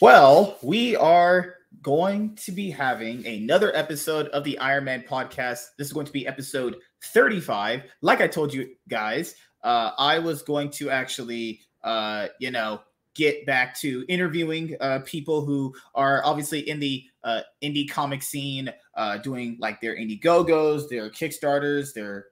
Well, 0.00 0.58
we 0.62 0.94
are 0.94 1.54
going 1.80 2.34
to 2.36 2.52
be 2.52 2.70
having 2.70 3.26
another 3.26 3.74
episode 3.74 4.28
of 4.28 4.44
the 4.44 4.58
Iron 4.58 4.84
Man 4.84 5.02
podcast. 5.08 5.68
This 5.78 5.86
is 5.86 5.92
going 5.94 6.04
to 6.04 6.12
be 6.12 6.26
episode 6.26 6.76
35. 7.02 7.84
Like 8.02 8.20
I 8.20 8.26
told 8.26 8.52
you 8.52 8.68
guys, 8.88 9.36
uh, 9.64 9.92
I 9.96 10.18
was 10.18 10.42
going 10.42 10.68
to 10.72 10.90
actually, 10.90 11.62
uh, 11.82 12.26
you 12.40 12.50
know, 12.50 12.82
get 13.14 13.46
back 13.46 13.74
to 13.78 14.04
interviewing 14.06 14.76
uh, 14.82 14.98
people 15.06 15.46
who 15.46 15.74
are 15.94 16.22
obviously 16.26 16.68
in 16.68 16.78
the 16.78 17.02
uh, 17.24 17.40
indie 17.62 17.90
comic 17.90 18.22
scene, 18.22 18.70
uh, 18.96 19.16
doing 19.16 19.56
like 19.60 19.80
their 19.80 19.96
Indiegogos, 19.96 20.90
their 20.90 21.08
Kickstarters, 21.08 21.94
their 21.94 22.26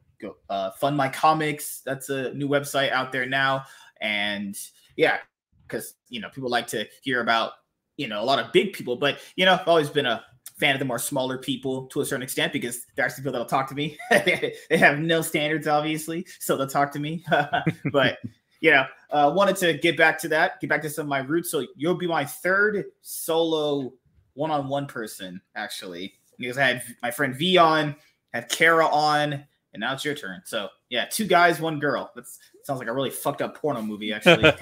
uh, 0.50 0.70
Fund 0.72 0.98
My 0.98 1.08
Comics. 1.08 1.80
That's 1.86 2.10
a 2.10 2.34
new 2.34 2.48
website 2.48 2.92
out 2.92 3.10
there 3.10 3.24
now. 3.24 3.64
And 4.02 4.54
yeah, 4.96 5.18
because 5.66 5.94
you 6.08 6.20
know 6.20 6.28
people 6.28 6.50
like 6.50 6.66
to 6.68 6.86
hear 7.02 7.20
about 7.20 7.52
you 7.96 8.08
know 8.08 8.22
a 8.22 8.24
lot 8.24 8.38
of 8.38 8.52
big 8.52 8.72
people, 8.72 8.96
but 8.96 9.18
you 9.36 9.44
know 9.44 9.54
I've 9.54 9.68
always 9.68 9.90
been 9.90 10.06
a 10.06 10.24
fan 10.58 10.74
of 10.74 10.78
the 10.78 10.84
more 10.84 10.98
smaller 10.98 11.38
people 11.38 11.86
to 11.88 12.00
a 12.00 12.04
certain 12.04 12.22
extent 12.22 12.52
because 12.52 12.86
they're 12.94 13.04
actually 13.04 13.22
people 13.22 13.32
that'll 13.32 13.46
talk 13.46 13.68
to 13.68 13.74
me. 13.74 13.98
they 14.10 14.54
have 14.70 14.98
no 14.98 15.20
standards, 15.20 15.66
obviously, 15.66 16.26
so 16.38 16.56
they'll 16.56 16.66
talk 16.66 16.92
to 16.92 17.00
me. 17.00 17.24
but 17.92 18.18
you 18.60 18.70
know, 18.70 18.86
uh, 19.10 19.32
wanted 19.34 19.56
to 19.56 19.74
get 19.74 19.96
back 19.96 20.18
to 20.18 20.28
that, 20.28 20.60
get 20.60 20.70
back 20.70 20.80
to 20.82 20.88
some 20.88 21.02
of 21.02 21.08
my 21.08 21.18
roots. 21.18 21.50
So 21.50 21.66
you'll 21.76 21.96
be 21.96 22.06
my 22.06 22.24
third 22.24 22.84
solo 23.02 23.92
one-on-one 24.34 24.86
person, 24.86 25.40
actually, 25.54 26.14
because 26.38 26.56
I 26.56 26.64
had 26.64 26.82
my 27.02 27.10
friend 27.10 27.34
V 27.34 27.58
on, 27.58 27.94
had 28.32 28.48
Kara 28.48 28.86
on, 28.86 29.32
and 29.32 29.80
now 29.80 29.92
it's 29.92 30.04
your 30.04 30.14
turn. 30.14 30.40
So 30.44 30.68
yeah, 30.88 31.06
two 31.10 31.26
guys, 31.26 31.60
one 31.60 31.78
girl. 31.78 32.10
That 32.14 32.24
sounds 32.64 32.78
like 32.78 32.88
a 32.88 32.92
really 32.92 33.10
fucked 33.10 33.42
up 33.42 33.56
porno 33.56 33.82
movie, 33.82 34.12
actually. 34.12 34.52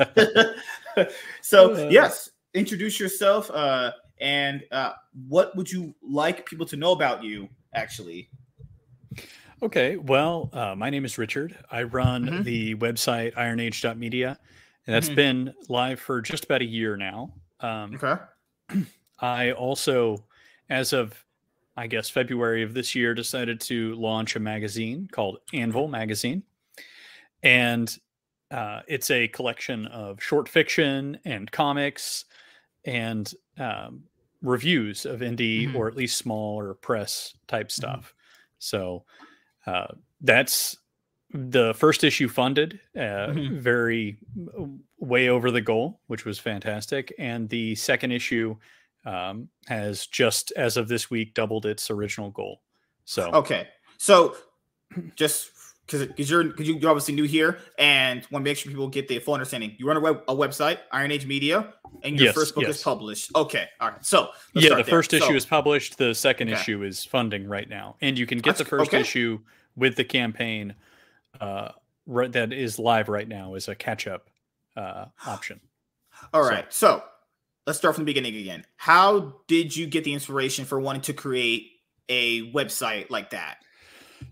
so 1.40 1.88
yes, 1.88 2.30
introduce 2.52 3.00
yourself, 3.00 3.50
uh, 3.50 3.92
and 4.20 4.62
uh, 4.70 4.92
what 5.28 5.56
would 5.56 5.70
you 5.70 5.94
like 6.02 6.44
people 6.44 6.66
to 6.66 6.76
know 6.76 6.92
about 6.92 7.22
you, 7.22 7.48
actually? 7.74 8.28
Okay, 9.62 9.96
well, 9.96 10.50
uh, 10.52 10.74
my 10.74 10.90
name 10.90 11.04
is 11.04 11.18
Richard. 11.18 11.56
I 11.70 11.84
run 11.84 12.26
mm-hmm. 12.26 12.42
the 12.42 12.74
website 12.76 13.32
ironage.media, 13.36 14.38
and 14.86 14.94
that's 14.94 15.06
mm-hmm. 15.06 15.14
been 15.14 15.54
live 15.68 16.00
for 16.00 16.20
just 16.20 16.44
about 16.44 16.62
a 16.62 16.66
year 16.66 16.96
now. 16.96 17.32
Um, 17.60 17.94
okay. 17.94 18.20
I 19.20 19.52
also, 19.52 20.24
as 20.68 20.92
of 20.92 21.24
I 21.76 21.86
guess 21.86 22.10
February 22.10 22.64
of 22.64 22.74
this 22.74 22.94
year, 22.96 23.14
decided 23.14 23.60
to 23.62 23.94
launch 23.94 24.34
a 24.34 24.40
magazine 24.40 25.08
called 25.10 25.38
Anvil 25.54 25.86
Magazine, 25.86 26.42
and 27.42 27.96
uh, 28.50 28.80
it's 28.86 29.10
a 29.10 29.28
collection 29.28 29.86
of 29.86 30.22
short 30.22 30.48
fiction 30.48 31.18
and 31.24 31.50
comics 31.50 32.26
and 32.84 33.32
um, 33.58 34.04
reviews 34.42 35.06
of 35.06 35.20
indie 35.20 35.66
mm-hmm. 35.66 35.76
or 35.76 35.88
at 35.88 35.96
least 35.96 36.18
smaller 36.18 36.74
press 36.74 37.34
type 37.48 37.68
mm-hmm. 37.68 37.80
stuff. 37.80 38.06
Mm-hmm. 38.06 38.56
So 38.58 39.04
uh, 39.66 39.86
that's 40.20 40.76
the 41.32 41.72
first 41.74 42.04
issue 42.04 42.28
funded 42.28 42.78
uh, 42.94 43.00
mm-hmm. 43.00 43.58
very 43.58 44.18
way 44.98 45.28
over 45.28 45.50
the 45.50 45.60
goal, 45.60 46.00
which 46.06 46.24
was 46.24 46.38
fantastic, 46.38 47.12
and 47.18 47.48
the 47.48 47.74
second 47.74 48.12
issue 48.12 48.54
um, 49.06 49.48
has 49.66 50.06
just 50.06 50.52
as 50.56 50.76
of 50.76 50.88
this 50.88 51.10
week 51.10 51.34
doubled 51.34 51.64
its 51.64 51.90
original 51.90 52.30
goal. 52.30 52.60
So 53.04 53.30
okay, 53.32 53.68
so 53.96 54.36
just 55.16 55.50
because 55.92 56.30
you're 56.30 56.44
because 56.44 56.68
you're 56.68 56.90
obviously 56.90 57.14
new 57.14 57.24
here 57.24 57.58
and 57.78 58.26
want 58.30 58.44
to 58.44 58.50
make 58.50 58.56
sure 58.56 58.70
people 58.70 58.88
get 58.88 59.08
the 59.08 59.18
full 59.18 59.34
understanding. 59.34 59.74
You 59.78 59.86
run 59.86 59.96
a, 59.96 60.00
web, 60.00 60.22
a 60.28 60.34
website, 60.34 60.78
Iron 60.90 61.10
Age 61.12 61.26
Media, 61.26 61.72
and 62.02 62.16
your 62.16 62.26
yes, 62.26 62.34
first 62.34 62.54
book 62.54 62.64
yes. 62.64 62.76
is 62.76 62.82
published. 62.82 63.34
Okay, 63.34 63.66
all 63.80 63.90
right. 63.90 64.04
So 64.04 64.28
yeah, 64.54 64.70
the 64.70 64.76
there. 64.76 64.84
first 64.84 65.12
issue 65.12 65.26
so, 65.26 65.34
is 65.34 65.46
published. 65.46 65.98
The 65.98 66.14
second 66.14 66.48
okay. 66.48 66.60
issue 66.60 66.82
is 66.82 67.04
funding 67.04 67.46
right 67.46 67.68
now, 67.68 67.96
and 68.00 68.18
you 68.18 68.26
can 68.26 68.38
get 68.38 68.56
That's, 68.56 68.58
the 68.58 68.64
first 68.64 68.90
okay. 68.90 69.00
issue 69.00 69.40
with 69.76 69.96
the 69.96 70.04
campaign 70.04 70.74
uh, 71.40 71.70
right, 72.06 72.32
that 72.32 72.52
is 72.52 72.78
live 72.78 73.08
right 73.08 73.28
now 73.28 73.54
as 73.54 73.68
a 73.68 73.74
catch 73.74 74.06
up 74.06 74.28
uh, 74.76 75.06
option. 75.26 75.60
All 76.34 76.42
right, 76.42 76.72
so, 76.72 76.98
so 76.98 77.04
let's 77.66 77.78
start 77.78 77.94
from 77.94 78.04
the 78.04 78.06
beginning 78.06 78.36
again. 78.36 78.64
How 78.76 79.36
did 79.46 79.74
you 79.74 79.86
get 79.86 80.04
the 80.04 80.12
inspiration 80.12 80.64
for 80.64 80.80
wanting 80.80 81.02
to 81.02 81.12
create 81.12 81.70
a 82.08 82.52
website 82.52 83.10
like 83.10 83.30
that? 83.30 83.58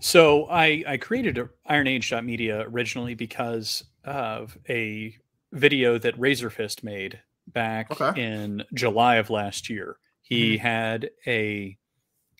So 0.00 0.46
I 0.50 0.82
I 0.86 0.96
created 0.96 1.38
IronAge.media 1.68 2.64
originally 2.68 3.14
because 3.14 3.84
of 4.04 4.56
a 4.68 5.14
video 5.52 5.98
that 5.98 6.18
Razorfist 6.18 6.82
made 6.82 7.20
back 7.48 8.00
okay. 8.00 8.20
in 8.20 8.64
July 8.74 9.16
of 9.16 9.30
last 9.30 9.68
year. 9.68 9.96
He 10.22 10.56
mm-hmm. 10.56 10.66
had 10.66 11.10
a 11.26 11.76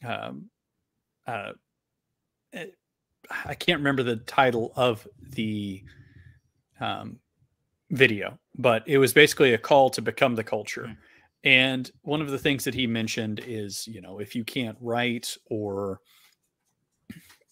um 0.04 0.50
uh 1.26 1.53
eh, 2.54 2.66
I 3.44 3.54
can't 3.54 3.81
remember 3.81 4.03
the 4.03 4.16
title 4.16 4.72
of 4.75 5.06
the 5.20 5.84
um 6.81 7.19
video, 7.91 8.38
but 8.56 8.84
it 8.87 8.99
was 8.99 9.12
basically 9.12 9.53
a 9.53 9.59
call 9.59 9.91
to 9.91 10.00
become 10.03 10.34
the 10.34 10.44
culture. 10.44 10.84
Mm. 10.84 10.97
And 11.43 11.91
one 12.03 12.20
of 12.20 12.31
the 12.31 12.38
things 12.38 12.65
that 12.65 12.75
he 12.75 12.87
mentioned 12.87 13.41
is, 13.47 13.87
you 13.87 14.00
know, 14.00 14.19
if 14.19 14.34
you 14.34 14.44
can't 14.44 14.76
write 14.81 15.37
or 15.47 16.00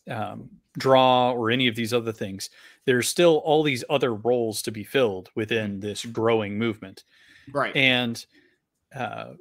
um, 0.08 0.50
draw 0.76 1.32
or 1.32 1.50
any 1.50 1.68
of 1.68 1.74
these 1.74 1.92
other 1.92 2.12
things, 2.12 2.50
there's 2.84 3.08
still 3.08 3.36
all 3.38 3.62
these 3.62 3.84
other 3.90 4.14
roles 4.14 4.62
to 4.62 4.70
be 4.70 4.84
filled 4.84 5.30
within 5.34 5.78
mm. 5.78 5.80
this 5.80 6.04
growing 6.04 6.58
movement. 6.58 7.04
Right. 7.52 7.74
And 7.76 8.24
uh, 8.94 9.32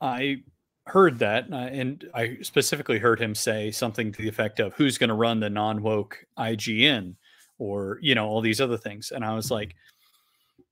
I 0.00 0.42
heard 0.86 1.18
that, 1.20 1.50
uh, 1.52 1.56
and 1.56 2.04
I 2.14 2.38
specifically 2.42 2.98
heard 2.98 3.20
him 3.20 3.34
say 3.34 3.70
something 3.70 4.12
to 4.12 4.22
the 4.22 4.28
effect 4.28 4.60
of, 4.60 4.74
"Who's 4.74 4.98
going 4.98 5.08
to 5.08 5.14
run 5.14 5.40
the 5.40 5.50
non-woke 5.50 6.24
IGN?" 6.38 7.16
or 7.58 7.98
you 8.02 8.14
know 8.14 8.26
all 8.26 8.40
these 8.40 8.60
other 8.60 8.76
things. 8.76 9.12
And 9.12 9.24
I 9.24 9.34
was 9.34 9.50
like, 9.50 9.76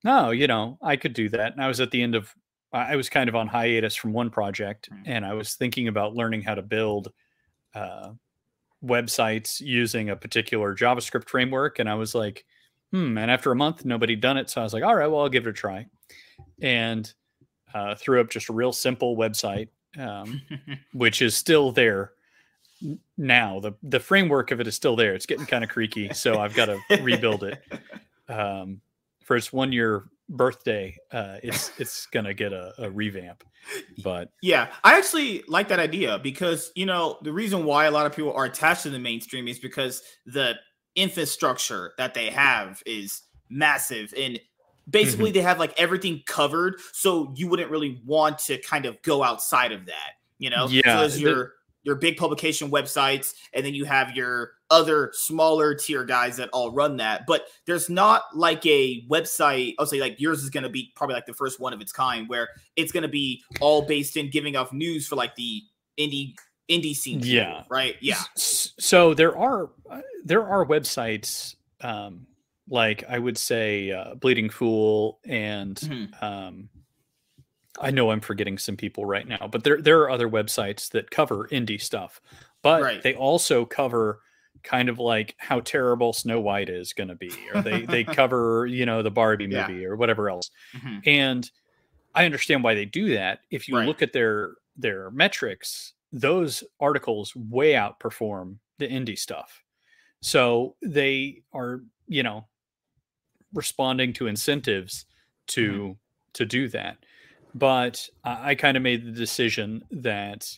no, 0.04 0.30
you 0.30 0.46
know, 0.46 0.78
I 0.82 0.96
could 0.96 1.12
do 1.12 1.28
that. 1.30 1.52
And 1.52 1.62
I 1.62 1.68
was 1.68 1.80
at 1.80 1.90
the 1.90 2.02
end 2.02 2.14
of, 2.14 2.34
I 2.72 2.96
was 2.96 3.08
kind 3.08 3.28
of 3.28 3.36
on 3.36 3.46
hiatus 3.46 3.94
from 3.94 4.12
one 4.12 4.30
project, 4.30 4.88
and 5.04 5.26
I 5.26 5.34
was 5.34 5.54
thinking 5.54 5.88
about 5.88 6.14
learning 6.14 6.42
how 6.42 6.54
to 6.54 6.62
build 6.62 7.12
uh, 7.74 8.12
websites 8.84 9.60
using 9.60 10.10
a 10.10 10.16
particular 10.16 10.74
JavaScript 10.74 11.28
framework. 11.28 11.78
And 11.78 11.88
I 11.88 11.94
was 11.94 12.14
like, 12.14 12.44
hmm. 12.90 13.16
And 13.18 13.30
after 13.30 13.50
a 13.52 13.56
month, 13.56 13.84
nobody 13.84 14.16
done 14.16 14.36
it. 14.36 14.50
So 14.50 14.60
I 14.60 14.64
was 14.64 14.72
like, 14.72 14.82
all 14.82 14.94
right, 14.94 15.06
well, 15.06 15.20
I'll 15.20 15.28
give 15.28 15.46
it 15.46 15.50
a 15.50 15.52
try. 15.52 15.86
And 16.60 17.12
uh, 17.74 17.94
threw 17.94 18.20
up 18.20 18.30
just 18.30 18.48
a 18.48 18.52
real 18.52 18.72
simple 18.72 19.16
website, 19.16 19.68
um, 19.98 20.42
which 20.92 21.22
is 21.22 21.36
still 21.36 21.72
there 21.72 22.12
now. 23.16 23.60
The 23.60 23.72
the 23.82 24.00
framework 24.00 24.50
of 24.50 24.60
it 24.60 24.66
is 24.66 24.74
still 24.74 24.96
there. 24.96 25.14
It's 25.14 25.26
getting 25.26 25.46
kind 25.46 25.64
of 25.64 25.70
creaky, 25.70 26.12
so 26.12 26.38
I've 26.38 26.54
got 26.54 26.66
to 26.66 26.78
rebuild 27.02 27.44
it. 27.44 27.62
Um, 28.28 28.80
for 29.24 29.36
its 29.36 29.52
one 29.52 29.72
year 29.72 30.04
birthday, 30.32 30.96
uh, 31.12 31.36
it's 31.42 31.70
it's 31.78 32.06
gonna 32.06 32.34
get 32.34 32.52
a, 32.52 32.72
a, 32.78 32.90
revamp. 32.90 33.44
But 34.02 34.30
yeah, 34.42 34.72
I 34.82 34.98
actually 34.98 35.44
like 35.46 35.68
that 35.68 35.78
idea 35.78 36.18
because 36.18 36.72
you 36.74 36.86
know 36.86 37.18
the 37.22 37.32
reason 37.32 37.64
why 37.64 37.84
a 37.84 37.90
lot 37.90 38.06
of 38.06 38.16
people 38.16 38.32
are 38.32 38.44
attached 38.44 38.82
to 38.84 38.90
the 38.90 38.98
mainstream 38.98 39.46
is 39.46 39.58
because 39.58 40.02
the 40.26 40.54
infrastructure 40.96 41.92
that 41.98 42.14
they 42.14 42.30
have 42.30 42.82
is 42.84 43.22
massive 43.48 44.12
and 44.16 44.40
basically 44.88 45.26
mm-hmm. 45.26 45.34
they 45.34 45.42
have 45.42 45.58
like 45.58 45.78
everything 45.78 46.22
covered 46.26 46.74
so 46.92 47.32
you 47.36 47.48
wouldn't 47.48 47.70
really 47.70 48.00
want 48.04 48.38
to 48.38 48.58
kind 48.58 48.84
of 48.84 49.00
go 49.02 49.22
outside 49.22 49.72
of 49.72 49.86
that 49.86 50.12
you 50.38 50.50
know 50.50 50.66
yeah 50.68 51.06
so 51.06 51.16
your 51.16 51.52
your 51.82 51.96
big 51.96 52.16
publication 52.16 52.70
websites 52.70 53.34
and 53.52 53.64
then 53.64 53.74
you 53.74 53.84
have 53.84 54.14
your 54.16 54.52
other 54.70 55.10
smaller 55.14 55.74
tier 55.74 56.04
guys 56.04 56.36
that 56.36 56.48
all 56.52 56.72
run 56.72 56.96
that. 56.96 57.24
But 57.26 57.46
there's 57.66 57.90
not 57.90 58.22
like 58.34 58.64
a 58.66 59.04
website. 59.08 59.74
I'll 59.78 59.86
say 59.86 60.00
like 60.00 60.20
yours 60.20 60.42
is 60.42 60.50
going 60.50 60.62
to 60.62 60.70
be 60.70 60.92
probably 60.96 61.14
like 61.14 61.26
the 61.26 61.34
first 61.34 61.60
one 61.60 61.72
of 61.72 61.80
its 61.80 61.92
kind, 61.92 62.28
where 62.28 62.48
it's 62.76 62.92
going 62.92 63.02
to 63.02 63.08
be 63.08 63.42
all 63.60 63.82
based 63.82 64.16
in 64.16 64.30
giving 64.30 64.56
off 64.56 64.72
news 64.72 65.06
for 65.06 65.16
like 65.16 65.34
the 65.34 65.62
indie 65.98 66.34
indie 66.70 66.96
scene. 66.96 67.20
Yeah. 67.22 67.64
right. 67.68 67.96
Yeah. 68.00 68.22
So 68.36 69.14
there 69.14 69.36
are 69.36 69.70
uh, 69.90 70.00
there 70.24 70.46
are 70.46 70.64
websites 70.64 71.56
um, 71.80 72.26
like 72.68 73.04
I 73.08 73.18
would 73.18 73.36
say 73.36 73.90
uh, 73.90 74.14
Bleeding 74.14 74.50
Fool 74.50 75.18
and. 75.26 75.76
Mm-hmm. 75.76 76.24
Um, 76.24 76.68
I 77.82 77.90
know 77.90 78.10
I'm 78.12 78.20
forgetting 78.20 78.58
some 78.58 78.76
people 78.76 79.04
right 79.04 79.26
now, 79.26 79.48
but 79.50 79.64
there 79.64 79.82
there 79.82 80.00
are 80.02 80.10
other 80.10 80.28
websites 80.28 80.88
that 80.90 81.10
cover 81.10 81.48
indie 81.48 81.80
stuff, 81.80 82.20
but 82.62 82.82
right. 82.82 83.02
they 83.02 83.14
also 83.14 83.64
cover 83.64 84.20
kind 84.62 84.88
of 84.88 84.98
like 84.98 85.34
how 85.38 85.60
terrible 85.60 86.12
Snow 86.12 86.40
White 86.40 86.68
is 86.68 86.92
going 86.92 87.08
to 87.08 87.16
be, 87.16 87.32
or 87.52 87.60
they 87.60 87.82
they 87.82 88.04
cover 88.20 88.66
you 88.66 88.86
know 88.86 89.02
the 89.02 89.10
Barbie 89.10 89.48
movie 89.48 89.80
yeah. 89.80 89.86
or 89.86 89.96
whatever 89.96 90.30
else. 90.30 90.50
Mm-hmm. 90.76 90.98
And 91.06 91.50
I 92.14 92.24
understand 92.24 92.62
why 92.62 92.74
they 92.74 92.84
do 92.84 93.14
that. 93.14 93.40
If 93.50 93.68
you 93.68 93.76
right. 93.76 93.86
look 93.86 94.00
at 94.00 94.12
their 94.12 94.52
their 94.76 95.10
metrics, 95.10 95.94
those 96.12 96.62
articles 96.80 97.34
way 97.34 97.72
outperform 97.72 98.56
the 98.78 98.86
indie 98.86 99.18
stuff. 99.18 99.62
So 100.20 100.76
they 100.82 101.42
are 101.52 101.82
you 102.06 102.22
know 102.22 102.46
responding 103.52 104.12
to 104.14 104.28
incentives 104.28 105.06
to 105.48 105.72
mm-hmm. 105.72 105.92
to 106.34 106.46
do 106.46 106.68
that. 106.68 106.98
But 107.54 108.08
I, 108.24 108.54
kind 108.54 108.76
of 108.76 108.82
made 108.82 109.06
the 109.06 109.12
decision 109.12 109.84
that 109.90 110.48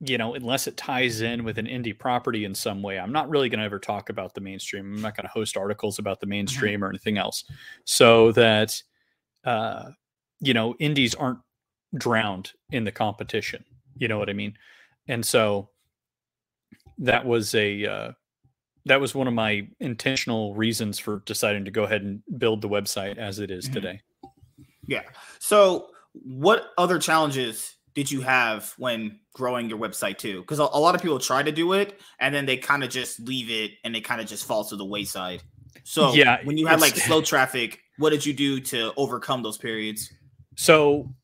you 0.00 0.18
know, 0.18 0.34
unless 0.34 0.66
it 0.66 0.76
ties 0.76 1.22
in 1.22 1.42
with 1.42 1.56
an 1.56 1.66
indie 1.66 1.98
property 1.98 2.44
in 2.44 2.54
some 2.54 2.82
way, 2.82 2.98
I'm 2.98 3.12
not 3.12 3.30
really 3.30 3.48
going 3.48 3.60
to 3.60 3.64
ever 3.64 3.78
talk 3.78 4.10
about 4.10 4.34
the 4.34 4.42
mainstream. 4.42 4.94
I'm 4.94 5.00
not 5.00 5.16
going 5.16 5.24
to 5.24 5.32
host 5.32 5.56
articles 5.56 5.98
about 5.98 6.20
the 6.20 6.26
mm-hmm. 6.26 6.32
mainstream 6.32 6.74
mm-hmm. 6.74 6.84
or 6.84 6.88
anything 6.90 7.16
else, 7.16 7.44
so 7.84 8.32
that 8.32 8.82
uh, 9.44 9.90
you 10.40 10.52
know, 10.52 10.74
indies 10.78 11.14
aren't 11.14 11.38
drowned 11.96 12.52
in 12.70 12.84
the 12.84 12.92
competition. 12.92 13.64
You 13.96 14.08
know 14.08 14.18
what 14.18 14.28
I 14.28 14.34
mean? 14.34 14.54
And 15.08 15.24
so 15.24 15.70
that 16.98 17.24
was 17.24 17.54
a 17.54 17.86
uh, 17.86 18.12
that 18.84 19.00
was 19.00 19.14
one 19.14 19.26
of 19.28 19.34
my 19.34 19.66
intentional 19.80 20.54
reasons 20.54 20.98
for 20.98 21.22
deciding 21.26 21.64
to 21.64 21.70
go 21.70 21.84
ahead 21.84 22.02
and 22.02 22.22
build 22.38 22.60
the 22.60 22.68
website 22.68 23.18
as 23.18 23.38
it 23.38 23.50
is 23.50 23.64
mm-hmm. 23.64 23.74
today. 23.74 24.00
Yeah. 24.86 25.02
So, 25.38 25.88
what 26.24 26.70
other 26.78 26.98
challenges 26.98 27.74
did 27.94 28.10
you 28.10 28.20
have 28.20 28.74
when 28.76 29.18
growing 29.32 29.68
your 29.68 29.78
website 29.78 30.18
too? 30.18 30.40
Because 30.40 30.58
a, 30.58 30.64
a, 30.64 30.80
lot 30.80 30.94
of 30.94 31.02
people 31.02 31.18
try 31.18 31.42
to 31.42 31.50
do 31.50 31.72
it 31.72 31.98
and 32.20 32.34
then 32.34 32.44
they 32.44 32.56
kind 32.56 32.84
of 32.84 32.90
just 32.90 33.20
leave 33.20 33.50
it 33.50 33.72
and 33.84 33.96
it 33.96 34.02
kind 34.02 34.20
of 34.20 34.26
just 34.26 34.44
falls 34.44 34.68
to 34.68 34.76
the 34.76 34.84
wayside. 34.84 35.42
So 35.84 36.12
yeah, 36.12 36.38
when 36.44 36.58
you 36.58 36.66
had 36.66 36.80
like 36.80 36.96
slow 36.96 37.22
traffic, 37.22 37.80
what 37.98 38.10
did 38.10 38.26
you 38.26 38.34
do 38.34 38.60
to 38.60 38.92
overcome 38.96 39.42
those 39.42 39.56
periods? 39.56 40.12
So 40.56 41.14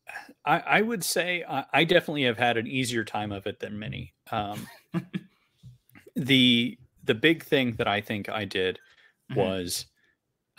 I, 0.45 0.59
I 0.59 0.81
would 0.81 1.03
say 1.03 1.43
I, 1.47 1.65
I, 1.73 1.83
definitely 1.83 2.23
have 2.23 2.37
had 2.37 2.57
an 2.57 2.67
easier 2.67 3.03
time 3.03 3.31
of 3.31 3.45
it 3.45 3.59
than 3.59 3.77
many. 3.77 4.13
Um, 4.31 4.67
the 6.15 6.77
the 7.03 7.15
big 7.15 7.43
thing 7.43 7.73
that 7.73 7.87
I 7.87 8.01
think 8.01 8.29
I 8.29 8.45
did 8.45 8.79
mm-hmm. 9.31 9.39
was 9.39 9.85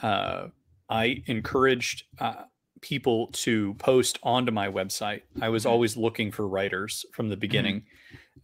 uh, 0.03 0.49
I 0.89 1.23
encouraged. 1.27 2.05
Uh, 2.19 2.45
people 2.85 3.29
to 3.33 3.73
post 3.75 4.19
onto 4.23 4.53
my 4.53 4.69
website. 4.69 5.23
I 5.41 5.49
was 5.49 5.63
mm-hmm. 5.63 5.73
always 5.73 5.97
looking 5.97 6.31
for 6.31 6.47
writers 6.47 7.07
from 7.13 7.31
the 7.31 7.35
mm-hmm. 7.35 7.41
beginning 7.41 7.83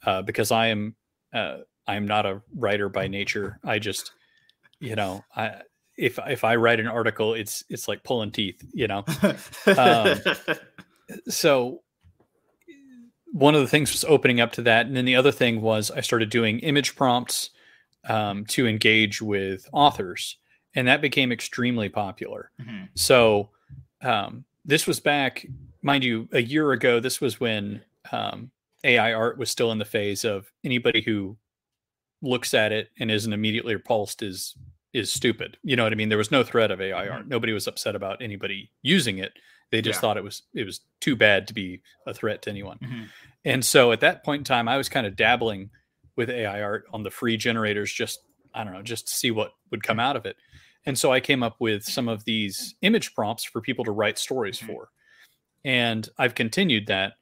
uh, 0.06 0.22
because 0.22 0.50
I 0.50 0.68
am 0.68 0.96
uh, 1.32 1.58
I 1.86 1.96
am 1.96 2.06
not 2.06 2.24
a 2.24 2.40
writer 2.56 2.88
by 2.88 3.06
nature. 3.06 3.60
I 3.62 3.78
just 3.78 4.12
you 4.80 4.96
know 4.96 5.22
I 5.36 5.60
if 5.98 6.18
if 6.26 6.42
I 6.42 6.56
write 6.56 6.80
an 6.80 6.86
article, 6.86 7.34
it's 7.34 7.62
it's 7.68 7.86
like 7.86 8.02
pulling 8.02 8.32
teeth, 8.32 8.64
you 8.72 8.88
know. 8.88 9.04
um, 9.76 10.18
so 11.28 11.82
one 13.32 13.54
of 13.54 13.60
the 13.60 13.68
things 13.68 13.92
was 13.92 14.04
opening 14.04 14.40
up 14.40 14.52
to 14.52 14.62
that, 14.62 14.86
and 14.86 14.96
then 14.96 15.04
the 15.04 15.16
other 15.16 15.32
thing 15.32 15.60
was 15.60 15.90
I 15.90 16.00
started 16.00 16.30
doing 16.30 16.60
image 16.60 16.96
prompts 16.96 17.50
um, 18.08 18.46
to 18.46 18.66
engage 18.66 19.20
with 19.20 19.68
authors, 19.74 20.38
and 20.74 20.88
that 20.88 21.02
became 21.02 21.30
extremely 21.30 21.90
popular. 21.90 22.50
Mm-hmm. 22.58 22.84
So 22.94 23.50
um, 24.02 24.44
this 24.64 24.86
was 24.86 25.00
back, 25.00 25.46
mind 25.82 26.04
you, 26.04 26.28
a 26.32 26.42
year 26.42 26.72
ago. 26.72 27.00
This 27.00 27.20
was 27.20 27.40
when 27.40 27.82
um, 28.12 28.50
AI 28.84 29.12
art 29.12 29.38
was 29.38 29.50
still 29.50 29.72
in 29.72 29.78
the 29.78 29.84
phase 29.84 30.24
of 30.24 30.50
anybody 30.64 31.02
who 31.02 31.36
looks 32.22 32.54
at 32.54 32.72
it 32.72 32.90
and 32.98 33.10
isn't 33.10 33.32
immediately 33.32 33.74
repulsed 33.74 34.22
is 34.22 34.54
is 34.92 35.12
stupid. 35.12 35.56
You 35.62 35.76
know 35.76 35.84
what 35.84 35.92
I 35.92 35.96
mean? 35.96 36.08
There 36.08 36.18
was 36.18 36.32
no 36.32 36.42
threat 36.42 36.72
of 36.72 36.80
AI 36.80 37.08
art. 37.08 37.20
Mm-hmm. 37.20 37.28
Nobody 37.28 37.52
was 37.52 37.68
upset 37.68 37.94
about 37.94 38.20
anybody 38.20 38.70
using 38.82 39.18
it. 39.18 39.32
They 39.70 39.80
just 39.80 39.98
yeah. 39.98 40.00
thought 40.00 40.16
it 40.16 40.24
was 40.24 40.42
it 40.52 40.64
was 40.64 40.80
too 41.00 41.14
bad 41.16 41.46
to 41.48 41.54
be 41.54 41.82
a 42.06 42.14
threat 42.14 42.42
to 42.42 42.50
anyone. 42.50 42.78
Mm-hmm. 42.82 43.04
And 43.44 43.64
so 43.64 43.92
at 43.92 44.00
that 44.00 44.24
point 44.24 44.40
in 44.40 44.44
time, 44.44 44.68
I 44.68 44.76
was 44.76 44.88
kind 44.88 45.06
of 45.06 45.16
dabbling 45.16 45.70
with 46.16 46.28
AI 46.28 46.60
art 46.60 46.84
on 46.92 47.02
the 47.02 47.10
free 47.10 47.36
generators, 47.36 47.92
just 47.92 48.20
I 48.52 48.64
don't 48.64 48.72
know, 48.72 48.82
just 48.82 49.08
to 49.08 49.14
see 49.14 49.30
what 49.30 49.52
would 49.70 49.82
come 49.82 50.00
out 50.00 50.16
of 50.16 50.26
it. 50.26 50.36
And 50.86 50.98
so 50.98 51.12
I 51.12 51.20
came 51.20 51.42
up 51.42 51.56
with 51.58 51.84
some 51.84 52.08
of 52.08 52.24
these 52.24 52.74
image 52.82 53.14
prompts 53.14 53.44
for 53.44 53.60
people 53.60 53.84
to 53.84 53.90
write 53.90 54.18
stories 54.18 54.58
mm-hmm. 54.58 54.72
for. 54.72 54.88
And 55.64 56.08
I've 56.18 56.34
continued 56.34 56.86
that 56.86 57.14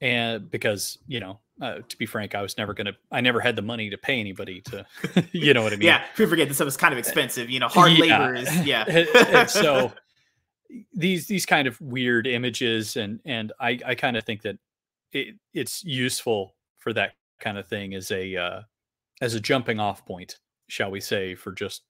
and 0.00 0.50
because, 0.50 0.98
you 1.06 1.20
know, 1.20 1.40
uh, 1.60 1.78
to 1.88 1.96
be 1.96 2.04
frank, 2.04 2.34
I 2.34 2.42
was 2.42 2.58
never 2.58 2.74
going 2.74 2.86
to, 2.86 2.94
I 3.10 3.20
never 3.20 3.40
had 3.40 3.56
the 3.56 3.62
money 3.62 3.88
to 3.88 3.96
pay 3.96 4.20
anybody 4.20 4.60
to, 4.62 4.84
you 5.32 5.54
know 5.54 5.62
what 5.62 5.72
I 5.72 5.76
mean? 5.76 5.86
yeah. 5.86 6.04
People 6.14 6.30
forget 6.30 6.48
this 6.48 6.58
stuff 6.58 6.68
is 6.68 6.76
kind 6.76 6.92
of 6.92 6.98
expensive, 6.98 7.48
you 7.48 7.60
know, 7.60 7.68
hard 7.68 7.92
yeah. 7.92 8.18
labor 8.18 8.34
is, 8.34 8.56
yeah. 8.66 9.46
so 9.46 9.92
these, 10.94 11.26
these 11.26 11.46
kind 11.46 11.66
of 11.66 11.80
weird 11.80 12.26
images 12.26 12.96
and, 12.96 13.20
and 13.24 13.52
I, 13.58 13.78
I 13.86 13.94
kind 13.94 14.16
of 14.16 14.24
think 14.24 14.42
that 14.42 14.58
it, 15.12 15.36
it's 15.54 15.82
useful 15.82 16.54
for 16.78 16.92
that 16.92 17.12
kind 17.40 17.56
of 17.56 17.66
thing 17.66 17.94
as 17.94 18.10
a, 18.10 18.36
uh, 18.36 18.60
as 19.22 19.34
a 19.34 19.40
jumping 19.40 19.80
off 19.80 20.04
point, 20.04 20.38
shall 20.68 20.90
we 20.90 21.00
say, 21.00 21.34
for 21.34 21.52
just 21.52 21.82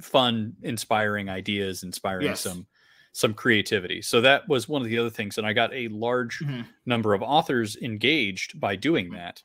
fun, 0.00 0.54
inspiring 0.62 1.28
ideas, 1.28 1.82
inspiring 1.82 2.26
yes. 2.26 2.40
some 2.40 2.66
some 3.12 3.32
creativity. 3.32 4.02
So 4.02 4.20
that 4.20 4.46
was 4.46 4.68
one 4.68 4.82
of 4.82 4.88
the 4.88 4.98
other 4.98 5.10
things, 5.10 5.38
and 5.38 5.46
I 5.46 5.54
got 5.54 5.72
a 5.72 5.88
large 5.88 6.40
mm-hmm. 6.40 6.62
number 6.84 7.14
of 7.14 7.22
authors 7.22 7.76
engaged 7.76 8.60
by 8.60 8.76
doing 8.76 9.06
mm-hmm. 9.06 9.16
that. 9.16 9.42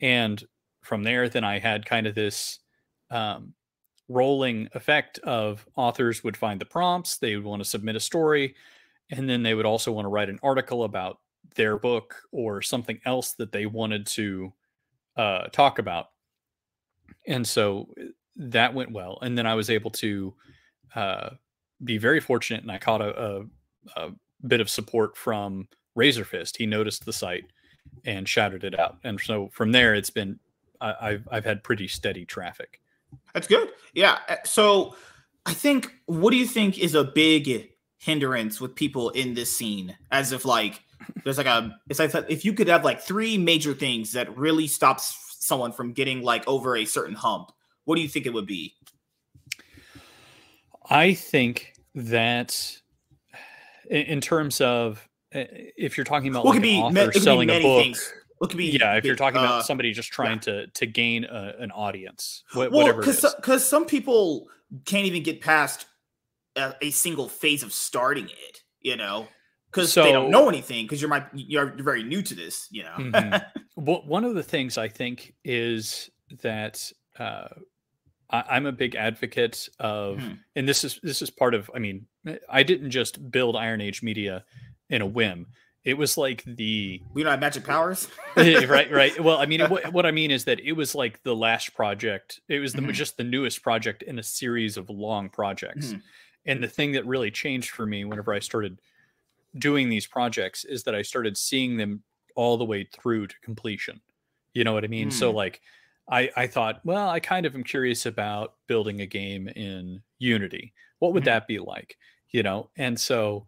And 0.00 0.42
from 0.82 1.02
there, 1.02 1.28
then 1.28 1.42
I 1.42 1.58
had 1.58 1.86
kind 1.86 2.06
of 2.06 2.14
this 2.14 2.60
um, 3.10 3.54
rolling 4.08 4.68
effect 4.74 5.18
of 5.20 5.66
authors 5.76 6.22
would 6.22 6.36
find 6.36 6.60
the 6.60 6.66
prompts, 6.66 7.18
they 7.18 7.34
would 7.34 7.44
want 7.44 7.62
to 7.62 7.68
submit 7.68 7.96
a 7.96 8.00
story, 8.00 8.54
and 9.10 9.28
then 9.28 9.42
they 9.42 9.54
would 9.54 9.66
also 9.66 9.90
want 9.90 10.04
to 10.04 10.10
write 10.10 10.28
an 10.28 10.38
article 10.42 10.84
about 10.84 11.18
their 11.56 11.78
book 11.78 12.22
or 12.32 12.62
something 12.62 13.00
else 13.04 13.32
that 13.32 13.52
they 13.52 13.66
wanted 13.66 14.06
to 14.06 14.52
uh, 15.16 15.44
talk 15.48 15.78
about. 15.78 16.10
And 17.26 17.46
so 17.46 17.88
that 18.36 18.74
went 18.74 18.92
well, 18.92 19.18
and 19.22 19.36
then 19.36 19.46
I 19.46 19.54
was 19.54 19.70
able 19.70 19.90
to 19.92 20.34
uh, 20.94 21.30
be 21.82 21.98
very 21.98 22.20
fortunate, 22.20 22.62
and 22.62 22.72
I 22.72 22.78
caught 22.78 23.00
a, 23.00 23.20
a, 23.20 23.44
a 23.96 24.10
bit 24.46 24.60
of 24.60 24.68
support 24.68 25.16
from 25.16 25.68
Razorfist. 25.96 26.56
He 26.56 26.66
noticed 26.66 27.04
the 27.04 27.12
site 27.12 27.44
and 28.04 28.28
shouted 28.28 28.64
it 28.64 28.78
out, 28.78 28.98
and 29.04 29.20
so 29.20 29.48
from 29.52 29.72
there, 29.72 29.94
it's 29.94 30.10
been 30.10 30.38
I, 30.80 31.12
have 31.12 31.28
I've 31.30 31.44
had 31.44 31.62
pretty 31.62 31.88
steady 31.88 32.24
traffic. 32.24 32.80
That's 33.32 33.46
good. 33.46 33.70
Yeah. 33.94 34.18
Eh, 34.28 34.36
so 34.44 34.96
I 35.46 35.54
think 35.54 35.92
what 36.06 36.30
do 36.30 36.36
you 36.36 36.46
think 36.46 36.78
is 36.78 36.94
a 36.94 37.04
big 37.04 37.70
hindrance 37.98 38.60
with 38.60 38.74
people 38.74 39.10
in 39.10 39.34
this 39.34 39.56
scene? 39.56 39.96
As 40.10 40.32
if 40.32 40.44
like 40.44 40.82
there's 41.22 41.38
like 41.38 41.46
a 41.46 41.76
it's 41.88 41.98
like 41.98 42.12
if 42.28 42.44
you 42.44 42.52
could 42.52 42.68
have 42.68 42.84
like 42.84 43.00
three 43.00 43.38
major 43.38 43.74
things 43.74 44.12
that 44.12 44.36
really 44.36 44.66
stops 44.66 45.36
someone 45.40 45.72
from 45.72 45.92
getting 45.92 46.22
like 46.22 46.46
over 46.48 46.76
a 46.76 46.84
certain 46.84 47.14
hump 47.14 47.52
what 47.84 47.96
do 47.96 48.02
you 48.02 48.08
think 48.08 48.26
it 48.26 48.32
would 48.32 48.46
be? 48.46 48.74
I 50.88 51.14
think 51.14 51.74
that 51.94 52.78
in 53.90 54.20
terms 54.20 54.60
of 54.60 55.06
if 55.32 55.96
you're 55.96 56.04
talking 56.04 56.28
about 56.28 56.44
like 56.44 56.62
an 56.62 56.82
author 56.82 57.12
selling 57.12 57.50
a 57.50 57.60
book, 57.60 57.82
things. 57.82 58.12
It 58.40 58.48
could 58.48 58.56
be 58.56 58.66
yeah. 58.66 58.94
If 58.94 59.04
you're 59.04 59.16
talking 59.16 59.40
uh, 59.40 59.44
about 59.44 59.66
somebody 59.66 59.92
just 59.92 60.12
trying 60.12 60.36
yeah. 60.36 60.64
to 60.64 60.66
to 60.66 60.86
gain 60.86 61.24
a, 61.24 61.54
an 61.58 61.70
audience, 61.70 62.44
wh- 62.52 62.56
well, 62.56 62.70
whatever. 62.70 63.00
Because 63.00 63.34
because 63.36 63.66
some 63.66 63.86
people 63.86 64.48
can't 64.84 65.06
even 65.06 65.22
get 65.22 65.40
past 65.40 65.86
a, 66.56 66.74
a, 66.82 66.90
single 66.90 67.28
phase 67.28 67.62
of 67.62 67.72
starting 67.72 68.26
it. 68.26 68.60
You 68.80 68.96
know, 68.96 69.28
because 69.70 69.92
so, 69.92 70.02
they 70.02 70.12
don't 70.12 70.30
know 70.30 70.48
anything. 70.48 70.84
Because 70.84 71.00
you're 71.00 71.08
my 71.08 71.24
you're, 71.32 71.74
you're 71.74 71.84
very 71.84 72.02
new 72.02 72.22
to 72.22 72.34
this. 72.34 72.68
You 72.70 72.82
know. 72.82 72.94
mm-hmm. 72.98 73.36
well, 73.76 74.02
one 74.04 74.24
of 74.24 74.34
the 74.34 74.42
things 74.42 74.76
I 74.76 74.88
think 74.88 75.34
is 75.44 76.10
that 76.42 76.92
uh, 77.18 77.48
I, 78.34 78.56
am 78.56 78.66
a 78.66 78.72
big 78.72 78.94
advocate 78.94 79.68
of, 79.78 80.20
hmm. 80.20 80.32
and 80.56 80.68
this 80.68 80.84
is 80.84 80.98
this 81.02 81.22
is 81.22 81.30
part 81.30 81.54
of. 81.54 81.70
I 81.74 81.78
mean, 81.78 82.06
I 82.48 82.62
didn't 82.62 82.90
just 82.90 83.30
build 83.30 83.56
Iron 83.56 83.80
Age 83.80 84.02
Media 84.02 84.44
in 84.90 85.02
a 85.02 85.06
whim. 85.06 85.46
It 85.84 85.98
was 85.98 86.16
like 86.16 86.42
the 86.46 87.02
we 87.12 87.22
don't 87.22 87.30
have 87.30 87.40
magic 87.40 87.64
powers, 87.64 88.08
right? 88.36 88.90
Right. 88.90 89.20
Well, 89.22 89.36
I 89.36 89.46
mean, 89.46 89.60
what, 89.68 89.92
what, 89.92 90.06
I 90.06 90.10
mean 90.10 90.30
is 90.30 90.44
that 90.44 90.60
it 90.60 90.72
was 90.72 90.94
like 90.94 91.22
the 91.22 91.36
last 91.36 91.74
project. 91.74 92.40
It 92.48 92.58
was 92.58 92.72
the 92.72 92.80
mm-hmm. 92.80 92.92
just 92.92 93.18
the 93.18 93.24
newest 93.24 93.62
project 93.62 94.02
in 94.02 94.18
a 94.18 94.22
series 94.22 94.76
of 94.76 94.88
long 94.88 95.28
projects. 95.28 95.88
Mm-hmm. 95.88 95.98
And 96.46 96.62
the 96.62 96.68
thing 96.68 96.92
that 96.92 97.06
really 97.06 97.30
changed 97.30 97.70
for 97.70 97.86
me 97.86 98.04
whenever 98.04 98.32
I 98.32 98.38
started 98.38 98.80
doing 99.58 99.88
these 99.88 100.06
projects 100.06 100.64
is 100.64 100.84
that 100.84 100.94
I 100.94 101.02
started 101.02 101.36
seeing 101.36 101.76
them 101.76 102.02
all 102.34 102.56
the 102.56 102.64
way 102.64 102.84
through 102.84 103.28
to 103.28 103.34
completion. 103.42 104.00
You 104.54 104.64
know 104.64 104.72
what 104.72 104.84
I 104.84 104.88
mean? 104.88 105.08
Mm. 105.08 105.12
So 105.12 105.30
like 105.30 105.60
I, 106.08 106.30
I 106.36 106.46
thought, 106.46 106.80
well, 106.84 107.08
I 107.08 107.20
kind 107.20 107.46
of 107.46 107.54
am 107.54 107.64
curious 107.64 108.06
about 108.06 108.54
building 108.66 109.00
a 109.00 109.06
game 109.06 109.48
in 109.48 110.02
Unity. 110.18 110.74
What 110.98 111.14
would 111.14 111.22
mm-hmm. 111.22 111.32
that 111.32 111.46
be 111.46 111.58
like? 111.58 111.96
You 112.30 112.42
know, 112.42 112.70
and 112.76 112.98
so 112.98 113.46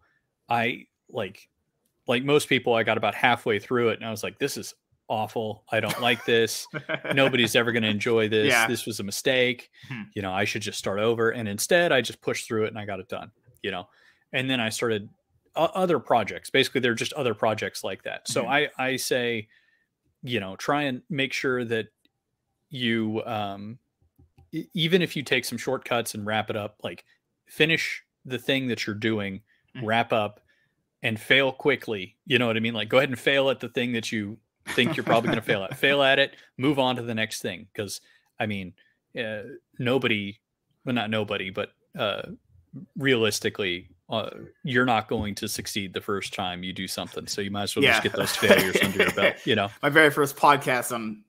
I 0.49 0.87
like 1.09 1.49
like 2.07 2.23
most 2.23 2.47
people, 2.47 2.73
I 2.73 2.83
got 2.83 2.97
about 2.97 3.15
halfway 3.15 3.59
through 3.59 3.89
it 3.89 3.99
and 3.99 4.05
I 4.05 4.11
was 4.11 4.23
like, 4.23 4.39
this 4.39 4.57
is 4.57 4.73
awful. 5.09 5.63
I 5.71 5.79
don't 5.79 5.99
like 6.01 6.25
this. 6.25 6.67
Nobody's 7.13 7.55
ever 7.55 7.71
going 7.71 7.83
to 7.83 7.89
enjoy 7.89 8.29
this. 8.29 8.47
Yeah. 8.47 8.67
This 8.67 8.85
was 8.85 8.99
a 8.99 9.03
mistake. 9.03 9.69
Hmm. 9.89 10.03
You 10.13 10.21
know, 10.21 10.31
I 10.31 10.45
should 10.45 10.61
just 10.61 10.79
start 10.79 10.99
over. 10.99 11.31
And 11.31 11.47
instead, 11.47 11.91
I 11.91 12.01
just 12.01 12.21
pushed 12.21 12.47
through 12.47 12.65
it 12.65 12.69
and 12.69 12.79
I 12.79 12.85
got 12.85 12.99
it 12.99 13.09
done, 13.09 13.31
you 13.61 13.71
know. 13.71 13.87
And 14.33 14.49
then 14.49 14.59
I 14.59 14.69
started 14.69 15.09
uh, 15.55 15.67
other 15.73 15.99
projects. 15.99 16.49
Basically, 16.49 16.81
they're 16.81 16.93
just 16.93 17.13
other 17.13 17.33
projects 17.33 17.83
like 17.83 18.03
that. 18.03 18.27
So 18.27 18.43
mm-hmm. 18.43 18.51
I 18.51 18.69
I 18.77 18.95
say, 18.97 19.47
you 20.23 20.39
know, 20.39 20.55
try 20.55 20.83
and 20.83 21.01
make 21.09 21.33
sure 21.33 21.63
that 21.65 21.87
you 22.69 23.23
um 23.25 23.77
even 24.73 25.01
if 25.01 25.15
you 25.15 25.23
take 25.23 25.45
some 25.45 25.57
shortcuts 25.57 26.13
and 26.13 26.25
wrap 26.25 26.49
it 26.49 26.55
up 26.55 26.77
like 26.83 27.05
finish 27.47 28.03
the 28.25 28.37
thing 28.37 28.67
that 28.67 28.85
you're 28.85 28.95
doing 28.95 29.41
mm-hmm. 29.75 29.85
wrap 29.85 30.13
up 30.13 30.41
and 31.03 31.19
fail 31.19 31.51
quickly. 31.51 32.15
You 32.25 32.39
know 32.39 32.47
what 32.47 32.57
I 32.57 32.59
mean? 32.59 32.73
Like 32.73 32.89
go 32.89 32.97
ahead 32.97 33.09
and 33.09 33.19
fail 33.19 33.49
at 33.49 33.59
the 33.59 33.69
thing 33.69 33.93
that 33.93 34.11
you 34.11 34.37
think 34.69 34.97
you're 34.97 35.03
probably 35.03 35.29
going 35.29 35.39
to 35.39 35.45
fail 35.45 35.63
at. 35.63 35.77
Fail 35.77 36.03
at 36.03 36.19
it, 36.19 36.35
move 36.57 36.79
on 36.79 36.95
to 36.97 37.01
the 37.01 37.15
next 37.15 37.41
thing. 37.41 37.67
Because 37.71 38.01
I 38.39 38.45
mean, 38.45 38.73
uh, 39.17 39.43
nobody, 39.79 40.39
well, 40.85 40.95
not 40.95 41.09
nobody, 41.09 41.49
but 41.49 41.71
uh, 41.97 42.23
realistically, 42.97 43.89
uh, 44.09 44.29
you're 44.63 44.85
not 44.85 45.07
going 45.07 45.35
to 45.35 45.47
succeed 45.47 45.93
the 45.93 46.01
first 46.01 46.33
time 46.33 46.63
you 46.63 46.73
do 46.73 46.87
something. 46.87 47.27
So 47.27 47.41
you 47.41 47.51
might 47.51 47.63
as 47.63 47.75
well 47.75 47.83
yeah. 47.83 47.91
just 47.91 48.03
get 48.03 48.13
those 48.13 48.35
failures 48.35 48.77
under 48.81 49.03
your 49.03 49.11
belt. 49.11 49.35
You 49.45 49.55
know, 49.55 49.69
my 49.81 49.89
very 49.89 50.11
first 50.11 50.35
podcast 50.35 50.93
on 50.93 51.23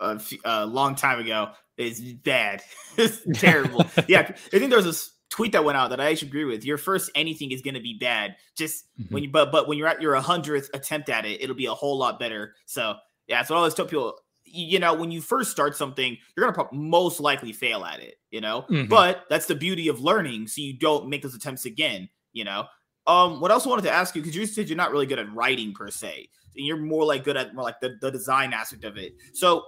a, 0.00 0.20
a 0.44 0.66
long 0.66 0.94
time 0.94 1.20
ago 1.20 1.50
is 1.76 2.00
bad. 2.00 2.62
it's 2.96 3.20
terrible. 3.40 3.84
yeah, 4.08 4.20
I 4.20 4.58
think 4.58 4.70
there 4.70 4.78
was 4.78 4.84
this 4.86 5.12
tweet 5.30 5.52
that 5.52 5.64
went 5.64 5.76
out 5.76 5.90
that 5.90 6.00
I 6.00 6.10
actually 6.10 6.28
agree 6.28 6.44
with. 6.44 6.64
Your 6.64 6.78
first 6.78 7.10
anything 7.14 7.52
is 7.52 7.62
going 7.62 7.74
to 7.74 7.80
be 7.80 7.96
bad. 7.98 8.36
Just 8.56 8.84
mm-hmm. 8.98 9.14
when 9.14 9.22
you, 9.24 9.30
but 9.30 9.52
but 9.52 9.68
when 9.68 9.78
you're 9.78 9.88
at 9.88 10.00
your 10.00 10.14
hundredth 10.16 10.70
attempt 10.74 11.08
at 11.08 11.24
it, 11.24 11.42
it'll 11.42 11.56
be 11.56 11.66
a 11.66 11.74
whole 11.74 11.98
lot 11.98 12.18
better. 12.18 12.54
So 12.66 12.94
yeah, 13.26 13.42
so 13.42 13.54
I 13.54 13.58
always 13.58 13.74
tell 13.74 13.86
people, 13.86 14.18
you 14.44 14.78
know, 14.78 14.94
when 14.94 15.10
you 15.10 15.20
first 15.20 15.50
start 15.50 15.76
something, 15.76 16.16
you're 16.36 16.50
gonna 16.50 16.68
most 16.72 17.20
likely 17.20 17.52
fail 17.52 17.84
at 17.84 18.00
it. 18.00 18.14
You 18.30 18.40
know, 18.40 18.62
mm-hmm. 18.62 18.88
but 18.88 19.24
that's 19.28 19.46
the 19.46 19.54
beauty 19.54 19.88
of 19.88 20.00
learning, 20.00 20.48
so 20.48 20.60
you 20.60 20.78
don't 20.78 21.08
make 21.08 21.22
those 21.22 21.34
attempts 21.34 21.64
again. 21.64 22.08
You 22.32 22.44
know. 22.44 22.66
Um, 23.08 23.38
what 23.38 23.52
else 23.52 23.64
I 23.64 23.68
wanted 23.68 23.82
to 23.82 23.92
ask 23.92 24.16
you 24.16 24.22
because 24.22 24.34
you 24.34 24.46
said 24.46 24.68
you're 24.68 24.76
not 24.76 24.90
really 24.90 25.06
good 25.06 25.20
at 25.20 25.32
writing 25.32 25.72
per 25.72 25.90
se, 25.92 26.28
and 26.56 26.66
you're 26.66 26.76
more 26.76 27.04
like 27.04 27.22
good 27.22 27.36
at 27.36 27.54
more 27.54 27.62
like 27.62 27.78
the, 27.80 27.96
the 28.00 28.10
design 28.10 28.52
aspect 28.52 28.82
of 28.82 28.96
it. 28.96 29.14
So 29.32 29.62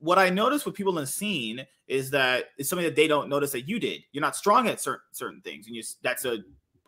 what 0.00 0.18
I 0.18 0.30
noticed 0.30 0.66
with 0.66 0.74
people 0.74 0.96
in 0.98 1.04
the 1.04 1.10
scene 1.10 1.64
is 1.86 2.10
that 2.10 2.46
it's 2.58 2.68
something 2.68 2.86
that 2.86 2.96
they 2.96 3.06
don't 3.06 3.28
notice 3.28 3.52
that 3.52 3.68
you 3.68 3.78
did. 3.78 4.02
You're 4.12 4.22
not 4.22 4.34
strong 4.34 4.66
at 4.66 4.80
certain 4.80 5.04
certain 5.12 5.40
things, 5.42 5.66
and 5.66 5.76
you 5.76 5.82
that's 6.02 6.24
a 6.24 6.38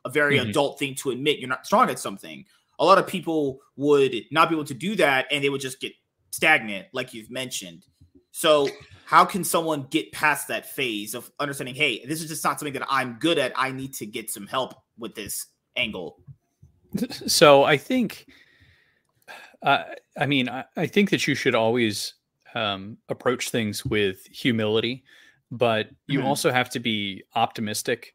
a 0.05 0.11
very 0.11 0.39
mm-hmm. 0.39 0.51
adult 0.51 0.79
thing 0.79 0.95
to 0.97 1.11
admit. 1.11 1.39
You're 1.39 1.49
not 1.49 1.67
strong 1.67 1.91
at 1.91 1.99
something. 1.99 2.45
A 2.79 2.85
lot 2.85 2.99
of 2.99 3.07
people 3.07 3.61
would 3.77 4.15
not 4.31 4.49
be 4.49 4.57
able 4.57 4.65
to 4.65 4.75
do 4.75 4.97
that, 4.97 5.27
and 5.31 5.45
they 5.45 5.51
would 5.51 5.61
just 5.61 5.81
get 5.81 5.93
stagnant, 6.31 6.89
like 6.93 7.15
you've 7.15 7.31
mentioned. 7.31 7.87
So, 8.33 8.69
how 9.05 9.25
can 9.25 9.45
someone 9.45 9.87
get 9.91 10.11
past 10.13 10.49
that 10.49 10.67
phase 10.67 11.15
of 11.15 11.31
understanding, 11.39 11.75
hey, 11.75 12.05
this 12.07 12.23
is 12.23 12.29
just 12.29 12.43
not 12.43 12.59
something 12.59 12.73
that 12.73 12.87
I'm 12.89 13.19
good 13.21 13.39
at. 13.39 13.53
I 13.55 13.71
need 13.71 13.93
to 13.95 14.07
get 14.07 14.31
some 14.31 14.47
help 14.47 14.75
with 14.99 15.15
this 15.15 15.47
angle. 15.77 16.19
So, 17.27 17.65
I 17.65 17.79
think, 17.79 18.27
uh, 19.63 19.85
I 20.19 20.27
mean, 20.27 20.51
I, 20.51 20.65
I 20.77 20.87
think 20.87 21.09
that 21.09 21.27
you 21.27 21.35
should 21.35 21.55
always 21.55 22.15
um, 22.55 22.99
approach 23.09 23.51
things 23.51 23.85
with 23.85 24.27
humility, 24.27 25.05
but 25.51 25.91
you 26.07 26.21
mm-hmm. 26.21 26.29
also 26.29 26.51
have 26.51 26.71
to 26.71 26.81
be 26.81 27.23
optimistic 27.35 28.15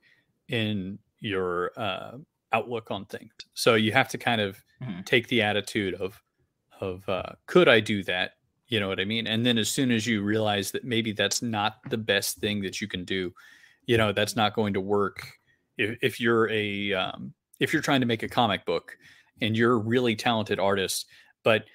in 0.50 1.00
your 1.20 1.72
uh, 1.78 2.18
outlook 2.54 2.92
on 2.92 3.06
things. 3.06 3.32
So 3.54 3.76
you 3.76 3.92
have 3.92 4.10
to 4.10 4.18
kind 4.18 4.42
of 4.42 4.62
mm-hmm. 4.82 5.02
take 5.04 5.28
the 5.28 5.42
attitude 5.42 5.94
of 5.96 6.22
of 6.80 7.08
uh, 7.10 7.34
could 7.48 7.68
I 7.68 7.80
do 7.80 8.04
that? 8.04 8.34
You 8.68 8.80
know 8.80 8.88
what 8.88 9.00
I 9.00 9.06
mean? 9.06 9.28
And 9.28 9.46
then 9.46 9.58
as 9.58 9.70
soon 9.70 9.92
as 9.92 10.06
you 10.06 10.22
realize 10.22 10.72
that 10.72 10.84
maybe 10.84 11.12
that's 11.12 11.42
not 11.42 11.78
the 11.90 11.98
best 11.98 12.38
thing 12.38 12.62
that 12.62 12.82
you 12.82 12.88
can 12.88 13.04
do, 13.04 13.34
you 13.86 13.98
know 13.98 14.12
that's 14.12 14.36
not 14.36 14.54
going 14.54 14.74
to 14.74 14.82
work. 14.82 15.28
If, 15.78 15.98
if 16.02 16.20
you're 16.20 16.50
a 16.50 16.94
um, 16.94 17.34
if 17.60 17.74
you're 17.74 17.82
trying 17.82 18.02
to 18.02 18.08
make 18.08 18.24
a 18.24 18.30
comic 18.30 18.66
book 18.66 18.98
and 19.42 19.58
you're 19.58 19.74
a 19.74 19.78
really 19.78 20.16
talented 20.16 20.60
artist, 20.60 21.08
but 21.44 21.66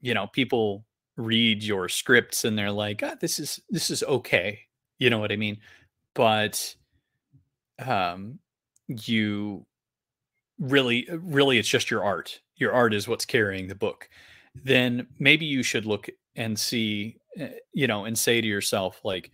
you 0.00 0.14
know 0.14 0.26
people 0.26 0.84
read 1.20 1.62
your 1.62 1.88
scripts 1.88 2.44
and 2.44 2.58
they're 2.58 2.72
like, 2.72 3.02
ah, 3.02 3.14
this 3.20 3.38
is 3.38 3.60
this 3.70 3.90
is 3.90 4.02
okay. 4.02 4.60
You 4.98 5.10
know 5.10 5.18
what 5.18 5.32
I 5.32 5.36
mean? 5.36 5.58
But 6.14 6.74
um 7.84 8.38
you 8.88 9.66
really 10.58 11.06
really 11.10 11.58
it's 11.58 11.68
just 11.68 11.90
your 11.90 12.04
art. 12.04 12.40
Your 12.56 12.72
art 12.72 12.94
is 12.94 13.08
what's 13.08 13.24
carrying 13.24 13.68
the 13.68 13.74
book. 13.74 14.08
Then 14.54 15.06
maybe 15.18 15.46
you 15.46 15.62
should 15.62 15.86
look 15.86 16.08
and 16.36 16.58
see 16.58 17.18
eh, 17.38 17.50
you 17.72 17.86
know 17.86 18.04
and 18.04 18.18
say 18.18 18.40
to 18.40 18.46
yourself 18.46 19.00
like 19.04 19.30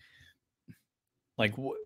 like 1.38 1.56
what 1.56 1.78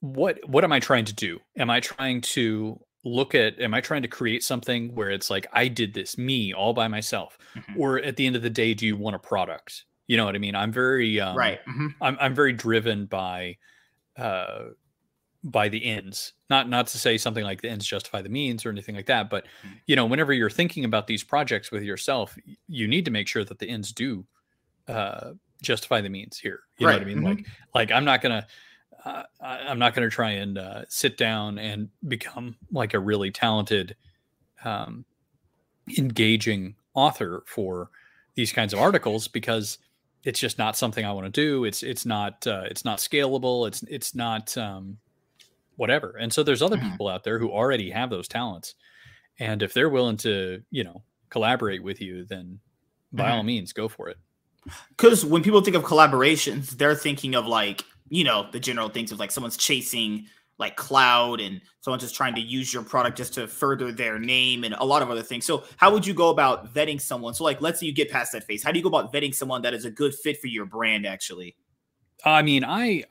what 0.00 0.38
what 0.48 0.64
am 0.64 0.72
I 0.72 0.80
trying 0.80 1.06
to 1.06 1.14
do? 1.14 1.40
Am 1.56 1.70
I 1.70 1.80
trying 1.80 2.20
to 2.22 2.78
look 3.04 3.34
at 3.34 3.58
am 3.60 3.74
i 3.74 3.80
trying 3.80 4.02
to 4.02 4.08
create 4.08 4.42
something 4.42 4.94
where 4.94 5.10
it's 5.10 5.30
like 5.30 5.46
i 5.52 5.68
did 5.68 5.92
this 5.94 6.16
me 6.16 6.52
all 6.52 6.72
by 6.72 6.88
myself 6.88 7.38
mm-hmm. 7.54 7.80
or 7.80 7.98
at 8.00 8.16
the 8.16 8.26
end 8.26 8.36
of 8.36 8.42
the 8.42 8.50
day 8.50 8.74
do 8.74 8.86
you 8.86 8.96
want 8.96 9.14
a 9.14 9.18
product 9.18 9.84
you 10.06 10.16
know 10.16 10.24
what 10.24 10.34
i 10.34 10.38
mean 10.38 10.54
i'm 10.54 10.72
very 10.72 11.20
um, 11.20 11.36
right 11.36 11.60
mm-hmm. 11.66 11.88
I'm, 12.00 12.16
I'm 12.20 12.34
very 12.34 12.52
driven 12.52 13.06
by 13.06 13.56
uh 14.16 14.66
by 15.42 15.68
the 15.68 15.84
ends 15.84 16.32
not 16.48 16.68
not 16.68 16.86
to 16.86 16.98
say 16.98 17.18
something 17.18 17.44
like 17.44 17.60
the 17.60 17.68
ends 17.68 17.86
justify 17.86 18.22
the 18.22 18.30
means 18.30 18.64
or 18.64 18.70
anything 18.70 18.94
like 18.94 19.06
that 19.06 19.28
but 19.28 19.44
mm-hmm. 19.44 19.74
you 19.86 19.94
know 19.94 20.06
whenever 20.06 20.32
you're 20.32 20.48
thinking 20.48 20.86
about 20.86 21.06
these 21.06 21.22
projects 21.22 21.70
with 21.70 21.82
yourself 21.82 22.36
you 22.66 22.88
need 22.88 23.04
to 23.04 23.10
make 23.10 23.28
sure 23.28 23.44
that 23.44 23.58
the 23.58 23.68
ends 23.68 23.92
do 23.92 24.24
uh 24.88 25.32
justify 25.60 26.00
the 26.00 26.08
means 26.08 26.38
here 26.38 26.60
you 26.78 26.86
right. 26.86 26.92
know 26.92 26.98
what 26.98 27.02
i 27.02 27.14
mean 27.14 27.22
like 27.22 27.38
mm-hmm. 27.38 27.52
like 27.74 27.92
i'm 27.92 28.04
not 28.04 28.22
gonna 28.22 28.46
uh, 29.04 29.22
I'm 29.40 29.78
not 29.78 29.94
going 29.94 30.08
to 30.08 30.14
try 30.14 30.30
and 30.32 30.56
uh, 30.58 30.82
sit 30.88 31.16
down 31.16 31.58
and 31.58 31.88
become 32.06 32.56
like 32.72 32.94
a 32.94 32.98
really 32.98 33.30
talented, 33.30 33.96
um, 34.64 35.04
engaging 35.98 36.76
author 36.94 37.42
for 37.46 37.90
these 38.34 38.52
kinds 38.52 38.72
of 38.72 38.80
articles 38.80 39.28
because 39.28 39.78
it's 40.24 40.40
just 40.40 40.58
not 40.58 40.76
something 40.76 41.04
I 41.04 41.12
want 41.12 41.26
to 41.26 41.30
do. 41.30 41.64
It's 41.64 41.82
it's 41.82 42.06
not 42.06 42.46
uh, 42.46 42.64
it's 42.66 42.84
not 42.84 42.98
scalable. 42.98 43.68
It's 43.68 43.82
it's 43.84 44.14
not 44.14 44.56
um, 44.56 44.98
whatever. 45.76 46.16
And 46.18 46.32
so 46.32 46.42
there's 46.42 46.62
other 46.62 46.76
mm-hmm. 46.76 46.90
people 46.90 47.08
out 47.08 47.24
there 47.24 47.38
who 47.38 47.50
already 47.50 47.90
have 47.90 48.10
those 48.10 48.28
talents, 48.28 48.74
and 49.38 49.62
if 49.62 49.74
they're 49.74 49.90
willing 49.90 50.16
to 50.18 50.62
you 50.70 50.84
know 50.84 51.02
collaborate 51.28 51.82
with 51.82 52.00
you, 52.00 52.24
then 52.24 52.60
by 53.12 53.30
all 53.30 53.38
mm-hmm. 53.38 53.48
means 53.48 53.72
go 53.72 53.88
for 53.88 54.08
it. 54.08 54.16
Because 54.96 55.24
when 55.26 55.42
people 55.42 55.60
think 55.60 55.76
of 55.76 55.82
collaborations, 55.82 56.70
they're 56.70 56.94
thinking 56.94 57.34
of 57.34 57.46
like 57.46 57.84
you 58.08 58.24
know 58.24 58.46
the 58.52 58.60
general 58.60 58.88
things 58.88 59.12
of 59.12 59.18
like 59.18 59.30
someone's 59.30 59.56
chasing 59.56 60.26
like 60.58 60.76
cloud 60.76 61.40
and 61.40 61.60
someone's 61.80 62.02
just 62.02 62.14
trying 62.14 62.34
to 62.34 62.40
use 62.40 62.72
your 62.72 62.82
product 62.82 63.16
just 63.16 63.34
to 63.34 63.48
further 63.48 63.90
their 63.90 64.18
name 64.18 64.62
and 64.64 64.74
a 64.78 64.84
lot 64.84 65.02
of 65.02 65.10
other 65.10 65.22
things. 65.22 65.44
So 65.44 65.64
how 65.76 65.92
would 65.92 66.06
you 66.06 66.14
go 66.14 66.30
about 66.30 66.72
vetting 66.72 67.00
someone? 67.00 67.34
So 67.34 67.44
like 67.44 67.60
let's 67.60 67.80
say 67.80 67.86
you 67.86 67.92
get 67.92 68.10
past 68.10 68.32
that 68.32 68.44
phase. 68.44 68.62
How 68.62 68.70
do 68.70 68.78
you 68.78 68.82
go 68.82 68.88
about 68.88 69.12
vetting 69.12 69.34
someone 69.34 69.62
that 69.62 69.74
is 69.74 69.84
a 69.84 69.90
good 69.90 70.14
fit 70.14 70.40
for 70.40 70.46
your 70.46 70.66
brand 70.66 71.06
actually? 71.06 71.56
I 72.24 72.42
mean, 72.42 72.64
I 72.64 73.04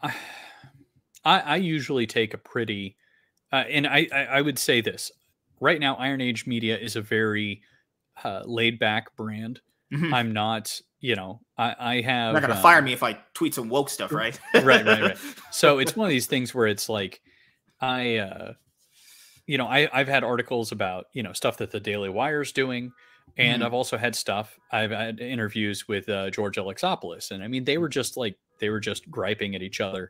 I, 1.25 1.39
I 1.39 1.55
usually 1.57 2.07
take 2.07 2.33
a 2.33 2.37
pretty 2.37 2.97
uh, 3.51 3.65
and 3.69 3.85
I, 3.85 4.07
I, 4.11 4.25
I 4.25 4.41
would 4.41 4.57
say 4.57 4.81
this. 4.81 5.11
Right 5.59 5.79
now 5.79 5.95
Iron 5.95 6.21
Age 6.21 6.47
Media 6.47 6.77
is 6.77 6.95
a 6.95 7.01
very 7.01 7.61
uh, 8.23 8.43
laid 8.45 8.79
back 8.79 9.15
brand. 9.15 9.59
Mm-hmm. 9.93 10.13
I'm 10.13 10.31
not 10.31 10.81
you 11.03 11.17
know, 11.17 11.41
I, 11.57 11.75
I 11.77 12.01
have. 12.01 12.31
You're 12.31 12.39
not 12.39 12.41
gonna 12.43 12.55
um, 12.55 12.61
fire 12.61 12.81
me 12.81 12.93
if 12.93 13.03
I 13.03 13.19
tweet 13.33 13.53
some 13.53 13.67
woke 13.67 13.89
stuff, 13.89 14.13
right? 14.13 14.39
right, 14.53 14.85
right, 14.85 15.01
right. 15.01 15.17
So 15.51 15.79
it's 15.79 15.97
one 15.97 16.05
of 16.07 16.11
these 16.11 16.27
things 16.27 16.55
where 16.55 16.65
it's 16.65 16.87
like, 16.87 17.21
I, 17.81 18.15
uh, 18.17 18.53
you 19.45 19.57
know, 19.57 19.67
I 19.67 19.89
I've 19.91 20.07
had 20.07 20.23
articles 20.23 20.71
about 20.71 21.07
you 21.11 21.21
know 21.21 21.33
stuff 21.33 21.57
that 21.57 21.71
the 21.71 21.81
Daily 21.81 22.09
Wire's 22.09 22.53
doing, 22.53 22.93
and 23.35 23.55
mm-hmm. 23.55 23.65
I've 23.65 23.73
also 23.73 23.97
had 23.97 24.15
stuff. 24.15 24.57
I've 24.71 24.91
had 24.91 25.19
interviews 25.19 25.89
with 25.89 26.07
uh, 26.07 26.29
George 26.29 26.55
Alexopoulos, 26.55 27.31
and 27.31 27.43
I 27.43 27.49
mean 27.49 27.65
they 27.65 27.77
were 27.77 27.89
just 27.89 28.15
like 28.15 28.37
they 28.61 28.69
were 28.69 28.79
just 28.79 29.11
griping 29.11 29.55
at 29.55 29.61
each 29.61 29.81
other, 29.81 30.09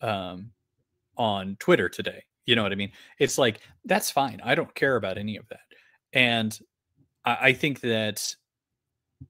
um, 0.00 0.50
on 1.16 1.56
Twitter 1.60 1.88
today. 1.88 2.24
You 2.46 2.56
know 2.56 2.64
what 2.64 2.72
I 2.72 2.74
mean? 2.74 2.90
It's 3.20 3.38
like 3.38 3.60
that's 3.84 4.10
fine. 4.10 4.40
I 4.42 4.56
don't 4.56 4.74
care 4.74 4.96
about 4.96 5.18
any 5.18 5.36
of 5.36 5.48
that, 5.50 5.60
and 6.12 6.58
I, 7.24 7.36
I 7.40 7.52
think 7.52 7.80
that 7.82 8.34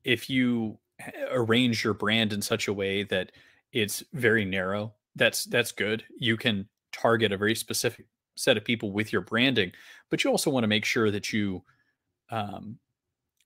if 0.05 0.29
you 0.29 0.79
arrange 1.31 1.83
your 1.85 1.95
brand 1.95 2.33
in 2.33 2.43
such 2.43 2.69
a 2.69 2.73
way 2.73 3.03
that 3.03 3.33
it's 3.73 4.03
very 4.13 4.45
narrow 4.45 4.95
that's 5.15 5.45
that's 5.45 5.73
good. 5.73 6.05
You 6.19 6.37
can 6.37 6.69
target 6.91 7.33
a 7.33 7.37
very 7.37 7.55
specific 7.55 8.07
set 8.35 8.57
of 8.57 8.65
people 8.65 8.93
with 8.93 9.13
your 9.13 9.21
branding 9.21 9.73
but 10.11 10.25
you 10.25 10.31
also 10.31 10.51
want 10.51 10.65
to 10.65 10.69
make 10.69 10.87
sure 10.87 11.11
that 11.11 11.33
you 11.33 11.63
um, 12.31 12.79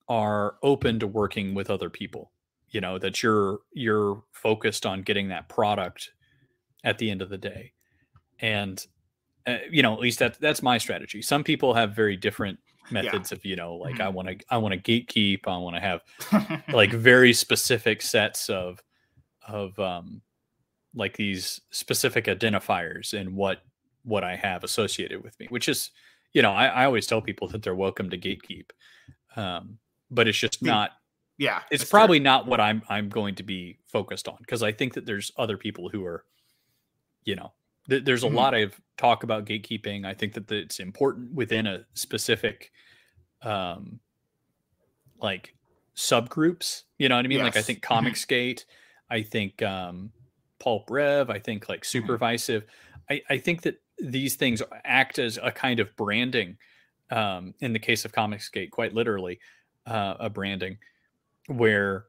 are 0.08 0.56
open 0.62 1.00
to 1.00 1.06
working 1.08 1.54
with 1.54 1.70
other 1.70 1.90
people 1.90 2.30
you 2.70 2.80
know 2.80 2.98
that 2.98 3.22
you're 3.22 3.60
you're 3.72 4.22
focused 4.32 4.86
on 4.86 5.02
getting 5.02 5.28
that 5.28 5.48
product 5.48 6.12
at 6.84 6.98
the 6.98 7.10
end 7.10 7.22
of 7.22 7.28
the 7.28 7.38
day. 7.38 7.72
And 8.40 8.84
uh, 9.46 9.58
you 9.70 9.82
know 9.82 9.92
at 9.92 10.00
least 10.00 10.18
that 10.18 10.40
that's 10.40 10.62
my 10.62 10.78
strategy. 10.78 11.22
Some 11.22 11.44
people 11.44 11.74
have 11.74 11.94
very 11.94 12.16
different 12.16 12.58
methods 12.90 13.30
yeah. 13.30 13.36
of 13.36 13.44
you 13.44 13.56
know 13.56 13.76
like 13.76 13.94
mm-hmm. 13.94 14.02
i 14.02 14.08
want 14.08 14.28
to 14.28 14.36
i 14.50 14.56
want 14.56 14.72
to 14.72 14.80
gatekeep 14.80 15.40
i 15.46 15.56
want 15.56 15.76
to 15.76 15.80
have 15.80 16.62
like 16.72 16.92
very 16.92 17.32
specific 17.32 18.02
sets 18.02 18.48
of 18.48 18.82
of 19.48 19.78
um 19.78 20.20
like 20.94 21.16
these 21.16 21.60
specific 21.70 22.26
identifiers 22.26 23.12
and 23.12 23.34
what 23.34 23.62
what 24.04 24.24
i 24.24 24.34
have 24.34 24.64
associated 24.64 25.22
with 25.22 25.38
me 25.40 25.46
which 25.50 25.68
is 25.68 25.90
you 26.32 26.42
know 26.42 26.52
i, 26.52 26.66
I 26.66 26.84
always 26.84 27.06
tell 27.06 27.20
people 27.20 27.48
that 27.48 27.62
they're 27.62 27.74
welcome 27.74 28.10
to 28.10 28.18
gatekeep 28.18 28.70
um 29.36 29.78
but 30.10 30.28
it's 30.28 30.38
just 30.38 30.62
not 30.62 30.92
yeah 31.38 31.62
it's 31.70 31.84
probably 31.84 32.18
true. 32.18 32.24
not 32.24 32.46
what 32.46 32.60
i'm 32.60 32.82
i'm 32.88 33.08
going 33.08 33.34
to 33.36 33.42
be 33.42 33.78
focused 33.86 34.28
on 34.28 34.36
because 34.40 34.62
i 34.62 34.72
think 34.72 34.94
that 34.94 35.06
there's 35.06 35.30
other 35.36 35.56
people 35.56 35.88
who 35.88 36.04
are 36.04 36.24
you 37.24 37.36
know 37.36 37.52
there's 37.88 38.24
a 38.24 38.26
mm-hmm. 38.26 38.36
lot 38.36 38.54
of 38.54 38.78
talk 38.96 39.22
about 39.22 39.44
gatekeeping. 39.44 40.06
I 40.06 40.14
think 40.14 40.34
that 40.34 40.50
it's 40.50 40.80
important 40.80 41.32
within 41.32 41.66
a 41.66 41.84
specific 41.94 42.72
um 43.42 44.00
like 45.20 45.54
subgroups. 45.96 46.82
You 46.98 47.08
know 47.08 47.16
what 47.16 47.24
I 47.24 47.28
mean? 47.28 47.38
Yes. 47.38 47.44
Like 47.46 47.56
I 47.56 47.62
think 47.62 47.80
mm-hmm. 47.80 48.06
Comicsgate, 48.06 48.64
I 49.10 49.22
think 49.22 49.62
um 49.62 50.10
Pulp 50.58 50.90
Rev, 50.90 51.30
I 51.30 51.38
think 51.38 51.68
like 51.68 51.82
mm-hmm. 51.82 52.10
Superversive. 52.10 52.64
I, 53.10 53.22
I 53.30 53.38
think 53.38 53.62
that 53.62 53.80
these 53.98 54.34
things 54.34 54.62
act 54.84 55.18
as 55.18 55.38
a 55.42 55.50
kind 55.50 55.80
of 55.80 55.94
branding. 55.96 56.58
Um, 57.08 57.54
in 57.60 57.72
the 57.72 57.78
case 57.78 58.04
of 58.04 58.10
Comics 58.10 58.48
Gate, 58.48 58.72
quite 58.72 58.92
literally, 58.92 59.38
uh, 59.86 60.14
a 60.18 60.28
branding 60.28 60.76
where 61.46 62.06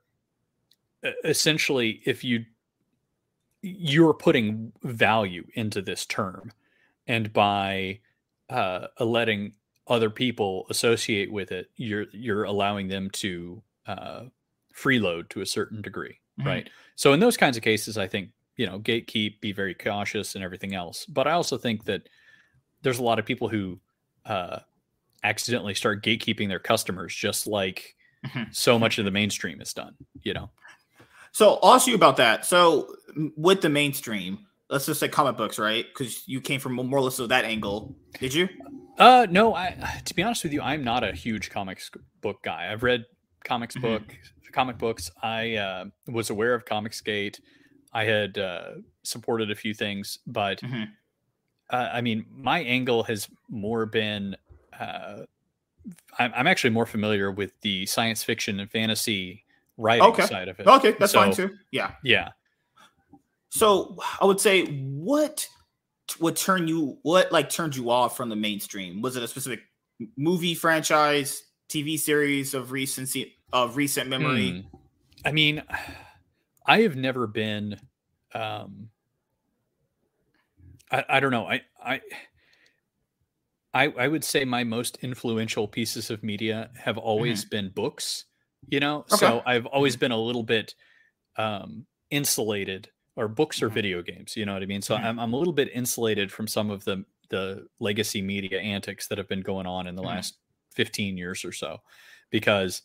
essentially 1.24 2.02
if 2.06 2.24
you 2.24 2.46
you're 3.78 4.14
putting 4.14 4.72
value 4.84 5.46
into 5.54 5.82
this 5.82 6.06
term 6.06 6.52
and 7.08 7.32
by 7.34 8.00
uh, 8.50 8.88
letting 9.00 9.54
other 9.88 10.10
people 10.10 10.66
associate 10.70 11.32
with 11.32 11.52
it 11.52 11.70
you're 11.76 12.06
you're 12.12 12.44
allowing 12.44 12.88
them 12.88 13.10
to 13.10 13.62
uh, 13.88 14.24
freeload 14.76 15.30
to 15.30 15.42
a 15.42 15.46
certain 15.46 15.82
degree 15.82 16.20
mm-hmm. 16.40 16.48
right 16.48 16.70
so 16.96 17.14
in 17.14 17.20
those 17.20 17.38
kinds 17.38 17.58
of 17.58 17.64
cases 17.64 17.98
i 17.98 18.08
think 18.08 18.30
you 18.58 18.66
know 18.66 18.80
gatekeep 18.80 19.40
be 19.40 19.52
very 19.52 19.74
cautious 19.74 20.36
and 20.36 20.44
everything 20.44 20.76
else 20.76 21.06
but 21.06 21.28
i 21.28 21.32
also 21.32 21.58
think 21.58 21.86
that 21.86 22.08
there's 22.82 23.00
a 23.00 23.04
lot 23.04 23.20
of 23.20 23.26
people 23.26 23.48
who 23.48 23.80
uh, 24.26 24.60
accidentally 25.24 25.74
start 25.74 26.04
gatekeeping 26.04 26.48
their 26.48 26.60
customers 26.60 27.16
just 27.16 27.48
like 27.48 27.96
mm-hmm. 28.26 28.44
so 28.52 28.78
much 28.78 28.98
of 28.98 29.06
the 29.06 29.12
mainstream 29.12 29.62
is 29.62 29.74
done 29.74 29.96
you 30.22 30.34
know 30.34 30.50
so 31.38 31.60
I'll 31.62 31.76
ask 31.76 31.86
you 31.86 31.94
about 31.94 32.18
that. 32.18 32.48
So 32.48 32.96
with 33.36 33.62
the 33.62 33.70
mainstream, 33.70 34.40
let's 34.72 34.88
just 34.88 35.00
say 35.00 35.08
comic 35.08 35.38
books, 35.38 35.60
right? 35.60 35.86
Because 35.88 36.28
you 36.28 36.42
came 36.42 36.60
from 36.60 36.74
more 36.74 36.98
or 36.98 37.02
less 37.02 37.20
of 37.20 37.30
that 37.30 37.46
angle. 37.46 37.96
Did 38.20 38.34
you? 38.34 38.50
Uh, 38.98 39.28
no. 39.30 39.54
I 39.54 40.02
to 40.04 40.16
be 40.16 40.24
honest 40.24 40.42
with 40.42 40.52
you, 40.52 40.64
I'm 40.64 40.84
not 40.84 41.04
a 41.04 41.12
huge 41.12 41.52
comics 41.52 41.92
book 42.22 42.42
guy. 42.42 42.72
I've 42.72 42.82
read 42.82 43.06
comics 43.44 43.76
mm-hmm. 43.76 43.86
book 43.86 44.18
comic 44.52 44.80
books. 44.80 45.12
I 45.22 45.58
uh, 45.58 45.86
was 46.08 46.32
aware 46.32 46.56
of 46.56 46.66
Comicsgate. 46.66 47.40
I 47.94 48.06
had 48.06 48.40
uh, 48.40 48.70
supported 49.04 49.52
a 49.52 49.56
few 49.56 49.76
things, 49.76 50.18
but 50.26 50.60
mm-hmm. 50.62 50.86
uh, 51.70 51.90
I 51.94 52.02
mean, 52.02 52.26
my 52.32 52.62
angle 52.62 53.04
has 53.04 53.28
more 53.48 53.86
been. 53.86 54.36
Uh, 54.80 55.18
I'm, 56.18 56.34
I'm 56.36 56.48
actually 56.48 56.72
more 56.72 56.88
familiar 56.88 57.32
with 57.32 57.52
the 57.62 57.86
science 57.86 58.24
fiction 58.24 58.60
and 58.60 58.72
fantasy 58.72 59.44
writing 59.78 60.06
okay. 60.08 60.26
side 60.26 60.48
of 60.48 60.60
it. 60.60 60.68
Okay, 60.68 60.96
that's 61.00 61.12
so, 61.12 61.20
fine 61.20 61.34
too. 61.34 61.52
Yeah. 61.72 61.92
Yeah. 62.04 62.30
So 63.50 63.98
I 64.20 64.26
would 64.26 64.40
say 64.40 64.66
what 64.66 65.48
would 66.20 66.36
turn 66.36 66.68
you 66.68 66.98
what 67.04 67.32
like 67.32 67.50
turned 67.50 67.76
you 67.76 67.90
off 67.90 68.18
from 68.18 68.30
the 68.30 68.36
mainstream? 68.36 69.02
Was 69.02 69.16
it 69.16 69.24
a 69.24 69.28
specific 69.28 69.62
movie 70.18 70.56
franchise, 70.56 71.44
TV 71.70 71.98
series 71.98 72.54
of 72.54 72.72
recency 72.72 73.38
of 73.54 73.78
recent 73.78 74.10
memory? 74.10 74.62
Hmm. 74.62 74.78
I 75.26 75.32
mean, 75.32 75.64
I 76.66 76.82
have 76.82 76.96
never 76.96 77.28
been 77.28 77.80
um 78.34 78.90
I, 80.92 81.04
I 81.10 81.20
don't 81.20 81.32
know. 81.32 81.46
I 81.46 81.62
I 81.84 82.02
I 83.74 83.94
I 83.98 84.08
would 84.08 84.24
say 84.24 84.46
my 84.46 84.64
most 84.64 84.98
influential 85.02 85.68
pieces 85.68 86.10
of 86.10 86.24
media 86.24 86.70
have 86.76 86.98
always 86.98 87.42
mm-hmm. 87.42 87.50
been 87.50 87.70
books 87.70 88.26
you 88.68 88.80
know 88.80 89.00
okay. 89.00 89.18
so 89.18 89.42
i've 89.46 89.66
always 89.68 89.96
mm-hmm. 89.96 90.02
been 90.02 90.12
a 90.12 90.20
little 90.20 90.44
bit 90.44 90.76
um 91.38 91.86
insulated 92.10 92.90
or 93.16 93.28
books 93.28 93.62
or 93.62 93.68
mm-hmm. 93.68 93.76
video 93.76 94.02
games 94.02 94.36
you 94.36 94.46
know 94.46 94.54
what 94.54 94.64
i 94.64 94.66
mean 94.66 94.82
so 94.82 94.96
mm-hmm. 94.96 95.06
I'm, 95.06 95.20
I'm 95.20 95.34
a 95.34 95.38
little 95.38 95.54
bit 95.54 95.70
insulated 95.74 96.32
from 96.32 96.48
some 96.48 96.70
of 96.70 96.86
the 96.86 97.04
the 97.30 97.68
legacy 97.80 98.22
media 98.22 98.60
antics 98.60 99.08
that 99.08 99.18
have 99.18 99.28
been 99.28 99.42
going 99.42 99.66
on 99.66 99.88
in 99.88 99.96
the 99.96 100.02
mm-hmm. 100.02 100.10
last 100.10 100.38
15 100.76 101.18
years 101.18 101.44
or 101.44 101.52
so 101.52 101.82
because 102.30 102.82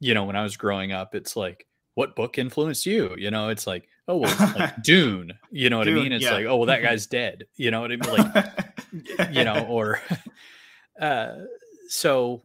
you 0.00 0.14
know 0.14 0.24
when 0.24 0.36
i 0.36 0.42
was 0.42 0.56
growing 0.56 0.92
up 0.92 1.14
it's 1.14 1.36
like 1.36 1.66
what 1.94 2.16
book 2.16 2.38
influenced 2.38 2.86
you 2.86 3.14
you 3.18 3.30
know 3.30 3.48
it's 3.48 3.66
like 3.66 3.88
oh 4.08 4.16
well 4.16 4.54
like 4.56 4.82
dune 4.82 5.32
you 5.50 5.68
know 5.68 5.78
what 5.78 5.84
dune, 5.84 5.98
i 5.98 6.02
mean 6.02 6.12
it's 6.12 6.24
yeah. 6.24 6.32
like 6.32 6.46
oh 6.46 6.56
well 6.56 6.66
that 6.66 6.82
guy's 6.82 7.06
dead 7.06 7.44
you 7.56 7.70
know 7.70 7.80
what 7.80 7.92
i 7.92 7.96
mean 7.96 8.12
like 8.12 9.30
you 9.32 9.44
know 9.44 9.66
or 9.68 10.00
uh 11.00 11.34
so 11.88 12.42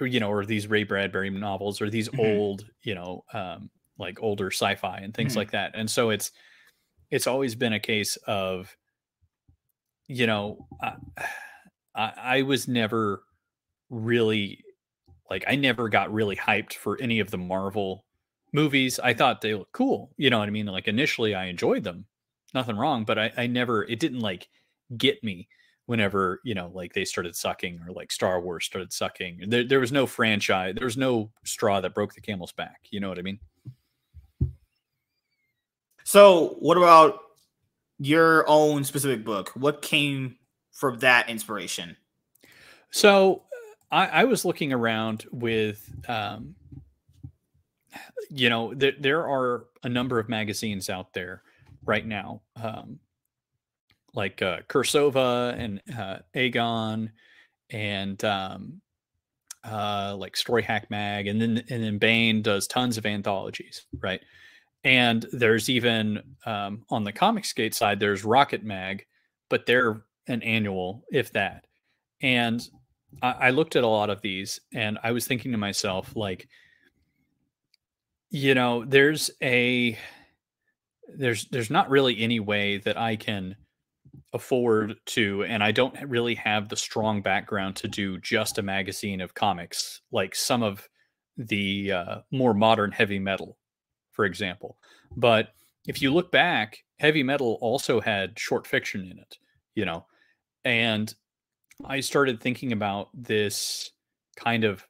or 0.00 0.06
you 0.06 0.20
know, 0.20 0.30
or 0.30 0.44
these 0.44 0.66
Ray 0.66 0.84
Bradbury 0.84 1.30
novels, 1.30 1.80
or 1.80 1.90
these 1.90 2.08
mm-hmm. 2.08 2.20
old, 2.20 2.64
you 2.82 2.94
know, 2.94 3.24
um, 3.32 3.70
like 3.98 4.22
older 4.22 4.50
sci-fi 4.50 4.98
and 4.98 5.14
things 5.14 5.32
mm-hmm. 5.32 5.38
like 5.38 5.50
that. 5.52 5.72
And 5.74 5.90
so 5.90 6.10
it's 6.10 6.30
it's 7.10 7.26
always 7.26 7.54
been 7.54 7.72
a 7.72 7.80
case 7.80 8.16
of, 8.26 8.76
you 10.08 10.26
know, 10.26 10.66
I, 10.82 10.94
I, 11.94 12.12
I 12.16 12.42
was 12.42 12.68
never 12.68 13.22
really 13.90 14.64
like 15.30 15.44
I 15.46 15.56
never 15.56 15.88
got 15.88 16.12
really 16.12 16.36
hyped 16.36 16.74
for 16.74 17.00
any 17.00 17.20
of 17.20 17.30
the 17.30 17.38
Marvel 17.38 18.04
movies. 18.52 18.98
I 18.98 19.14
thought 19.14 19.40
they 19.40 19.54
looked 19.54 19.72
cool. 19.72 20.12
You 20.16 20.30
know 20.30 20.38
what 20.38 20.48
I 20.48 20.52
mean? 20.52 20.66
Like 20.66 20.88
initially 20.88 21.34
I 21.34 21.46
enjoyed 21.46 21.84
them. 21.84 22.06
Nothing 22.54 22.76
wrong, 22.76 23.04
but 23.04 23.18
I, 23.18 23.32
I 23.36 23.46
never 23.46 23.84
it 23.84 24.00
didn't 24.00 24.20
like 24.20 24.48
get 24.96 25.22
me 25.22 25.48
whenever 25.86 26.40
you 26.44 26.54
know 26.54 26.70
like 26.74 26.92
they 26.92 27.04
started 27.04 27.34
sucking 27.34 27.80
or 27.86 27.92
like 27.92 28.12
star 28.12 28.40
wars 28.40 28.64
started 28.64 28.92
sucking 28.92 29.40
there, 29.48 29.64
there 29.64 29.80
was 29.80 29.92
no 29.92 30.06
franchise 30.06 30.74
there 30.76 30.84
was 30.84 30.96
no 30.96 31.30
straw 31.44 31.80
that 31.80 31.94
broke 31.94 32.14
the 32.14 32.20
camel's 32.20 32.52
back 32.52 32.80
you 32.90 33.00
know 33.00 33.08
what 33.08 33.18
i 33.18 33.22
mean? 33.22 33.38
So 36.04 36.56
what 36.58 36.76
about 36.76 37.20
your 37.98 38.44
own 38.48 38.82
specific 38.82 39.24
book? 39.24 39.52
What 39.54 39.82
came 39.82 40.36
from 40.72 40.98
that 40.98 41.28
inspiration? 41.28 41.96
So 42.90 43.42
i, 43.90 44.06
I 44.06 44.24
was 44.24 44.44
looking 44.44 44.72
around 44.72 45.26
with 45.30 45.88
um, 46.08 46.54
you 48.30 48.48
know 48.48 48.72
there, 48.74 48.92
there 48.98 49.26
are 49.28 49.66
a 49.82 49.88
number 49.88 50.18
of 50.18 50.28
magazines 50.28 50.88
out 50.88 51.12
there 51.12 51.42
right 51.84 52.06
now 52.06 52.42
um, 52.56 52.98
like 54.14 54.42
uh, 54.42 54.60
Cirsova 54.68 55.54
and 55.58 55.80
uh, 55.96 56.18
Agon 56.34 57.10
and 57.70 58.22
um, 58.24 58.80
uh, 59.64 60.14
like 60.18 60.34
StoryHack 60.34 60.90
Mag, 60.90 61.26
and 61.26 61.40
then 61.40 61.64
and 61.70 61.82
then 61.82 61.98
Baen 61.98 62.42
does 62.42 62.66
tons 62.66 62.98
of 62.98 63.06
anthologies, 63.06 63.86
right? 64.00 64.20
And 64.84 65.26
there's 65.32 65.70
even 65.70 66.22
um, 66.44 66.84
on 66.90 67.04
the 67.04 67.12
Comicsgate 67.12 67.74
side, 67.74 68.00
there's 68.00 68.24
Rocket 68.24 68.64
Mag, 68.64 69.06
but 69.48 69.64
they're 69.64 70.02
an 70.26 70.42
annual, 70.42 71.04
if 71.12 71.32
that. 71.32 71.66
And 72.20 72.66
I, 73.22 73.32
I 73.32 73.50
looked 73.50 73.76
at 73.76 73.84
a 73.84 73.88
lot 73.88 74.10
of 74.10 74.20
these, 74.20 74.60
and 74.74 74.98
I 75.02 75.12
was 75.12 75.26
thinking 75.26 75.52
to 75.52 75.58
myself, 75.58 76.14
like, 76.16 76.48
you 78.30 78.54
know, 78.54 78.84
there's 78.84 79.30
a 79.42 79.96
there's 81.16 81.46
there's 81.48 81.70
not 81.70 81.90
really 81.90 82.20
any 82.20 82.40
way 82.40 82.78
that 82.78 82.98
I 82.98 83.16
can 83.16 83.54
afford 84.34 84.94
to 85.04 85.44
and 85.44 85.62
i 85.62 85.70
don't 85.70 85.96
really 86.08 86.34
have 86.34 86.68
the 86.68 86.76
strong 86.76 87.20
background 87.20 87.76
to 87.76 87.86
do 87.86 88.18
just 88.18 88.58
a 88.58 88.62
magazine 88.62 89.20
of 89.20 89.34
comics 89.34 90.00
like 90.10 90.34
some 90.34 90.62
of 90.62 90.88
the 91.36 91.92
uh, 91.92 92.16
more 92.30 92.54
modern 92.54 92.92
heavy 92.92 93.18
metal 93.18 93.58
for 94.12 94.26
example. 94.26 94.76
But 95.16 95.54
if 95.86 96.02
you 96.02 96.12
look 96.12 96.30
back 96.30 96.78
heavy 97.00 97.22
metal 97.22 97.58
also 97.60 98.00
had 98.00 98.38
short 98.38 98.66
fiction 98.66 99.00
in 99.10 99.18
it 99.18 99.38
you 99.74 99.84
know? 99.84 100.06
And 100.64 101.12
i 101.84 102.00
started 102.00 102.40
thinking 102.40 102.72
about 102.72 103.08
this 103.12 103.90
kind 104.36 104.62
of 104.62 104.86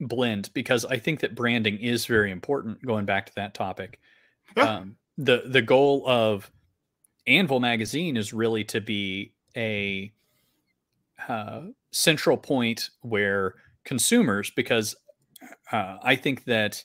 blend 0.00 0.50
because 0.54 0.84
i 0.84 0.96
think 0.96 1.20
that 1.20 1.34
branding 1.34 1.78
is 1.78 2.06
very 2.06 2.30
important 2.30 2.84
going 2.86 3.04
back 3.04 3.26
to 3.26 3.34
that 3.34 3.54
topic. 3.54 3.98
Yeah. 4.56 4.76
um, 4.76 4.96
the 5.18 5.42
the 5.46 5.62
goal 5.62 6.04
of 6.06 6.50
Anvil 7.30 7.60
magazine 7.60 8.16
is 8.16 8.32
really 8.32 8.64
to 8.64 8.80
be 8.80 9.32
a 9.56 10.12
uh, 11.28 11.62
central 11.92 12.36
point 12.36 12.90
where 13.02 13.54
consumers, 13.84 14.50
because 14.50 14.94
uh, 15.72 15.96
I 16.02 16.16
think 16.16 16.44
that 16.44 16.84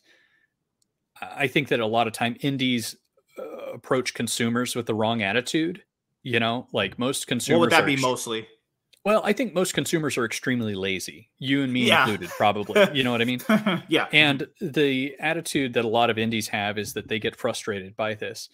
I 1.21 1.47
think 1.47 1.69
that 1.69 1.79
a 1.79 1.85
lot 1.85 2.07
of 2.07 2.13
time 2.13 2.35
indies 2.41 2.95
uh, 3.39 3.73
approach 3.73 4.13
consumers 4.13 4.75
with 4.75 4.85
the 4.85 4.93
wrong 4.93 5.21
attitude. 5.21 5.83
You 6.23 6.39
know, 6.39 6.67
like 6.73 6.97
most 6.97 7.27
consumers. 7.27 7.59
What 7.59 7.61
would 7.61 7.71
that 7.71 7.85
be 7.85 7.97
mostly? 7.97 8.47
Well, 9.05 9.21
I 9.23 9.33
think 9.33 9.53
most 9.53 9.75
consumers 9.75 10.17
are 10.17 10.25
extremely 10.25 10.73
lazy, 10.73 11.29
you 11.37 11.61
and 11.61 11.71
me 11.71 11.87
yeah. 11.87 12.01
included, 12.01 12.31
probably. 12.31 12.87
You 12.97 13.03
know 13.03 13.11
what 13.11 13.21
I 13.21 13.25
mean? 13.25 13.39
yeah. 13.87 14.07
And 14.11 14.47
the 14.59 15.15
attitude 15.19 15.73
that 15.73 15.85
a 15.85 15.87
lot 15.87 16.09
of 16.09 16.17
indies 16.17 16.47
have 16.47 16.79
is 16.79 16.93
that 16.93 17.07
they 17.07 17.19
get 17.19 17.35
frustrated 17.35 17.95
by 17.95 18.15
this 18.15 18.49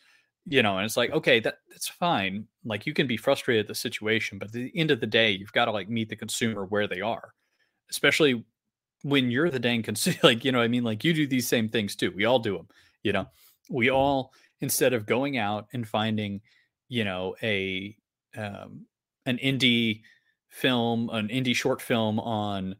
you 0.45 0.63
know 0.63 0.77
and 0.77 0.85
it's 0.85 0.97
like 0.97 1.11
okay 1.11 1.39
that 1.39 1.59
that's 1.69 1.87
fine. 1.87 2.47
Like 2.63 2.85
you 2.85 2.93
can 2.93 3.07
be 3.07 3.17
frustrated 3.17 3.65
at 3.65 3.67
the 3.67 3.75
situation 3.75 4.37
but 4.37 4.47
at 4.47 4.53
the 4.53 4.71
end 4.75 4.91
of 4.91 4.99
the 4.99 5.07
day 5.07 5.31
you've 5.31 5.51
got 5.51 5.65
to 5.65 5.71
like 5.71 5.89
meet 5.89 6.09
the 6.09 6.15
consumer 6.15 6.65
where 6.65 6.87
they 6.87 7.01
are 7.01 7.33
especially 7.89 8.43
when 9.03 9.31
you're 9.31 9.49
the 9.49 9.59
dang 9.59 9.83
consumer 9.83 10.17
like 10.23 10.45
you 10.45 10.51
know 10.51 10.61
i 10.61 10.67
mean? 10.67 10.83
Like 10.83 11.03
you 11.03 11.13
do 11.13 11.27
these 11.27 11.47
same 11.47 11.69
things 11.69 11.95
too 11.95 12.11
we 12.15 12.25
all 12.25 12.39
do 12.39 12.57
them 12.57 12.67
you 13.03 13.13
know? 13.13 13.27
We 13.69 13.89
all 13.89 14.33
instead 14.59 14.93
of 14.93 15.05
going 15.05 15.37
out 15.37 15.67
and 15.73 15.87
finding 15.87 16.41
you 16.89 17.03
know 17.03 17.35
a 17.41 17.95
um, 18.37 18.85
an 19.25 19.37
indie 19.37 20.01
film 20.49 21.09
an 21.11 21.29
indie 21.29 21.55
short 21.55 21.81
film 21.81 22.19
on 22.19 22.75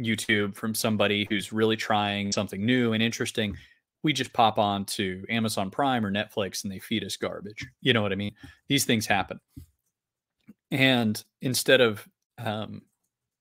YouTube 0.00 0.56
from 0.56 0.74
somebody 0.74 1.26
who's 1.28 1.52
really 1.52 1.76
trying 1.76 2.32
something 2.32 2.64
new 2.64 2.92
and 2.92 3.02
interesting, 3.02 3.56
we 4.04 4.12
just 4.12 4.32
pop 4.32 4.58
on 4.58 4.84
to 4.84 5.24
Amazon 5.28 5.70
Prime 5.70 6.06
or 6.06 6.12
Netflix 6.12 6.62
and 6.62 6.72
they 6.72 6.78
feed 6.78 7.02
us 7.02 7.16
garbage. 7.16 7.66
You 7.80 7.92
know 7.92 8.02
what 8.02 8.12
I 8.12 8.16
mean? 8.16 8.34
These 8.68 8.84
things 8.84 9.06
happen. 9.06 9.40
And 10.70 11.22
instead 11.40 11.80
of 11.80 12.06
um, 12.38 12.82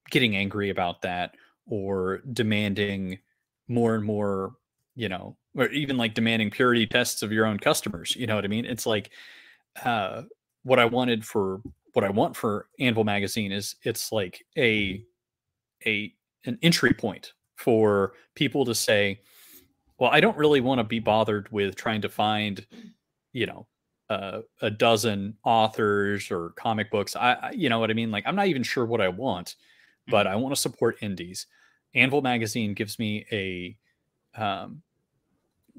getting 0.10 0.36
angry 0.36 0.70
about 0.70 1.02
that 1.04 1.36
or 1.68 2.22
demanding 2.32 3.20
more 3.68 3.94
and 3.94 4.04
more, 4.04 4.54
you 4.96 5.10
know, 5.10 5.36
or 5.56 5.68
even 5.70 5.98
like 5.98 6.14
demanding 6.14 6.50
purity 6.50 6.88
tests 6.88 7.22
of 7.22 7.32
your 7.32 7.46
own 7.46 7.60
customers, 7.60 8.16
you 8.16 8.26
know 8.26 8.36
what 8.36 8.46
I 8.46 8.48
mean? 8.48 8.66
It's 8.66 8.86
like 8.86 9.12
uh, 9.84 10.24
what 10.64 10.80
I 10.80 10.86
wanted 10.86 11.26
for 11.26 11.62
what 11.94 12.06
I 12.06 12.10
want 12.10 12.36
for 12.36 12.68
Anvil 12.80 13.04
magazine 13.04 13.52
is 13.52 13.76
it's 13.84 14.12
like 14.12 14.44
a 14.58 15.04
a 15.86 16.14
an 16.46 16.58
entry 16.62 16.94
point 16.94 17.34
for 17.56 18.14
people 18.36 18.66
to 18.66 18.76
say, 18.76 19.22
well, 19.98 20.12
I 20.12 20.20
don't 20.20 20.38
really 20.38 20.62
want 20.62 20.80
to 20.80 20.84
be 20.84 21.00
bothered 21.00 21.52
with 21.52 21.76
trying 21.76 22.02
to 22.02 22.10
find, 22.10 22.66
you 23.32 23.46
know, 23.46 23.68
uh, 24.10 24.42
a 24.62 24.70
dozen 24.70 25.38
authors 25.44 26.30
or 26.30 26.50
comic 26.52 26.92
books. 26.92 27.16
I, 27.16 27.34
I, 27.34 27.52
you 27.52 27.70
know 27.70 27.80
what 27.80 27.90
I 27.90 27.94
mean? 27.94 28.12
Like, 28.12 28.26
I'm 28.28 28.36
not 28.36 28.48
even 28.48 28.64
sure 28.64 28.86
what 28.86 29.02
I 29.02 29.08
want, 29.08 29.56
but 30.08 30.26
mm-hmm. 30.26 30.34
I 30.34 30.38
want 30.38 30.54
to 30.56 30.62
support 30.62 30.98
indies. 31.02 31.48
Anvil 31.96 32.22
magazine 32.22 32.74
gives 32.74 33.00
me 33.00 33.26
a, 33.32 33.78
um, 34.42 34.82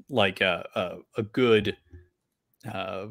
like 0.09 0.41
a, 0.41 0.67
a, 0.75 0.97
a 1.17 1.23
good, 1.23 1.77
uh, 2.71 3.07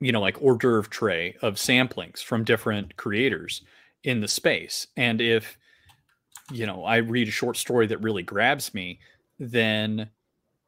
you 0.00 0.12
know, 0.12 0.20
like 0.20 0.36
hors 0.42 0.58
d'oeuvre 0.58 0.90
tray 0.90 1.36
of 1.42 1.54
samplings 1.54 2.22
from 2.22 2.44
different 2.44 2.96
creators 2.96 3.62
in 4.02 4.20
the 4.20 4.28
space. 4.28 4.86
And 4.96 5.20
if, 5.20 5.56
you 6.52 6.66
know, 6.66 6.84
I 6.84 6.96
read 6.96 7.28
a 7.28 7.32
short 7.32 7.56
story 7.56 7.86
that 7.86 8.02
really 8.02 8.22
grabs 8.22 8.74
me, 8.74 9.00
then 9.38 10.10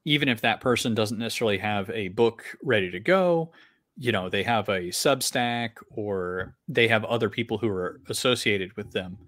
even 0.07 0.29
if 0.29 0.41
that 0.41 0.61
person 0.61 0.95
doesn't 0.95 1.19
necessarily 1.19 1.59
have 1.59 1.91
a 1.91 2.09
book 2.09 2.57
ready 2.63 2.93
to 2.93 3.01
go, 3.01 3.51
you 3.97 4.13
know, 4.13 4.31
they 4.31 4.45
have 4.45 4.69
a 4.69 4.83
Substack 4.83 5.73
or 5.91 6.55
they 6.69 6.87
have 6.87 7.05
other 7.05 7.29
people 7.29 7.59
who 7.59 7.69
are 7.69 8.01
associated 8.09 8.75
with 8.77 8.93
them, 8.93 9.19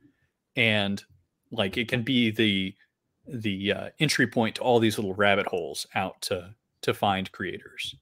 and 0.54 1.02
like 1.50 1.76
it 1.76 1.88
can 1.88 2.02
be 2.02 2.30
the 2.30 2.74
the 3.26 3.72
uh, 3.72 3.88
entry 3.98 4.28
point 4.28 4.54
to 4.54 4.62
all 4.62 4.78
these 4.78 4.96
little 4.96 5.14
rabbit 5.14 5.48
holes 5.48 5.86
out 5.96 6.22
to 6.22 6.54
to 6.82 6.94
find 6.94 7.32
creators. 7.32 7.96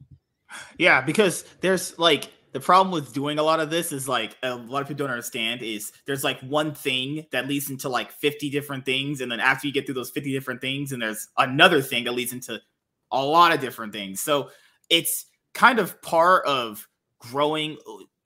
Yeah, 0.77 1.01
because 1.01 1.45
there's 1.63 1.99
like 1.99 2.31
the 2.53 2.61
problem 2.61 2.93
with 2.93 3.13
doing 3.13 3.39
a 3.39 3.43
lot 3.43 3.61
of 3.61 3.71
this 3.71 3.93
is 3.93 4.09
like 4.09 4.37
a 4.43 4.55
lot 4.55 4.83
of 4.83 4.89
people 4.89 5.07
don't 5.07 5.11
understand 5.11 5.63
is 5.63 5.93
there's 6.07 6.25
like 6.25 6.41
one 6.41 6.75
thing 6.75 7.27
that 7.33 7.49
leads 7.49 7.71
into 7.71 7.89
like 7.89 8.11
50 8.13 8.51
different 8.51 8.85
things 8.85 9.21
and 9.21 9.31
then 9.31 9.41
after 9.41 9.67
you 9.67 9.73
get 9.73 9.87
through 9.87 9.95
those 9.95 10.11
50 10.11 10.33
different 10.33 10.61
things 10.61 10.93
and 10.93 11.03
there's 11.03 11.29
another 11.39 11.83
thing 11.83 12.05
that 12.05 12.13
leads 12.13 12.33
into 12.33 12.61
a 13.13 13.23
lot 13.23 13.53
of 13.53 13.61
different 13.61 13.93
things 13.93 14.21
so 14.21 14.51
it's 14.91 15.27
kind 15.55 15.79
of 15.79 16.01
part 16.03 16.47
of 16.47 16.89
growing 17.19 17.77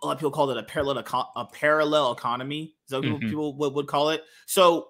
a 0.03 0.07
lot 0.07 0.13
of 0.13 0.19
people 0.19 0.31
call 0.31 0.51
it 0.51 0.57
a 0.57 0.63
parallel 0.63 0.99
a 1.37 1.45
parallel 1.47 2.13
economy 2.13 2.75
is 2.85 2.91
that 2.91 3.03
mm-hmm. 3.03 3.19
people 3.29 3.57
would, 3.57 3.75
would 3.75 3.87
call 3.87 4.11
it 4.11 4.23
so 4.47 4.89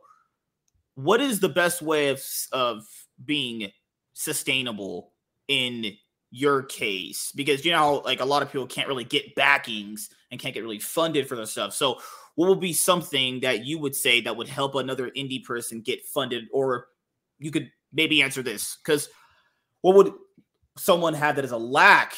what 0.94 1.20
is 1.20 1.40
the 1.40 1.48
best 1.48 1.82
way 1.82 2.08
of 2.08 2.22
of 2.52 2.84
being 3.24 3.70
sustainable 4.12 5.12
in 5.48 5.96
your 6.30 6.62
case 6.62 7.32
because 7.34 7.64
you 7.64 7.72
know 7.72 8.02
like 8.04 8.20
a 8.20 8.24
lot 8.24 8.42
of 8.42 8.50
people 8.52 8.66
can't 8.66 8.88
really 8.88 9.04
get 9.04 9.34
backings 9.34 10.10
and 10.30 10.40
can't 10.40 10.54
get 10.54 10.62
really 10.62 10.78
funded 10.78 11.28
for 11.28 11.36
their 11.36 11.46
stuff. 11.46 11.74
So 11.74 11.98
what 12.36 12.48
would 12.48 12.60
be 12.60 12.72
something 12.72 13.40
that 13.40 13.64
you 13.64 13.78
would 13.78 13.94
say 13.94 14.20
that 14.20 14.36
would 14.36 14.48
help 14.48 14.74
another 14.74 15.10
indie 15.10 15.44
person 15.44 15.80
get 15.80 16.04
funded? 16.06 16.44
Or 16.52 16.86
you 17.38 17.50
could 17.50 17.70
maybe 17.92 18.22
answer 18.22 18.42
this 18.42 18.78
because 18.84 19.08
what 19.80 19.96
would 19.96 20.12
someone 20.78 21.14
have 21.14 21.36
that 21.36 21.44
is 21.44 21.50
a 21.50 21.58
lack 21.58 22.14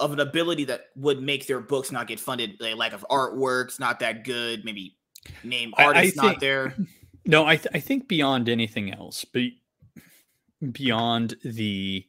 of 0.00 0.12
an 0.12 0.20
ability 0.20 0.64
that 0.64 0.86
would 0.96 1.22
make 1.22 1.46
their 1.46 1.60
books 1.60 1.92
not 1.92 2.08
get 2.08 2.18
funded? 2.18 2.60
A 2.60 2.74
lack 2.74 2.92
of 2.92 3.06
artworks 3.10 3.78
not 3.78 4.00
that 4.00 4.24
good 4.24 4.64
maybe 4.64 4.96
name 5.44 5.72
artists 5.76 6.18
I, 6.18 6.22
I 6.22 6.26
not 6.32 6.40
there? 6.40 6.74
No 7.26 7.44
I, 7.44 7.56
th- 7.56 7.68
I 7.74 7.80
think 7.80 8.08
beyond 8.08 8.48
anything 8.48 8.90
else 8.90 9.22
but 9.22 9.42
beyond 10.72 11.36
the 11.44 12.06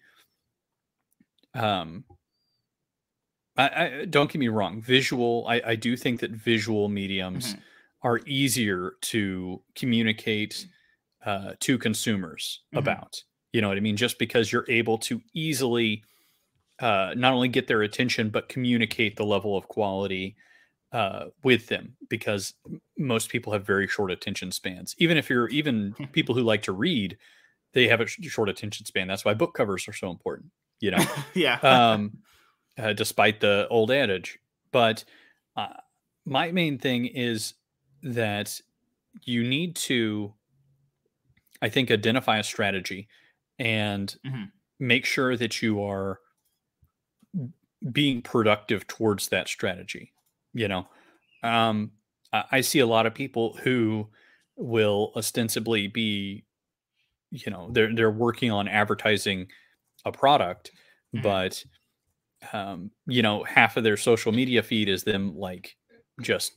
um 1.53 2.03
I, 3.57 3.85
I, 4.01 4.05
don't 4.05 4.31
get 4.31 4.39
me 4.39 4.47
wrong 4.47 4.81
visual 4.81 5.45
I, 5.47 5.61
I 5.65 5.75
do 5.75 5.97
think 5.97 6.21
that 6.21 6.31
visual 6.31 6.87
mediums 6.89 7.53
mm-hmm. 7.53 8.07
are 8.07 8.19
easier 8.25 8.93
to 9.01 9.61
communicate 9.75 10.67
uh, 11.25 11.53
to 11.59 11.77
consumers 11.77 12.61
mm-hmm. 12.67 12.77
about 12.77 13.21
you 13.51 13.61
know 13.61 13.67
what 13.67 13.77
i 13.77 13.81
mean 13.81 13.97
just 13.97 14.19
because 14.19 14.51
you're 14.51 14.65
able 14.69 14.97
to 14.99 15.21
easily 15.33 16.03
uh, 16.79 17.13
not 17.17 17.33
only 17.33 17.49
get 17.49 17.67
their 17.67 17.81
attention 17.81 18.29
but 18.29 18.47
communicate 18.47 19.17
the 19.17 19.25
level 19.25 19.57
of 19.57 19.67
quality 19.67 20.35
uh, 20.91 21.25
with 21.43 21.67
them 21.67 21.95
because 22.09 22.53
most 22.97 23.29
people 23.29 23.53
have 23.53 23.65
very 23.65 23.87
short 23.87 24.11
attention 24.11 24.51
spans 24.51 24.95
even 24.97 25.17
if 25.17 25.29
you're 25.29 25.49
even 25.49 25.93
people 26.13 26.33
who 26.33 26.41
like 26.41 26.61
to 26.61 26.71
read 26.71 27.17
they 27.73 27.87
have 27.87 28.01
a 28.01 28.07
short 28.07 28.49
attention 28.49 28.85
span 28.85 29.07
that's 29.07 29.25
why 29.25 29.33
book 29.33 29.53
covers 29.53 29.87
are 29.87 29.93
so 29.93 30.09
important 30.09 30.49
you 30.79 30.91
know? 30.91 31.05
Yeah. 31.33 31.59
Um 31.61 32.19
uh, 32.77 32.93
despite 32.93 33.41
the 33.41 33.67
old 33.69 33.91
adage. 33.91 34.39
But 34.71 35.03
uh, 35.57 35.73
my 36.25 36.51
main 36.51 36.77
thing 36.77 37.07
is 37.07 37.55
that 38.03 38.61
you 39.23 39.43
need 39.43 39.75
to 39.75 40.33
i 41.61 41.67
think 41.67 41.91
identify 41.91 42.37
a 42.37 42.43
strategy 42.43 43.07
and 43.57 44.15
mm-hmm. 44.25 44.43
make 44.79 45.05
sure 45.05 45.35
that 45.35 45.61
you 45.61 45.83
are 45.83 46.19
being 47.91 48.21
productive 48.21 48.87
towards 48.87 49.29
that 49.29 49.47
strategy 49.47 50.13
you 50.53 50.67
know? 50.67 50.87
Um 51.43 51.91
I, 52.31 52.43
I 52.51 52.61
see 52.61 52.79
a 52.79 52.87
lot 52.87 53.05
of 53.05 53.13
people 53.13 53.57
who 53.63 54.07
will 54.55 55.11
ostensibly 55.15 55.87
be 55.87 56.45
you 57.31 57.51
know 57.51 57.69
they're 57.71 57.93
they're 57.93 58.11
working 58.11 58.51
on 58.51 58.67
advertising 58.67 59.47
a 60.05 60.11
product, 60.11 60.71
mm-hmm. 61.15 61.23
but 61.23 61.63
um, 62.53 62.91
you 63.05 63.21
know, 63.21 63.43
half 63.43 63.77
of 63.77 63.83
their 63.83 63.97
social 63.97 64.31
media 64.31 64.63
feed 64.63 64.89
is 64.89 65.03
them 65.03 65.35
like 65.37 65.75
just 66.21 66.53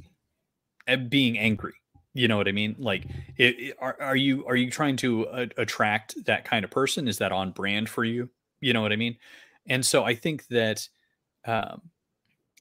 eh, 0.86 0.96
being 0.96 1.38
angry. 1.38 1.74
You 2.14 2.28
know 2.28 2.36
what 2.36 2.48
I 2.48 2.52
mean? 2.52 2.76
Like, 2.78 3.06
it, 3.38 3.58
it, 3.58 3.76
are, 3.80 3.96
are 4.00 4.16
you 4.16 4.46
are 4.46 4.56
you 4.56 4.70
trying 4.70 4.96
to 4.96 5.26
uh, 5.28 5.46
attract 5.56 6.14
that 6.26 6.44
kind 6.44 6.64
of 6.64 6.70
person? 6.70 7.08
Is 7.08 7.18
that 7.18 7.32
on 7.32 7.52
brand 7.52 7.88
for 7.88 8.04
you? 8.04 8.28
You 8.60 8.72
know 8.72 8.82
what 8.82 8.92
I 8.92 8.96
mean? 8.96 9.16
And 9.66 9.84
so 9.84 10.04
I 10.04 10.14
think 10.14 10.46
that 10.48 10.86
um, 11.46 11.82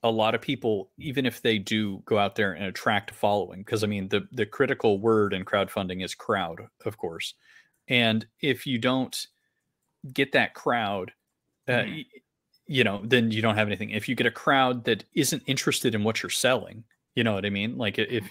a 0.04 0.10
lot 0.10 0.36
of 0.36 0.42
people, 0.42 0.90
even 0.98 1.26
if 1.26 1.42
they 1.42 1.58
do 1.58 2.02
go 2.06 2.18
out 2.18 2.36
there 2.36 2.54
and 2.54 2.66
attract 2.66 3.12
a 3.12 3.14
following, 3.14 3.60
because 3.60 3.84
I 3.84 3.88
mean 3.88 4.08
the 4.08 4.28
the 4.32 4.46
critical 4.46 5.00
word 5.00 5.34
in 5.34 5.46
crowdfunding 5.46 6.04
is 6.04 6.16
crowd, 6.16 6.68
of 6.86 6.98
course. 6.98 7.34
And 7.88 8.26
if 8.42 8.66
you 8.66 8.78
don't 8.78 9.28
get 10.14 10.32
that 10.34 10.54
crowd, 10.54 11.12
uh, 11.68 11.72
mm-hmm. 11.72 12.02
you 12.68 12.84
know, 12.84 13.02
then 13.04 13.32
you 13.32 13.42
don't 13.42 13.56
have 13.58 13.68
anything. 13.68 13.92
If 13.92 14.08
you 14.10 14.16
get 14.16 14.28
a 14.28 14.32
crowd 14.32 14.86
that 14.86 15.04
isn't 15.14 15.44
interested 15.46 15.96
in 15.96 16.04
what 16.04 16.22
you're 16.24 16.30
selling, 16.30 16.84
you 17.16 17.24
know 17.24 17.34
what 17.34 17.46
I 17.46 17.50
mean? 17.50 17.78
Like 17.78 18.00
if, 18.00 18.24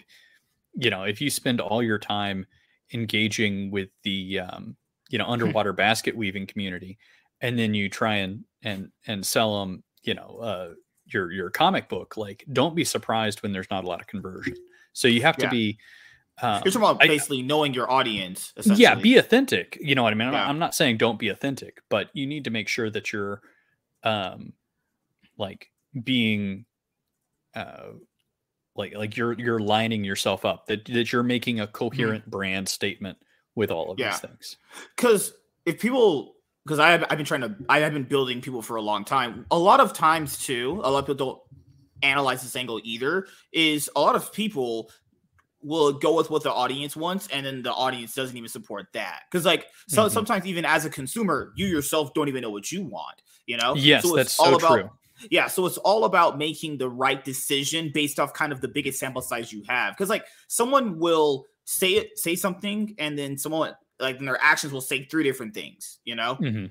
you 0.75 0.91
know, 0.91 1.05
if 1.05 1.21
you 1.21 1.31
spend 1.31 1.61
all 1.61 1.83
your 1.83 1.99
time 1.99 2.47
engaging 2.93 3.71
with 3.71 3.89
the, 4.03 4.41
um, 4.41 4.77
you 5.11 5.19
know, 5.19 5.27
underwater 5.27 5.73
basket 5.73 6.17
weaving 6.17 6.47
community, 6.47 6.99
and 7.41 7.59
then 7.59 7.75
you 7.75 7.89
try 7.89 8.17
and 8.17 8.45
and 8.63 8.91
and 9.07 9.25
sell 9.27 9.61
them, 9.61 9.83
you 10.03 10.15
know, 10.15 10.39
uh, 10.41 10.69
your 11.07 11.33
your 11.33 11.51
comic 11.51 11.89
book, 11.89 12.17
like 12.17 12.45
don't 12.53 12.77
be 12.77 12.85
surprised 12.85 13.43
when 13.43 13.53
there's 13.53 13.71
not 13.71 13.85
a 13.85 13.87
lot 13.87 14.01
of 14.01 14.07
conversion. 14.07 14.55
So 14.93 15.09
you 15.09 15.23
have 15.23 15.37
yeah. 15.39 15.47
to 15.47 15.51
be 15.51 15.79
um, 16.43 16.63
You're 16.65 16.73
talking 16.73 16.89
about 16.89 17.01
basically 17.01 17.41
I, 17.41 17.43
knowing 17.43 17.75
your 17.75 17.91
audience. 17.91 18.53
Yeah, 18.65 18.95
be 18.95 19.17
authentic. 19.19 19.79
You 19.81 19.95
know 19.95 20.03
what 20.03 20.13
I 20.13 20.17
mean? 20.17 20.33
Yeah. 20.33 20.49
I'm 20.49 20.59
not 20.59 20.75
saying 20.75 20.97
don't 20.99 21.19
be 21.19 21.29
authentic, 21.29 21.83
but 21.89 22.11
you 22.13 22.27
need 22.27 22.45
to 22.45 22.51
make 22.51 22.69
sure 22.69 22.91
that 22.91 23.13
you're, 23.13 23.43
um, 24.03 24.53
like 25.37 25.71
being, 26.05 26.65
uh, 27.55 27.93
like 28.77 28.95
like 28.95 29.17
you're 29.17 29.33
you're 29.35 29.59
lining 29.59 30.05
yourself 30.05 30.45
up 30.45 30.67
that 30.67 30.85
that 30.87 31.13
you're 31.13 31.23
making 31.23 31.61
a 31.61 31.67
coherent 31.67 32.23
mm-hmm. 32.23 32.31
brand 32.31 32.69
statement 32.69 33.19
with 33.55 33.71
all 33.71 33.91
of 33.91 33.99
yeah. 33.99 34.11
these 34.11 34.21
things. 34.21 34.57
Because 34.97 35.33
if 35.67 35.81
people, 35.81 36.37
because 36.65 36.79
I 36.79 36.91
have 36.91 37.05
I've 37.11 37.17
been 37.17 37.27
trying 37.27 37.43
to 37.43 37.55
I 37.69 37.81
have 37.81 37.93
been 37.93 38.05
building 38.05 38.41
people 38.41 38.63
for 38.63 38.77
a 38.77 38.83
long 38.83 39.05
time. 39.05 39.45
A 39.51 39.59
lot 39.59 39.81
of 39.81 39.93
times 39.93 40.39
too, 40.39 40.81
a 40.83 40.91
lot 40.91 41.01
of 41.01 41.05
people 41.07 41.27
don't 41.27 41.41
analyze 42.03 42.43
this 42.43 42.57
angle 42.57 42.81
either. 42.85 43.27
Is 43.53 43.91
a 43.95 44.01
lot 44.01 44.17
of 44.17 44.33
people 44.33 44.91
will 45.63 45.93
go 45.93 46.17
with 46.17 46.31
what 46.31 46.43
the 46.43 46.53
audience 46.53 46.97
wants 46.97 47.29
and 47.29 47.45
then 47.45 47.63
the 47.63 47.73
audience 47.73 48.15
doesn't 48.15 48.37
even 48.37 48.49
support 48.49 48.87
that 48.93 49.23
because 49.31 49.45
like 49.45 49.67
so 49.89 50.03
mm-hmm. 50.03 50.13
sometimes 50.13 50.47
even 50.47 50.65
as 50.65 50.85
a 50.85 50.91
consumer 50.91 51.53
you 51.55 51.67
yourself 51.67 52.15
don't 52.15 52.29
even 52.29 52.43
know 52.43 52.51
what 52.51 52.73
you 52.73 52.83
want 52.83 53.23
you 53.47 53.57
know 53.57 53.75
yes 53.75 54.03
so 54.03 54.17
that's 54.17 54.39
all 54.41 54.47
so 54.47 54.57
about 54.57 54.75
true. 54.75 54.91
yeah 55.31 55.47
so 55.47 55.67
it's 55.67 55.77
all 55.79 56.05
about 56.05 56.39
making 56.39 56.79
the 56.79 56.89
right 56.89 57.25
decision 57.25 57.91
based 57.93 58.19
off 58.19 58.33
kind 58.33 58.53
of 58.53 58.61
the 58.61 58.69
biggest 58.69 58.99
sample 58.99 59.21
size 59.21 59.53
you 59.53 59.63
have 59.69 59.95
because 59.95 60.09
like 60.09 60.25
someone 60.49 60.99
will 60.99 61.47
say 61.71 61.93
it, 61.93 62.19
say 62.19 62.35
something, 62.35 62.95
and 62.99 63.17
then 63.17 63.39
someone 63.39 63.75
like 64.01 64.19
then 64.19 64.27
their 64.27 64.43
actions 64.43 64.73
will 64.73 64.81
say 64.81 65.05
three 65.05 65.23
different 65.23 65.55
things. 65.55 65.99
You 66.05 66.17
know. 66.17 66.37
Mm-hmm. 66.41 66.67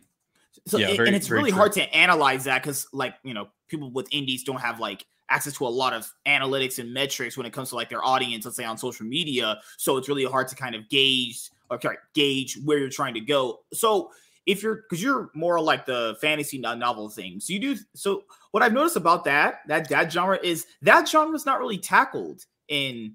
So 0.68 0.78
yeah, 0.78 0.96
very, 0.96 1.08
and 1.08 1.16
it's 1.16 1.30
really 1.30 1.52
true. 1.52 1.58
hard 1.58 1.72
to 1.74 1.96
analyze 1.96 2.44
that 2.44 2.62
because 2.62 2.88
like 2.92 3.16
you 3.24 3.34
know 3.34 3.48
people 3.70 3.92
with 3.92 4.08
indies 4.12 4.44
don't 4.44 4.60
have 4.60 4.80
like 4.80 5.06
access 5.30 5.54
to 5.58 5.68
a 5.68 5.70
lot 5.70 5.94
of 5.94 6.12
analytics 6.28 6.80
and 6.80 6.94
metrics 6.94 7.38
when 7.38 7.46
it 7.46 7.54
comes 7.54 7.70
to 7.70 7.76
like 7.76 7.90
their 7.90 8.04
audience, 8.04 8.46
let's 8.46 8.58
say 8.58 8.66
on 8.66 8.78
social 8.78 9.06
media. 9.06 9.60
So 9.78 9.98
it's 9.98 10.10
really 10.10 10.26
hard 10.26 10.48
to 10.50 10.56
kind 10.56 10.76
of 10.76 10.90
gauge 10.90 11.50
or 11.70 11.80
gauge 12.14 12.58
where 12.64 12.78
you're 12.78 12.90
trying 12.90 13.14
to 13.14 13.22
go. 13.22 13.60
So 13.74 14.12
if 14.46 14.64
you're 14.64 14.84
because 14.90 15.02
you're 15.02 15.30
more 15.36 15.62
like 15.62 15.86
the 15.86 16.18
fantasy 16.20 16.58
novel 16.58 17.10
thing, 17.10 17.40
so 17.40 17.54
you 17.54 17.60
do. 17.60 17.78
So 17.94 18.24
what 18.52 18.64
I've 18.64 18.74
noticed 18.74 18.96
about 18.96 19.26
that 19.26 19.60
that 19.68 19.90
that 19.90 20.12
genre 20.12 20.40
is 20.42 20.66
that 20.82 21.08
genre 21.08 21.36
is 21.36 21.46
not 21.46 21.60
really 21.60 21.78
tackled 21.78 22.46
in 22.68 23.14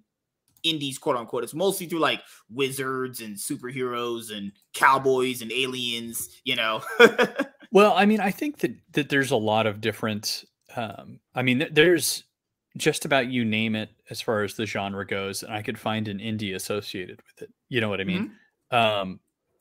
indies, 0.63 0.99
quote 0.99 1.17
unquote. 1.17 1.45
It's 1.45 1.55
mostly 1.55 1.87
through 1.87 2.01
like 2.01 2.23
wizards 2.51 3.21
and 3.21 3.37
superheroes 3.37 4.37
and 4.37 4.53
cowboys 4.73 5.43
and 5.43 5.51
aliens, 5.53 6.29
you 6.45 6.57
know. 6.57 6.83
well, 7.73 7.95
I 7.97 8.07
mean, 8.07 8.21
I 8.21 8.31
think 8.31 8.59
that 8.59 8.77
that 8.93 9.09
there's 9.09 9.31
a 9.31 9.37
lot 9.37 9.67
of 9.67 9.81
different 9.81 10.45
um, 10.77 11.21
I 11.35 11.43
mean, 11.43 11.67
there's 11.71 12.25
just 12.77 13.05
about 13.05 13.29
you 13.29 13.45
name 13.45 13.77
it 13.77 13.91
as 14.11 14.21
far 14.21 14.43
as 14.43 14.55
the 14.55 14.67
genre 14.67 15.07
goes, 15.07 15.43
and 15.43 15.53
I 15.53 15.63
could 15.63 15.79
find 15.79 16.09
an 16.09 16.19
indie 16.19 16.55
associated 16.55 17.21
with 17.23 17.43
it. 17.43 17.55
You 17.69 17.81
know 17.81 17.89
what 17.89 18.01
I 18.01 18.05
mean? 18.05 18.33
Mm-hmm. 18.73 18.77
Um, 18.77 19.21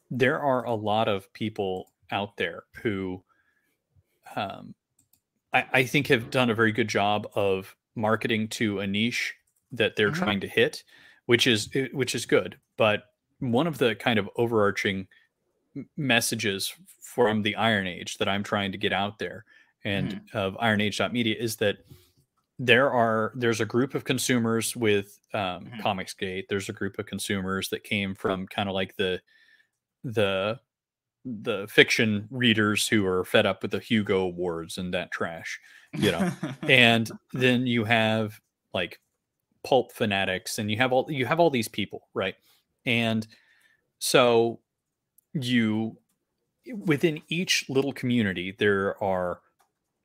there 0.09 0.39
are 0.39 0.65
a 0.65 0.73
lot 0.73 1.07
of 1.07 1.31
people 1.33 1.91
out 2.11 2.37
there 2.37 2.63
who 2.81 3.23
um, 4.35 4.73
I, 5.53 5.65
I, 5.71 5.83
think 5.83 6.07
have 6.07 6.31
done 6.31 6.49
a 6.49 6.55
very 6.55 6.71
good 6.71 6.87
job 6.87 7.27
of 7.35 7.75
marketing 7.95 8.47
to 8.47 8.79
a 8.79 8.87
niche 8.87 9.35
that 9.71 9.95
they're 9.95 10.11
mm-hmm. 10.11 10.23
trying 10.23 10.39
to 10.41 10.47
hit, 10.47 10.83
which 11.25 11.45
is 11.45 11.69
eh, 11.75 11.87
which 11.91 12.15
is 12.15 12.25
good. 12.25 12.57
But 12.77 13.03
one 13.39 13.67
of 13.67 13.77
the 13.77 13.95
kind 13.95 14.17
of 14.17 14.29
overarching 14.35 15.07
messages 15.97 16.73
from 17.01 17.43
the 17.43 17.55
Iron 17.55 17.87
Age 17.87 18.17
that 18.17 18.29
I'm 18.29 18.43
trying 18.43 18.71
to 18.71 18.77
get 18.77 18.93
out 18.93 19.19
there 19.19 19.45
and 19.83 20.13
mm-hmm. 20.13 20.37
of 20.37 20.57
Iron 20.59 20.81
Age 20.81 21.01
Media 21.11 21.35
is 21.37 21.57
that 21.57 21.77
there 22.59 22.91
are 22.91 23.33
there's 23.35 23.61
a 23.61 23.65
group 23.65 23.95
of 23.95 24.03
consumers 24.03 24.75
with 24.75 25.19
um, 25.33 25.65
mm-hmm. 25.65 25.81
Comicsgate. 25.81 26.45
There's 26.49 26.69
a 26.69 26.73
group 26.73 26.99
of 26.99 27.05
consumers 27.05 27.69
that 27.69 27.83
came 27.83 28.15
from 28.15 28.47
kind 28.47 28.69
of 28.69 28.75
like 28.75 28.95
the 28.95 29.21
the 30.03 30.59
the 31.25 31.67
fiction 31.69 32.27
readers 32.29 32.87
who 32.87 33.05
are 33.05 33.23
fed 33.23 33.45
up 33.45 33.61
with 33.61 33.71
the 33.71 33.79
Hugo 33.79 34.21
Awards 34.21 34.77
and 34.77 34.93
that 34.93 35.11
trash, 35.11 35.59
you 35.93 36.11
know. 36.11 36.31
and 36.63 37.09
then 37.31 37.65
you 37.65 37.85
have 37.85 38.39
like 38.73 38.99
pulp 39.63 39.91
fanatics, 39.91 40.59
and 40.59 40.69
you 40.69 40.77
have 40.77 40.91
all 40.91 41.05
you 41.09 41.25
have 41.25 41.39
all 41.39 41.49
these 41.49 41.67
people, 41.67 42.07
right? 42.13 42.35
And 42.85 43.25
so 43.99 44.59
you 45.33 45.97
within 46.75 47.21
each 47.27 47.65
little 47.67 47.91
community 47.91 48.55
there 48.57 49.01
are 49.03 49.41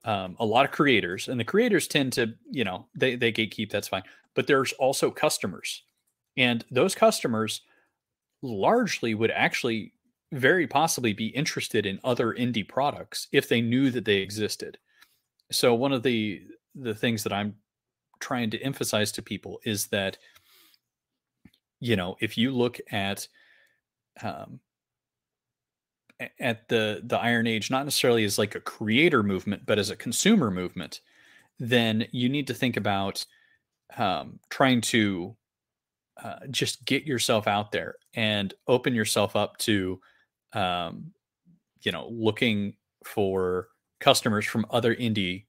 um, 0.08 0.36
a 0.40 0.46
lot 0.46 0.64
of 0.64 0.70
creators, 0.70 1.28
and 1.28 1.38
the 1.38 1.44
creators 1.44 1.86
tend 1.86 2.14
to, 2.14 2.34
you 2.50 2.64
know, 2.64 2.86
they 2.94 3.14
they 3.14 3.30
gatekeep. 3.30 3.70
That's 3.70 3.88
fine, 3.88 4.04
but 4.34 4.46
there's 4.46 4.72
also 4.72 5.10
customers, 5.10 5.82
and 6.38 6.64
those 6.70 6.94
customers 6.94 7.60
largely 8.40 9.14
would 9.14 9.30
actually 9.30 9.92
very 10.32 10.66
possibly 10.66 11.12
be 11.12 11.26
interested 11.26 11.84
in 11.84 12.00
other 12.04 12.32
indie 12.32 12.66
products 12.66 13.28
if 13.32 13.50
they 13.50 13.60
knew 13.60 13.90
that 13.90 14.06
they 14.06 14.16
existed. 14.16 14.78
So 15.52 15.74
one 15.74 15.92
of 15.92 16.02
the 16.02 16.40
the 16.74 16.94
things 16.94 17.22
that 17.24 17.32
I'm 17.34 17.56
trying 18.18 18.48
to 18.50 18.62
emphasize 18.62 19.12
to 19.12 19.22
people 19.22 19.60
is 19.66 19.88
that 19.88 20.16
you 21.80 21.96
know 21.96 22.16
if 22.20 22.38
you 22.38 22.50
look 22.50 22.80
at 22.90 23.28
um, 24.22 24.60
at 26.40 26.68
the 26.68 27.02
the 27.04 27.18
Iron 27.18 27.46
Age 27.46 27.70
not 27.70 27.84
necessarily 27.84 28.24
as 28.24 28.38
like 28.38 28.54
a 28.54 28.60
creator 28.60 29.22
movement, 29.22 29.64
but 29.66 29.78
as 29.78 29.90
a 29.90 29.96
consumer 29.96 30.50
movement, 30.50 31.00
then 31.58 32.06
you 32.12 32.28
need 32.28 32.46
to 32.46 32.54
think 32.54 32.76
about 32.76 33.24
um, 33.96 34.38
trying 34.50 34.80
to 34.80 35.36
uh, 36.22 36.40
just 36.50 36.84
get 36.84 37.04
yourself 37.04 37.46
out 37.46 37.72
there 37.72 37.94
and 38.14 38.54
open 38.66 38.94
yourself 38.94 39.36
up 39.36 39.56
to, 39.58 40.00
um, 40.52 41.12
you 41.82 41.92
know, 41.92 42.08
looking 42.10 42.74
for 43.04 43.68
customers 44.00 44.44
from 44.44 44.66
other 44.70 44.94
indie 44.96 45.44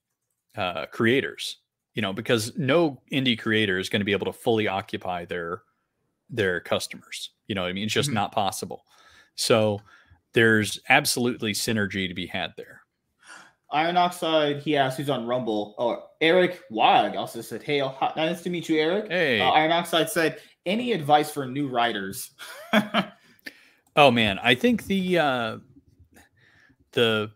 uh, 0.55 0.86
creators. 0.88 1.58
You 1.95 2.03
know, 2.03 2.13
because 2.13 2.55
no 2.58 3.01
indie 3.12 3.38
creator 3.38 3.77
is 3.77 3.89
going 3.89 3.99
to 3.99 4.05
be 4.05 4.13
able 4.13 4.27
to 4.27 4.34
fully 4.34 4.67
occupy 4.67 5.25
their 5.25 5.63
their 6.29 6.60
customers. 6.60 7.32
You 7.47 7.55
know, 7.55 7.65
I 7.65 7.73
mean, 7.73 7.86
it's 7.86 7.93
just 7.93 8.10
mm-hmm. 8.10 8.15
not 8.15 8.32
possible. 8.32 8.86
So 9.36 9.82
there's 10.34 10.80
absolutely 10.89 11.54
synergy 11.54 12.08
to 12.08 12.13
be 12.13 12.28
had 12.28 12.54
there. 12.58 12.82
Iron 13.72 13.98
Oxide, 13.98 14.62
he 14.62 14.76
asked 14.76 14.98
who's 14.98 15.10
on 15.10 15.28
Rumble. 15.28 15.76
Or 15.78 15.98
oh, 15.98 16.04
Eric 16.22 16.62
Wag 16.72 17.15
also 17.15 17.42
said, 17.42 17.62
Hey, 17.62 17.80
nice 18.15 18.42
to 18.42 18.50
meet 18.50 18.68
you, 18.68 18.80
Eric. 18.80 19.10
Hey. 19.10 19.39
Uh, 19.39 19.50
Iron 19.50 19.72
Oxide 19.72 20.10
said, 20.10 20.39
Any 20.65 20.92
advice 20.92 21.30
for 21.30 21.46
new 21.46 21.68
writers? 21.68 22.32
oh, 23.96 24.12
man. 24.12 24.39
I 24.42 24.56
think 24.56 24.86
the, 24.86 25.20
uh, 25.20 25.58
the, 26.94 27.32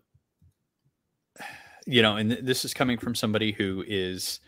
you 1.86 2.02
know, 2.02 2.18
and 2.18 2.32
this 2.32 2.66
is 2.66 2.74
coming 2.74 2.98
from 2.98 3.14
somebody 3.14 3.52
who 3.52 3.84
is 3.88 4.40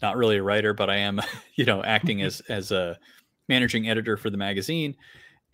not 0.00 0.16
really 0.16 0.38
a 0.38 0.42
writer, 0.42 0.72
but 0.72 0.88
I 0.88 0.96
am, 0.96 1.20
you 1.56 1.66
know, 1.66 1.82
acting 1.82 2.22
as, 2.22 2.40
as 2.48 2.72
a 2.72 2.98
managing 3.48 3.88
editor 3.88 4.16
for 4.16 4.30
the 4.30 4.38
magazine. 4.38 4.96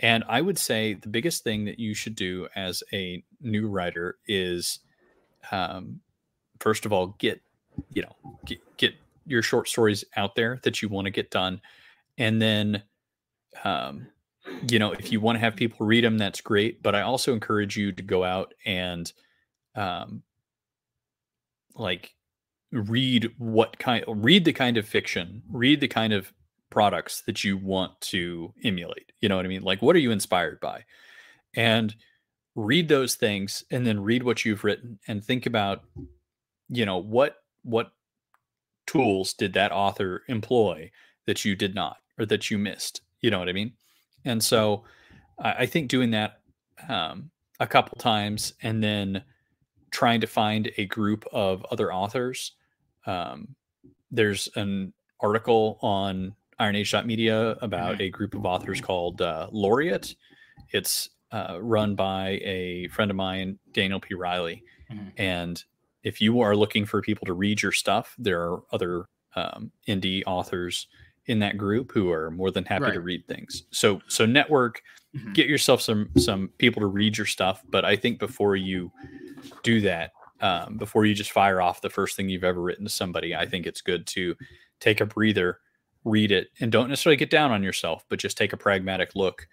And 0.00 0.24
I 0.28 0.40
would 0.40 0.58
say 0.58 0.94
the 0.94 1.08
biggest 1.08 1.44
thing 1.44 1.66
that 1.66 1.78
you 1.78 1.94
should 1.94 2.14
do 2.14 2.48
as 2.56 2.82
a 2.92 3.22
new 3.40 3.68
writer 3.68 4.16
is, 4.26 4.80
um, 5.52 6.00
first 6.58 6.86
of 6.86 6.92
all, 6.92 7.14
get 7.18 7.40
you 7.92 8.02
know 8.02 8.16
get, 8.46 8.58
get 8.76 8.94
your 9.26 9.42
short 9.42 9.68
stories 9.68 10.04
out 10.16 10.34
there 10.34 10.58
that 10.64 10.82
you 10.82 10.88
want 10.88 11.04
to 11.04 11.10
get 11.10 11.30
done, 11.30 11.60
and 12.18 12.40
then, 12.40 12.82
um, 13.64 14.06
you 14.68 14.78
know, 14.78 14.92
if 14.92 15.12
you 15.12 15.20
want 15.20 15.36
to 15.36 15.40
have 15.40 15.54
people 15.54 15.86
read 15.86 16.02
them, 16.02 16.18
that's 16.18 16.40
great. 16.40 16.82
But 16.82 16.94
I 16.94 17.02
also 17.02 17.32
encourage 17.32 17.76
you 17.76 17.92
to 17.92 18.02
go 18.02 18.24
out 18.24 18.54
and, 18.64 19.12
um, 19.74 20.22
like 21.74 22.14
read 22.72 23.32
what 23.38 23.78
kind 23.78 24.04
read 24.06 24.44
the 24.44 24.52
kind 24.52 24.76
of 24.76 24.86
fiction 24.86 25.42
read 25.50 25.80
the 25.80 25.88
kind 25.88 26.12
of 26.12 26.32
products 26.70 27.22
that 27.22 27.44
you 27.44 27.56
want 27.56 28.00
to 28.00 28.52
emulate. 28.64 29.12
You 29.20 29.28
know 29.28 29.36
what 29.36 29.44
I 29.44 29.48
mean? 29.48 29.62
Like, 29.62 29.82
what 29.82 29.96
are 29.96 30.00
you 30.00 30.10
inspired 30.10 30.60
by? 30.60 30.84
And 31.54 31.94
read 32.54 32.88
those 32.88 33.14
things 33.14 33.64
and 33.70 33.86
then 33.86 34.02
read 34.02 34.22
what 34.22 34.44
you've 34.44 34.64
written 34.64 34.98
and 35.08 35.24
think 35.24 35.46
about, 35.46 35.84
you 36.68 36.86
know, 36.86 36.98
what, 36.98 37.36
what 37.62 37.92
tools 38.86 39.34
did 39.34 39.52
that 39.54 39.72
author 39.72 40.22
employ 40.28 40.90
that 41.26 41.44
you 41.44 41.54
did 41.54 41.74
not 41.74 41.98
or 42.18 42.26
that 42.26 42.50
you 42.50 42.58
missed? 42.58 43.02
You 43.20 43.30
know 43.30 43.38
what 43.38 43.48
I 43.48 43.52
mean? 43.52 43.72
And 44.24 44.42
so 44.42 44.84
I, 45.38 45.66
think 45.66 45.88
doing 45.88 46.10
that 46.10 46.40
um, 46.88 47.30
a 47.58 47.66
couple 47.66 47.96
times 47.98 48.54
and 48.62 48.82
then 48.82 49.22
trying 49.90 50.20
to 50.20 50.26
find 50.26 50.70
a 50.76 50.86
group 50.86 51.24
of 51.32 51.64
other 51.70 51.92
authors. 51.92 52.52
Um, 53.06 53.54
there's 54.10 54.48
an 54.56 54.92
article 55.20 55.78
on 55.80 56.34
Iron 56.60 56.76
Age 56.76 56.94
Media 57.04 57.56
about 57.62 57.94
mm-hmm. 57.94 58.02
a 58.02 58.10
group 58.10 58.34
of 58.34 58.44
authors 58.44 58.80
called 58.80 59.22
uh, 59.22 59.48
Laureate. 59.50 60.14
It's 60.70 61.08
uh, 61.32 61.58
run 61.60 61.94
by 61.94 62.40
a 62.44 62.88
friend 62.88 63.10
of 63.10 63.16
mine, 63.16 63.58
Daniel 63.72 63.98
P. 63.98 64.14
Riley. 64.14 64.62
Mm-hmm. 64.92 65.08
And 65.16 65.64
if 66.02 66.20
you 66.20 66.40
are 66.40 66.54
looking 66.54 66.84
for 66.84 67.00
people 67.00 67.26
to 67.26 67.32
read 67.32 67.62
your 67.62 67.72
stuff, 67.72 68.14
there 68.18 68.42
are 68.42 68.62
other 68.72 69.06
um, 69.36 69.70
indie 69.88 70.22
authors 70.26 70.86
in 71.26 71.38
that 71.38 71.56
group 71.56 71.92
who 71.92 72.10
are 72.10 72.30
more 72.30 72.50
than 72.50 72.64
happy 72.64 72.84
right. 72.84 72.94
to 72.94 73.00
read 73.00 73.26
things. 73.26 73.64
So 73.70 74.00
so 74.08 74.26
network, 74.26 74.82
mm-hmm. 75.16 75.32
get 75.32 75.46
yourself 75.46 75.80
some 75.80 76.10
some 76.18 76.48
people 76.58 76.80
to 76.80 76.86
read 76.86 77.16
your 77.16 77.26
stuff. 77.26 77.62
But 77.68 77.84
I 77.84 77.96
think 77.96 78.18
before 78.18 78.56
you 78.56 78.90
do 79.62 79.80
that, 79.82 80.12
um, 80.40 80.76
before 80.76 81.06
you 81.06 81.14
just 81.14 81.32
fire 81.32 81.60
off 81.60 81.80
the 81.80 81.90
first 81.90 82.16
thing 82.16 82.28
you've 82.28 82.44
ever 82.44 82.60
written 82.60 82.84
to 82.84 82.90
somebody, 82.90 83.34
I 83.34 83.46
think 83.46 83.66
it's 83.66 83.80
good 83.80 84.06
to 84.08 84.34
take 84.80 85.00
a 85.00 85.06
breather 85.06 85.60
read 86.04 86.32
it 86.32 86.48
and 86.60 86.72
don't 86.72 86.88
necessarily 86.88 87.16
get 87.16 87.30
down 87.30 87.50
on 87.50 87.62
yourself, 87.62 88.04
but 88.08 88.18
just 88.18 88.38
take 88.38 88.52
a 88.52 88.56
pragmatic 88.56 89.14
look 89.14 89.46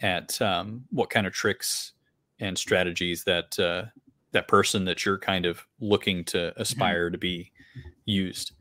at 0.00 0.40
um, 0.40 0.84
what 0.90 1.10
kind 1.10 1.26
of 1.26 1.32
tricks 1.32 1.92
and 2.40 2.56
strategies 2.56 3.24
that 3.24 3.58
uh, 3.58 3.84
that 4.32 4.48
person 4.48 4.84
that 4.84 5.04
you're 5.04 5.18
kind 5.18 5.46
of 5.46 5.66
looking 5.80 6.24
to 6.24 6.38
mm-hmm. 6.38 6.60
aspire 6.60 7.06
mm-hmm. 7.06 7.12
to 7.12 7.18
be 7.18 7.52
used. 8.04 8.52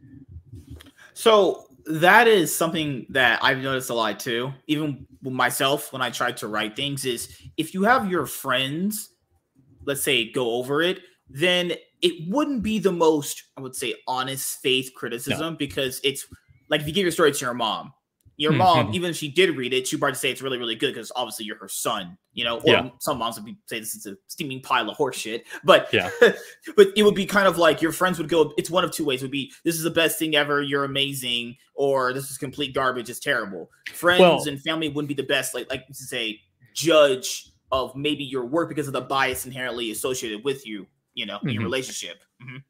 So 1.13 1.68
that 1.86 2.28
is 2.28 2.54
something 2.54 3.06
that 3.10 3.40
I've 3.44 3.60
noticed 3.60 3.90
a 3.90 3.94
lot 3.94 4.20
too. 4.20 4.54
Even 4.68 5.08
myself, 5.22 5.92
when 5.94 6.02
I 6.02 6.10
try 6.10 6.32
to 6.34 6.48
write 6.48 6.76
things, 6.76 7.06
is 7.06 7.42
if 7.58 7.74
you 7.74 7.84
have 7.84 8.10
your 8.10 8.26
friends, 8.26 9.10
let's 9.86 10.04
say, 10.04 10.32
go 10.32 10.52
over 10.56 10.82
it, 10.82 11.02
then 11.30 11.74
it 12.02 12.30
wouldn't 12.30 12.62
be 12.62 12.80
the 12.80 12.92
most, 12.92 13.44
I 13.58 13.62
would 13.62 13.76
say, 13.76 13.96
honest 14.08 14.62
faith 14.62 14.92
criticism 14.96 15.54
no. 15.54 15.58
because 15.58 16.00
it's 16.04 16.28
like 16.69 16.82
if 16.82 16.88
you 16.88 16.93
give 16.93 17.03
your 17.03 17.12
story 17.12 17.32
to 17.32 17.45
your 17.45 17.53
mom, 17.53 17.93
Your 18.39 18.51
mom, 18.51 18.89
Mhm. 18.89 18.93
even 18.93 19.10
if 19.10 19.15
she 19.17 19.30
did 19.30 19.58
read 19.58 19.73
it, 19.73 19.88
she'd 19.88 19.97
probably 19.97 20.13
say 20.13 20.30
it's 20.30 20.43
really, 20.43 20.60
really 20.60 20.75
good 20.75 20.93
because 20.93 21.12
obviously 21.15 21.45
you're 21.45 21.58
her 21.58 21.67
son, 21.67 22.19
you 22.34 22.43
know. 22.43 22.58
Or 22.60 22.63
Yeah. 22.67 22.89
some 22.99 23.17
moms 23.17 23.36
would 23.38 23.45
be 23.45 23.58
say 23.65 23.80
this 23.80 23.95
is 23.95 24.06
a 24.06 24.15
steaming 24.27 24.62
pile 24.62 24.88
of 24.91 24.95
horse 24.95 25.17
shit. 25.17 25.47
But 25.63 25.89
Yeah. 25.91 26.12
but 26.75 26.89
it 26.95 27.01
would 27.01 27.15
be 27.15 27.25
kind 27.25 27.47
of 27.47 27.58
like 27.58 27.82
your 27.82 27.91
friends 27.91 28.19
would 28.19 28.30
go. 28.30 28.53
It's 28.56 28.69
one 28.69 28.84
of 28.84 28.91
two 28.91 29.03
ways. 29.03 29.23
It 29.23 29.25
would 29.25 29.32
be 29.32 29.51
this 29.63 29.73
is 29.75 29.82
the 29.82 29.89
best 29.89 30.19
thing 30.19 30.36
ever. 30.36 30.62
You're 30.62 30.84
amazing, 30.84 31.58
or 31.73 32.13
this 32.13 32.30
is 32.30 32.38
complete 32.38 32.75
garbage. 32.75 33.10
It's 33.10 33.19
terrible. 33.19 33.71
Friends 33.91 34.21
Well- 34.21 34.43
and 34.47 34.62
family 34.62 34.88
wouldn't 34.89 35.08
be 35.10 35.15
the 35.15 35.23
best. 35.23 35.56
Like 35.56 35.67
like 35.71 35.88
to 35.88 35.93
say 35.95 36.39
judge 36.75 37.49
of 37.71 37.95
maybe 37.95 38.23
your 38.23 38.45
work 38.45 38.69
because 38.69 38.86
of 38.86 38.93
the 38.93 39.01
bias 39.01 39.47
inherently 39.47 39.89
associated 39.89 40.43
with 40.43 40.63
you. 40.67 40.86
You 41.15 41.25
know, 41.25 41.39
in 41.41 41.49
your 41.49 41.62
Mhm. 41.63 41.65
relationship. 41.65 42.23
Mhm. 42.39 42.62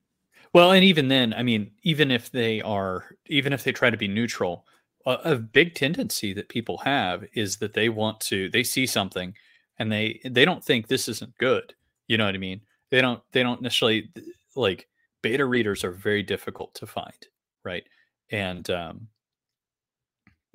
Well, 0.57 0.71
and 0.71 0.83
even 0.83 1.07
then, 1.07 1.35
I 1.35 1.43
mean, 1.43 1.69
even 1.83 2.09
if 2.09 2.31
they 2.31 2.63
are, 2.63 3.15
even 3.27 3.53
if 3.53 3.63
they 3.63 3.71
try 3.71 3.91
to 3.91 3.95
be 3.95 4.07
neutral, 4.07 4.65
a, 5.05 5.11
a 5.23 5.35
big 5.35 5.75
tendency 5.75 6.33
that 6.33 6.49
people 6.49 6.79
have 6.79 7.25
is 7.35 7.57
that 7.57 7.75
they 7.75 7.89
want 7.89 8.19
to, 8.21 8.49
they 8.49 8.63
see 8.63 8.87
something 8.87 9.35
and 9.77 9.91
they 9.91 10.19
they 10.25 10.45
don't 10.45 10.63
think 10.65 10.87
this 10.87 11.07
isn't 11.09 11.37
good. 11.37 11.75
You 12.07 12.17
know 12.17 12.25
what 12.25 12.33
I 12.33 12.39
mean? 12.39 12.61
They 12.89 13.01
don't 13.01 13.21
they 13.33 13.43
don't 13.43 13.61
necessarily 13.61 14.09
like 14.55 14.87
beta 15.21 15.45
readers 15.45 15.83
are 15.83 15.91
very 15.91 16.23
difficult 16.23 16.73
to 16.73 16.87
find, 16.87 17.27
right? 17.63 17.83
And 18.31 18.67
um, 18.71 19.09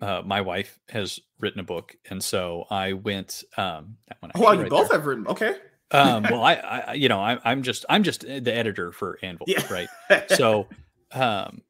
uh, 0.00 0.22
my 0.26 0.40
wife 0.40 0.80
has 0.88 1.20
written 1.38 1.60
a 1.60 1.62
book, 1.62 1.94
and 2.10 2.20
so 2.20 2.64
I 2.70 2.94
went. 2.94 3.44
Um, 3.56 3.98
that 4.08 4.16
one 4.18 4.32
Oh, 4.34 4.40
wow, 4.40 4.50
you 4.50 4.64
both 4.68 4.88
there. 4.88 4.98
have 4.98 5.06
written. 5.06 5.28
Okay. 5.28 5.54
Um, 5.92 6.22
well, 6.24 6.42
I, 6.42 6.54
I, 6.54 6.92
you 6.94 7.08
know, 7.08 7.20
I, 7.20 7.38
I'm 7.44 7.62
just, 7.62 7.84
I'm 7.88 8.02
just 8.02 8.22
the 8.22 8.52
editor 8.54 8.92
for 8.92 9.18
Anvil, 9.22 9.46
Yeah. 9.48 9.62
right? 9.72 9.88
so 10.30 10.66
um 11.14 11.60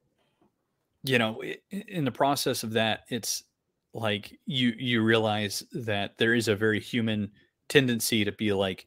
you 1.02 1.18
know 1.18 1.42
in 1.70 2.04
the 2.04 2.12
process 2.12 2.62
of 2.62 2.74
that 2.74 3.00
it's 3.08 3.42
like 3.92 4.38
you 4.46 4.72
you 4.78 5.02
realize 5.02 5.64
that 5.72 6.16
there 6.18 6.32
is 6.32 6.46
a 6.46 6.54
very 6.54 6.78
human 6.78 7.28
tendency 7.68 8.24
to 8.24 8.30
be 8.30 8.52
like 8.52 8.86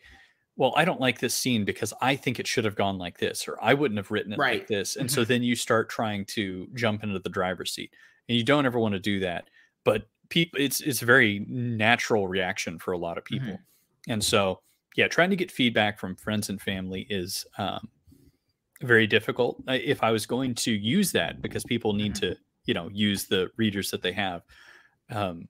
well 0.56 0.74
i 0.78 0.86
don't 0.86 1.02
like 1.02 1.20
this 1.20 1.34
scene 1.36 1.66
because 1.66 1.94
i 2.02 2.16
think 2.16 2.40
it 2.40 2.48
should 2.48 2.64
have 2.64 2.76
gone 2.78 2.98
like 2.98 3.18
this 3.18 3.50
or 3.50 3.58
i 3.62 3.74
wouldn't 3.74 3.98
have 3.98 4.12
written 4.12 4.32
it 4.32 4.40
like 4.40 4.68
this. 4.68 4.96
And 4.96 5.12
so 5.12 5.26
then 5.26 5.44
you 5.44 5.56
start 5.58 5.90
trying 5.90 6.24
to 6.28 6.68
jump 6.74 7.04
into 7.04 7.20
the 7.20 7.30
driver's 7.30 7.74
seat 7.74 7.92
and 8.30 8.38
you 8.38 8.46
don't 8.46 8.66
ever 8.66 8.80
want 8.80 8.94
to 8.94 9.00
do 9.00 9.20
that 9.20 9.50
but 9.84 10.08
people 10.30 10.60
it's 10.62 10.80
it's 10.80 11.02
a 11.02 11.06
very 11.06 11.46
natural 11.50 12.30
reaction 12.30 12.80
for 12.80 12.94
a 12.94 12.98
lot 12.98 13.18
of 13.18 13.26
people. 13.26 13.60
And 14.08 14.24
so 14.24 14.62
yeah 14.96 15.08
trying 15.08 15.30
to 15.30 15.36
get 15.36 15.52
feedback 15.52 16.00
from 16.00 16.16
friends 16.16 16.50
and 16.50 16.62
family 16.62 17.06
is 17.10 17.46
um 17.58 17.90
very 18.82 19.08
difficult 19.08 19.62
if 19.68 20.04
i 20.04 20.12
was 20.12 20.26
going 20.26 20.54
to 20.56 20.72
use 20.72 21.12
that 21.12 21.42
because 21.42 21.64
people 21.64 21.94
need 21.94 22.14
Mhm. 22.14 22.20
to 22.20 22.36
you 22.66 22.74
know 22.74 22.90
use 22.92 23.26
the 23.28 23.50
readers 23.58 23.92
that 23.92 24.02
they 24.02 24.12
have 24.12 24.42
um, 25.12 25.48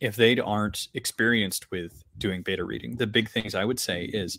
if 0.00 0.16
they 0.16 0.38
aren't 0.38 0.88
experienced 0.94 1.70
with 1.70 2.02
doing 2.18 2.42
beta 2.42 2.64
reading 2.64 2.96
the 2.96 3.06
big 3.06 3.28
things 3.28 3.54
i 3.54 3.64
would 3.64 3.78
say 3.78 4.04
is 4.06 4.38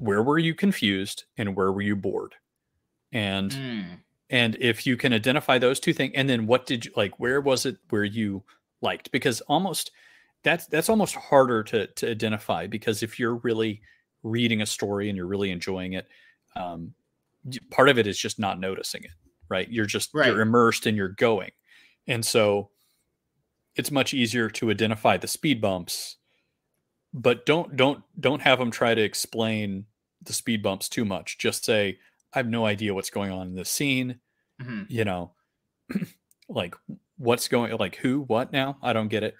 where 0.00 0.22
were 0.22 0.38
you 0.38 0.54
confused 0.54 1.24
and 1.36 1.54
where 1.56 1.72
were 1.72 1.82
you 1.82 1.96
bored 1.96 2.34
and 3.12 3.52
Mm. 3.52 3.98
and 4.30 4.56
if 4.60 4.86
you 4.86 4.96
can 4.96 5.12
identify 5.12 5.58
those 5.58 5.78
two 5.80 5.92
things 5.92 6.12
and 6.16 6.28
then 6.28 6.46
what 6.46 6.66
did 6.66 6.84
you 6.84 6.92
like 6.96 7.18
where 7.20 7.40
was 7.40 7.64
it 7.66 7.76
where 7.90 8.04
you 8.04 8.42
liked 8.82 9.10
because 9.12 9.40
almost 9.42 9.92
that's 10.44 10.66
that's 10.68 10.88
almost 10.88 11.14
harder 11.16 11.62
to 11.64 11.86
to 11.88 12.10
identify 12.10 12.66
because 12.66 13.02
if 13.02 13.18
you're 13.18 13.36
really 13.36 13.82
reading 14.22 14.62
a 14.62 14.66
story 14.66 15.08
and 15.08 15.16
you're 15.16 15.26
really 15.26 15.50
enjoying 15.50 15.92
it 15.94 16.08
um 16.56 16.94
part 17.70 17.88
of 17.88 17.98
it 17.98 18.06
is 18.06 18.18
just 18.18 18.38
not 18.38 18.60
noticing 18.60 19.04
it 19.04 19.10
right? 19.48 19.70
You're 19.70 19.86
just 19.86 20.12
Right. 20.14 20.28
you're 20.28 20.40
immersed 20.40 20.86
and 20.86 20.96
you're 20.96 21.10
going. 21.10 21.52
And 22.08 22.24
so 22.26 22.70
it's 23.76 23.90
much 23.90 24.14
easier 24.14 24.48
to 24.48 24.70
identify 24.70 25.16
the 25.16 25.28
speed 25.28 25.60
bumps 25.60 26.16
but 27.14 27.46
don't 27.46 27.76
don't 27.76 28.02
don't 28.20 28.42
have 28.42 28.58
them 28.58 28.70
try 28.70 28.94
to 28.94 29.02
explain 29.02 29.86
the 30.22 30.32
speed 30.32 30.62
bumps 30.62 30.88
too 30.88 31.04
much. 31.04 31.38
Just 31.38 31.64
say 31.64 31.98
i 32.34 32.38
have 32.38 32.48
no 32.48 32.66
idea 32.66 32.94
what's 32.94 33.10
going 33.10 33.30
on 33.32 33.48
in 33.48 33.54
this 33.54 33.70
scene 33.70 34.20
Mhm. 34.60 34.86
you 34.90 35.04
know? 35.04 35.34
Like 36.48 36.74
what's 37.18 37.48
going 37.48 37.76
like 37.78 37.96
who 37.96 38.22
what 38.22 38.52
now? 38.52 38.78
I 38.82 38.92
don't 38.92 39.08
get 39.08 39.22
it 39.24 39.34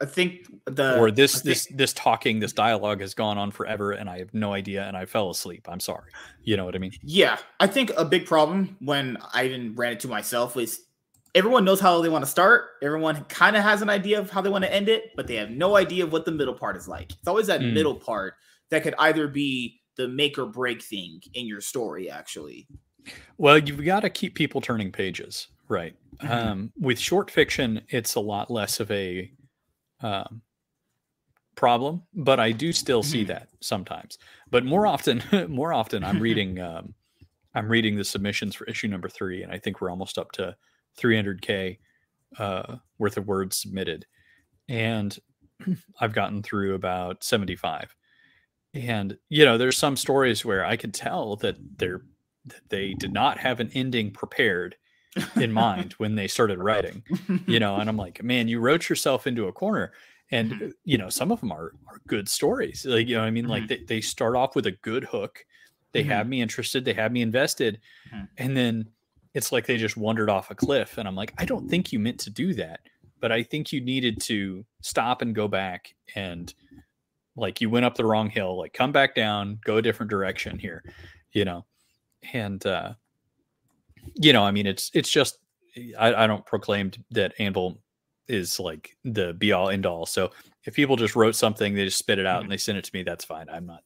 I 0.00 0.06
think 0.06 0.46
the 0.66 0.96
or 0.98 1.10
this 1.10 1.34
think- 1.34 1.44
this 1.44 1.66
this 1.74 1.92
talking 1.92 2.38
this 2.40 2.52
dialogue 2.52 3.00
has 3.00 3.14
gone 3.14 3.36
on 3.36 3.50
forever 3.50 3.92
and 3.92 4.08
i 4.08 4.18
have 4.18 4.32
no 4.32 4.52
idea 4.52 4.84
and 4.84 4.96
i 4.96 5.04
fell 5.06 5.28
asleep 5.30 5.66
i'm 5.68 5.80
sorry 5.80 6.10
you 6.44 6.56
know 6.56 6.64
what 6.64 6.76
i 6.76 6.78
mean 6.78 6.92
Yeah, 7.02 7.38
I 7.58 7.66
think 7.66 7.90
a 7.96 8.04
big 8.04 8.24
problem 8.26 8.76
when 8.80 9.18
I 9.34 9.46
even 9.46 9.74
ran 9.74 9.92
it 9.92 10.00
to 10.00 10.08
myself 10.08 10.54
was 10.54 10.80
everyone 11.34 11.64
knows 11.64 11.80
how 11.80 12.00
they 12.00 12.08
want 12.08 12.24
to 12.24 12.30
start. 12.30 12.66
Everyone 12.82 13.24
kind 13.24 13.54
of 13.56 13.62
has 13.62 13.82
an 13.82 13.90
idea 13.90 14.18
of 14.18 14.30
how 14.30 14.40
they 14.40 14.48
want 14.50 14.64
to 14.64 14.72
end 14.72 14.88
it, 14.88 15.10
but 15.16 15.26
they 15.26 15.34
have 15.36 15.50
no 15.50 15.76
idea 15.76 16.04
of 16.04 16.10
what 16.12 16.24
the 16.24 16.30
middle 16.32 16.54
part 16.54 16.76
is 16.76 16.88
like. 16.88 17.12
It's 17.12 17.28
always 17.28 17.46
that 17.48 17.60
Mm. 17.60 17.72
middle 17.74 17.94
part 17.94 18.34
that 18.70 18.82
could 18.82 18.94
either 18.98 19.28
be 19.28 19.80
the 19.96 20.08
make 20.08 20.38
or 20.38 20.46
break 20.46 20.80
thing 20.82 21.20
in 21.34 21.46
your 21.46 21.60
story, 21.60 22.08
actually. 22.10 22.66
well 23.38 23.58
you've 23.58 23.84
got 23.84 24.00
to 24.00 24.10
keep 24.10 24.34
people 24.34 24.60
turning 24.60 24.92
pages 24.92 25.48
right 25.68 25.94
Mhm. 26.18 26.30
um 26.30 26.72
with 26.78 26.98
short 26.98 27.30
fiction 27.30 27.80
it's 27.88 28.14
a 28.16 28.20
lot 28.20 28.50
less 28.50 28.80
of 28.80 28.90
a 28.90 29.30
um 30.00 30.42
problem 31.56 32.02
but 32.14 32.38
i 32.38 32.52
do 32.52 32.72
still 32.72 33.02
see 33.02 33.24
Mhm. 33.24 33.28
that 33.28 33.48
sometimes. 33.60 34.18
But 34.50 34.64
more 34.64 34.86
often 34.86 35.22
more 35.48 35.72
often 35.72 36.04
i'm 36.04 36.20
reading 36.22 36.60
um 36.60 36.94
i'm 37.54 37.68
reading 37.68 37.96
the 37.96 38.04
submissions 38.04 38.54
for 38.54 38.64
issue 38.66 38.88
number 38.88 39.08
three 39.08 39.42
and 39.42 39.52
i 39.52 39.58
think 39.58 39.80
we're 39.80 39.90
almost 39.90 40.18
up 40.18 40.32
to 40.32 40.56
300k 40.98 41.78
uh 42.38 42.76
worth 42.98 43.16
of 43.16 43.26
words 43.28 43.58
submitted. 43.60 44.06
And 44.68 45.18
i've 46.00 46.12
gotten 46.14 46.42
through 46.42 46.74
about 46.74 47.24
75 47.24 47.94
and 48.74 49.18
you 49.30 49.44
know 49.44 49.58
there's 49.58 49.78
some 49.78 49.96
stories 49.96 50.44
where 50.44 50.64
i 50.64 50.76
could 50.76 50.94
tell 50.94 51.36
that 51.36 51.56
they're 51.78 52.02
that 52.46 52.68
they 52.70 52.94
did 52.94 53.12
not 53.12 53.38
have 53.38 53.60
an 53.60 53.70
ending 53.74 54.12
prepared 54.12 54.76
in 55.36 55.52
mind 55.52 55.92
when 55.98 56.14
they 56.14 56.28
started 56.28 56.58
writing 56.58 57.02
you 57.46 57.58
know 57.60 57.76
and 57.76 57.88
i'm 57.88 57.96
like 58.06 58.22
man 58.22 58.48
you 58.48 58.60
wrote 58.60 58.88
yourself 58.88 59.26
into 59.26 59.46
a 59.46 59.52
corner 59.52 59.92
and 60.30 60.52
Mhm. 60.52 60.68
uh, 60.68 60.72
you 60.84 60.98
know 60.98 61.08
some 61.08 61.32
of 61.32 61.40
them 61.40 61.52
are 61.52 61.72
are 61.88 62.00
good 62.06 62.28
stories 62.28 62.84
like 62.86 63.06
you 63.08 63.14
know 63.14 63.22
what 63.22 63.28
i 63.28 63.30
mean 63.30 63.48
like 63.48 63.64
Mhm. 63.64 63.68
they, 63.68 63.84
they 63.86 64.00
start 64.00 64.36
off 64.36 64.54
with 64.56 64.66
a 64.66 64.72
good 64.82 65.04
hook 65.04 65.44
they 65.92 66.02
Mhm. 66.04 66.08
have 66.08 66.28
me 66.28 66.42
interested 66.42 66.84
they 66.84 66.94
have 66.94 67.12
me 67.12 67.22
invested 67.22 67.80
Mhm. 68.12 68.28
and 68.38 68.56
then 68.56 68.88
it's 69.34 69.52
like 69.52 69.66
they 69.66 69.76
just 69.76 69.96
wandered 69.96 70.30
off 70.30 70.50
a 70.50 70.54
cliff 70.54 70.98
and 70.98 71.06
i'm 71.08 71.14
like 71.16 71.32
i 71.38 71.44
don't 71.44 71.68
think 71.68 71.92
you 71.92 71.98
meant 71.98 72.18
to 72.20 72.30
do 72.30 72.54
that 72.54 72.80
but 73.20 73.32
i 73.32 73.42
think 73.42 73.72
you 73.72 73.80
needed 73.80 74.20
to 74.20 74.64
stop 74.82 75.22
and 75.22 75.34
go 75.34 75.48
back 75.48 75.94
and 76.14 76.54
like 77.36 77.60
you 77.60 77.70
went 77.70 77.84
up 77.84 77.94
the 77.94 78.04
wrong 78.04 78.28
hill 78.30 78.58
like 78.58 78.72
come 78.72 78.92
back 78.92 79.14
down 79.14 79.58
go 79.64 79.76
a 79.76 79.82
different 79.82 80.10
direction 80.10 80.58
here 80.58 80.82
you 81.32 81.44
know 81.44 81.64
and 82.32 82.66
uh 82.66 82.92
you 84.14 84.32
know 84.32 84.42
i 84.44 84.50
mean 84.50 84.66
it's 84.66 84.90
it's 84.94 85.10
just 85.10 85.38
i, 85.98 86.14
I 86.24 86.26
don't 86.26 86.44
proclaim 86.46 86.90
that 87.10 87.34
anvil 87.38 87.78
is 88.28 88.58
like 88.60 88.96
the 89.04 89.32
be 89.34 89.52
all 89.52 89.70
end 89.70 89.86
all 89.86 90.06
so 90.06 90.30
if 90.64 90.74
people 90.74 90.96
just 90.96 91.16
wrote 91.16 91.34
something 91.36 91.74
they 91.74 91.84
just 91.84 91.98
spit 91.98 92.18
it 92.18 92.26
out 92.26 92.42
and 92.42 92.50
they 92.50 92.56
send 92.58 92.78
it 92.78 92.84
to 92.84 92.90
me 92.94 93.02
that's 93.02 93.24
fine 93.24 93.46
i'm 93.50 93.66
not 93.66 93.82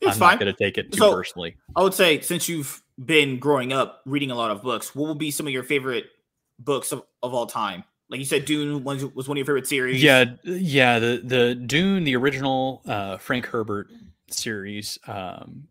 It's 0.00 0.12
i'm 0.12 0.18
fine. 0.18 0.30
not 0.32 0.40
going 0.40 0.52
to 0.54 0.58
take 0.64 0.76
it 0.78 0.92
too 0.92 0.98
So- 0.98 1.14
personally 1.14 1.56
I 1.76 1.82
would 1.82 1.94
say 1.94 2.20
since 2.20 2.48
you've 2.48 2.82
been 3.04 3.38
growing 3.38 3.72
up 3.72 4.02
reading 4.06 4.30
a 4.32 4.34
lot 4.34 4.50
of 4.50 4.60
books, 4.62 4.92
what 4.94 5.08
would 5.08 5.18
be 5.18 5.30
some 5.30 5.46
of 5.46 5.52
your 5.52 5.62
favorite 5.62 6.06
books 6.58 6.90
of, 6.90 7.04
of 7.22 7.32
all 7.32 7.46
time? 7.46 7.84
Like 8.10 8.18
you 8.18 8.26
said, 8.26 8.44
Dune 8.44 8.82
was, 8.82 9.04
was 9.14 9.28
one 9.28 9.36
of 9.36 9.38
your 9.38 9.46
favorite 9.46 9.68
series. 9.68 10.02
Yeah, 10.02 10.24
yeah. 10.42 10.98
The 10.98 11.20
the 11.22 11.54
Dune, 11.54 12.02
the 12.02 12.16
original 12.16 12.82
uh, 12.86 13.18
Frank 13.18 13.46
Herbert 13.46 13.88
series, 14.30 14.98
um, 15.06 15.68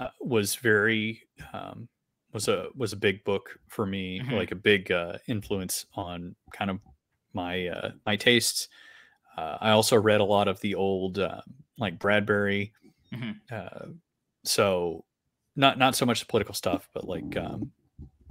uh, 0.00 0.08
was 0.20 0.56
very 0.56 1.22
um, 1.52 1.86
was 2.36 2.48
a 2.48 2.68
was 2.76 2.92
a 2.92 2.96
big 2.96 3.24
book 3.24 3.58
for 3.68 3.86
me, 3.86 4.20
Mhm. 4.20 4.32
like 4.36 4.52
a 4.52 4.56
big 4.56 4.92
uh, 4.92 5.16
influence 5.26 5.86
on 5.94 6.36
kind 6.52 6.70
of 6.70 6.80
my 7.32 7.66
uh, 7.68 7.92
my 8.04 8.14
tastes. 8.14 8.68
Uh, 9.38 9.56
I 9.58 9.70
also 9.70 9.96
read 9.96 10.20
a 10.20 10.24
lot 10.24 10.46
of 10.46 10.60
the 10.60 10.74
old 10.74 11.18
uh, 11.18 11.40
like 11.78 11.98
Bradbury, 11.98 12.74
Mhm. 13.10 13.40
uh, 13.50 13.86
so 14.44 15.04
not 15.56 15.78
not 15.78 15.96
so 15.96 16.04
much 16.04 16.20
the 16.20 16.26
political 16.26 16.54
stuff, 16.54 16.90
but 16.92 17.08
like 17.08 17.34
um, 17.38 17.72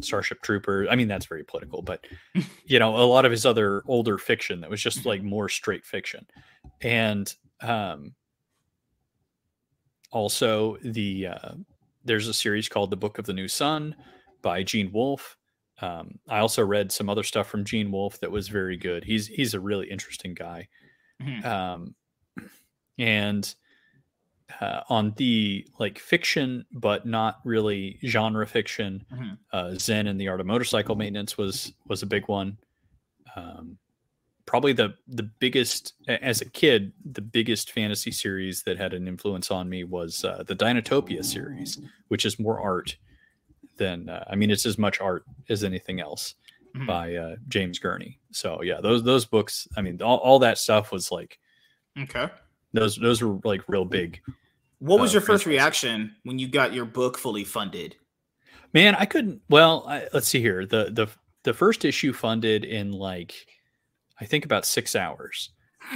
Starship 0.01 0.43
Trooper. 0.43 0.88
I 0.88 0.95
mean, 0.95 1.07
that's 1.07 1.25
very 1.25 1.43
political, 1.43 1.82
but 1.82 2.05
you 2.65 2.77
know, 2.77 2.95
a 2.97 3.09
lot 3.09 3.25
of 3.25 3.32
his 3.32 3.43
other 3.43 3.82
older 3.88 4.19
fiction 4.19 4.61
that 4.61 4.69
was 4.69 4.84
just 4.84 4.99
Mhm. 4.99 5.05
like 5.05 5.23
more 5.23 5.49
straight 5.49 5.84
fiction, 5.84 6.27
and 6.82 7.34
um, 7.61 8.13
also 10.11 10.77
the 10.84 11.27
uh, 11.27 11.53
there's 12.06 12.28
a 12.28 12.34
series 12.34 12.70
called 12.70 12.91
The 12.91 12.95
Book 12.97 13.18
of 13.18 13.26
the 13.26 13.34
New 13.34 13.47
Sun 13.47 13.95
by 14.41 14.64
Gene 14.64 14.91
Wolfe. 14.91 15.38
Um, 15.82 16.20
I 16.30 16.39
also 16.39 16.64
read 16.64 16.91
some 16.91 17.10
other 17.10 17.24
stuff 17.24 17.47
from 17.47 17.66
Gene 17.66 17.91
Wolfe 17.91 18.20
that 18.22 18.32
was 18.32 18.47
very 18.47 18.78
good. 18.78 19.03
He's 19.03 19.28
he's 19.28 19.53
a 19.53 19.60
really 19.60 19.89
interesting 19.89 20.34
guy. 20.34 20.68
Mhm. 21.22 21.43
Um, 21.45 21.95
and 22.97 23.53
uh, 24.62 24.82
on 24.89 25.12
the 25.18 25.68
like 25.80 25.97
fiction, 25.99 26.66
but 26.72 27.06
not 27.06 27.39
really 27.43 27.99
genre 28.06 28.45
fiction, 28.45 29.06
Mhm. 29.12 29.38
uh, 29.51 29.74
Zen 29.76 30.08
and 30.08 30.22
the 30.22 30.28
Art 30.30 30.39
of 30.39 30.45
Motorcycle 30.45 30.95
Maintenance 30.95 31.38
was 31.38 31.74
was 31.88 32.03
a 32.03 32.08
big 32.08 32.28
one. 32.28 32.58
um, 33.36 33.78
probably 34.45 34.73
the 34.73 34.93
the 35.07 35.23
biggest 35.23 35.93
as 36.07 36.41
a 36.41 36.49
kid 36.49 36.91
the 37.11 37.21
biggest 37.21 37.71
fantasy 37.71 38.11
series 38.11 38.63
that 38.63 38.77
had 38.77 38.93
an 38.93 39.07
influence 39.07 39.51
on 39.51 39.67
me 39.67 39.83
was 39.83 40.23
uh, 40.23 40.43
the 40.47 40.55
dinotopia 40.55 41.23
series 41.23 41.79
which 42.09 42.25
is 42.25 42.39
more 42.39 42.59
art 42.59 42.95
than 43.77 44.09
uh, 44.09 44.23
i 44.29 44.35
mean 44.35 44.51
it's 44.51 44.65
as 44.65 44.77
much 44.77 45.01
art 45.01 45.23
as 45.49 45.63
anything 45.63 45.99
else 45.99 46.35
mm-hmm. 46.75 46.85
by 46.85 47.15
uh, 47.15 47.35
james 47.47 47.79
gurney. 47.79 48.19
So 48.31 48.61
yeah 48.61 48.81
those 48.81 49.03
those 49.03 49.25
books 49.25 49.67
i 49.77 49.81
mean 49.81 50.01
all, 50.01 50.17
all 50.17 50.39
that 50.39 50.57
stuff 50.57 50.91
was 50.91 51.11
like 51.11 51.39
okay. 51.99 52.29
those 52.73 52.95
those 52.97 53.21
were 53.21 53.39
like 53.43 53.63
real 53.67 53.85
big 53.85 54.21
what 54.79 54.99
was 54.99 55.11
uh, 55.11 55.13
your 55.13 55.21
first 55.21 55.45
reaction 55.45 56.15
when 56.23 56.37
you 56.37 56.47
got 56.47 56.73
your 56.73 56.85
book 56.85 57.17
fully 57.17 57.43
funded? 57.43 57.95
Man 58.73 58.93
i 58.95 59.05
couldn't 59.05 59.41
well 59.49 59.85
I, 59.87 60.07
let's 60.13 60.27
see 60.27 60.41
here. 60.41 60.65
The 60.65 60.89
the 60.91 61.07
the 61.43 61.53
first 61.53 61.85
issue 61.85 62.11
funded 62.11 62.65
in 62.65 62.91
like 62.91 63.33
I 64.20 64.26
think 64.26 64.45
about 64.45 64.66
six 64.66 64.95
hours. 64.95 65.49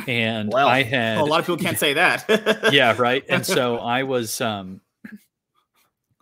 And 0.07 0.51
well, 0.51 0.67
I 0.67 0.83
had 0.83 1.17
a 1.17 1.23
lot 1.23 1.39
of 1.39 1.45
people 1.45 1.63
can't 1.63 1.79
say 1.79 1.93
that. 1.93 2.69
yeah, 2.73 2.95
right. 2.97 3.23
And 3.27 3.45
so 3.45 3.77
I 3.77 4.03
was 4.03 4.39
um 4.41 4.81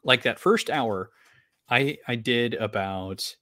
like 0.03 0.23
that 0.23 0.39
first 0.39 0.69
hour, 0.69 1.11
I 1.69 1.97
I 2.07 2.15
did 2.15 2.53
about 2.53 3.35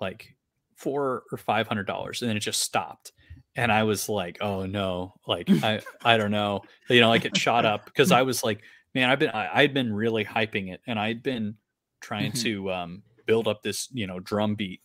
like 0.00 0.36
four 0.76 1.24
or 1.30 1.38
five 1.38 1.66
hundred 1.66 1.86
dollars 1.86 2.22
and 2.22 2.28
then 2.28 2.36
it 2.36 2.40
just 2.40 2.60
stopped. 2.60 3.12
And 3.54 3.70
I 3.70 3.82
was 3.82 4.08
like, 4.08 4.38
oh 4.40 4.66
no, 4.66 5.14
like 5.26 5.48
I 5.50 5.80
I 6.04 6.16
don't 6.16 6.30
know. 6.30 6.62
You 6.88 7.00
know, 7.00 7.08
like 7.08 7.24
it 7.24 7.36
shot 7.36 7.64
up 7.64 7.84
because 7.84 8.12
I 8.12 8.22
was 8.22 8.44
like, 8.44 8.60
man, 8.94 9.10
I've 9.10 9.18
been 9.18 9.30
I, 9.30 9.50
I'd 9.52 9.74
been 9.74 9.92
really 9.92 10.24
hyping 10.24 10.72
it 10.72 10.80
and 10.86 10.98
I'd 10.98 11.22
been 11.22 11.56
trying 12.00 12.32
mm-hmm. 12.32 12.42
to 12.44 12.72
um 12.72 13.02
build 13.26 13.48
up 13.48 13.62
this, 13.62 13.88
you 13.92 14.06
know, 14.06 14.20
drum 14.20 14.54
beat 14.54 14.80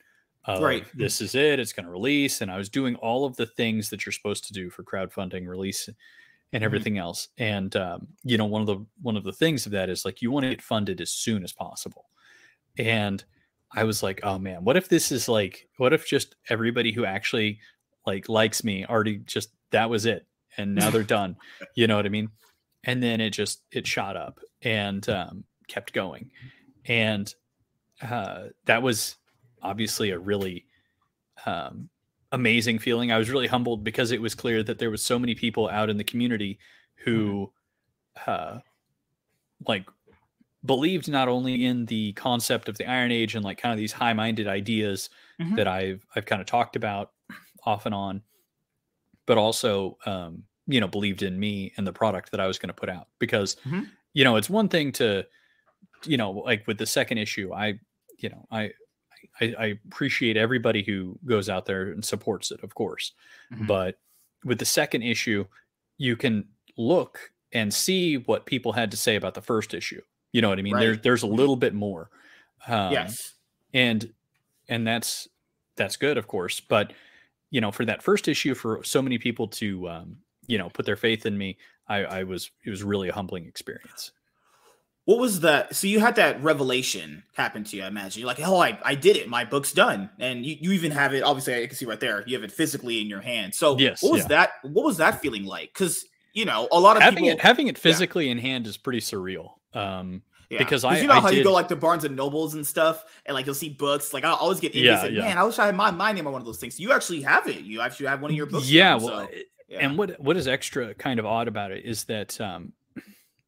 right. 0.48 0.86
this 0.94 1.22
is 1.22 1.36
it, 1.36 1.60
it's 1.60 1.74
going 1.74 1.86
to 1.86 1.92
release. 1.92 2.42
And 2.42 2.50
I 2.50 2.58
was 2.58 2.70
doing 2.70 2.96
all 2.96 3.26
of 3.26 3.36
the 3.36 3.46
things 3.46 3.90
that 3.90 4.06
you're 4.06 4.14
supposed 4.14 4.46
to 4.46 4.54
do 4.54 4.70
for 4.70 4.84
crowdfunding, 4.84 5.48
release, 5.48 5.88
and 5.88 5.96
mm-hmm. 5.96 6.64
everything 6.64 6.94
mm-hmm. 6.94 7.02
else. 7.02 7.28
And 7.38 7.76
um, 7.76 8.08
you 8.24 8.38
know, 8.38 8.46
one 8.46 8.62
of 8.62 8.68
the 8.68 8.86
one 9.02 9.18
of 9.18 9.24
the 9.24 9.34
things 9.34 9.66
of 9.66 9.72
that 9.74 9.90
is 9.90 10.06
like 10.06 10.22
you 10.22 10.32
want 10.32 10.44
to 10.44 10.50
get 10.50 10.62
funded 10.62 11.02
as 11.02 11.12
soon 11.12 11.44
as 11.44 11.52
possible. 11.52 12.06
And 12.78 13.24
I 13.74 13.84
was 13.84 14.02
like, 14.02 14.22
oh 14.24 14.40
man, 14.40 14.64
what 14.64 14.78
if 14.78 14.88
this 14.88 15.12
is 15.12 15.28
like, 15.28 15.68
what 15.78 15.94
if 15.94 16.08
just 16.08 16.36
everybody 16.50 16.92
who 16.92 17.06
actually 17.06 17.60
like 18.06 18.30
likes 18.30 18.64
me 18.64 18.86
already 18.86 19.18
just 19.18 19.50
that 19.72 19.90
was 19.90 20.06
it, 20.06 20.26
and 20.58 20.76
now 20.76 20.90
they're 20.90 21.04
done. 21.04 21.36
You 21.76 21.86
know 21.86 21.96
what 21.96 22.08
I 22.08 22.10
mean? 22.10 22.30
And 22.86 23.04
then 23.04 23.22
it 23.22 23.32
just 23.32 23.62
it 23.72 23.86
shot 23.86 24.18
up 24.18 24.40
and 24.64 25.08
um, 25.10 25.44
kept 25.68 25.94
going, 25.94 26.32
and 26.86 27.32
uh, 28.02 28.46
that 28.66 28.82
was 28.82 29.16
obviously 29.62 30.12
a 30.12 30.20
really 30.20 30.66
um, 31.46 31.90
amazing 32.32 32.80
feeling. 32.80 33.12
I 33.12 33.18
was 33.18 33.30
really 33.30 33.48
humbled 33.48 33.84
because 33.84 34.12
it 34.12 34.22
was 34.22 34.36
clear 34.36 34.64
that 34.64 34.80
there 34.80 34.92
was 34.92 35.02
so 35.02 35.18
many 35.18 35.36
people 35.36 35.70
out 35.70 35.90
in 35.90 35.98
the 35.98 36.04
community 36.04 36.60
who, 36.96 37.52
mm-hmm. 38.18 38.32
uh, 38.32 38.60
like, 39.68 39.86
believed 40.66 41.10
not 41.10 41.30
only 41.30 41.66
in 41.66 41.86
the 41.86 42.14
concept 42.14 42.68
of 42.68 42.78
the 42.78 42.86
Iron 42.86 43.12
Age 43.12 43.36
and 43.36 43.46
like 43.46 43.58
kind 43.58 43.72
of 43.72 43.78
these 43.78 43.94
high-minded 43.94 44.48
ideas 44.48 45.10
mm-hmm. 45.40 45.56
that 45.56 45.68
I've 45.68 46.06
I've 46.16 46.26
kind 46.26 46.42
of 46.42 46.48
talked 46.48 46.76
about 46.76 47.12
off 47.64 47.86
and 47.86 47.96
on, 47.96 48.22
but 49.26 49.38
also 49.38 49.98
um, 50.06 50.44
you 50.68 50.82
know 50.82 50.88
believed 50.88 51.24
in 51.24 51.40
me 51.40 51.74
and 51.78 51.88
the 51.88 51.94
product 51.94 52.32
that 52.32 52.40
I 52.40 52.48
was 52.48 52.60
going 52.60 52.70
to 52.70 52.74
put 52.74 52.90
out 52.90 53.08
because 53.20 53.56
mm-hmm. 53.66 53.84
you 54.14 54.24
know 54.24 54.36
it's 54.36 54.50
one 54.50 54.68
thing 54.68 54.92
to 54.94 55.26
you 56.06 56.18
know 56.18 56.32
like 56.32 56.68
with 56.68 56.78
the 56.78 56.86
second 56.86 57.18
issue 57.18 57.54
I 57.54 57.80
you 58.18 58.30
know 58.30 58.46
I 58.52 58.72
I, 59.40 59.56
I, 59.58 59.66
appreciate 59.88 60.38
everybody 60.38 60.84
who 60.84 61.18
goes 61.26 61.50
out 61.50 61.66
there 61.66 61.84
and 61.92 62.04
supports 62.04 62.52
it, 62.52 62.64
of 62.64 62.76
course. 62.76 63.14
Mm-hmm. 63.54 63.66
But 63.66 64.00
with 64.44 64.60
the 64.60 64.66
second 64.66 65.04
issue, 65.04 65.46
you 65.98 66.16
can 66.16 66.46
look 66.78 67.32
and 67.52 67.74
see 67.74 68.18
what 68.18 68.46
people 68.46 68.74
had 68.74 68.92
to 68.92 68.98
say 68.98 69.16
about 69.16 69.34
the 69.34 69.42
first 69.42 69.74
issue. 69.74 70.02
You 70.32 70.42
know 70.42 70.50
what 70.50 70.60
I 70.60 70.62
mean? 70.62 70.76
Right. 70.76 70.82
There, 70.82 70.96
there's 70.96 71.24
a 71.24 71.28
little 71.28 71.56
bit 71.56 71.74
more. 71.74 72.10
Um, 72.68 72.92
yes. 72.92 73.34
And 73.74 74.14
and 74.70 74.86
that's 74.86 75.28
that's 75.76 75.96
good, 75.96 76.18
of 76.18 76.28
course. 76.28 76.60
But 76.60 76.94
you 77.50 77.62
know, 77.62 77.72
for 77.72 77.86
that 77.86 78.04
first 78.04 78.28
issue, 78.28 78.54
for 78.54 78.84
so 78.84 79.02
many 79.02 79.18
people 79.18 79.48
to 79.48 79.88
um, 79.90 80.18
you 80.48 80.58
know 80.58 80.70
put 80.70 80.86
their 80.86 80.96
faith 80.96 81.26
in 81.26 81.38
me, 81.38 81.58
I, 81.88 82.04
I 82.04 82.24
was 82.24 82.52
it 82.66 82.70
was 82.70 82.84
really 82.84 83.10
a 83.10 83.14
humbling 83.14 83.46
experience 83.46 84.12
what 85.08 85.20
was 85.20 85.40
that? 85.40 85.74
So 85.74 85.88
you 85.88 86.02
had 86.02 86.18
that 86.18 86.44
revelation 86.44 87.24
happen 87.34 87.64
to 87.64 87.78
you, 87.78 87.84
I 87.84 87.88
imagine. 87.88 88.20
You're 88.20 88.28
like, 88.28 88.42
oh, 88.42 88.60
I, 88.60 88.78
I 88.84 88.94
did 88.94 89.16
it. 89.16 89.30
My 89.30 89.46
book's 89.46 89.72
done. 89.72 90.10
And 90.20 90.46
you, 90.46 90.58
you 90.60 90.74
even 90.74 90.92
have 90.92 91.14
it, 91.14 91.24
obviously, 91.24 91.56
I 91.56 91.66
can 91.66 91.78
see 91.78 91.86
right 91.86 91.98
there. 91.98 92.26
You 92.28 92.36
have 92.36 92.44
it 92.44 92.52
physically 92.52 93.00
in 93.00 93.08
your 93.08 93.22
hand. 93.22 93.56
So 93.56 93.78
yes, 93.78 94.04
what 94.04 94.12
was 94.12 94.24
yeah. 94.24 94.28
that? 94.28 94.52
What 94.64 94.84
was 94.84 94.98
that 94.98 95.22
feeling 95.22 95.46
like? 95.46 95.72
Because, 95.74 96.04
you 96.34 96.44
know, 96.44 96.68
a 96.74 96.80
lot 96.82 96.98
of 96.98 97.04
having 97.04 97.24
people, 97.24 97.38
it 97.38 97.42
having 97.42 97.68
it 97.68 97.78
physically 97.78 98.26
yeah. 98.26 98.34
in 98.34 98.38
hand 98.38 98.68
is 98.68 98.76
pretty 98.76 99.00
surreal. 99.00 99.52
Um, 99.74 100.24
yeah. 100.50 100.58
because 100.58 100.84
I, 100.84 101.00
you 101.00 101.08
know 101.08 101.14
I 101.14 101.22
how 101.22 101.30
did... 101.30 101.38
you 101.38 101.44
go 101.46 101.54
like 101.54 101.70
to 101.70 101.78
Barnes 101.78 102.04
and 102.04 102.14
Nobles 102.14 102.56
and 102.56 102.68
stuff, 102.68 103.06
and 103.26 103.34
like 103.34 103.46
you'll 103.46 103.56
see 103.56 103.70
books. 103.70 104.14
Like 104.14 104.26
I 104.26 104.32
always 104.32 104.60
get 104.60 104.76
yeah, 104.76 105.06
and, 105.06 105.16
yeah. 105.16 105.22
man, 105.22 105.38
I 105.38 105.44
wish 105.46 105.58
I 105.58 105.68
had 105.68 105.76
my, 105.78 105.90
my 105.90 106.12
name 106.12 106.28
on 106.28 106.34
one 106.34 106.42
of 106.42 106.46
those 106.46 106.60
things. 106.60 106.82
You 106.82 106.92
actually 106.92 107.22
have 107.22 107.48
it. 107.48 107.62
You 107.62 107.80
actually 107.80 108.08
have 108.08 108.22
one 108.22 108.32
of 108.32 108.36
your 108.36 108.46
books. 108.46 108.70
Yeah, 108.70 108.96
well, 108.96 109.08
so, 109.08 109.28
yeah. 109.70 109.80
and 109.80 109.98
what 109.98 110.20
what 110.20 110.36
is 110.36 110.50
extra 110.50 110.94
kind 110.96 111.18
of 111.18 111.26
odd 111.26 111.48
about 111.48 111.72
it 111.72 111.86
is 111.86 112.04
that 112.06 112.40
um, 112.42 112.74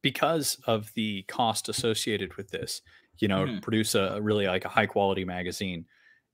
because 0.02 0.58
of 0.66 0.90
the 0.94 1.22
cost 1.28 1.68
associated 1.68 2.36
with 2.36 2.50
this, 2.50 2.82
you 3.18 3.28
know, 3.28 3.44
mm-hmm. 3.44 3.58
produce 3.58 3.94
a 3.94 4.18
really 4.20 4.46
like 4.46 4.64
a 4.64 4.68
high 4.68 4.86
quality 4.86 5.24
magazine 5.24 5.84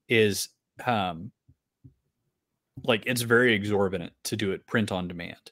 is 0.09 0.49
um 0.85 1.33
like 2.85 3.03
it's 3.07 3.23
very 3.23 3.55
exorbitant 3.55 4.12
to 4.25 4.37
do 4.37 4.53
it 4.53 4.67
print 4.67 4.93
on 4.93 5.09
demand. 5.09 5.51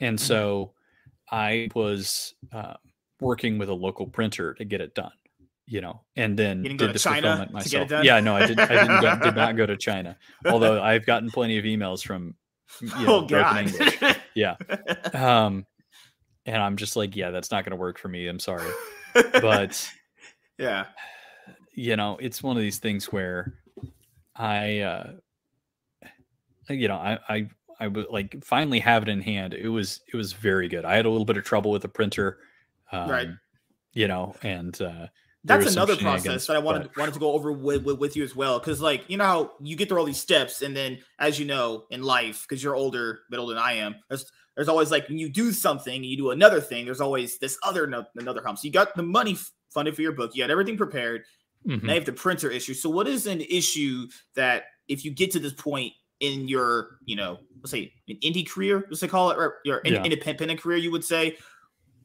And 0.00 0.18
mm-hmm. 0.18 0.26
so 0.26 0.72
I 1.30 1.68
was 1.74 2.34
uh, 2.52 2.74
working 3.20 3.58
with 3.58 3.68
a 3.68 3.74
local 3.74 4.06
printer 4.06 4.54
to 4.54 4.64
get 4.64 4.80
it 4.80 4.94
done, 4.94 5.12
you 5.66 5.80
know, 5.80 6.02
and 6.16 6.38
then 6.38 6.62
did 6.62 6.78
the 6.78 6.98
fulfillment 6.98 7.52
myself. 7.52 7.90
Yeah, 8.02 8.20
no, 8.20 8.36
I 8.36 8.46
did. 8.46 8.58
I 8.60 8.66
didn't 8.66 9.00
go, 9.00 9.18
did 9.24 9.36
not 9.36 9.56
go 9.56 9.66
to 9.66 9.76
China, 9.78 10.16
although 10.46 10.82
I've 10.82 11.06
gotten 11.06 11.30
plenty 11.30 11.58
of 11.58 11.64
emails 11.64 12.04
from 12.04 12.34
you 12.80 12.88
know, 12.88 13.06
oh, 13.08 13.26
broken 13.26 13.58
English. 13.58 13.98
Yeah. 14.34 14.56
Um, 15.14 15.66
and 16.46 16.62
I'm 16.62 16.76
just 16.76 16.96
like, 16.96 17.14
yeah, 17.16 17.30
that's 17.30 17.50
not 17.50 17.64
going 17.64 17.72
to 17.72 17.76
work 17.76 17.98
for 17.98 18.08
me. 18.08 18.28
I'm 18.28 18.38
sorry, 18.38 18.70
but 19.14 19.90
yeah, 20.58 20.86
you 21.74 21.96
know, 21.96 22.16
it's 22.20 22.42
one 22.42 22.56
of 22.56 22.62
these 22.62 22.78
things 22.78 23.12
where 23.12 23.54
I, 24.34 24.80
uh, 24.80 25.12
you 26.68 26.88
know, 26.88 26.96
I, 26.96 27.18
I, 27.28 27.48
I 27.78 27.88
would 27.88 28.06
like 28.10 28.42
finally 28.42 28.78
have 28.80 29.02
it 29.02 29.08
in 29.08 29.20
hand. 29.20 29.52
It 29.52 29.68
was, 29.68 30.00
it 30.10 30.16
was 30.16 30.32
very 30.32 30.68
good. 30.68 30.84
I 30.84 30.96
had 30.96 31.04
a 31.04 31.10
little 31.10 31.26
bit 31.26 31.36
of 31.36 31.44
trouble 31.44 31.70
with 31.70 31.82
the 31.82 31.88
printer, 31.88 32.38
um, 32.92 33.10
right? 33.10 33.28
You 33.92 34.08
know, 34.08 34.34
and 34.42 34.80
uh, 34.80 35.06
that's 35.44 35.72
another 35.72 35.96
process 35.96 36.46
that 36.46 36.56
I 36.56 36.58
wanted 36.58 36.84
but... 36.84 36.96
wanted 36.96 37.14
to 37.14 37.20
go 37.20 37.32
over 37.32 37.52
with, 37.52 37.84
with, 37.84 37.98
with 37.98 38.16
you 38.16 38.24
as 38.24 38.34
well. 38.34 38.58
Because 38.58 38.80
like 38.80 39.04
you 39.08 39.16
know 39.16 39.24
how 39.24 39.52
you 39.60 39.76
get 39.76 39.88
through 39.88 39.98
all 39.98 40.04
these 40.04 40.20
steps, 40.20 40.62
and 40.62 40.76
then 40.76 40.98
as 41.18 41.38
you 41.38 41.46
know 41.46 41.84
in 41.90 42.02
life, 42.02 42.46
because 42.48 42.62
you're 42.62 42.74
older, 42.74 43.20
bit 43.30 43.38
older 43.38 43.54
than 43.54 43.62
I 43.62 43.74
am, 43.74 43.96
there's 44.08 44.30
there's 44.56 44.68
always 44.68 44.90
like 44.90 45.08
when 45.08 45.18
you 45.18 45.28
do 45.28 45.52
something, 45.52 46.02
you 46.02 46.16
do 46.16 46.30
another 46.30 46.60
thing. 46.60 46.84
There's 46.84 47.00
always 47.00 47.38
this 47.38 47.58
other 47.62 47.86
no, 47.86 48.04
another 48.16 48.42
hump. 48.44 48.58
So 48.58 48.64
you 48.64 48.72
got 48.72 48.96
the 48.96 49.02
money 49.02 49.36
funded 49.70 49.94
for 49.94 50.02
your 50.02 50.12
book, 50.12 50.34
you 50.34 50.42
got 50.42 50.50
everything 50.50 50.76
prepared. 50.76 51.24
Mm-hmm. 51.66 51.86
Now 51.86 51.92
you 51.92 51.98
have 51.98 52.06
the 52.06 52.12
printer 52.12 52.50
issue. 52.50 52.74
So 52.74 52.88
what 52.88 53.06
is 53.06 53.26
an 53.26 53.40
issue 53.42 54.06
that 54.34 54.64
if 54.88 55.04
you 55.04 55.10
get 55.10 55.30
to 55.32 55.38
this 55.38 55.52
point 55.52 55.92
in 56.20 56.48
your, 56.48 56.98
you 57.04 57.16
know, 57.16 57.38
let's 57.60 57.70
say 57.70 57.92
an 58.08 58.16
indie 58.22 58.48
career, 58.48 58.86
let's 58.88 59.00
say 59.00 59.08
call 59.08 59.30
it, 59.30 59.36
or 59.36 59.56
your 59.64 59.82
yeah. 59.84 60.02
independent 60.02 60.60
career, 60.60 60.78
you 60.78 60.90
would 60.90 61.04
say, 61.04 61.36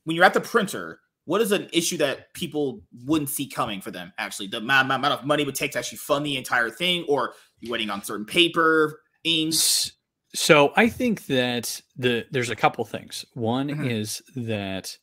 when 0.04 0.16
you're 0.16 0.26
at 0.26 0.34
the 0.34 0.42
printer, 0.42 1.00
what 1.26 1.42
is 1.42 1.52
an 1.52 1.70
issue 1.72 1.98
that 1.98 2.34
people 2.34 2.82
wouldn't 3.06 3.30
see 3.30 3.48
coming 3.48 3.80
for 3.80 3.92
them? 3.92 4.12
Actually, 4.18 4.48
the 4.48 4.58
amount, 4.58 4.92
amount 4.92 5.06
of 5.06 5.24
money 5.26 5.44
it 5.44 5.46
would 5.46 5.56
take 5.56 5.72
to 5.74 5.80
actually 5.80 6.00
fund 6.00 6.26
the 6.26 6.36
entire 6.36 6.70
thing, 6.70 7.06
or 7.08 7.34
you're 7.60 7.72
waiting 7.72 7.92
on 7.92 8.04
certain 8.04 8.26
paper, 8.26 9.02
inks. 9.24 9.92
So 10.34 10.72
I 10.76 10.88
think 10.90 11.26
that 11.26 11.82
the 11.98 12.26
there's 12.32 12.50
a 12.50 12.56
couple 12.56 12.86
things. 12.86 13.26
One 13.34 13.70
mm-hmm. 13.70 13.86
is 13.86 14.22
that, 14.36 14.98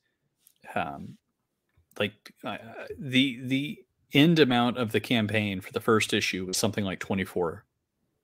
um, 0.75 1.19
like 1.99 2.33
uh, 2.45 2.57
the 2.99 3.39
the 3.43 3.79
end 4.15 4.39
amount 4.39 4.79
of 4.79 4.93
the 4.93 5.01
campaign 5.01 5.61
for 5.61 5.73
the 5.73 5.81
first 5.81 6.15
issue 6.15 6.47
was 6.47 6.57
something 6.57 6.85
like 6.85 7.01
twenty 7.01 7.25
four 7.25 7.65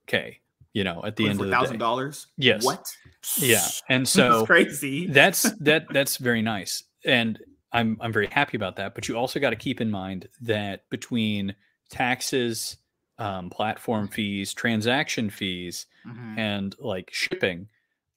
k. 0.06 0.40
You 0.72 0.82
know, 0.82 1.04
at 1.04 1.16
the 1.16 1.28
end 1.28 1.40
of 1.40 1.46
the 1.46 1.52
thousand 1.52 1.78
dollars. 1.78 2.26
Yes. 2.36 2.64
What? 2.64 2.90
Yeah, 3.38 3.66
and 3.88 4.08
so 4.08 4.38
that's 4.38 4.46
crazy. 4.46 5.06
That's 5.06 5.42
that 5.60 5.86
that's 5.92 6.16
very 6.16 6.42
nice, 6.42 6.84
and 7.04 7.38
I'm 7.72 7.98
I'm 8.00 8.12
very 8.12 8.28
happy 8.28 8.56
about 8.56 8.76
that. 8.76 8.94
But 8.94 9.08
you 9.08 9.16
also 9.16 9.40
got 9.40 9.50
to 9.50 9.56
keep 9.56 9.80
in 9.80 9.90
mind 9.90 10.28
that 10.40 10.88
between 10.88 11.54
taxes 11.90 12.78
um, 13.18 13.50
platform 13.50 14.08
fees, 14.08 14.54
transaction 14.54 15.28
fees, 15.30 15.86
mm-hmm. 16.06 16.38
and 16.38 16.74
like 16.78 17.10
shipping, 17.12 17.68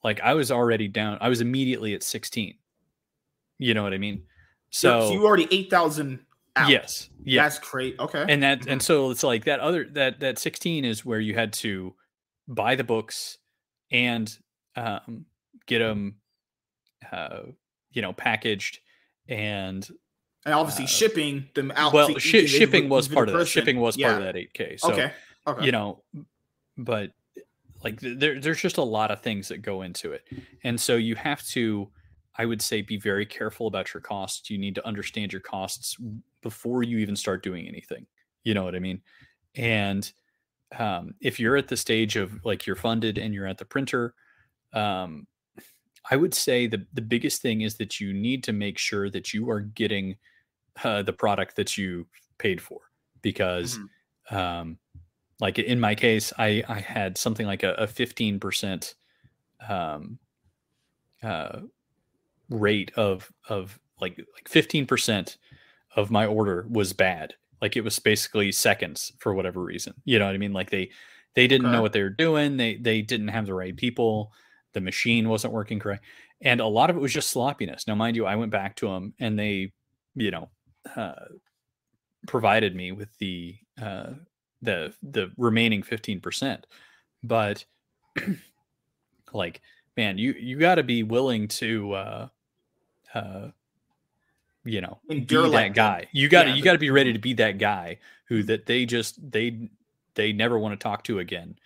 like 0.03 0.21
I 0.21 0.33
was 0.33 0.51
already 0.51 0.87
down. 0.87 1.17
I 1.21 1.29
was 1.29 1.41
immediately 1.41 1.93
at 1.93 2.03
16. 2.03 2.55
You 3.59 3.73
know 3.73 3.83
what 3.83 3.93
I 3.93 3.97
mean? 3.97 4.23
So, 4.69 5.07
so 5.07 5.13
you 5.13 5.25
already 5.25 5.47
8,000 5.49 6.19
Yes. 6.67 7.09
Yeah. 7.23 7.43
That's 7.43 7.59
great. 7.59 7.99
Okay. 7.99 8.25
And 8.27 8.41
that, 8.41 8.65
and 8.65 8.81
so 8.81 9.11
it's 9.11 9.23
like 9.23 9.45
that 9.45 9.59
other, 9.59 9.85
that, 9.91 10.21
that 10.21 10.39
16 10.39 10.85
is 10.85 11.05
where 11.05 11.19
you 11.19 11.35
had 11.35 11.53
to 11.53 11.93
buy 12.47 12.75
the 12.75 12.83
books 12.83 13.37
and 13.91 14.35
um, 14.75 15.25
get 15.67 15.79
them, 15.79 16.15
uh, 17.11 17.41
you 17.91 18.01
know, 18.01 18.13
packaged 18.13 18.79
and 19.27 19.87
and 20.45 20.55
obviously 20.55 20.85
uh, 20.85 20.87
shipping 20.87 21.49
them 21.55 21.73
out. 21.75 21.93
well, 21.93 22.09
each 22.09 22.21
shipping 22.21 22.87
was 22.87 23.07
part 23.07 23.27
of 23.27 23.37
that. 23.37 23.47
Shipping 23.47 23.79
was 23.79 23.97
Yeah. 23.97 24.13
part 24.13 24.21
of 24.21 24.33
that 24.33 24.35
8K. 24.35 24.79
So 24.79 24.93
okay. 24.93 25.11
Okay. 25.45 25.65
you 25.65 25.71
know 25.71 26.03
but 26.77 27.11
like 27.87 27.99
there, 28.01 28.39
there's 28.39 28.61
just 28.61 28.77
a 28.77 28.83
lot 28.83 29.11
of 29.11 29.21
things 29.21 29.47
that 29.49 29.59
go 29.61 29.81
into 29.81 30.11
it. 30.11 30.23
And 30.63 30.79
so 30.79 30.95
you 30.95 31.15
have 31.15 31.43
to 31.47 31.91
i 32.39 32.45
would 32.45 32.61
say 32.61 32.81
be 32.83 32.97
very 32.97 33.25
careful 33.25 33.67
about 33.67 33.93
your 33.93 34.01
costs. 34.01 34.49
You 34.49 34.57
need 34.59 34.75
to 34.75 34.87
understand 34.87 35.33
your 35.33 35.41
costs 35.41 35.97
before 36.41 36.83
you 36.83 36.97
even 36.99 37.15
start 37.15 37.43
doing 37.43 37.67
anything. 37.67 38.05
You 38.43 38.53
know 38.53 38.63
what 38.63 38.75
i 38.75 38.79
mean? 38.79 39.01
And 39.55 40.11
um, 40.77 41.15
if 41.21 41.39
you're 41.39 41.57
at 41.57 41.69
the 41.69 41.77
stage 41.77 42.15
of 42.17 42.43
like 42.45 42.65
you're 42.67 42.75
funded 42.75 43.17
and 43.17 43.33
you're 43.33 43.47
at 43.47 43.57
the 43.57 43.65
printer 43.65 44.15
um, 44.73 45.27
i 46.11 46.15
would 46.15 46.33
say 46.33 46.67
the, 46.67 46.85
the 46.93 47.01
biggest 47.01 47.41
thing 47.41 47.61
is 47.61 47.75
that 47.77 47.99
you 48.01 48.13
need 48.13 48.43
to 48.43 48.53
make 48.53 48.77
sure 48.77 49.09
that 49.09 49.33
you 49.33 49.49
are 49.49 49.61
getting 49.61 50.17
uh, 50.83 51.01
the 51.03 51.13
product 51.13 51.55
that 51.55 51.77
you 51.77 52.07
paid 52.37 52.61
for. 52.61 52.81
Because 53.21 53.79
Mhm. 53.79 54.37
um, 54.37 54.79
like 55.39 55.59
in 55.59 55.79
my 55.79 55.95
case, 55.95 56.33
I 56.37 56.63
I 56.67 56.79
had 56.79 57.17
something 57.17 57.45
like 57.45 57.63
a 57.63 57.87
fifteen 57.87 58.39
percent 58.39 58.95
um, 59.67 60.19
uh, 61.23 61.61
rate 62.49 62.91
of 62.95 63.31
of 63.49 63.79
like 64.01 64.17
like 64.17 64.47
fifteen 64.47 64.85
percent 64.85 65.37
of 65.95 66.11
my 66.11 66.25
order 66.25 66.67
was 66.69 66.93
bad. 66.93 67.35
Like 67.61 67.77
it 67.77 67.81
was 67.83 67.99
basically 67.99 68.51
seconds 68.51 69.13
for 69.19 69.33
whatever 69.33 69.63
reason. 69.63 69.93
You 70.05 70.19
know 70.19 70.25
what 70.27 70.35
I 70.35 70.39
mean? 70.39 70.53
Like 70.53 70.69
they 70.69 70.91
they 71.35 71.47
didn't 71.47 71.69
Okay. 71.69 71.71
know 71.71 71.81
what 71.81 71.93
they 71.93 72.03
were 72.03 72.09
doing. 72.09 72.57
They 72.57 72.77
they 72.77 73.01
didn't 73.01 73.29
have 73.29 73.45
the 73.45 73.53
right 73.53 73.75
people. 73.75 74.33
The 74.73 74.81
machine 74.81 75.29
wasn't 75.29 75.53
working 75.53 75.79
correct, 75.79 76.05
and 76.41 76.61
a 76.61 76.67
lot 76.67 76.89
of 76.89 76.97
it 76.97 77.01
was 77.01 77.13
just 77.13 77.29
sloppiness. 77.31 77.87
Now, 77.87 77.95
mind 77.95 78.15
you, 78.15 78.25
I 78.25 78.35
went 78.35 78.51
back 78.51 78.75
to 78.77 78.87
them 78.87 79.13
and 79.19 79.39
they, 79.39 79.73
you 80.15 80.31
know, 80.31 80.49
uh, 80.95 81.13
provided 82.27 82.75
me 82.75 82.91
with 82.91 83.15
the 83.17 83.57
uh, 83.81 84.13
the 84.61 84.93
the 85.03 85.31
remaining 85.37 85.83
15% 85.83 86.63
but 87.23 87.65
like 89.33 89.61
man 89.95 90.17
you 90.17 90.33
you 90.33 90.57
got 90.57 90.75
to 90.75 90.83
be 90.83 91.03
willing 91.03 91.47
to 91.47 91.93
uh 91.93 92.27
uh 93.13 93.49
you 94.63 94.81
know 94.81 94.99
Endure 95.09 95.43
be 95.43 95.49
like 95.49 95.73
that 95.73 95.75
that. 95.75 96.01
guy 96.01 96.07
you 96.11 96.27
got 96.29 96.43
to 96.43 96.49
Yeah, 96.49 96.55
you 96.55 96.63
got 96.63 96.73
to 96.73 96.79
be 96.79 96.89
ready 96.89 97.13
to 97.13 97.19
be 97.19 97.33
that 97.33 97.57
guy 97.57 97.99
who 98.27 98.43
that 98.43 98.65
they 98.65 98.85
just 98.85 99.19
they 99.31 99.69
they 100.15 100.33
never 100.33 100.57
want 100.59 100.77
to 100.77 100.83
talk 100.83 101.03
to 101.05 101.19
again 101.19 101.57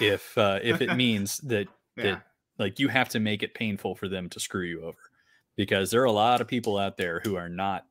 if 0.00 0.36
uh 0.38 0.58
if 0.62 0.80
it 0.80 0.94
means 0.96 1.38
that 1.38 1.68
Yeah. 1.96 2.04
that 2.04 2.22
like 2.58 2.78
you 2.78 2.88
have 2.88 3.08
to 3.10 3.20
make 3.20 3.42
it 3.42 3.54
painful 3.54 3.94
for 3.94 4.08
them 4.08 4.28
to 4.30 4.40
screw 4.40 4.64
you 4.64 4.82
over 4.84 4.98
because 5.56 5.90
there 5.90 6.00
are 6.02 6.04
a 6.04 6.12
lot 6.12 6.40
of 6.40 6.48
people 6.48 6.78
out 6.78 6.96
there 6.96 7.20
who 7.20 7.36
are 7.36 7.48
not 7.48 7.86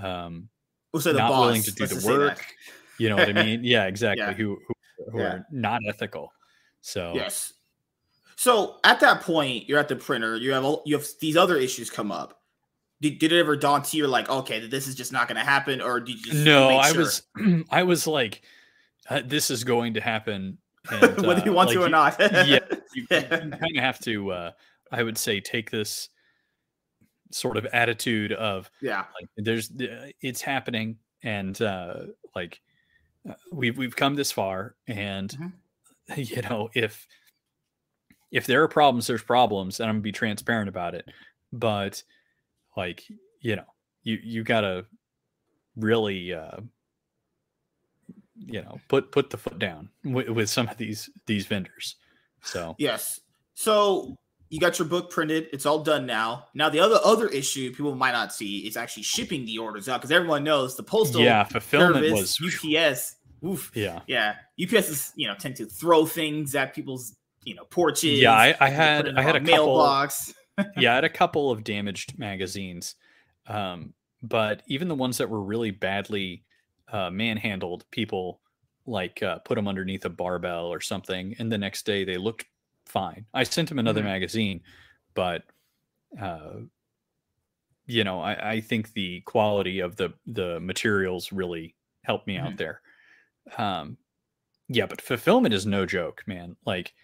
um 0.00 0.48
We'll 0.92 1.02
say 1.02 1.12
the 1.12 1.18
not 1.18 1.30
boss. 1.30 1.40
willing 1.46 1.62
to 1.62 1.72
do 1.72 1.82
let's 1.82 2.06
the 2.06 2.12
work. 2.12 2.46
You 2.98 3.08
know 3.08 3.16
what 3.16 3.28
I 3.28 3.32
mean? 3.44 3.64
Yeah, 3.64 3.86
exactly. 3.92 4.24
Yeah. 4.24 4.32
Who 4.34 4.58
who, 4.66 5.10
who 5.12 5.18
Yeah. 5.18 5.24
are 5.24 5.46
not 5.50 5.80
ethical. 5.88 6.32
So 6.80 7.12
Yes. 7.14 7.52
So 8.36 8.76
at 8.84 9.00
that 9.00 9.22
point, 9.22 9.68
you're 9.68 9.80
at 9.80 9.88
the 9.88 9.96
printer. 9.96 10.36
You 10.36 10.52
have 10.52 10.64
all, 10.64 10.82
you 10.86 10.96
have 10.96 11.06
these 11.20 11.36
other 11.36 11.56
issues 11.56 11.90
come 11.90 12.12
up. 12.12 12.40
Did, 13.00 13.18
did 13.18 13.32
it 13.32 13.40
ever 13.40 13.56
dawn 13.56 13.82
to 13.82 13.96
you 13.96 14.06
like, 14.06 14.28
okay, 14.28 14.64
this 14.64 14.86
is 14.86 14.94
just 14.94 15.12
not 15.12 15.26
going 15.26 15.38
to 15.38 15.44
happen, 15.44 15.80
or 15.80 15.98
did 15.98 16.24
you 16.24 16.32
just 16.32 16.44
no, 16.44 16.78
I 16.78 16.92
sure? 16.92 17.00
was 17.00 17.22
I 17.70 17.82
was 17.82 18.06
like, 18.06 18.42
uh, 19.10 19.22
this 19.24 19.50
is 19.50 19.64
going 19.64 19.94
to 19.94 20.00
happen, 20.00 20.58
and, 20.90 21.26
whether 21.26 21.42
you 21.44 21.50
uh, 21.50 21.54
want 21.54 21.68
like, 21.68 21.74
to 21.74 21.82
or 21.82 21.86
you- 21.86 21.90
not? 21.90 22.16
yeah, 22.20 22.58
you, 22.94 23.06
kind 23.08 23.54
of 23.54 23.82
have 23.82 23.98
to. 24.00 24.30
Uh, 24.30 24.50
I 24.92 25.02
would 25.02 25.18
say 25.18 25.40
take 25.40 25.70
this 25.70 26.08
sort 27.30 27.56
of 27.56 27.66
attitude 27.66 28.32
of 28.32 28.70
yeah. 28.80 29.04
like 29.20 29.28
there's 29.36 29.70
uh, 29.70 30.08
it's 30.22 30.40
happening 30.40 30.96
and 31.22 31.60
uh 31.60 32.04
like 32.34 32.60
uh, 33.28 33.34
we've 33.52 33.78
we've 33.78 33.96
come 33.96 34.14
this 34.14 34.30
far 34.32 34.74
and 34.86 35.30
Mhm. 35.30 35.52
you 36.16 36.42
know 36.42 36.68
if 36.74 37.06
if 38.30 38.46
there 38.46 38.62
are 38.62 38.68
problems 38.68 39.06
there's 39.06 39.22
problems 39.22 39.80
and 39.80 39.88
i'm 39.88 39.96
gonna 39.96 40.02
be 40.02 40.12
transparent 40.12 40.68
about 40.68 40.94
it 40.94 41.06
but 41.52 42.02
like 42.76 43.04
you 43.40 43.56
know 43.56 43.64
you 44.02 44.18
you 44.22 44.42
gotta 44.44 44.84
really 45.76 46.34
uh 46.34 46.58
you 48.36 48.62
know 48.62 48.78
put 48.88 49.10
put 49.12 49.30
the 49.30 49.36
foot 49.36 49.58
down 49.58 49.88
with, 50.04 50.28
with 50.28 50.48
some 50.48 50.68
of 50.68 50.76
these 50.76 51.10
these 51.26 51.46
vendors 51.46 51.96
so 52.42 52.74
Yes. 52.78 53.20
So 53.54 54.16
you 54.50 54.60
got 54.60 54.78
your 54.78 54.88
book 54.88 55.10
printed. 55.10 55.48
It's 55.52 55.66
all 55.66 55.80
done 55.80 56.06
now. 56.06 56.46
Now 56.54 56.68
the 56.68 56.80
other 56.80 56.98
other 57.04 57.28
issue 57.28 57.70
people 57.70 57.94
might 57.94 58.12
not 58.12 58.32
see 58.32 58.66
is 58.66 58.76
actually 58.76 59.02
shipping 59.02 59.44
the 59.44 59.58
orders 59.58 59.88
out 59.88 60.00
because 60.00 60.10
everyone 60.12 60.44
knows 60.44 60.76
the 60.76 60.82
postal 60.82 61.20
yeah 61.20 61.44
fulfillment 61.44 62.04
service, 62.06 62.40
was 62.40 62.64
UPS. 62.64 63.16
Oof. 63.46 63.70
yeah 63.74 64.00
Yeah, 64.06 64.34
UPS 64.62 64.88
is 64.88 65.12
you 65.16 65.28
know 65.28 65.34
tend 65.38 65.56
to 65.56 65.66
throw 65.66 66.06
things 66.06 66.54
at 66.54 66.74
people's 66.74 67.14
you 67.44 67.54
know 67.54 67.64
porches. 67.64 68.18
yeah 68.20 68.32
i, 68.32 68.54
I 68.60 68.68
had 68.68 69.16
i 69.16 69.22
had 69.22 69.36
a 69.36 69.40
couple 69.40 69.66
mailbox. 69.66 70.34
yeah, 70.76 70.92
I 70.92 70.94
had 70.96 71.04
a 71.04 71.08
couple 71.08 71.50
of 71.50 71.64
damaged 71.64 72.18
magazines, 72.18 72.96
um, 73.46 73.94
but 74.22 74.62
even 74.66 74.88
the 74.88 74.94
ones 74.94 75.18
that 75.18 75.30
were 75.30 75.42
really 75.42 75.70
badly 75.70 76.44
uh, 76.92 77.10
manhandled, 77.10 77.84
people 77.90 78.40
like 78.86 79.22
uh, 79.22 79.38
put 79.40 79.54
them 79.54 79.68
underneath 79.68 80.04
a 80.04 80.10
barbell 80.10 80.66
or 80.66 80.80
something, 80.80 81.34
and 81.38 81.52
the 81.52 81.58
next 81.58 81.86
day 81.86 82.04
they 82.04 82.16
looked 82.16 82.44
fine. 82.88 83.26
I 83.34 83.44
sent 83.44 83.70
him 83.70 83.78
another 83.78 84.02
Mhm. 84.02 84.04
magazine, 84.04 84.62
but 85.14 85.44
uh, 86.20 86.60
you 87.86 88.04
know, 88.04 88.20
I, 88.20 88.52
I 88.52 88.60
think 88.60 88.92
the 88.92 89.20
quality 89.22 89.80
of 89.80 89.96
the 89.96 90.10
the 90.26 90.60
materials 90.60 91.32
really 91.32 91.74
helped 92.04 92.26
me 92.26 92.36
out 92.36 92.56
Mhm. 92.56 92.58
there. 92.58 92.82
Um, 93.58 93.98
yeah, 94.68 94.86
but 94.86 95.02
fulfillment 95.02 95.54
is 95.54 95.66
no 95.66 95.86
joke, 95.86 96.24
man. 96.26 96.56
Like 96.66 96.94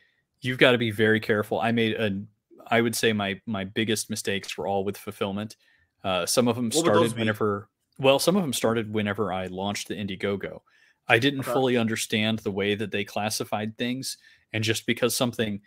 you've 0.43 0.59
got 0.59 0.73
to 0.73 0.79
be 0.79 0.91
very 0.93 1.21
careful. 1.21 1.61
I 1.61 1.73
made 1.73 1.95
a 1.95 2.25
I 2.69 2.81
would 2.83 2.97
say 2.97 3.13
my 3.13 3.41
my 3.47 3.65
biggest 3.65 4.11
mistakes 4.11 4.59
were 4.59 4.69
all 4.69 4.85
with 4.85 4.99
fulfillment. 4.99 5.57
Uh, 6.05 6.27
some 6.27 6.49
of 6.49 6.57
them 6.57 6.71
What 6.71 6.83
started 6.83 7.15
be? 7.15 7.15
whenever 7.17 7.71
well, 7.99 8.19
some 8.19 8.37
of 8.37 8.43
them 8.43 8.53
started 8.55 8.93
whenever 8.95 9.33
I 9.33 9.47
launched 9.47 9.89
the 9.89 9.95
Indiegogo. 9.95 10.61
I 11.09 11.19
didn't 11.19 11.43
Okay. 11.43 11.45
fully 11.45 11.77
understand 11.77 12.41
the 12.41 12.53
way 12.53 12.75
that 12.77 12.91
they 12.93 13.05
classified 13.05 13.79
things, 13.79 14.19
and 14.55 14.65
just 14.65 14.87
because 14.87 15.15
something 15.15 15.61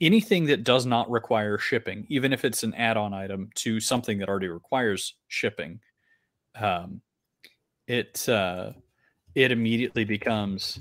anything 0.00 0.46
that 0.46 0.64
does 0.64 0.86
not 0.86 1.08
require 1.10 1.58
shipping, 1.58 2.06
even 2.08 2.32
if 2.32 2.44
it's 2.44 2.62
an 2.62 2.74
add-on 2.74 3.12
item 3.12 3.50
to 3.54 3.78
something 3.78 4.18
that 4.18 4.28
already 4.28 4.48
requires 4.48 5.14
shipping, 5.28 5.78
um, 6.56 7.02
it 7.86 8.28
uh, 8.28 8.72
it 9.34 9.52
immediately 9.52 10.04
becomes 10.04 10.80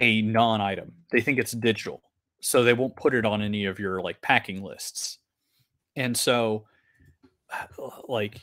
a 0.00 0.22
non-item. 0.22 0.92
They 1.12 1.20
think 1.20 1.38
it's 1.38 1.52
digital, 1.52 2.02
so 2.40 2.64
they 2.64 2.72
won't 2.72 2.96
put 2.96 3.14
it 3.14 3.26
on 3.26 3.42
any 3.42 3.66
of 3.66 3.78
your 3.78 4.00
like 4.00 4.20
packing 4.22 4.62
lists. 4.62 5.18
And 5.94 6.16
so, 6.16 6.64
like, 8.08 8.40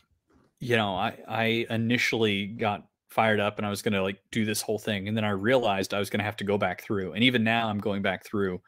you 0.60 0.78
know, 0.78 0.96
I 0.96 1.18
I 1.28 1.66
initially 1.72 2.46
got 2.46 2.86
fired 3.16 3.40
up 3.40 3.58
and 3.58 3.66
I 3.66 3.70
was 3.70 3.82
going 3.82 3.94
to 3.94 4.04
like 4.04 4.20
do 4.30 4.46
this 4.46 4.62
whole 4.62 4.78
thing, 4.78 5.08
and 5.08 5.16
then 5.16 5.24
I 5.24 5.30
realized 5.30 5.94
I 5.94 6.00
was 6.00 6.10
going 6.10 6.20
to 6.20 6.26
have 6.26 6.38
to 6.38 6.44
go 6.44 6.58
back 6.58 6.84
through. 6.84 7.14
And 7.14 7.24
even 7.24 7.44
now, 7.44 7.70
I'm 7.70 7.80
going 7.80 8.02
back 8.02 8.26
through, 8.26 8.62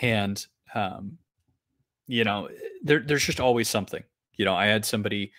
and 0.00 0.44
um, 0.74 1.18
you 2.06 2.24
know, 2.24 2.48
there 2.82 3.00
there's 3.00 3.26
just 3.26 3.40
always 3.40 3.68
something. 3.68 4.02
You 4.36 4.44
know, 4.44 4.54
I 4.54 4.66
had 4.66 4.84
somebody 4.84 5.32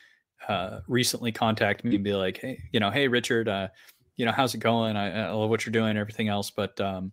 uh, 0.48 0.82
recently 0.88 1.32
contact 1.32 1.84
me 1.84 1.96
and 1.96 2.04
be 2.04 2.14
like, 2.14 2.40
hey, 2.40 2.60
you 2.72 2.80
know, 2.80 2.92
hey 2.92 3.08
Richard, 3.08 3.48
uh, 3.48 3.70
you 4.18 4.26
know, 4.26 4.32
how's 4.32 4.54
it 4.54 4.60
going? 4.60 4.96
I, 4.96 5.28
I 5.28 5.32
love 5.32 5.50
what 5.50 5.66
you're 5.66 5.72
doing, 5.72 5.98
everything 5.98 6.28
else, 6.28 6.52
but 6.52 6.80
um, 6.82 7.12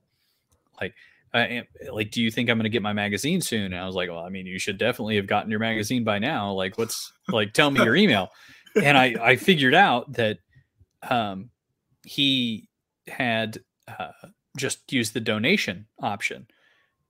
like, 0.80 0.94
I, 1.32 1.62
like, 1.92 2.10
do 2.10 2.20
you 2.20 2.30
think 2.30 2.50
I'm 2.50 2.58
going 2.58 2.64
to 2.64 2.70
get 2.70 2.82
my 2.82 2.92
magazine 2.92 3.40
soon? 3.40 3.72
And 3.72 3.76
I 3.76 3.86
was 3.86 3.94
like, 3.94 4.10
well, 4.10 4.24
I 4.24 4.30
mean, 4.30 4.46
you 4.46 4.58
should 4.58 4.78
definitely 4.78 5.16
have 5.16 5.28
gotten 5.28 5.50
your 5.50 5.60
magazine 5.60 6.02
by 6.02 6.18
now. 6.18 6.52
Like, 6.52 6.76
what's 6.76 7.12
like, 7.28 7.52
tell 7.52 7.70
me 7.70 7.82
your 7.84 7.94
email. 7.96 8.30
And 8.82 8.98
I 8.98 9.14
I 9.20 9.36
figured 9.36 9.74
out 9.74 10.12
that 10.14 10.38
um, 11.08 11.50
he 12.04 12.68
had 13.08 13.58
uh, 13.88 14.10
just 14.56 14.92
used 14.92 15.14
the 15.14 15.20
donation 15.20 15.86
option, 16.00 16.46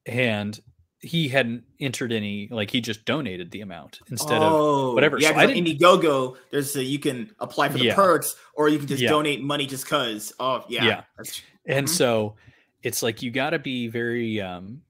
and 0.07 0.59
he 1.03 1.29
hadn't 1.29 1.65
entered 1.81 2.13
any 2.13 2.47
like 2.51 2.71
he 2.71 2.81
just 2.81 3.05
donated 3.07 3.51
the 3.51 3.63
amount 3.63 4.01
instead 4.11 4.43
of 4.43 4.53
oh, 4.53 4.93
whatever. 4.93 5.19
Yeah, 5.19 5.31
So 5.31 5.37
I 5.37 5.45
on 5.47 5.51
Indiegogo, 5.53 6.37
there's 6.51 6.77
a, 6.77 6.85
you 6.85 6.99
can 6.99 7.31
apply 7.39 7.71
for 7.71 7.79
the 7.79 7.85
Yeah. 7.87 7.95
perks, 7.95 8.37
or 8.55 8.69
you 8.69 8.79
can 8.79 8.87
just 8.87 9.03
Yeah. 9.03 9.09
donate 9.11 9.43
money 9.43 9.67
just 9.67 9.87
cause. 9.87 10.33
Oh 10.39 10.65
yeah, 10.69 10.85
Yeah. 10.85 11.03
That's- 11.17 11.43
and 11.67 11.87
Mhm. 11.87 11.91
so 11.91 12.37
it's 12.83 13.03
like 13.03 13.23
you 13.23 13.31
got 13.31 13.51
to 13.51 13.59
be 13.59 13.89
very 13.89 14.41
um 14.41 14.83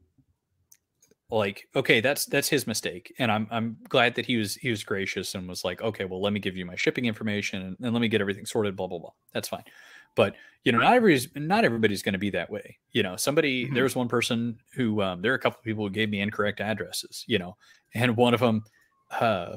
like 1.30 1.68
okay 1.76 2.00
that's 2.00 2.26
that's 2.26 2.48
his 2.48 2.66
mistake 2.66 3.14
and 3.18 3.30
i'm 3.30 3.46
i'm 3.50 3.76
glad 3.88 4.14
that 4.14 4.26
he 4.26 4.36
was 4.36 4.56
he 4.56 4.70
was 4.70 4.82
gracious 4.82 5.34
and 5.34 5.48
was 5.48 5.64
like 5.64 5.80
okay 5.80 6.04
well 6.04 6.20
let 6.20 6.32
me 6.32 6.40
give 6.40 6.56
you 6.56 6.66
my 6.66 6.74
shipping 6.74 7.04
information 7.04 7.62
and, 7.62 7.76
and 7.80 7.92
let 7.92 8.00
me 8.00 8.08
get 8.08 8.20
everything 8.20 8.44
sorted 8.44 8.74
blah 8.74 8.86
blah 8.86 8.98
blah 8.98 9.12
that's 9.32 9.48
fine 9.48 9.64
but 10.16 10.34
you 10.64 10.72
know, 10.72 10.78
not 10.78 10.94
everybody's 10.94 11.28
not 11.34 11.64
everybody's 11.64 12.02
going 12.02 12.12
to 12.12 12.18
be 12.18 12.30
that 12.30 12.50
way. 12.50 12.78
You 12.92 13.02
know, 13.02 13.16
somebody 13.16 13.64
mm-hmm. 13.64 13.74
there 13.74 13.84
was 13.84 13.96
one 13.96 14.08
person 14.08 14.58
who 14.74 15.00
um, 15.02 15.22
there 15.22 15.32
are 15.32 15.36
a 15.36 15.38
couple 15.38 15.58
of 15.58 15.64
people 15.64 15.84
who 15.84 15.90
gave 15.90 16.10
me 16.10 16.20
incorrect 16.20 16.60
addresses. 16.60 17.24
You 17.26 17.38
know, 17.38 17.56
and 17.94 18.16
one 18.16 18.34
of 18.34 18.40
them, 18.40 18.62
uh, 19.18 19.56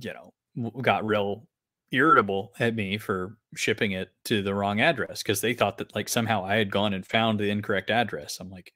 you 0.00 0.12
know, 0.12 0.72
got 0.82 1.06
real 1.06 1.46
irritable 1.92 2.52
at 2.58 2.74
me 2.74 2.98
for 2.98 3.36
shipping 3.54 3.92
it 3.92 4.10
to 4.24 4.42
the 4.42 4.54
wrong 4.54 4.80
address 4.80 5.22
because 5.22 5.40
they 5.40 5.54
thought 5.54 5.78
that 5.78 5.94
like 5.94 6.08
somehow 6.08 6.44
I 6.44 6.56
had 6.56 6.70
gone 6.70 6.92
and 6.92 7.06
found 7.06 7.38
the 7.38 7.50
incorrect 7.50 7.90
address. 7.90 8.38
I'm 8.40 8.50
like, 8.50 8.72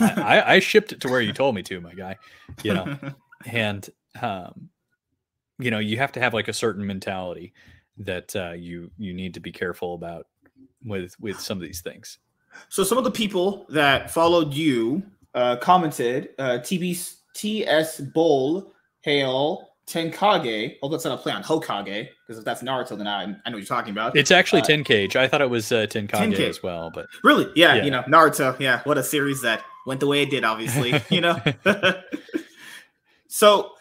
I, 0.00 0.54
I, 0.54 0.58
shipped 0.58 0.92
it 0.92 1.00
to 1.02 1.08
where 1.08 1.20
you 1.20 1.32
told 1.32 1.54
me 1.54 1.62
to, 1.64 1.80
my 1.80 1.94
guy. 1.94 2.16
You 2.62 2.74
know, 2.74 2.98
and 3.46 3.88
um, 4.20 4.68
you 5.58 5.70
know, 5.70 5.78
you 5.78 5.96
have 5.98 6.12
to 6.12 6.20
have 6.20 6.34
like 6.34 6.48
a 6.48 6.52
certain 6.52 6.86
mentality 6.86 7.52
that 7.98 8.34
uh, 8.36 8.52
you 8.52 8.90
you 8.98 9.12
need 9.12 9.34
to 9.34 9.40
be 9.40 9.52
careful 9.52 9.94
about 9.94 10.26
with 10.84 11.18
with 11.20 11.40
some 11.40 11.58
of 11.58 11.62
these 11.62 11.80
things. 11.80 12.18
So 12.68 12.82
some 12.82 12.98
of 12.98 13.04
the 13.04 13.10
people 13.10 13.66
that 13.68 14.10
followed 14.10 14.52
you 14.52 15.02
uh, 15.34 15.56
commented 15.56 16.30
uh, 16.38 16.58
TB 16.60 17.14
TS 17.34 18.00
Bowl 18.00 18.72
Hail 19.02 19.69
Tenkage. 19.90 20.76
Oh, 20.82 20.88
that's 20.88 21.04
not 21.04 21.18
a 21.18 21.22
play 21.22 21.32
on 21.32 21.42
Hokage 21.42 22.08
because 22.26 22.38
if 22.38 22.44
that's 22.44 22.62
Naruto, 22.62 22.96
then 22.96 23.06
I, 23.06 23.22
I 23.22 23.26
know 23.26 23.34
what 23.44 23.56
you're 23.56 23.64
talking 23.64 23.92
about. 23.92 24.16
It's 24.16 24.30
actually 24.30 24.62
uh, 24.62 24.66
Tenkage. 24.66 25.16
I 25.16 25.26
thought 25.26 25.40
it 25.40 25.50
was 25.50 25.72
uh, 25.72 25.86
Tenkage, 25.86 26.10
Tenkage 26.10 26.48
as 26.48 26.62
well, 26.62 26.90
but 26.90 27.06
really, 27.24 27.50
yeah, 27.56 27.74
yeah, 27.74 27.84
you 27.84 27.90
know, 27.90 28.02
Naruto. 28.02 28.58
Yeah, 28.60 28.82
what 28.84 28.98
a 28.98 29.02
series 29.02 29.42
that 29.42 29.64
went 29.86 30.00
the 30.00 30.06
way 30.06 30.22
it 30.22 30.30
did. 30.30 30.44
Obviously, 30.44 30.94
you 31.10 31.20
know. 31.20 31.40
so 33.28 33.72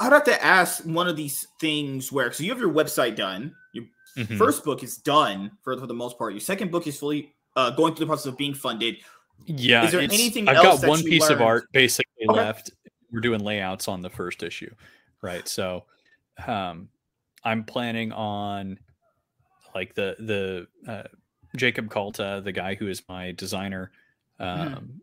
I'd 0.00 0.12
have 0.12 0.24
to 0.24 0.44
ask 0.44 0.84
one 0.84 1.08
of 1.08 1.16
these 1.16 1.46
things 1.60 2.10
where 2.10 2.32
so 2.32 2.42
you 2.42 2.50
have 2.50 2.60
your 2.60 2.72
website 2.72 3.16
done, 3.16 3.54
your 3.72 3.84
mm-hmm. 4.16 4.36
first 4.36 4.64
book 4.64 4.82
is 4.82 4.96
done 4.96 5.50
for, 5.62 5.78
for 5.78 5.86
the 5.86 5.94
most 5.94 6.16
part. 6.16 6.32
Your 6.32 6.40
second 6.40 6.70
book 6.70 6.86
is 6.86 6.98
fully 6.98 7.34
uh, 7.56 7.70
going 7.70 7.94
through 7.94 8.06
the 8.06 8.10
process 8.10 8.26
of 8.26 8.38
being 8.38 8.54
funded. 8.54 8.96
Yeah, 9.46 9.84
is 9.84 9.92
there 9.92 10.00
anything? 10.00 10.48
I've 10.48 10.62
got 10.62 10.86
one 10.86 11.02
piece 11.02 11.22
learned? 11.22 11.34
of 11.34 11.42
art 11.42 11.64
basically 11.72 12.26
okay. 12.28 12.36
left. 12.36 12.70
We're 13.12 13.20
doing 13.20 13.40
layouts 13.40 13.88
on 13.88 14.02
the 14.02 14.10
first 14.10 14.42
issue, 14.42 14.70
right? 15.22 15.46
So, 15.48 15.84
um, 16.46 16.88
I'm 17.44 17.64
planning 17.64 18.12
on 18.12 18.78
like 19.74 19.94
the 19.94 20.16
the 20.18 20.90
uh, 20.90 21.08
Jacob 21.56 21.90
Kalta, 21.90 22.42
the 22.44 22.52
guy 22.52 22.74
who 22.74 22.88
is 22.88 23.02
my 23.08 23.32
designer. 23.32 23.90
Mm-hmm. 24.40 24.74
Um, 24.74 24.74
mm. 24.74 25.00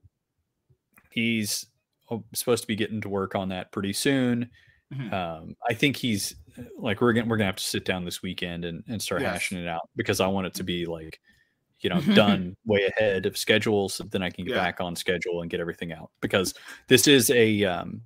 He's 1.11 1.68
oh, 2.11 2.24
supposed 2.34 2.63
to 2.63 2.68
be 2.68 2.76
getting 2.76 3.01
to 3.01 3.09
work 3.09 3.36
on 3.36 3.49
that 3.49 3.72
pretty 3.72 3.93
soon. 3.93 4.49
Mm-hmm. 4.93 5.13
Um, 5.13 5.55
I 5.68 5.74
think 5.74 5.97
he's 5.97 6.36
like 6.78 7.01
we're 7.01 7.13
gonna 7.13 7.28
we're 7.28 7.38
gonna 7.38 7.47
have 7.47 7.55
to 7.55 7.63
sit 7.63 7.86
down 7.86 8.05
this 8.05 8.22
weekend 8.22 8.66
and, 8.66 8.84
and 8.88 9.01
start 9.01 9.22
yes. 9.22 9.34
hashing 9.34 9.57
it 9.57 9.68
out 9.68 9.89
because 9.95 10.20
I 10.20 10.28
want 10.28 10.47
it 10.47 10.53
to 10.55 10.63
be 10.63 10.86
like 10.86 11.20
you 11.80 11.89
know 11.89 12.01
done 12.13 12.55
way 12.66 12.89
ahead 12.95 13.26
of 13.26 13.38
schedule 13.38 13.89
so 13.89 14.03
then 14.05 14.22
I 14.22 14.30
can 14.30 14.45
get 14.45 14.55
yeah. 14.55 14.63
back 14.63 14.82
on 14.82 14.95
schedule 14.95 15.41
and 15.41 15.49
get 15.49 15.59
everything 15.59 15.91
out 15.91 16.11
because 16.22 16.53
this 16.88 17.07
is 17.07 17.30
a 17.32 17.63
um, 17.63 18.01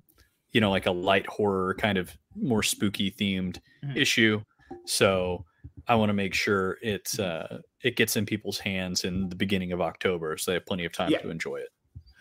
you 0.52 0.60
know 0.60 0.70
like 0.70 0.86
a 0.86 0.90
light 0.90 1.26
horror 1.26 1.74
kind 1.74 1.98
of 1.98 2.16
more 2.34 2.62
spooky 2.62 3.10
themed 3.10 3.58
mm-hmm. 3.84 3.96
issue 3.96 4.42
so 4.84 5.44
I 5.88 5.94
want 5.94 6.10
to 6.10 6.14
make 6.14 6.34
sure 6.34 6.78
it's 6.82 7.18
uh, 7.18 7.60
it 7.82 7.96
gets 7.96 8.16
in 8.16 8.26
people's 8.26 8.58
hands 8.58 9.04
in 9.04 9.28
the 9.28 9.34
beginning 9.34 9.72
of 9.72 9.80
October 9.80 10.36
so 10.36 10.50
they 10.50 10.54
have 10.54 10.66
plenty 10.66 10.84
of 10.84 10.92
time 10.92 11.10
yeah. 11.10 11.18
to 11.18 11.30
enjoy 11.30 11.56
it. 11.56 11.68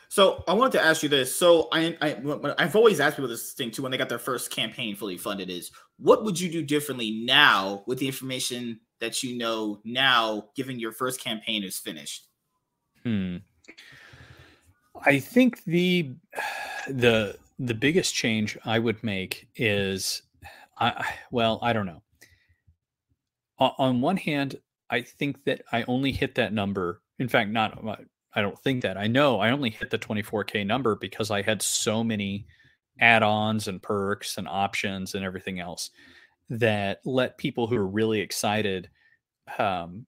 So 0.10 0.44
I 0.48 0.54
wanted 0.54 0.72
to 0.80 0.84
ask 0.84 1.04
you 1.04 1.10
this. 1.10 1.36
So 1.36 1.68
I, 1.72 1.96
I 2.02 2.64
have 2.64 2.76
always 2.76 3.00
asked 3.00 3.18
people 3.18 3.30
this 3.30 3.54
thing 3.54 3.70
too 3.70 3.84
when 3.84 3.92
they 3.92 3.98
got 3.98 4.10
their 4.10 4.18
first 4.18 4.50
campaign 4.50 4.96
fully 4.96 5.18
funded 5.18 5.52
is 5.52 5.72
what 5.98 6.24
would 6.24 6.40
you 6.40 6.50
do 6.50 6.64
differently 6.64 7.12
now 7.24 7.84
with 7.86 8.00
the 8.00 8.08
information 8.08 8.80
that 9.00 9.22
you 9.22 9.38
know 9.38 9.80
now, 9.86 10.48
given 10.56 10.80
your 10.80 10.92
first 10.92 11.22
campaign 11.22 11.64
is 11.64 11.78
finished? 11.78 12.28
Hmm. 13.04 13.38
I 15.06 15.20
think 15.20 15.64
the 15.66 16.10
the 16.88 17.38
the 17.60 17.74
biggest 17.74 18.16
change 18.16 18.58
I 18.66 18.80
would 18.80 19.04
make 19.04 19.48
is 19.56 20.24
I 20.80 21.06
well 21.32 21.60
I 21.62 21.74
don't 21.74 21.86
know. 21.86 22.02
On 23.60 24.00
one 24.00 24.16
hand, 24.16 24.56
I 24.90 25.02
think 25.02 25.44
that 25.44 25.64
I 25.74 25.84
only 25.84 26.14
hit 26.14 26.36
that 26.36 26.54
number. 26.54 27.02
In 27.20 27.28
fact, 27.28 27.50
not 27.50 27.78
I 28.34 28.42
don't 28.42 28.58
think 28.60 28.84
that. 28.84 28.98
I 28.98 29.08
know 29.08 29.40
I 29.40 29.52
only 29.52 29.70
hit 29.70 29.90
the 29.90 30.00
24K 30.00 30.66
number 30.66 30.96
because 30.96 31.30
I 31.30 31.42
had 31.42 31.62
so 31.62 32.04
many 32.04 32.46
add 33.00 33.24
ons 33.24 33.68
and 33.68 33.82
perks 33.82 34.38
and 34.38 34.48
options 34.48 35.16
and 35.16 35.26
everything 35.26 35.60
else 35.60 35.90
that 36.50 37.00
let 37.06 37.38
people 37.38 37.68
who 37.68 37.76
are 37.76 37.88
really 37.88 38.20
excited 38.20 38.90
um, 39.58 40.06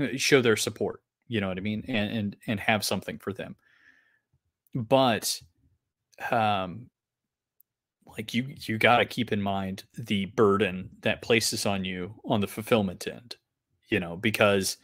uh, 0.00 0.08
show 0.16 0.40
their 0.40 0.56
support. 0.56 1.02
You 1.26 1.40
know 1.40 1.48
what 1.48 1.58
I 1.58 1.62
mean? 1.62 1.84
And, 1.88 2.10
and, 2.10 2.36
and 2.46 2.60
have 2.60 2.84
something 2.84 3.18
for 3.18 3.32
them. 3.32 3.56
But, 4.74 5.40
um, 6.30 6.90
like 8.06 8.34
you, 8.34 8.54
you 8.60 8.78
got 8.78 8.98
to 8.98 9.04
keep 9.04 9.32
in 9.32 9.40
mind 9.40 9.84
the 9.96 10.26
burden 10.26 10.90
that 11.02 11.22
places 11.22 11.66
on 11.66 11.84
you 11.84 12.14
on 12.24 12.40
the 12.40 12.46
fulfillment 12.46 13.06
end, 13.06 13.36
you 13.88 14.00
know, 14.00 14.16
because 14.16 14.76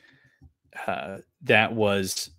uh, 0.87 1.19
that 1.43 1.73
was 1.73 2.31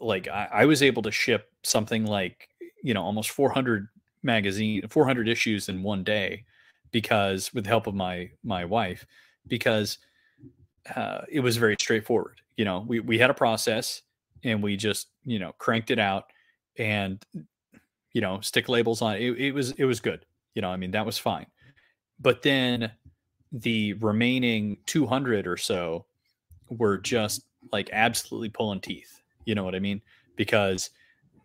like 0.00 0.28
I, 0.28 0.48
I 0.52 0.64
was 0.66 0.82
able 0.82 1.02
to 1.02 1.10
ship 1.10 1.50
something 1.62 2.04
like 2.04 2.48
you 2.82 2.94
know 2.94 3.02
almost 3.02 3.30
400 3.30 3.88
magazine 4.22 4.86
400 4.88 5.28
issues 5.28 5.68
in 5.68 5.82
one 5.82 6.04
day 6.04 6.44
because 6.90 7.52
with 7.54 7.64
the 7.64 7.70
help 7.70 7.86
of 7.86 7.94
my 7.94 8.30
my 8.44 8.64
wife 8.64 9.06
because 9.46 9.98
uh, 10.94 11.22
it 11.30 11.40
was 11.40 11.56
very 11.56 11.76
straightforward 11.80 12.40
you 12.56 12.64
know 12.64 12.84
we, 12.86 13.00
we 13.00 13.18
had 13.18 13.30
a 13.30 13.34
process 13.34 14.02
and 14.44 14.62
we 14.62 14.76
just 14.76 15.08
you 15.24 15.38
know 15.38 15.52
cranked 15.58 15.90
it 15.90 15.98
out 15.98 16.26
and 16.78 17.24
you 18.12 18.20
know 18.20 18.40
stick 18.40 18.68
labels 18.68 19.02
on 19.02 19.16
it. 19.16 19.20
it 19.20 19.52
was 19.52 19.72
it 19.72 19.84
was 19.84 20.00
good 20.00 20.24
you 20.54 20.62
know 20.62 20.70
i 20.70 20.76
mean 20.76 20.90
that 20.90 21.06
was 21.06 21.18
fine 21.18 21.46
but 22.20 22.42
then 22.42 22.90
the 23.52 23.92
remaining 23.94 24.76
200 24.86 25.46
or 25.46 25.56
so 25.56 26.04
were 26.70 26.98
just 26.98 27.44
like 27.70 27.90
absolutely 27.92 28.48
pulling 28.48 28.80
teeth 28.80 29.22
you 29.44 29.54
know 29.54 29.64
what 29.64 29.74
I 29.74 29.80
mean? 29.80 30.00
Because 30.36 30.90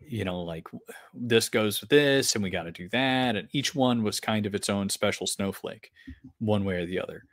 you 0.10 0.24
know, 0.24 0.42
like 0.42 0.66
this 1.14 1.50
goes 1.50 1.82
with 1.82 1.90
this, 1.90 2.36
and 2.36 2.44
we 2.44 2.50
got 2.50 2.64
to 2.64 2.72
do 2.72 2.88
that, 2.90 3.36
and 3.36 3.50
each 3.52 3.76
one 3.76 4.04
was 4.04 4.20
kind 4.20 4.46
of 4.46 4.56
its 4.56 4.70
own 4.70 4.90
special 4.90 5.28
snowflake, 5.28 5.92
one 6.40 6.64
way 6.64 6.76
or 6.76 6.86
the 6.86 7.00
other. 7.00 7.26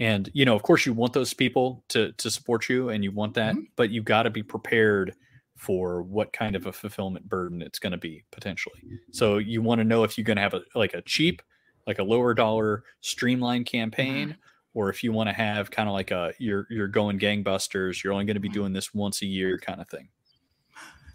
And 0.00 0.28
you 0.32 0.44
know, 0.44 0.56
of 0.56 0.62
course, 0.62 0.86
you 0.86 0.92
want 0.92 1.12
those 1.12 1.34
people 1.34 1.84
to 1.88 2.12
to 2.12 2.30
support 2.30 2.68
you, 2.68 2.88
and 2.88 3.04
you 3.04 3.12
want 3.12 3.34
that, 3.34 3.54
mm-hmm. 3.54 3.64
but 3.76 3.90
you 3.90 4.02
got 4.02 4.24
to 4.24 4.30
be 4.30 4.42
prepared 4.42 5.14
for 5.56 6.02
what 6.02 6.32
kind 6.32 6.54
of 6.54 6.66
a 6.66 6.72
fulfillment 6.72 7.28
burden 7.28 7.62
it's 7.62 7.78
going 7.78 7.92
to 7.92 7.98
be 7.98 8.24
potentially. 8.30 8.82
So 9.10 9.38
you 9.38 9.62
want 9.62 9.80
to 9.80 9.84
know 9.84 10.04
if 10.04 10.16
you're 10.16 10.24
going 10.24 10.36
to 10.36 10.42
have 10.42 10.54
a 10.54 10.62
like 10.74 10.94
a 10.94 11.02
cheap, 11.02 11.42
like 11.86 11.98
a 11.98 12.04
lower 12.04 12.34
dollar 12.34 12.84
streamlined 13.00 13.66
campaign, 13.66 14.28
mm-hmm 14.28 14.40
or 14.76 14.90
if 14.90 15.02
you 15.02 15.10
want 15.10 15.26
to 15.26 15.32
have 15.32 15.70
kind 15.70 15.88
of 15.88 15.94
like 15.94 16.10
a 16.10 16.34
you're 16.38 16.66
you're 16.68 16.86
going 16.86 17.18
gangbusters, 17.18 18.04
you're 18.04 18.12
only 18.12 18.26
going 18.26 18.34
to 18.34 18.40
be 18.40 18.48
doing 18.48 18.74
this 18.74 18.92
once 18.92 19.22
a 19.22 19.26
year 19.26 19.58
kind 19.58 19.80
of 19.80 19.88
thing. 19.88 20.06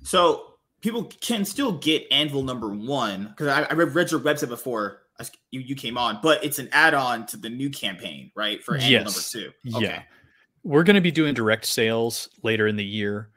So 0.02 0.56
people 0.82 1.04
can 1.22 1.46
still 1.46 1.74
get 1.74 2.08
Anvil 2.12 2.42
number 2.42 2.70
one 2.70 3.28
because 3.28 3.48
I, 3.48 3.62
I, 3.62 3.74
read 3.74 4.10
your 4.10 4.20
website 4.20 4.50
before 4.50 5.04
you, 5.52 5.60
you 5.60 5.76
came 5.76 5.96
on, 5.96 6.20
but 6.24 6.44
it's 6.44 6.58
an 6.58 6.70
add-on 6.72 7.28
to 7.28 7.38
the 7.38 7.50
new 7.52 7.70
campaign, 7.70 8.32
right? 8.36 8.64
For 8.64 8.74
Anvil 8.74 8.90
yes. 8.90 9.04
number 9.36 9.52
two. 9.54 9.78
Okay. 9.78 9.86
Yeah. 9.86 10.04
We're 10.64 10.84
going 10.84 10.96
to 10.96 11.02
be 11.02 11.12
doing 11.12 11.36
direct 11.36 11.66
sales 11.66 12.30
later 12.42 12.66
in 12.66 12.76
the 12.76 12.86
year. 12.86 13.30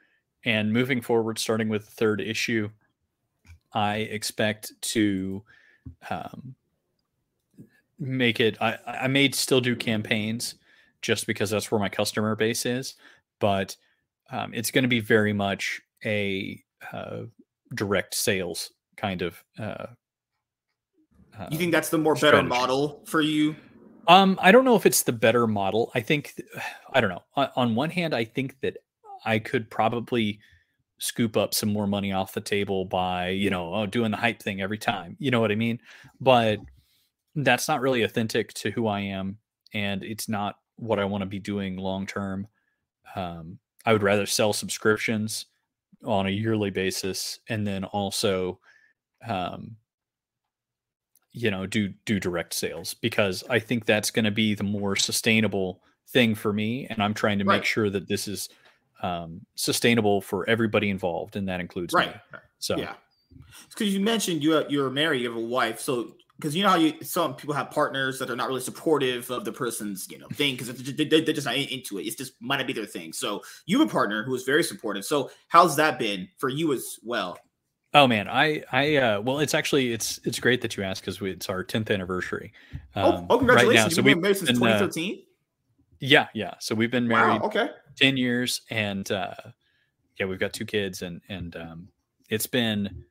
And 0.44 0.72
moving 0.72 1.00
forward, 1.00 1.38
starting 1.38 1.68
with 1.68 1.86
the 1.86 1.90
third 1.92 2.20
issue, 2.20 2.70
I 3.72 3.96
expect 3.96 4.72
to 4.80 5.42
um, 6.10 6.54
make 7.98 8.40
it 8.40 8.56
I, 8.60 8.78
I 8.86 9.06
may 9.08 9.30
still 9.30 9.60
do 9.60 9.76
campaigns 9.76 10.56
just 11.02 11.26
because 11.26 11.50
that's 11.50 11.70
where 11.70 11.78
my 11.78 11.88
customer 11.88 12.34
base 12.34 12.66
is 12.66 12.94
but 13.38 13.76
um, 14.30 14.52
it's 14.54 14.70
going 14.70 14.82
to 14.82 14.88
be 14.88 15.00
very 15.00 15.32
much 15.32 15.80
a 16.04 16.62
uh, 16.92 17.22
direct 17.74 18.14
sales 18.14 18.70
kind 18.96 19.22
of 19.22 19.42
uh, 19.58 19.86
you 21.50 21.58
think 21.58 21.72
that's 21.72 21.88
the 21.88 21.98
more 21.98 22.14
strategy. 22.14 22.36
better 22.42 22.48
model 22.48 23.02
for 23.06 23.20
you? 23.20 23.56
Um 24.06 24.38
i 24.40 24.52
don't 24.52 24.64
know 24.64 24.76
if 24.76 24.86
it's 24.86 25.02
the 25.02 25.12
better 25.12 25.46
model. 25.46 25.90
I 25.94 26.00
think 26.00 26.40
i 26.92 27.00
don't 27.00 27.10
know. 27.10 27.22
On, 27.36 27.48
on 27.56 27.74
one 27.74 27.90
hand 27.90 28.14
i 28.14 28.24
think 28.24 28.60
that 28.60 28.76
i 29.24 29.38
could 29.38 29.70
probably 29.70 30.38
scoop 30.98 31.36
up 31.36 31.54
some 31.54 31.72
more 31.72 31.86
money 31.86 32.12
off 32.12 32.32
the 32.34 32.40
table 32.40 32.84
by 32.84 33.28
you 33.28 33.50
know 33.50 33.74
oh, 33.74 33.86
doing 33.86 34.10
the 34.10 34.16
hype 34.16 34.42
thing 34.42 34.60
every 34.62 34.78
time 34.78 35.16
you 35.18 35.30
know 35.30 35.40
what 35.40 35.52
i 35.52 35.54
mean 35.54 35.78
but 36.20 36.58
that's 37.34 37.68
not 37.68 37.80
really 37.80 38.02
authentic 38.02 38.52
to 38.54 38.70
who 38.70 38.86
I 38.86 39.00
am, 39.00 39.38
and 39.72 40.04
it's 40.04 40.28
not 40.28 40.56
what 40.76 40.98
I 40.98 41.04
want 41.04 41.22
to 41.22 41.26
be 41.26 41.38
doing 41.38 41.76
long 41.76 42.06
term. 42.06 42.46
Um, 43.16 43.58
I 43.84 43.92
would 43.92 44.02
rather 44.02 44.26
sell 44.26 44.52
subscriptions 44.52 45.46
on 46.04 46.26
a 46.26 46.30
yearly 46.30 46.70
basis, 46.70 47.40
and 47.48 47.66
then 47.66 47.84
also, 47.84 48.60
um, 49.26 49.76
you 51.32 51.50
know, 51.50 51.66
do 51.66 51.88
do 52.04 52.20
direct 52.20 52.54
sales 52.54 52.94
because 52.94 53.42
I 53.50 53.58
think 53.58 53.84
that's 53.84 54.10
going 54.10 54.24
to 54.24 54.30
be 54.30 54.54
the 54.54 54.62
more 54.64 54.94
sustainable 54.96 55.82
thing 56.08 56.34
for 56.34 56.52
me, 56.52 56.86
and 56.86 57.02
I'm 57.02 57.14
trying 57.14 57.38
to 57.40 57.44
Right. 57.44 57.56
make 57.56 57.64
sure 57.64 57.90
that 57.90 58.08
this 58.08 58.28
is 58.28 58.48
um, 59.02 59.40
sustainable 59.54 60.20
for 60.20 60.48
everybody 60.48 60.90
involved, 60.90 61.36
and 61.36 61.48
that 61.48 61.60
includes 61.60 61.94
me. 61.94 62.00
Right. 62.00 62.16
So 62.58 62.76
Yeah. 62.76 62.94
Because 63.70 63.92
you 63.92 64.00
mentioned 64.00 64.42
you 64.42 64.64
you're 64.68 64.90
married, 64.90 65.22
you 65.22 65.28
have 65.28 65.36
a 65.36 65.44
wife, 65.44 65.80
so 65.80 66.14
because 66.38 66.54
you 66.56 66.62
know 66.62 66.70
how 66.70 66.76
you 66.76 66.94
some 67.02 67.34
people 67.34 67.54
have 67.54 67.70
partners 67.70 68.18
that 68.18 68.30
are 68.30 68.36
not 68.36 68.48
really 68.48 68.60
supportive 68.60 69.30
of 69.30 69.44
the 69.44 69.52
person's 69.52 70.10
you 70.10 70.18
know 70.18 70.28
thing 70.28 70.56
because 70.56 70.68
they're, 70.68 71.06
they're 71.06 71.34
just 71.34 71.46
not 71.46 71.56
into 71.56 71.98
it. 71.98 72.02
It's 72.02 72.16
just 72.16 72.34
might 72.40 72.58
not 72.58 72.66
be 72.66 72.72
their 72.72 72.86
thing. 72.86 73.12
So 73.12 73.42
you 73.66 73.78
have 73.78 73.88
a 73.88 73.90
partner 73.90 74.24
who 74.24 74.34
is 74.34 74.44
very 74.44 74.64
supportive. 74.64 75.04
So 75.04 75.30
how's 75.48 75.76
that 75.76 75.98
been 75.98 76.28
for 76.38 76.48
you 76.48 76.72
as 76.72 76.98
well? 77.02 77.38
Oh 77.92 78.06
man, 78.06 78.28
I 78.28 78.64
I 78.72 78.96
uh 78.96 79.20
well 79.20 79.38
it's 79.38 79.54
actually 79.54 79.92
it's 79.92 80.18
it's 80.24 80.40
great 80.40 80.60
that 80.62 80.76
you 80.76 80.82
asked 80.82 81.02
because 81.02 81.20
it's 81.22 81.48
our 81.48 81.62
10th 81.62 81.92
anniversary. 81.92 82.52
oh, 82.96 83.12
um, 83.12 83.26
oh, 83.30 83.38
congratulations! 83.38 83.82
Right 83.82 83.90
now. 83.90 83.94
So 83.94 84.02
we've 84.02 84.14
been 84.14 84.22
married 84.22 84.36
since 84.36 84.50
been, 84.50 84.62
uh, 84.62 84.78
2013. 84.78 85.22
Yeah, 86.06 86.28
yeah. 86.34 86.54
So 86.60 86.74
we've 86.74 86.90
been 86.90 87.08
married 87.08 87.40
Wow. 87.40 87.46
Okay. 87.48 87.68
10 87.96 88.16
years 88.16 88.60
and 88.70 89.10
uh 89.10 89.34
yeah, 90.18 90.26
we've 90.26 90.38
got 90.40 90.52
two 90.52 90.64
kids 90.66 91.02
and 91.02 91.20
and 91.28 91.56
um 91.56 91.88
it's 92.28 92.46
been 92.46 93.04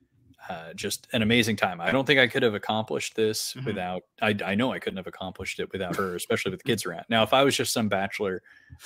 uh, 0.50 0.74
just 0.74 1.08
an 1.14 1.22
amazing 1.22 1.56
time. 1.56 1.80
I 1.80 1.90
don't 1.92 2.06
think 2.06 2.20
I 2.20 2.28
could 2.28 2.44
have 2.44 2.54
accomplished 2.54 3.16
this 3.16 3.54
Mhm. 3.54 3.66
without. 3.66 4.04
I, 4.22 4.36
I 4.44 4.56
know 4.56 4.74
I 4.74 4.80
couldn't 4.80 4.98
have 4.98 5.08
accomplished 5.08 5.62
it 5.62 5.72
without 5.72 5.96
her, 5.96 6.18
especially 6.18 6.52
with 6.52 6.60
the 6.62 6.66
kids 6.70 6.86
around. 6.86 7.06
Now, 7.08 7.24
if 7.24 7.32
I 7.34 7.44
was 7.46 7.56
just 7.56 7.72
some 7.72 7.88
bachelor, 7.88 8.42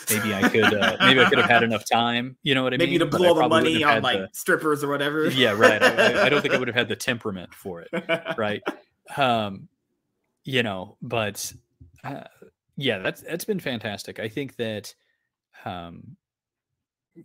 maybe 0.08 0.36
I 0.36 0.48
could. 0.50 0.72
Uh, 0.72 0.98
maybe 1.00 1.20
I 1.20 1.28
could 1.28 1.40
have 1.40 1.50
had 1.50 1.64
enough 1.64 1.84
time. 1.92 2.38
You 2.44 2.54
know 2.54 2.62
what 2.62 2.76
I 2.76 2.78
Maybe 2.78 2.92
mean? 2.92 3.00
Maybe 3.00 3.12
to 3.12 3.18
blow 3.18 3.34
the 3.34 3.50
money 3.50 3.84
on 3.84 4.04
like 4.04 4.20
the- 4.20 4.30
strippers 4.34 4.84
or 4.84 4.90
whatever. 4.90 5.30
yeah, 5.32 5.54
right. 5.54 5.82
I, 5.82 5.88
I- 6.22 6.26
I 6.28 6.30
don't 6.30 6.44
think 6.44 6.54
I 6.54 6.60
would 6.60 6.68
have 6.68 6.76
had 6.76 6.90
the 6.90 6.96
temperament 6.96 7.52
for 7.56 7.82
it, 7.82 7.90
right? 8.38 8.62
Um, 9.16 9.68
you 10.44 10.62
know, 10.62 10.98
but 11.02 11.52
uh, 12.04 12.26
yeah, 12.78 13.00
that's 13.00 13.22
that's 13.22 13.46
been 13.46 13.60
fantastic. 13.60 14.20
I 14.20 14.30
think 14.30 14.56
that, 14.58 14.94
um, 15.66 16.16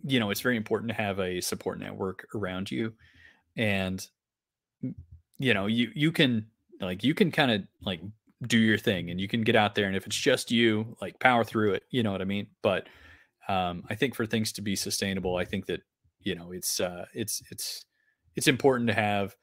you 0.03 0.19
know, 0.19 0.31
it's 0.31 0.41
very 0.41 0.57
important 0.57 0.89
to 0.89 0.95
have 0.95 1.19
a 1.19 1.39
support 1.41 1.79
network 1.79 2.27
around 2.33 2.71
you, 2.71 2.93
and 3.55 4.05
you 5.37 5.53
know, 5.53 5.67
you 5.67 5.91
you 5.93 6.11
can 6.11 6.47
like 6.81 7.03
you 7.03 7.13
can 7.13 7.31
kind 7.31 7.51
of 7.51 7.61
like 7.81 8.01
do 8.47 8.57
your 8.57 8.79
thing, 8.79 9.11
and 9.11 9.21
you 9.21 9.27
can 9.27 9.43
get 9.43 9.55
out 9.55 9.75
there, 9.75 9.85
and 9.85 9.95
if 9.95 10.07
it's 10.07 10.15
just 10.15 10.51
you, 10.51 10.97
like 10.99 11.19
power 11.19 11.43
through 11.43 11.73
it. 11.73 11.83
You 11.91 12.01
know 12.01 12.11
what 12.11 12.21
I 12.21 12.25
mean? 12.25 12.47
But 12.63 12.87
um, 13.47 13.83
I 13.89 13.95
think 13.95 14.15
for 14.15 14.25
things 14.25 14.51
to 14.53 14.61
be 14.61 14.75
sustainable, 14.75 15.37
I 15.37 15.45
think 15.45 15.67
that 15.67 15.81
you 16.21 16.33
know 16.33 16.51
it's 16.51 16.79
uh, 16.79 17.05
it's 17.13 17.43
it's 17.51 17.85
it's 18.35 18.47
important 18.47 18.87
to 18.87 18.95
have 18.95 19.35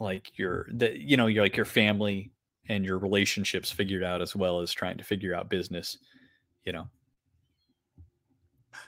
like 0.00 0.38
your 0.38 0.66
that 0.72 1.00
you 1.00 1.18
know 1.18 1.26
your 1.26 1.42
like 1.42 1.56
your 1.56 1.66
family 1.66 2.32
and 2.68 2.84
your 2.84 2.98
relationships 2.98 3.70
figured 3.70 4.02
out 4.04 4.20
as 4.22 4.36
well 4.36 4.60
as 4.60 4.72
trying 4.72 4.98
to 4.98 5.04
figure 5.04 5.34
out 5.34 5.48
business 5.48 5.98
you 6.64 6.72
know 6.72 6.88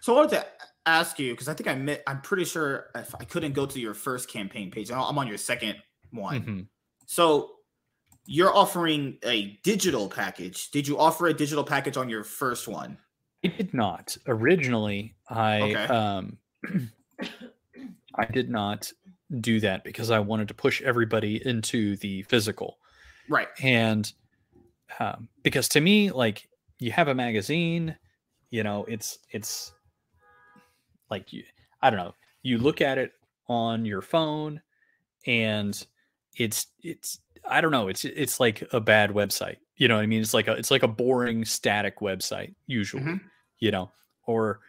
So 0.01 0.13
I 0.15 0.17
wanted 0.17 0.31
to 0.37 0.47
ask 0.87 1.19
you 1.19 1.33
because 1.33 1.49
I 1.49 1.55
think 1.55 1.69
I 1.69 1.75
met. 1.75 2.03
I'm 2.07 2.21
pretty 2.23 2.45
sure 2.45 2.87
if 2.95 3.15
I 3.15 3.25
couldn't 3.25 3.53
go 3.53 3.67
to 3.67 3.79
your 3.81 3.93
first 3.95 4.29
campaign 4.31 4.71
page. 4.71 4.91
I'm 4.91 5.19
on 5.19 5.27
your 5.29 5.37
second 5.39 5.77
one. 6.11 6.43
Mhm. 6.43 6.67
So 7.07 7.57
you're 8.27 8.55
offering 8.55 9.19
a 9.25 9.59
digital 9.63 10.09
package. 10.09 10.71
Did 10.71 10.87
you 10.89 10.99
offer 10.99 11.27
a 11.27 11.35
digital 11.35 11.65
package 11.65 11.97
on 11.97 12.09
your 12.09 12.25
first 12.25 12.69
one? 12.69 12.97
i 13.45 13.49
did 13.49 13.73
not 13.73 14.17
originally 14.27 15.15
i 15.31 15.63
Okay. 15.63 15.85
um 15.87 16.39
i 18.17 18.27
did 18.27 18.51
not 18.51 18.93
do 19.41 19.61
that 19.61 19.83
because 19.83 20.11
i 20.11 20.19
wanted 20.19 20.47
to 20.49 20.53
push 20.55 20.83
everybody 20.83 21.41
into 21.47 21.97
the 21.97 22.23
physical 22.25 22.79
Right. 23.31 23.49
and 23.63 24.13
um, 24.99 25.29
because 25.43 25.69
to 25.71 25.81
me 25.81 26.11
like 26.11 26.49
you 26.81 26.91
have 26.93 27.09
a 27.09 27.15
magazine 27.15 27.97
you 28.51 28.63
know 28.65 28.85
it's 28.89 29.19
it's 29.31 29.73
like 31.11 31.33
you 31.33 31.43
i 31.83 31.91
don't 31.91 31.99
know 31.99 32.15
you 32.43 32.59
look 32.59 32.81
at 32.81 32.99
it 32.99 33.13
on 33.49 33.85
your 33.85 34.03
phone 34.03 34.61
and 35.27 35.87
it's 36.37 36.67
it's 36.83 37.21
i 37.49 37.61
don't 37.61 37.73
know 37.73 37.89
it's 37.89 38.05
it's 38.05 38.41
like 38.41 38.67
a 38.73 38.81
bad 38.81 39.11
website 39.11 39.57
you 39.77 39.89
know 39.89 39.97
what 39.97 40.03
i 40.03 40.07
mean 40.07 40.21
it's 40.21 40.35
like 40.35 40.49
a 40.49 40.53
it's 40.53 40.71
like 40.71 40.83
a 40.83 40.89
boring 40.89 41.45
static 41.45 42.01
website 42.01 42.55
usually 42.67 43.03
Mhm. 43.03 43.21
you 43.59 43.71
know 43.71 43.91
or 44.27 44.61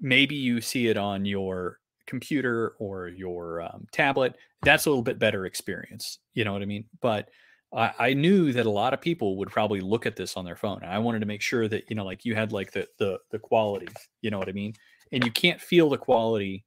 maybe 0.00 0.34
you 0.34 0.60
see 0.60 0.88
it 0.88 0.96
on 0.96 1.24
your 1.24 1.80
computer 2.06 2.74
or 2.78 3.08
your 3.08 3.60
um, 3.62 3.86
tablet 3.92 4.34
that's 4.62 4.86
a 4.86 4.90
little 4.90 5.02
bit 5.02 5.18
better 5.18 5.46
experience 5.46 6.18
you 6.34 6.44
know 6.44 6.52
what 6.52 6.62
i 6.62 6.66
mean 6.66 6.84
but 7.00 7.28
I, 7.72 7.92
I 7.98 8.14
knew 8.14 8.52
that 8.52 8.64
a 8.66 8.70
lot 8.70 8.94
of 8.94 9.00
people 9.00 9.36
would 9.36 9.50
probably 9.50 9.80
look 9.80 10.06
at 10.06 10.16
this 10.16 10.36
on 10.36 10.44
their 10.44 10.56
phone. 10.56 10.82
I 10.82 10.98
wanted 10.98 11.20
to 11.20 11.26
make 11.26 11.42
sure 11.42 11.68
that 11.68 11.84
you 11.90 11.96
know, 11.96 12.04
like 12.04 12.24
you 12.24 12.34
had 12.34 12.52
like 12.52 12.72
the 12.72 12.88
the 12.98 13.18
the 13.30 13.38
quality, 13.38 13.88
you 14.22 14.30
know 14.30 14.38
what 14.38 14.48
I 14.48 14.52
mean? 14.52 14.74
And 15.12 15.24
you 15.24 15.30
can't 15.30 15.60
feel 15.60 15.88
the 15.90 15.98
quality 15.98 16.64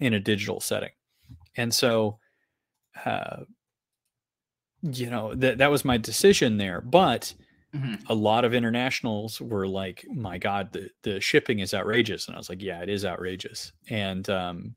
in 0.00 0.14
a 0.14 0.20
digital 0.20 0.60
setting. 0.60 0.90
And 1.56 1.72
so, 1.72 2.18
uh, 3.04 3.44
you 4.82 5.08
know, 5.08 5.34
that 5.34 5.58
that 5.58 5.70
was 5.70 5.84
my 5.84 5.96
decision 5.96 6.56
there. 6.58 6.80
But 6.80 7.32
Mhm. 7.74 8.04
a 8.08 8.14
lot 8.14 8.44
of 8.44 8.52
internationals 8.54 9.40
were 9.40 9.66
like, 9.66 10.04
"My 10.12 10.36
God, 10.38 10.72
the 10.72 10.90
the 11.02 11.20
shipping 11.20 11.60
is 11.60 11.72
outrageous," 11.74 12.26
and 12.26 12.36
I 12.36 12.38
was 12.38 12.48
like, 12.50 12.62
"Yeah, 12.62 12.82
it 12.82 12.88
is 12.88 13.04
outrageous." 13.04 13.72
And 13.88 14.28
um, 14.28 14.76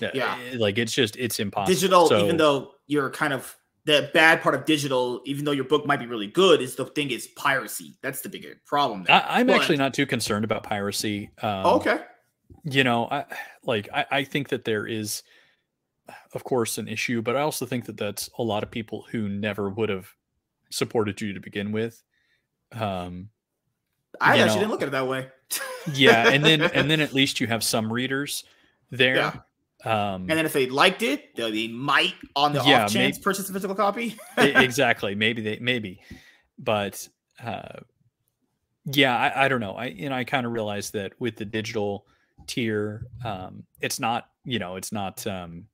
Yeah. 0.00 0.38
eh, 0.52 0.56
like 0.58 0.78
it's 0.78 0.92
just 0.94 1.16
it's 1.16 1.38
impossible. 1.40 1.74
Digital, 1.74 2.08
So- 2.08 2.24
even 2.24 2.36
though 2.38 2.72
you're 2.86 3.10
kind 3.10 3.32
of 3.32 3.56
the 3.86 4.10
bad 4.14 4.40
part 4.42 4.54
of 4.54 4.64
digital, 4.64 5.20
even 5.26 5.44
though 5.44 5.52
your 5.52 5.64
book 5.64 5.86
might 5.86 5.98
be 6.00 6.06
really 6.06 6.26
good, 6.26 6.62
is 6.62 6.74
the 6.76 6.86
thing 6.86 7.10
is 7.10 7.26
piracy. 7.36 7.96
That's 8.02 8.22
the 8.22 8.28
bigger 8.30 8.54
problem. 8.64 9.04
There. 9.04 9.14
I, 9.14 9.40
I'm 9.40 9.46
But- 9.46 9.56
actually 9.56 9.76
not 9.76 9.92
too 9.94 10.06
concerned 10.06 10.44
about 10.44 10.62
piracy. 10.62 11.30
Um, 11.42 11.50
Oh, 11.66 11.76
okay. 11.76 11.98
You 12.64 12.84
know, 12.84 13.08
I 13.10 13.24
like 13.64 13.88
I, 13.92 14.06
I 14.10 14.24
think 14.24 14.48
that 14.50 14.64
there 14.64 14.86
is, 14.86 15.22
of 16.34 16.44
course, 16.44 16.78
an 16.78 16.88
issue, 16.88 17.20
but 17.22 17.36
I 17.36 17.40
also 17.40 17.66
think 17.66 17.86
that 17.86 17.96
that's 17.96 18.30
a 18.38 18.42
lot 18.42 18.62
of 18.62 18.70
people 18.70 19.04
who 19.10 19.28
never 19.28 19.68
would 19.68 19.88
have 19.88 20.08
supported 20.70 21.20
you 21.20 21.32
to 21.34 21.40
begin 21.40 21.72
with. 21.72 22.02
Um, 22.72 23.28
I 24.20 24.38
actually 24.38 24.46
know, 24.46 24.54
didn't 24.60 24.70
look 24.70 24.82
at 24.82 24.88
it 24.88 24.92
that 24.92 25.08
way. 25.08 25.28
yeah, 25.92 26.28
and 26.28 26.44
then 26.44 26.62
and 26.74 26.90
then 26.90 27.00
at 27.00 27.12
least 27.12 27.40
you 27.40 27.46
have 27.48 27.62
some 27.64 27.92
readers 27.92 28.44
there. 28.90 29.16
Yeah. 29.16 29.36
Um, 29.84 30.22
and 30.22 30.30
then 30.30 30.46
if 30.46 30.52
they 30.52 30.66
liked 30.66 31.02
it, 31.02 31.36
they- 31.36 31.68
might, 31.68 32.14
on 32.34 32.52
the 32.52 32.62
Yeah, 32.64 32.84
off 32.84 32.92
chance, 32.92 33.18
purchase 33.18 33.50
a 33.50 33.52
physical 33.52 33.74
copy. 33.76 34.16
Exactly. 34.38 35.14
Maybe 35.14 35.42
they 35.42 35.58
maybe. 35.60 36.00
But 36.58 37.06
uh 37.44 37.80
yeah 38.86 39.16
i, 39.16 39.44
I 39.44 39.48
don't 39.48 39.60
know. 39.60 39.72
I 39.74 39.86
you 39.86 40.08
know 40.08 40.14
i 40.14 40.24
kind 40.24 40.44
of 40.46 40.52
realized 40.52 40.92
that 40.92 41.12
with 41.18 41.36
the 41.36 41.44
digital 41.44 42.06
tier 42.46 43.06
um 43.24 43.64
it's 43.80 43.98
not 43.98 44.28
you 44.44 44.58
know 44.58 44.76
it's 44.76 44.92
not 44.92 45.26
um 45.26 45.64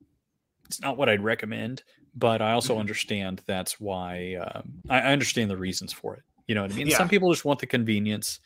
it's 0.66 0.80
not 0.80 0.96
what 0.96 1.08
i'd 1.08 1.22
recommend. 1.22 1.82
But 2.14 2.40
i 2.42 2.52
also 2.52 2.76
Mhm. 2.76 2.80
understand 2.80 3.42
that's 3.46 3.78
why 3.80 4.34
um 4.36 4.82
I, 4.88 5.00
I 5.00 5.12
understand 5.12 5.50
the 5.50 5.56
reasons 5.56 5.92
for 5.92 6.14
it. 6.16 6.22
You 6.46 6.54
know 6.54 6.62
what 6.62 6.72
i 6.72 6.76
mean? 6.76 6.86
Yeah. 6.88 6.96
some 6.98 7.08
people 7.08 7.30
just 7.32 7.44
want 7.44 7.58
the 7.60 7.66
convenience 7.66 8.40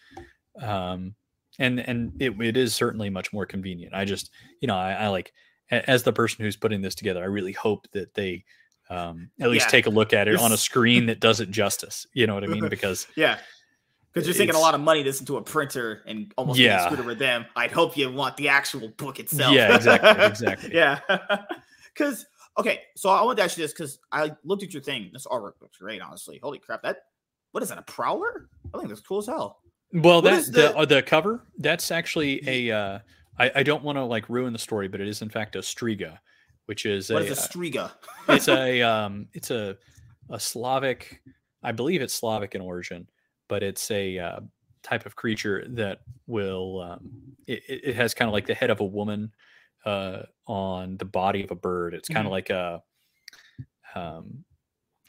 um 0.61 1.15
and 1.59 1.79
and 1.81 2.13
it, 2.21 2.39
it 2.41 2.57
is 2.57 2.75
certainly 2.75 3.11
much 3.11 3.33
more 3.33 3.47
convenient. 3.47 3.95
I 3.95 4.05
just 4.05 4.31
you 4.61 4.67
know 4.69 4.77
i, 4.77 4.93
I 4.93 5.09
like 5.09 5.33
as 5.71 6.03
the 6.03 6.13
person 6.13 6.45
who's 6.45 6.57
putting 6.57 6.83
this 6.83 6.95
together 6.95 7.23
i 7.23 7.27
really 7.27 7.53
hope 7.53 7.87
that 7.93 8.13
they 8.15 8.45
um 8.91 9.31
at 9.41 9.49
least 9.51 9.67
Yeah. 9.67 9.71
take 9.71 9.87
a 9.87 9.91
look 9.91 10.13
at 10.13 10.29
it 10.29 10.39
on 10.39 10.53
a 10.53 10.57
screen 10.57 11.07
that 11.11 11.21
does 11.21 11.41
it 11.41 11.51
justice 11.51 12.07
you 12.13 12.27
know 12.27 12.35
what 12.35 12.45
i 12.45 12.47
mean 12.49 12.69
because 12.69 13.07
yeah. 13.17 13.39
Because 14.13 14.29
you're 14.29 14.35
sinking 14.37 14.55
a 14.55 14.61
lot 14.61 14.77
of 14.77 14.81
money 14.81 15.03
just 15.03 15.19
into 15.23 15.39
a 15.39 15.43
printer 15.43 16.03
and 16.07 16.33
almost 16.37 16.57
Yeah. 16.61 16.85
screwed 16.85 17.01
over 17.01 17.17
them. 17.17 17.47
I'd 17.57 17.73
hope 17.73 17.97
you 17.97 18.09
want 18.13 18.37
the 18.37 18.49
actual 18.49 18.87
book 18.97 19.19
itself. 19.19 19.53
Yeah, 19.53 19.75
exactly, 19.75 20.25
exactly. 20.25 20.71
yeah. 20.73 21.01
Because 21.93 22.25
okay, 22.57 22.83
so 22.97 23.09
I 23.09 23.23
want 23.25 23.39
to 23.39 23.43
ask 23.45 23.57
you 23.59 23.65
this 23.65 23.73
because 23.73 23.99
I 24.13 24.31
looked 24.45 24.63
at 24.63 24.73
your 24.73 24.83
thing. 24.85 25.11
This 25.13 25.27
artwork 25.27 25.55
looks 25.61 25.79
great, 25.79 26.01
honestly. 26.01 26.39
Holy 26.41 26.61
crap! 26.61 26.83
That 26.83 26.99
what 27.51 27.65
is 27.65 27.71
that? 27.71 27.79
A 27.79 27.83
prowler? 27.83 28.49
I 28.73 28.79
think 28.79 28.89
that's 28.89 29.01
cool 29.01 29.19
as 29.19 29.27
hell. 29.27 29.59
well 29.93 30.23
What 30.23 30.31
that 30.31 30.35
is 30.39 30.47
the 30.47 30.61
the- 30.61 30.77
uh, 30.77 30.85
the 30.85 31.03
cover 31.03 31.43
that's 31.59 31.91
actually 31.91 32.41
a 32.49 32.71
uh 32.77 32.99
i, 33.39 33.51
I 33.57 33.63
don't 33.63 33.85
want 33.85 33.97
to 33.99 34.05
like 34.05 34.29
ruin 34.29 34.53
the 34.53 34.59
story 34.59 34.89
but 34.89 35.01
it 35.01 35.09
is 35.09 35.23
in 35.23 35.31
fact 35.31 35.57
a 35.57 35.61
striga 35.61 36.19
which 36.67 36.87
is 36.87 37.11
What 37.11 37.23
a, 37.23 37.31
is 37.31 37.39
a 37.39 37.43
uh, 37.43 37.49
striga? 37.49 37.93
it's 38.29 38.49
a 38.49 38.83
um 38.83 39.29
it's 39.33 39.51
a 39.51 39.79
a 40.31 40.41
slavic 40.41 41.23
i 41.63 41.73
believe 41.73 42.03
it's 42.03 42.15
slavic 42.15 42.55
in 42.55 42.61
origin 42.61 43.09
but 43.49 43.63
it's 43.63 43.91
a 43.91 44.19
uh, 44.19 44.41
type 44.83 45.07
of 45.07 45.17
creature 45.17 45.67
that 45.69 46.01
will 46.27 46.81
um 46.81 47.13
it, 47.47 47.63
it 47.69 47.97
has 47.97 48.15
kind 48.15 48.29
of 48.29 48.33
like 48.33 48.47
the 48.47 48.55
head 48.55 48.71
of 48.71 48.81
a 48.81 48.85
woman 48.87 49.33
uh 49.85 50.23
on 50.47 50.97
the 50.99 51.05
body 51.05 51.45
of 51.45 51.51
a 51.51 51.55
bird 51.57 51.95
it's 51.95 52.09
kind 52.09 52.27
of 52.27 52.31
Mhm. 52.31 52.33
like 52.33 52.51
a 52.51 52.83
um 53.95 54.45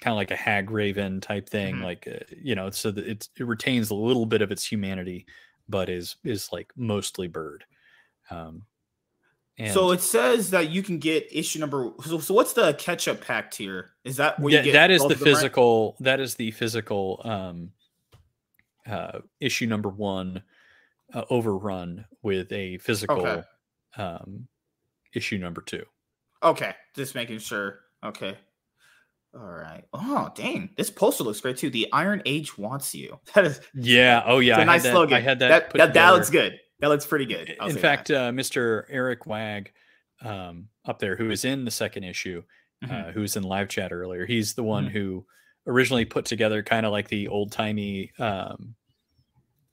kind 0.02 0.14
of 0.14 0.18
like 0.18 0.32
a 0.32 0.36
hag 0.36 0.72
raven 0.72 1.22
type 1.22 1.50
thing 1.50 1.80
Mhm. 1.80 1.84
like 1.84 2.08
uh, 2.08 2.20
you 2.38 2.56
know 2.56 2.70
so 2.70 2.92
that 2.92 3.08
it's 3.08 3.30
it 3.40 3.46
retains 3.46 3.90
a 3.90 3.96
little 3.96 4.26
bit 4.26 4.42
of 4.42 4.52
its 4.52 4.66
humanity 4.66 5.26
but 5.70 5.90
is 5.90 6.18
is 6.24 6.50
like 6.54 6.72
mostly 6.78 7.28
bird 7.28 7.66
um 8.30 8.64
and 9.58 9.74
so 9.74 9.92
it 9.92 10.02
says 10.02 10.50
that 10.52 10.70
you 10.70 10.84
can 10.84 10.98
get 11.00 11.28
issue 11.32 11.60
number. 11.60 11.92
So, 12.04 12.20
so 12.20 12.34
what's 12.34 12.52
the 12.52 12.74
ketchup 12.74 13.22
pack 13.26 13.52
tier? 13.52 13.92
Is 14.04 14.18
that 14.18 14.38
where 14.38 14.52
you 14.52 14.62
That- 14.72 14.90
that 14.90 14.92
is 14.92 15.02
the 15.02 15.10
them, 15.10 15.18
right? 15.20 15.24
physical 15.24 15.96
that 16.02 16.20
is 16.20 16.36
the 16.36 16.52
physical 16.52 17.22
um 17.24 17.72
uh, 18.86 19.20
issue 19.40 19.66
number 19.66 19.90
one 19.90 20.44
uh, 21.14 21.24
overrun 21.30 22.06
with 22.22 22.52
a 22.52 22.78
physical 22.80 23.26
Okay. 23.26 23.44
um, 23.98 24.48
issue 25.14 25.38
number 25.38 25.62
two. 25.62 25.84
Okay, 26.44 26.74
just 26.96 27.16
making 27.16 27.40
sure. 27.40 27.80
Okay. 28.04 28.38
All 29.34 29.42
right. 29.42 29.84
Oh, 29.94 30.30
dang. 30.36 30.70
This 30.78 30.90
poster 30.92 31.24
looks 31.24 31.42
great 31.42 31.58
too. 31.58 31.70
The 31.70 31.88
Iron 31.92 32.22
Age 32.26 32.58
wants 32.58 32.94
you. 32.94 33.20
That 33.34 33.46
is 33.46 33.60
Yeah. 33.74 34.22
Oh, 34.26 34.40
yeah. 34.40 34.60
I 34.60 34.64
nice 34.64 34.84
had 34.84 34.90
that, 34.90 34.94
slogan. 34.94 35.14
I 35.18 35.20
had 35.22 35.40
that. 35.40 35.50
That, 35.50 35.74
that, 35.78 35.94
that 35.94 36.10
looks 36.12 36.30
good. 36.30 36.60
That 36.80 36.88
looks 36.88 37.06
pretty 37.06 37.26
good. 37.26 37.56
I'll 37.60 37.70
In 37.70 37.78
fact, 37.78 38.12
uh, 38.12 38.32
Mr. 38.32 38.84
Eric 38.90 39.26
Wag 39.26 39.72
um, 40.22 40.70
up 40.86 41.00
there, 41.00 41.16
who 41.16 41.30
is 41.30 41.46
in 41.46 41.66
the 41.66 41.72
second 41.72 42.04
issue, 42.04 42.42
Mhm. 42.84 43.10
uh, 43.10 43.12
who 43.12 43.22
was 43.22 43.36
in 43.36 43.44
live 43.44 43.70
chat 43.70 43.92
earlier, 43.92 44.26
he's 44.26 44.54
the 44.54 44.64
one 44.64 44.88
Mhm. 44.88 44.92
who 44.92 45.26
originally 45.68 46.06
put 46.06 46.26
together 46.26 46.62
kind 46.64 46.86
of 46.86 46.92
like 46.92 47.08
the 47.08 47.28
old 47.28 47.52
timey, 47.52 48.12
um, 48.20 48.76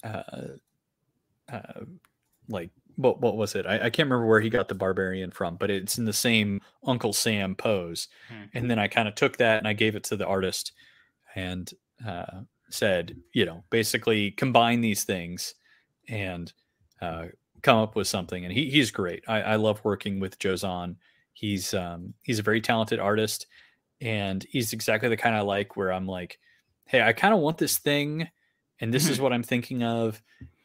uh, 0.05 0.23
uh, 1.51 1.85
like 2.49 2.71
what 2.97 3.21
what 3.21 3.37
was 3.37 3.55
it? 3.55 3.67
I, 3.67 3.75
I 3.87 3.91
can't 3.91 4.07
remember 4.09 4.27
where 4.27 4.41
he 4.41 4.51
got 4.51 4.69
the 4.69 4.75
barbarian 4.75 5.31
from, 5.31 5.57
but 5.57 5.71
it's 5.71 5.97
in 5.99 6.05
the 6.05 6.13
same 6.13 6.61
Uncle 6.85 7.13
Sam 7.13 7.55
pose. 7.55 8.09
Hmm. 8.29 8.45
And 8.55 8.71
then 8.71 8.79
I 8.79 8.89
kind 8.89 9.09
of 9.09 9.15
took 9.15 9.37
that 9.39 9.59
and 9.59 9.67
I 9.69 9.73
gave 9.73 9.97
it 9.97 10.05
to 10.05 10.17
the 10.17 10.27
artist 10.27 10.73
and 11.35 11.71
uh, 12.07 12.43
said, 12.69 13.17
you 13.33 13.45
know, 13.47 13.65
basically 13.71 14.31
combine 14.33 14.81
these 14.81 15.05
things 15.05 15.55
and 16.09 16.53
uh, 17.03 17.27
come 17.63 17.79
up 17.79 17.95
with 17.97 18.07
something. 18.07 18.45
And 18.45 18.53
he, 18.53 18.71
he's 18.71 18.91
great. 18.91 19.25
I, 19.29 19.43
I 19.43 19.57
love 19.57 19.85
working 19.85 20.21
with 20.21 20.39
Jozan. 20.39 20.97
He's 21.35 21.75
um, 21.75 22.15
he's 22.23 22.39
a 22.39 22.43
very 22.43 22.61
talented 22.61 23.01
artist, 23.01 23.47
and 24.01 24.45
he's 24.49 24.73
exactly 24.73 25.09
the 25.09 25.17
kind 25.17 25.35
I 25.35 25.41
like. 25.41 25.77
Where 25.77 25.93
I'm 25.93 26.07
like, 26.07 26.39
hey, 26.87 27.03
I 27.03 27.13
kind 27.13 27.35
of 27.35 27.41
want 27.41 27.59
this 27.59 27.79
thing, 27.79 28.29
and 28.81 28.93
this 28.93 29.09
is 29.09 29.21
what 29.21 29.33
I'm 29.33 29.43
thinking 29.43 29.83
of, 29.83 30.23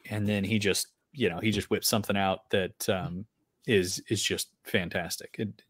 and 0.10 0.28
then 0.28 0.44
he 0.44 0.60
just, 0.60 0.88
you 1.14 1.30
know, 1.30 1.40
he 1.40 1.52
just 1.52 1.70
whips 1.70 1.88
something 1.88 2.18
out 2.18 2.50
that 2.50 2.88
um, 2.90 3.26
is 3.66 4.04
is 4.10 4.22
just 4.22 4.50
fantastic. 4.64 5.36
It, 5.40 5.64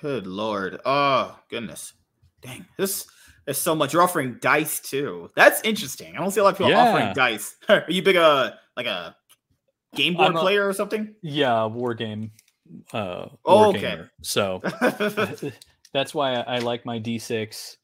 Good 0.00 0.26
lord. 0.26 0.80
Oh 0.84 1.38
goodness. 1.48 1.94
Dang. 2.42 2.66
This 2.76 3.06
is 3.46 3.58
so 3.58 3.74
much. 3.74 3.92
You're 3.92 4.02
offering 4.02 4.38
dice 4.40 4.80
too. 4.80 5.30
That's 5.36 5.60
interesting. 5.62 6.14
I 6.16 6.20
don't 6.20 6.30
see 6.30 6.40
a 6.40 6.44
lot 6.44 6.52
of 6.54 6.58
people 6.58 6.74
offering 6.74 7.12
dice. 7.14 7.56
Are 7.68 7.84
you 7.88 8.02
big 8.02 8.16
uh 8.16 8.52
like 8.76 8.86
a 8.86 9.14
game 9.94 10.14
board 10.14 10.34
a- 10.34 10.38
player 10.38 10.66
or 10.66 10.72
something? 10.72 11.14
yeah, 11.22 11.66
war 11.66 11.94
game. 11.94 12.32
Uh, 12.92 13.26
Oh, 13.44 13.56
war 13.58 13.66
okay. 13.68 13.80
gamer. 13.80 14.10
So 14.22 14.62
that's 15.92 16.14
why 16.14 16.34
I, 16.34 16.56
I 16.56 16.58
like 16.58 16.86
my 16.86 16.98
D6. 16.98 17.76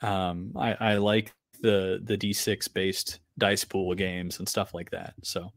Um, 0.00 0.52
I, 0.56 0.74
I 0.74 0.94
like 0.94 1.32
the 1.60 2.00
the 2.02 2.16
D6 2.16 2.72
based 2.72 3.18
dice 3.36 3.64
pool 3.64 3.94
games 3.94 4.38
and 4.38 4.48
stuff 4.48 4.72
like 4.74 4.90
that. 4.90 5.14
So 5.24 5.50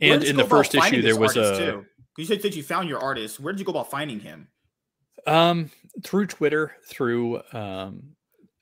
And 0.00 0.24
in 0.24 0.36
the 0.36 0.44
first 0.44 0.74
issue, 0.74 1.02
there 1.02 1.16
was 1.16 1.36
a- 1.36 1.58
too? 1.58 1.84
You 2.18 2.24
said 2.24 2.40
that 2.42 2.56
you 2.56 2.62
found 2.62 2.88
your 2.88 2.98
artist. 2.98 3.38
Where 3.38 3.52
did 3.52 3.58
you 3.60 3.66
go 3.66 3.72
about 3.72 3.90
finding 3.90 4.20
him? 4.20 4.48
Um, 5.26 5.70
through 6.02 6.26
Twitter, 6.26 6.76
through 6.88 7.42
um, 7.52 8.02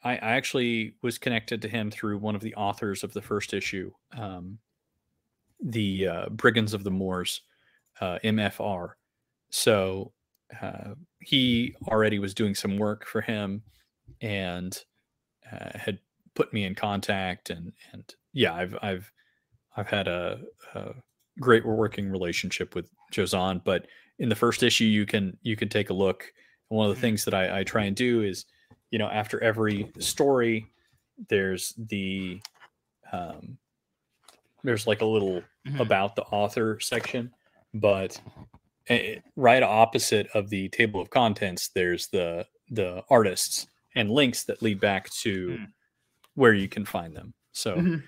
I, 0.03 0.13
I 0.13 0.33
actually 0.33 0.95
was 1.03 1.19
connected 1.19 1.63
to 1.63 1.69
him 1.69 1.91
through 1.91 2.19
one 2.19 2.35
of 2.35 2.43
the 2.43 2.55
authors 2.55 3.03
of 3.03 3.13
the 3.13 3.23
first 3.23 3.55
issue, 3.55 3.91
um, 4.17 4.59
the 5.63 6.09
uh, 6.09 6.29
Brigands 6.29 6.75
of 6.75 6.85
the 6.85 6.91
Moors, 6.91 7.41
uh, 8.01 8.19
MFR. 8.23 8.91
So 9.51 10.13
uh, 10.61 10.95
he 11.21 11.75
already 11.89 12.19
was 12.19 12.35
doing 12.35 12.55
some 12.55 12.77
work 12.77 13.07
for 13.07 13.21
him 13.21 13.63
and 14.21 14.85
uh, 15.51 15.79
had 15.79 15.99
put 16.35 16.53
me 16.53 16.65
in 16.65 16.75
contact 16.75 17.51
and 17.51 17.73
and 17.93 18.15
yeah 18.33 18.55
I've 18.55 18.77
I've 18.83 19.13
I've 19.77 19.89
had 19.89 20.09
a, 20.09 20.41
a 20.75 20.95
great 21.41 21.65
working 21.65 22.11
relationship 22.11 22.75
with 22.75 22.91
Jozan 23.13 23.63
but 23.65 23.87
in 24.19 24.29
the 24.29 24.37
first 24.37 24.63
issue 24.63 24.85
you 24.85 25.07
can 25.07 25.37
you 25.43 25.57
can 25.57 25.69
take 25.69 25.91
a 25.91 25.95
look 25.95 26.33
and 26.71 26.77
one 26.79 26.89
of 26.89 26.95
the 26.95 26.99
Mhm. 26.99 27.03
things 27.03 27.25
that 27.25 27.35
I, 27.35 27.61
I 27.61 27.65
try 27.65 27.85
and 27.85 27.97
do 27.97 28.23
is 28.23 28.47
you 28.91 28.99
know 28.99 29.09
after 29.09 29.43
every 29.43 29.91
story 29.99 30.67
there's 31.29 31.73
the 31.77 32.41
um 33.13 33.59
there's 34.63 34.87
like 34.87 35.03
a 35.03 35.07
little 35.07 35.43
Mhm. 35.67 35.81
about 35.81 36.17
the 36.17 36.23
author 36.25 36.81
section, 36.81 37.33
but 37.75 38.21
eh, 38.89 39.21
right 39.37 39.63
opposite 39.63 40.27
of 40.35 40.49
the 40.51 40.69
table 40.71 41.01
of 41.01 41.11
contents, 41.11 41.69
there's 41.69 42.09
the 42.09 42.47
the 42.71 43.03
artists 43.11 43.67
and 43.95 44.11
links 44.11 44.45
that 44.45 44.63
lead 44.63 44.81
back 44.81 45.09
to 45.11 45.49
Mm. 45.59 45.73
where 46.35 46.55
you 46.55 46.69
can 46.69 46.85
find 46.85 47.15
them. 47.15 47.35
So 47.53 47.77
Mhm. 47.77 48.03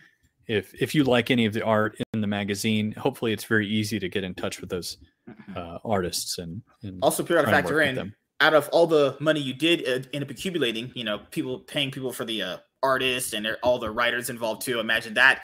if 0.47 0.75
if 0.81 0.95
you 0.95 1.05
like 1.05 1.31
any 1.31 1.45
of 1.47 1.53
the 1.53 1.63
art 1.63 1.97
in 2.15 2.21
the 2.23 2.27
magazine, 2.27 2.93
hopefully 2.93 3.33
it's 3.33 3.45
very 3.45 3.69
easy 3.69 3.99
to 3.99 4.09
get 4.09 4.25
in 4.25 4.35
touch 4.35 4.61
with 4.61 4.71
those 4.71 4.97
Mhm. 5.29 5.57
uh, 5.57 5.79
artists 5.85 6.39
and, 6.39 6.63
and 6.83 7.03
Also, 7.03 7.23
you 7.23 7.29
got 7.29 7.37
to 7.37 7.43
try 7.45 7.53
factor 7.63 7.81
in 7.83 7.95
them. 7.95 8.15
Out 8.41 8.55
of 8.55 8.69
all 8.69 8.87
the 8.87 9.17
money 9.21 9.41
you 9.41 9.55
did 9.55 9.87
uh, 9.89 10.07
end 10.13 10.25
up 10.25 10.31
accumulating, 10.31 10.93
you 10.95 11.05
know, 11.05 11.21
people 11.31 11.61
paying 11.61 11.91
people 11.91 12.13
for 12.13 12.25
the 12.25 12.43
uh, 12.43 12.57
artists 12.83 13.33
and 13.33 13.47
all 13.63 13.79
the 13.79 13.91
writers 13.91 14.31
involved 14.31 14.63
too. 14.63 14.79
Imagine 14.79 15.15
that. 15.15 15.43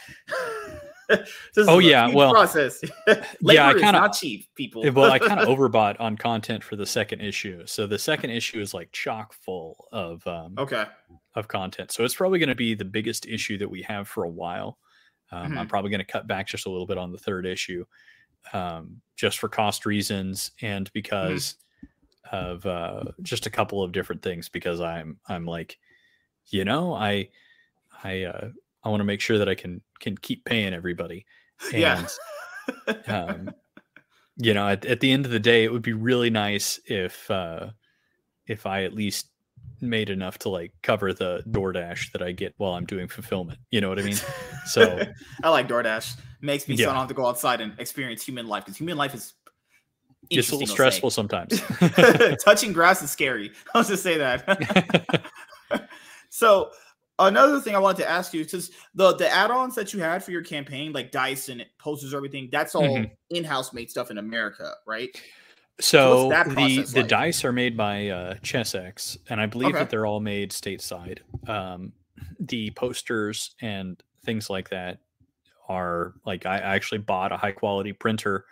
this 1.09 1.67
Oh, 1.69 1.79
yeah, 1.79 2.09
well, 2.09 2.33
process. 2.33 2.83
Labor 3.07 3.25
yeah, 3.43 3.69
I 3.69 3.73
kinda- 3.73 3.93
not 3.93 4.13
cheap, 4.13 4.47
people. 4.55 4.83
Well, 4.93 5.11
I 5.11 5.19
kind 5.19 5.41
of 5.41 5.49
overbought 5.59 6.01
on 6.01 6.17
content 6.17 6.63
for 6.63 6.77
the 6.77 6.87
second 6.87 7.21
issue. 7.21 7.67
So 7.67 7.87
the 7.87 7.99
second 7.99 8.31
issue 8.31 8.61
is 8.61 8.75
like 8.75 8.93
chock 8.93 9.33
full 9.33 9.89
of 9.93 10.27
um, 10.27 10.55
okay. 10.59 10.85
of 11.35 11.49
content. 11.49 11.93
So 11.93 12.05
it's 12.05 12.15
probably 12.15 12.39
going 12.39 12.49
to 12.51 12.55
be 12.55 12.75
the 12.75 12.85
biggest 12.85 13.27
issue 13.27 13.59
that 13.59 13.69
we 13.69 13.83
have 13.83 14.09
for 14.09 14.25
a 14.25 14.31
while. 14.31 14.79
Um, 15.31 15.57
I'm 15.57 15.67
probably 15.67 15.91
going 15.91 16.01
to 16.01 16.13
cut 16.13 16.27
back 16.27 16.47
just 16.47 16.67
a 16.67 16.71
little 16.71 16.87
bit 16.87 16.99
on 16.99 17.11
the 17.11 17.17
third 17.17 17.47
issue, 17.47 17.87
um, 18.53 19.01
just 19.17 19.39
for 19.39 19.49
cost 19.49 19.87
reasons 19.87 20.51
and 20.61 20.93
because 20.93 21.55
of 22.33 22.67
uh, 22.67 23.05
just 23.23 23.47
a 23.47 23.51
couple 23.51 23.83
of 23.83 23.93
different 23.93 24.23
things. 24.23 24.49
Because 24.49 24.81
I'm 24.81 25.19
I'm 25.29 25.47
like, 25.47 25.79
you 26.47 26.65
know, 26.65 26.95
I 26.95 27.29
I 28.03 28.25
uh, 28.25 28.49
I 28.83 28.89
want 28.89 29.01
to 29.01 29.05
make 29.05 29.21
sure 29.21 29.39
that 29.39 29.49
I 29.49 29.55
can 29.55 29.83
can 30.01 30.17
keep 30.17 30.45
paying 30.45 30.75
everybody. 30.75 31.27
And, 31.73 31.81
Yeah. 31.81 32.07
um, 33.07 33.55
you 34.37 34.53
know, 34.53 34.69
at, 34.69 34.85
at 34.85 34.99
the 34.99 35.13
end 35.13 35.27
of 35.27 35.31
the 35.31 35.39
day, 35.39 35.63
it 35.63 35.73
would 35.73 35.83
be 35.83 35.93
really 35.93 36.31
nice 36.31 36.81
if 36.87 37.31
uh, 37.31 37.71
if 38.47 38.67
I 38.67 38.83
at 38.83 38.95
least 38.95 39.29
made 39.81 40.11
enough 40.11 40.39
to 40.39 40.49
like 40.49 40.73
cover 40.83 41.13
the 41.13 41.43
DoorDash 41.49 42.13
that 42.13 42.23
I 42.23 42.33
get 42.33 42.55
while 42.57 42.73
I'm 42.73 42.87
doing 42.87 43.09
fulfillment. 43.09 43.59
You 43.71 43.81
know 43.81 43.89
what 43.89 43.99
I 43.99 44.03
mean? 44.03 44.17
So 44.67 45.01
I 45.43 45.51
like 45.51 45.69
DoorDash. 45.69 46.19
Makes 46.41 46.67
me 46.69 46.77
so 46.77 46.85
I 46.85 46.87
don't 46.87 46.97
have 46.97 47.09
to 47.09 47.15
go 47.15 47.27
outside 47.27 47.61
and 47.61 47.79
experience 47.79 48.25
human 48.25 48.49
life 48.49 48.65
because 48.65 48.77
human 48.77 48.97
life 48.97 49.15
is 49.15 49.35
it's 50.31 50.51
a 50.51 50.57
little 50.57 50.75
stressful 50.75 51.11
sometimes. 51.11 51.61
Touching 52.45 52.73
grass 52.73 53.03
is 53.03 53.11
scary. 53.11 53.53
I'll 53.75 53.85
just 53.85 54.03
say 54.03 54.19
that. 54.19 55.23
so 56.31 56.71
another 57.19 57.61
thing 57.61 57.75
I 57.75 57.79
wanted 57.79 58.03
to 58.03 58.11
ask 58.11 58.33
you 58.35 58.41
is 58.43 58.71
the 58.95 59.15
the 59.15 59.29
add-ons 59.29 59.75
that 59.75 59.93
you 59.93 60.01
had 60.01 60.23
for 60.25 60.31
your 60.31 60.43
campaign, 60.43 60.93
like 60.93 61.11
dice 61.13 61.49
and 61.49 61.65
posters, 61.79 62.15
everything. 62.15 62.49
That's 62.51 62.75
all 62.75 62.83
Mhm. 62.83 63.11
in-house 63.31 63.73
made 63.73 63.91
stuff 63.91 64.11
in 64.11 64.19
America, 64.19 64.73
right? 64.87 65.11
So 65.81 66.29
that 66.29 66.49
the 66.51 66.83
the 66.83 67.01
like? 67.01 67.09
dice 67.09 67.45
are 67.45 67.53
made 67.53 67.77
by 67.77 68.09
uh, 68.09 68.35
Chessex, 68.43 69.17
and 69.29 69.41
I 69.41 69.47
believe 69.47 69.71
Okay. 69.71 69.79
that 69.79 69.91
they're 69.91 70.07
all 70.07 70.21
made 70.21 70.51
stateside. 70.51 71.19
Um, 71.49 71.93
the 72.39 72.71
posters 72.73 73.55
and 73.61 74.01
things 74.25 74.49
like 74.49 74.71
that 74.71 74.99
are 75.69 76.15
like 76.25 76.47
I 76.47 76.59
actually 76.59 76.99
bought 76.99 77.33
a 77.33 77.37
high 77.37 77.53
quality 77.53 77.93
printer 77.93 78.45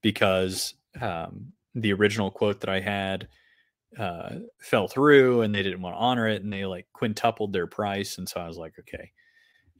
because 0.00 0.74
um, 1.00 1.52
the 1.74 1.92
original 1.92 2.30
quote 2.30 2.60
that 2.60 2.70
I 2.70 2.80
had 2.80 3.28
uh, 3.98 4.36
fell 4.60 4.88
through, 4.88 5.42
and 5.42 5.54
they 5.54 5.62
didn't 5.62 5.82
want 5.82 5.94
to 5.96 6.00
honor 6.00 6.28
it, 6.28 6.42
and 6.42 6.52
they 6.52 6.66
like 6.66 6.88
quintupled 6.94 7.52
their 7.52 7.66
price, 7.66 8.18
and 8.18 8.28
so 8.28 8.40
I 8.40 8.48
was 8.48 8.58
like, 8.58 8.78
okay, 8.80 9.12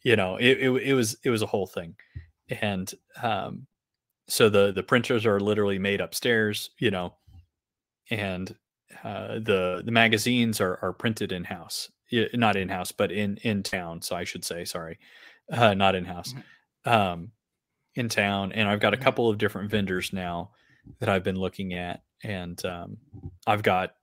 you 0.03 0.17
know, 0.17 0.37
it 0.37 0.59
it, 0.61 0.71
it 0.71 0.95
was 0.95 1.17
it 1.25 1.31
was 1.31 1.43
a 1.43 1.47
whole 1.47 1.67
thing, 1.67 1.97
and 2.51 2.93
um, 3.23 3.67
so 4.29 4.49
the 4.49 4.73
the 4.73 4.83
printers 4.83 5.27
are 5.27 5.41
literally 5.41 5.79
made 5.79 6.01
upstairs 6.01 6.71
you 6.79 6.91
know 6.91 7.15
and 8.11 8.57
uh, 9.05 9.35
the 9.39 9.83
the 9.85 9.91
magazines 9.91 10.61
are 10.61 10.79
are 10.83 10.93
printed 10.93 11.33
in 11.33 11.45
house 11.45 11.91
not 12.35 12.57
in 12.57 12.69
house 12.69 12.93
but 12.93 13.11
in 13.11 13.37
in 13.39 13.63
town 13.63 14.03
so 14.03 14.15
i 14.15 14.25
should 14.25 14.45
say 14.45 14.65
sorry. 14.65 14.99
Uh, 15.51 15.75
not 15.75 15.95
in 15.95 16.05
house 16.05 16.35
um 16.85 17.33
in 17.97 18.09
town 18.09 18.53
and 18.53 18.69
i've 18.69 18.81
got 18.81 18.95
a 18.95 18.97
Mhm. 18.97 19.03
couple 19.05 19.29
of 19.31 19.39
different 19.39 19.71
vendors 19.71 20.13
now 20.13 20.51
that 21.01 21.09
i've 21.09 21.22
been 21.24 21.37
looking 21.37 21.74
at 21.74 22.03
and 22.24 22.64
um 22.64 22.97
i've 23.47 23.62
got 23.62 23.95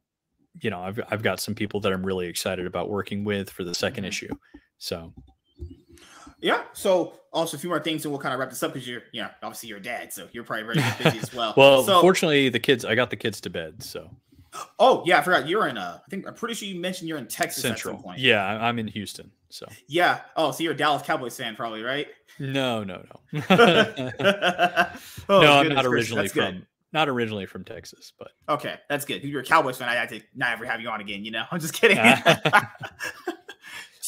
you 0.61 0.69
know 0.69 0.79
i've, 0.81 0.99
I've 1.09 1.21
got 1.23 1.39
some 1.39 1.55
people 1.55 1.79
that 1.81 1.91
i'm 1.93 2.05
really 2.05 2.27
excited 2.27 2.65
about 2.65 2.89
working 2.89 3.23
with 3.23 3.49
for 3.49 3.63
the 3.63 3.71
2nd 3.71 3.99
Mhm. 4.03 4.07
issue 4.07 4.35
so 4.77 5.13
Yeah. 6.41 6.63
So 6.71 7.13
also 7.33 7.57
a 7.57 7.59
few 7.59 7.69
more 7.69 7.81
things 7.81 8.05
and 8.05 8.13
we'll 8.13 8.21
kind 8.21 8.33
of 8.33 8.39
wrap 8.39 8.49
this 8.49 8.63
up 8.63 8.71
because 8.73 8.87
you're 8.87 9.03
yeah, 9.11 9.31
obviously 9.43 9.67
you're 9.69 9.77
a 9.77 9.81
dad, 9.81 10.13
so 10.13 10.27
you're 10.31 10.45
probably 10.45 10.63
very 10.73 10.93
busy 11.03 11.19
as 11.19 11.33
well. 11.37 11.53
well 11.57 11.83
so 11.83 11.99
fortunately 11.99 12.47
the 12.49 12.59
kids 12.59 12.85
i 12.85 12.95
got 12.95 13.09
the 13.09 13.17
kids 13.17 13.41
to 13.41 13.49
bed 13.49 13.83
so 13.83 14.09
Oh 14.79 15.03
yeah, 15.05 15.19
I 15.19 15.21
forgot 15.21 15.47
you're 15.47 15.67
in. 15.67 15.77
Uh, 15.77 15.99
I 16.05 16.09
think 16.09 16.27
I'm 16.27 16.33
pretty 16.33 16.55
sure 16.55 16.67
you 16.67 16.79
mentioned 16.79 17.07
you're 17.07 17.17
in 17.17 17.27
Texas 17.27 17.61
Central. 17.61 17.93
at 17.93 17.97
some 17.99 18.03
point. 18.03 18.19
Yeah, 18.19 18.43
I- 18.45 18.67
I'm 18.67 18.79
in 18.79 18.87
Houston. 18.87 19.31
So 19.49 19.67
Yeah. 19.87 20.21
Oh, 20.35 20.51
so 20.51 20.63
you're 20.63 20.73
a 20.73 20.77
Dallas 20.77 21.01
Cowboys 21.03 21.35
fan, 21.37 21.55
probably, 21.55 21.81
right? 21.83 22.07
no, 22.39 22.83
no, 22.83 23.03
no. 23.33 23.41
oh, 23.49 25.41
no, 25.41 25.53
I'm 25.53 25.69
not 25.69 25.85
originally 25.85 26.23
that's 26.23 26.33
good. 26.33 26.55
from 26.55 26.65
not 26.91 27.07
originally 27.09 27.45
from 27.45 27.63
Texas, 27.63 28.13
but 28.17 28.31
Okay, 28.47 28.75
that's 28.89 29.05
good. 29.05 29.23
You're 29.23 29.41
a 29.41 29.45
Cowboys 29.45 29.77
fan, 29.77 29.89
I 29.89 30.05
to 30.07 30.21
not 30.35 30.53
ever 30.53 30.65
have 30.65 30.81
you 30.81 30.89
on 30.89 31.01
again. 31.01 31.23
You 31.25 31.31
know, 31.31 31.43
I'm 31.51 31.59
just 31.59 31.73
kidding. 31.73 31.97
so 31.97 32.13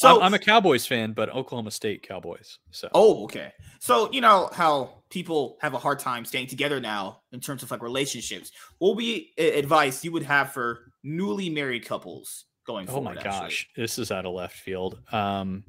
so 0.02 0.16
I'm, 0.16 0.22
I'm 0.22 0.34
a 0.34 0.38
Cowboys 0.38 0.86
fan, 0.86 1.12
but 1.12 1.28
Oklahoma 1.30 1.70
State 1.70 2.02
Cowboys. 2.06 2.58
So 2.70 2.88
Oh, 2.94 3.24
okay. 3.24 3.52
So 3.80 4.10
you 4.12 4.20
know 4.20 4.48
how 4.52 5.02
people 5.10 5.56
have 5.60 5.74
a 5.74 5.78
hard 5.78 5.98
time 5.98 6.24
staying 6.24 6.46
together 6.48 6.80
now 6.80 7.22
in 7.32 7.40
terms 7.40 7.62
of 7.62 7.70
like 7.70 7.82
relationships. 7.82 8.52
What 8.78 8.90
would 8.90 8.98
be 8.98 9.32
advice 9.38 10.04
you 10.04 10.12
would 10.12 10.22
have 10.22 10.52
for 10.52 10.92
newly 11.02 11.50
married 11.50 11.84
couples 11.84 12.44
going 12.66 12.86
Oh 12.88 12.92
forward? 12.92 13.04
my 13.16 13.20
actually? 13.20 13.30
gosh, 13.30 13.68
this 13.76 13.98
is 13.98 14.10
out 14.12 14.24
of 14.26 14.34
left 14.34 14.56
field. 14.56 15.00
Um, 15.12 15.64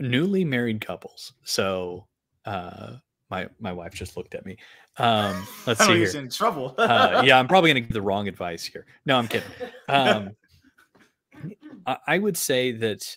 newly 0.00 0.44
married 0.44 0.80
couples. 0.84 1.32
So, 1.44 2.06
uh, 2.44 2.94
my 3.30 3.48
my 3.60 3.72
wife 3.72 3.94
just 3.94 4.16
looked 4.16 4.34
at 4.34 4.44
me. 4.44 4.56
Um, 4.98 5.46
let's 5.66 5.84
see 5.84 6.00
he's 6.00 6.14
in 6.14 6.28
trouble. 6.28 6.74
Uh, 6.76 7.22
yeah, 7.24 7.38
I'm 7.38 7.48
probably 7.48 7.70
gonna 7.70 7.80
give 7.80 7.92
the 7.92 8.02
wrong 8.02 8.28
advice 8.28 8.64
here. 8.64 8.86
No, 9.06 9.16
I'm 9.16 9.28
kidding. 9.28 9.48
Um, 9.88 10.30
I, 11.86 12.18
would 12.18 12.36
say 12.36 12.72
that, 12.72 13.16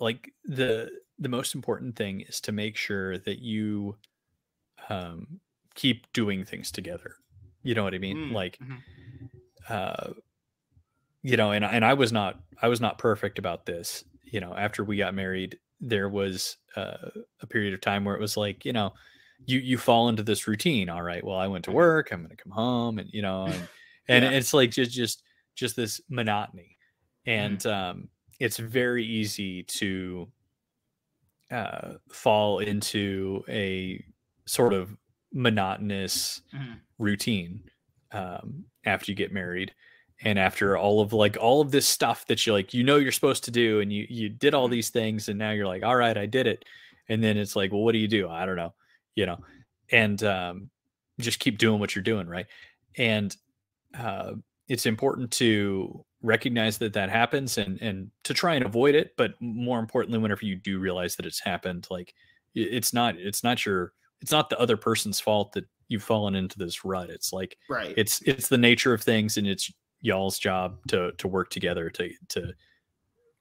like 0.00 0.32
the 0.44 0.90
the 1.18 1.28
most 1.28 1.54
important 1.54 1.96
thing 1.96 2.20
is 2.22 2.40
to 2.40 2.52
make 2.52 2.76
sure 2.76 3.18
that 3.18 3.38
you 3.40 3.96
um, 4.88 5.40
keep 5.74 6.12
doing 6.12 6.44
things 6.44 6.72
together. 6.72 7.16
You 7.62 7.74
know 7.74 7.84
what 7.84 7.94
I 7.94 7.98
mean? 7.98 8.30
Mm, 8.30 8.32
Like, 8.32 8.58
mhm. 8.58 8.78
uh, 9.68 10.14
you 11.22 11.36
know, 11.36 11.52
and 11.52 11.64
and 11.64 11.84
I 11.84 11.94
was 11.94 12.12
not 12.12 12.40
I 12.60 12.68
was 12.68 12.80
not 12.80 12.98
perfect 12.98 13.38
about 13.38 13.66
this. 13.66 14.04
You 14.24 14.40
know, 14.40 14.54
after 14.54 14.82
we 14.84 14.96
got 14.96 15.14
married, 15.14 15.58
there 15.80 16.08
was 16.08 16.56
uh, 16.76 17.10
a 17.40 17.46
period 17.46 17.74
of 17.74 17.80
time 17.80 18.04
where 18.04 18.16
it 18.16 18.20
was 18.20 18.36
like, 18.36 18.64
you 18.64 18.72
know, 18.72 18.92
you 19.46 19.58
you 19.58 19.78
fall 19.78 20.08
into 20.08 20.22
this 20.22 20.48
routine. 20.48 20.88
All 20.88 21.02
right, 21.02 21.24
well, 21.24 21.36
I 21.36 21.46
went 21.46 21.64
to 21.66 21.72
work. 21.72 22.10
I'm 22.12 22.20
going 22.22 22.36
to 22.36 22.42
come 22.42 22.52
home, 22.52 22.98
and 22.98 23.08
you 23.12 23.22
know, 23.22 23.46
and 23.46 23.68
and 24.08 24.24
Yeah. 24.24 24.30
it's 24.30 24.52
like 24.52 24.70
just 24.70 24.90
just 24.90 25.22
just 25.54 25.76
this 25.76 26.00
monotony, 26.08 26.76
and 27.26 27.64
um, 27.66 28.08
it's 28.40 28.58
very 28.58 29.04
easy 29.04 29.62
to 29.64 30.30
uh, 31.50 31.94
fall 32.10 32.58
into 32.60 33.44
a 33.48 34.02
sort 34.46 34.72
of 34.72 34.96
monotonous 35.32 36.42
Mhm. 36.52 36.80
routine 36.98 37.62
um, 38.12 38.64
after 38.84 39.10
you 39.10 39.16
get 39.16 39.32
married 39.32 39.74
and 40.24 40.38
after 40.38 40.76
all 40.76 41.00
of 41.00 41.12
like 41.12 41.36
all 41.38 41.60
of 41.60 41.70
this 41.70 41.86
stuff 41.88 42.26
that 42.26 42.46
you 42.46 42.52
like 42.52 42.72
you 42.74 42.84
know 42.84 42.96
you're 42.96 43.10
supposed 43.12 43.44
to 43.44 43.50
do 43.50 43.80
and 43.80 43.92
you 43.92 44.06
you 44.08 44.28
did 44.28 44.54
all 44.54 44.68
Mhm. 44.68 44.72
these 44.72 44.90
things 44.90 45.28
and 45.28 45.38
now 45.38 45.50
you're 45.50 45.66
like 45.66 45.82
all 45.82 45.96
right 45.96 46.16
i 46.16 46.26
did 46.26 46.46
it. 46.46 46.64
And 47.08 47.22
then 47.22 47.36
it's 47.36 47.56
like 47.56 47.72
well 47.72 47.82
what 47.82 47.92
do 47.92 47.98
you 47.98 48.08
do? 48.08 48.28
I 48.28 48.46
don't 48.46 48.56
know 48.56 48.74
you 49.14 49.26
know? 49.26 49.38
And 49.90 50.22
um, 50.22 50.70
just 51.20 51.38
keep 51.38 51.58
doing 51.58 51.78
what 51.80 51.94
you're 51.94 52.02
doing 52.02 52.26
right? 52.26 52.46
And 52.96 53.36
uh, 53.94 54.34
it's 54.68 54.86
important 54.86 55.30
to 55.32 56.04
recognize 56.22 56.78
that 56.78 56.92
that 56.92 57.10
happens 57.10 57.58
and 57.58 57.80
and 57.82 58.10
to 58.24 58.32
try 58.32 58.54
and 58.54 58.64
avoid 58.64 58.94
it 58.94 59.12
but 59.16 59.34
more 59.40 59.80
importantly 59.80 60.18
whenever 60.18 60.44
you 60.44 60.54
do 60.54 60.78
realize 60.78 61.16
that 61.16 61.26
it's 61.26 61.40
happened 61.40 61.86
like 61.90 62.14
it's 62.54 62.92
not 62.92 63.16
it's 63.16 63.42
not 63.42 63.66
your 63.66 63.92
it's 64.20 64.30
not 64.30 64.48
the 64.48 64.58
other 64.60 64.76
person's 64.76 65.18
fault 65.18 65.52
that 65.52 65.64
you've 65.88 66.02
fallen 66.02 66.34
into 66.36 66.58
this 66.58 66.84
rut 66.84 67.10
it's 67.10 67.32
like 67.32 67.58
right. 67.68 67.92
it's 67.96 68.22
it's 68.22 68.48
the 68.48 68.56
nature 68.58 68.94
of 68.94 69.02
things 69.02 69.36
and 69.36 69.46
it's 69.48 69.72
y'all's 70.00 70.38
job 70.38 70.78
to 70.86 71.10
to 71.12 71.26
work 71.26 71.50
together 71.50 71.90
to 71.90 72.10
to 72.28 72.52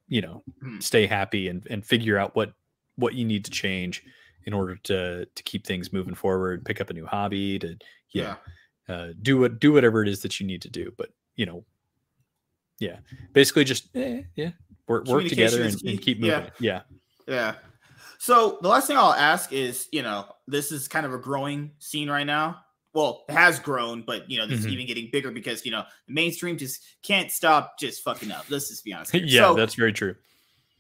you 0.07 0.22
know 0.22 0.43
Mhm. 0.63 0.82
stay 0.82 1.05
happy 1.05 1.47
and 1.49 1.65
and 1.69 1.86
figure 1.86 2.17
out 2.17 2.36
what 2.36 2.53
what 2.95 3.13
you 3.13 3.26
need 3.26 3.45
to 3.45 3.51
change 3.51 4.03
in 4.45 4.53
order 4.53 4.76
to 4.76 5.26
to 5.28 5.43
keep 5.43 5.67
things 5.67 5.93
moving 5.93 6.15
forward 6.15 6.65
pick 6.65 6.82
up 6.82 6.89
a 6.89 6.93
new 6.93 7.05
hobby 7.05 7.59
to 7.59 7.67
you 7.67 8.24
yeah. 8.24 8.36
Uh, 8.91 9.13
do 9.21 9.37
what 9.39 9.59
do 9.59 9.71
whatever 9.73 10.03
it 10.03 10.09
is 10.09 10.21
that 10.21 10.39
you 10.39 10.45
need 10.45 10.61
to 10.61 10.69
do 10.69 10.91
but 10.97 11.09
you 11.35 11.45
know 11.45 11.63
yeah 12.79 12.97
basically 13.33 13.63
just 13.63 13.95
eh, 13.95 14.21
yeah 14.35 14.51
work, 14.87 15.05
work 15.07 15.25
together 15.27 15.63
and, 15.63 15.81
and 15.85 16.01
keep 16.01 16.19
moving 16.19 16.49
yeah 16.59 16.81
Yeah. 17.27 17.55
So 18.19 18.59
the 18.61 18.67
last 18.67 18.85
thing 18.87 18.97
I'll 18.97 19.13
ask 19.13 19.51
is, 19.51 19.87
you 19.91 20.03
know, 20.03 20.25
this 20.47 20.71
is 20.71 20.87
kind 20.87 21.05
of 21.07 21.13
a 21.13 21.17
growing 21.17 21.71
scene 21.79 22.07
right 22.09 22.25
now. 22.25 22.59
Well, 22.93 23.23
it 23.29 23.33
has 23.33 23.59
grown, 23.59 24.03
but 24.05 24.29
you 24.29 24.37
know, 24.37 24.45
this 24.45 24.59
is 24.59 24.65
Mhm. 24.67 24.71
even 24.73 24.85
getting 24.87 25.09
bigger 25.11 25.31
because 25.31 25.65
you 25.65 25.71
know 25.71 25.83
the 26.07 26.13
mainstream 26.13 26.57
just 26.57 26.83
can't 27.03 27.31
stop 27.31 27.79
just 27.79 28.03
fucking 28.03 28.31
up. 28.31 28.45
Let's 28.49 28.69
just 28.69 28.83
be 28.83 28.93
honest. 28.93 29.13
yeah 29.15 29.47
So, 29.47 29.53
that's 29.55 29.75
very 29.75 29.93
true 29.93 30.15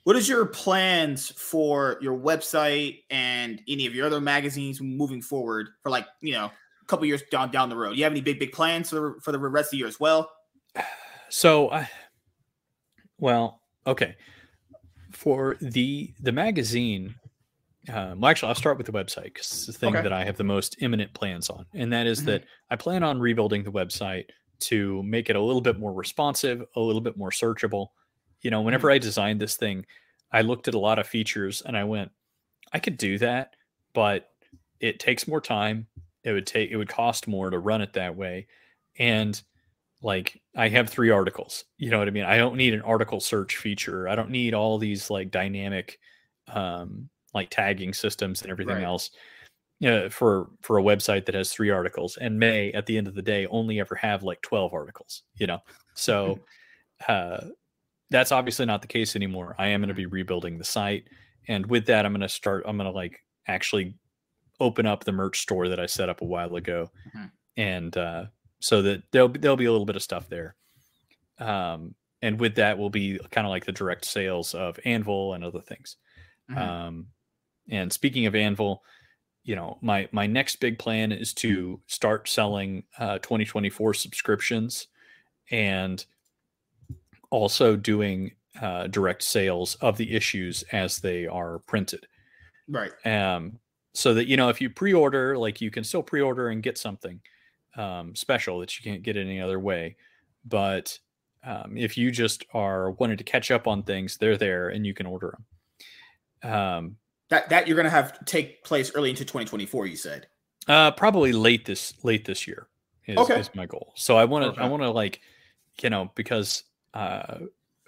what 0.03 0.15
is 0.15 0.27
your 0.27 0.45
plans 0.47 1.29
for 1.29 1.97
your 2.01 2.17
website 2.17 3.03
and 3.11 3.61
any 3.67 3.85
of 3.85 3.93
your 3.93 4.07
other 4.07 4.19
magazines 4.19 4.81
moving 4.81 5.21
forward 5.21 5.69
for 5.83 5.89
like 5.89 6.07
you 6.21 6.33
know 6.33 6.51
couple 6.91 7.05
years 7.07 7.23
down 7.31 7.49
down 7.51 7.69
the 7.69 7.75
road? 7.75 7.97
You 7.97 8.03
have 8.03 8.13
any 8.13 8.21
big 8.21 8.37
big 8.37 8.51
plans 8.51 8.89
for 8.89 8.95
the, 8.95 9.21
for 9.21 9.31
the 9.31 9.39
rest 9.39 9.67
of 9.67 9.71
the 9.71 9.77
year 9.77 9.87
as 9.87 9.99
well? 9.99 10.29
So, 11.29 11.71
I, 11.71 11.89
well, 13.17 13.61
okay. 13.87 14.15
For 15.11 15.57
the 15.61 16.13
the 16.21 16.31
magazine, 16.31 17.15
um, 17.89 18.21
well, 18.21 18.31
actually, 18.31 18.49
I'll 18.49 18.55
start 18.55 18.77
with 18.77 18.85
the 18.85 18.93
website 18.93 19.25
because 19.25 19.45
it's 19.47 19.65
the 19.65 19.73
thing 19.73 19.95
Okay. 19.95 20.03
that 20.03 20.13
I 20.13 20.23
have 20.23 20.37
the 20.37 20.43
most 20.43 20.77
imminent 20.81 21.13
plans 21.13 21.49
on, 21.49 21.65
and 21.73 21.91
that 21.91 22.07
is 22.07 22.21
Mhm. 22.21 22.25
that 22.25 22.45
I 22.69 22.75
plan 22.75 23.03
on 23.03 23.19
rebuilding 23.19 23.63
the 23.63 23.71
website 23.71 24.25
to 24.61 25.01
make 25.03 25.29
it 25.29 25.35
a 25.35 25.41
little 25.41 25.61
bit 25.61 25.79
more 25.79 25.93
responsive, 25.93 26.63
a 26.75 26.79
little 26.79 27.01
bit 27.01 27.17
more 27.17 27.31
searchable. 27.31 27.87
You 28.41 28.51
know, 28.51 28.61
whenever 28.61 28.91
I 28.91 28.99
designed 28.99 29.41
this 29.41 29.57
thing, 29.57 29.85
I 30.31 30.41
looked 30.41 30.67
at 30.67 30.73
a 30.75 30.79
lot 30.79 30.99
of 30.99 31.07
features 31.07 31.61
and 31.61 31.75
I 31.75 31.83
went, 31.83 32.11
I 32.71 32.79
could 32.79 32.97
do 32.97 33.17
that, 33.17 33.55
but 33.93 34.29
it 34.79 34.99
takes 34.99 35.27
more 35.27 35.41
time. 35.41 35.87
It 36.23 36.31
would 36.33 36.47
take 36.47 36.71
it 36.71 36.77
would 36.77 36.89
cost 36.89 37.27
more 37.27 37.49
to 37.49 37.59
run 37.59 37.81
it 37.81 37.93
that 37.93 38.15
way, 38.15 38.47
and 38.97 39.41
like 40.01 40.41
I 40.55 40.69
have 40.69 40.89
three 40.89 41.11
articles. 41.11 41.65
You 41.77 41.91
know 41.91 41.99
what 41.99 42.07
I 42.07 42.11
mean? 42.11 42.25
I 42.25 42.37
don't 42.37 42.57
need 42.57 42.73
an 42.73 42.81
article 42.83 43.19
search 43.19 43.57
feature. 43.57 44.07
I 44.09 44.15
don't 44.15 44.31
need 44.31 44.53
all 44.53 44.77
these 44.77 45.09
like 45.09 45.31
dynamic 45.31 45.99
um 46.47 47.09
like 47.33 47.49
tagging 47.49 47.93
systems 47.93 48.41
and 48.41 48.51
everything 48.51 48.75
Right. 48.77 48.83
else. 48.83 49.11
Uh, 49.83 50.09
for 50.09 50.49
for 50.61 50.77
a 50.77 50.83
website 50.83 51.25
that 51.25 51.33
has 51.33 51.51
three 51.51 51.71
articles 51.71 52.15
and 52.17 52.37
may 52.39 52.71
at 52.73 52.85
the 52.85 52.95
end 52.99 53.07
of 53.07 53.15
the 53.15 53.21
day 53.21 53.47
only 53.47 53.79
ever 53.79 53.95
have 53.95 54.21
like 54.21 54.39
12 54.43 54.75
articles 54.75 55.23
you 55.37 55.47
know 55.47 55.57
so 55.95 56.39
uh 57.07 57.39
that's 58.11 58.31
obviously 58.31 58.65
not 58.65 58.81
the 58.81 58.87
case 58.87 59.15
anymore 59.15 59.55
i 59.57 59.67
am 59.67 59.81
going 59.81 59.89
to 59.89 59.93
be 59.95 60.05
rebuilding 60.05 60.57
the 60.57 60.63
site 60.63 61.07
and 61.47 61.65
with 61.67 61.85
that 61.87 62.05
i'm 62.05 62.13
going 62.13 62.21
to 62.21 62.29
start 62.29 62.63
i'm 62.67 62.77
going 62.77 62.89
to 62.89 62.95
like 62.95 63.21
actually 63.47 63.95
open 64.61 64.85
up 64.85 65.03
the 65.03 65.11
merch 65.11 65.39
store 65.41 65.67
that 65.67 65.79
i 65.79 65.85
set 65.85 66.07
up 66.09 66.21
a 66.21 66.25
while 66.25 66.55
ago 66.55 66.89
Mhm. 67.15 67.31
and 67.57 67.97
uh 67.97 68.25
so 68.59 68.81
that 68.83 69.03
there'll 69.11 69.27
be, 69.27 69.39
there'll 69.39 69.57
be 69.57 69.65
a 69.65 69.71
little 69.71 69.85
bit 69.87 69.95
of 69.95 70.03
stuff 70.03 70.29
there 70.29 70.55
um 71.39 71.95
and 72.21 72.39
with 72.39 72.55
that 72.55 72.77
will 72.77 72.91
be 72.91 73.19
kind 73.31 73.47
of 73.47 73.51
like 73.51 73.65
the 73.65 73.71
direct 73.71 74.05
sales 74.05 74.53
of 74.53 74.79
anvil 74.85 75.33
and 75.33 75.43
other 75.43 75.61
things 75.61 75.97
Mhm. 76.49 76.57
um 76.57 77.07
and 77.69 77.91
speaking 77.91 78.25
of 78.25 78.35
anvil 78.35 78.83
you 79.43 79.55
know 79.55 79.77
my 79.81 80.07
my 80.11 80.27
next 80.27 80.57
big 80.57 80.77
plan 80.77 81.11
is 81.11 81.33
to 81.33 81.81
start 81.87 82.29
selling 82.29 82.83
uh 82.99 83.17
2024 83.19 83.93
subscriptions 83.95 84.87
and 85.49 86.05
also 87.31 87.75
doing 87.75 88.31
uh, 88.61 88.85
direct 88.87 89.23
sales 89.23 89.75
of 89.75 89.97
the 89.97 90.13
issues 90.13 90.63
as 90.73 90.99
they 90.99 91.25
are 91.25 91.59
printed 91.59 92.05
right. 92.67 92.91
um, 93.05 93.57
so 93.93 94.13
that 94.13 94.27
you 94.27 94.37
know 94.37 94.49
if 94.49 94.61
you 94.61 94.69
pre-order 94.69 95.37
like 95.37 95.59
you 95.61 95.69
can 95.71 95.83
still 95.83 96.03
pre-order 96.03 96.49
and 96.49 96.63
get 96.63 96.77
something 96.77 97.19
um, 97.75 98.15
special 98.15 98.59
that 98.59 98.77
you 98.77 98.89
can't 98.89 99.03
get 99.03 99.17
any 99.17 99.39
other 99.41 99.59
way 99.59 99.95
but 100.45 100.97
um, 101.43 101.75
if 101.77 101.97
you 101.97 102.11
just 102.11 102.45
are 102.53 102.91
wanting 102.91 103.17
to 103.17 103.23
catch 103.23 103.51
up 103.51 103.67
on 103.67 103.83
things 103.83 104.17
they're 104.17 104.37
there 104.37 104.69
and 104.69 104.85
you 104.85 104.93
can 104.93 105.05
order 105.05 105.37
them 106.41 106.51
um, 106.51 106.95
That 107.29 107.49
that 107.49 107.67
you're 107.67 107.77
gonna 107.77 107.89
have 107.89 108.23
take 108.25 108.63
place 108.63 108.91
early 108.95 109.09
into 109.09 109.23
2024. 109.25 109.87
You 109.87 109.95
said. 109.95 110.27
uh, 110.67 110.91
probably 110.91 111.31
late 111.31 111.65
this 111.65 111.93
late 112.03 112.25
this 112.25 112.47
year 112.47 112.67
is, 113.07 113.17
Okay. 113.17 113.39
is 113.39 113.49
my 113.55 113.65
goal 113.65 113.93
so 113.95 114.15
i 114.17 114.23
want 114.25 114.55
to 114.55 114.61
i 114.61 114.67
want 114.67 114.83
to 114.83 114.89
like 114.91 115.21
you 115.81 115.89
know 115.89 116.11
because 116.15 116.63
uh, 116.93 117.39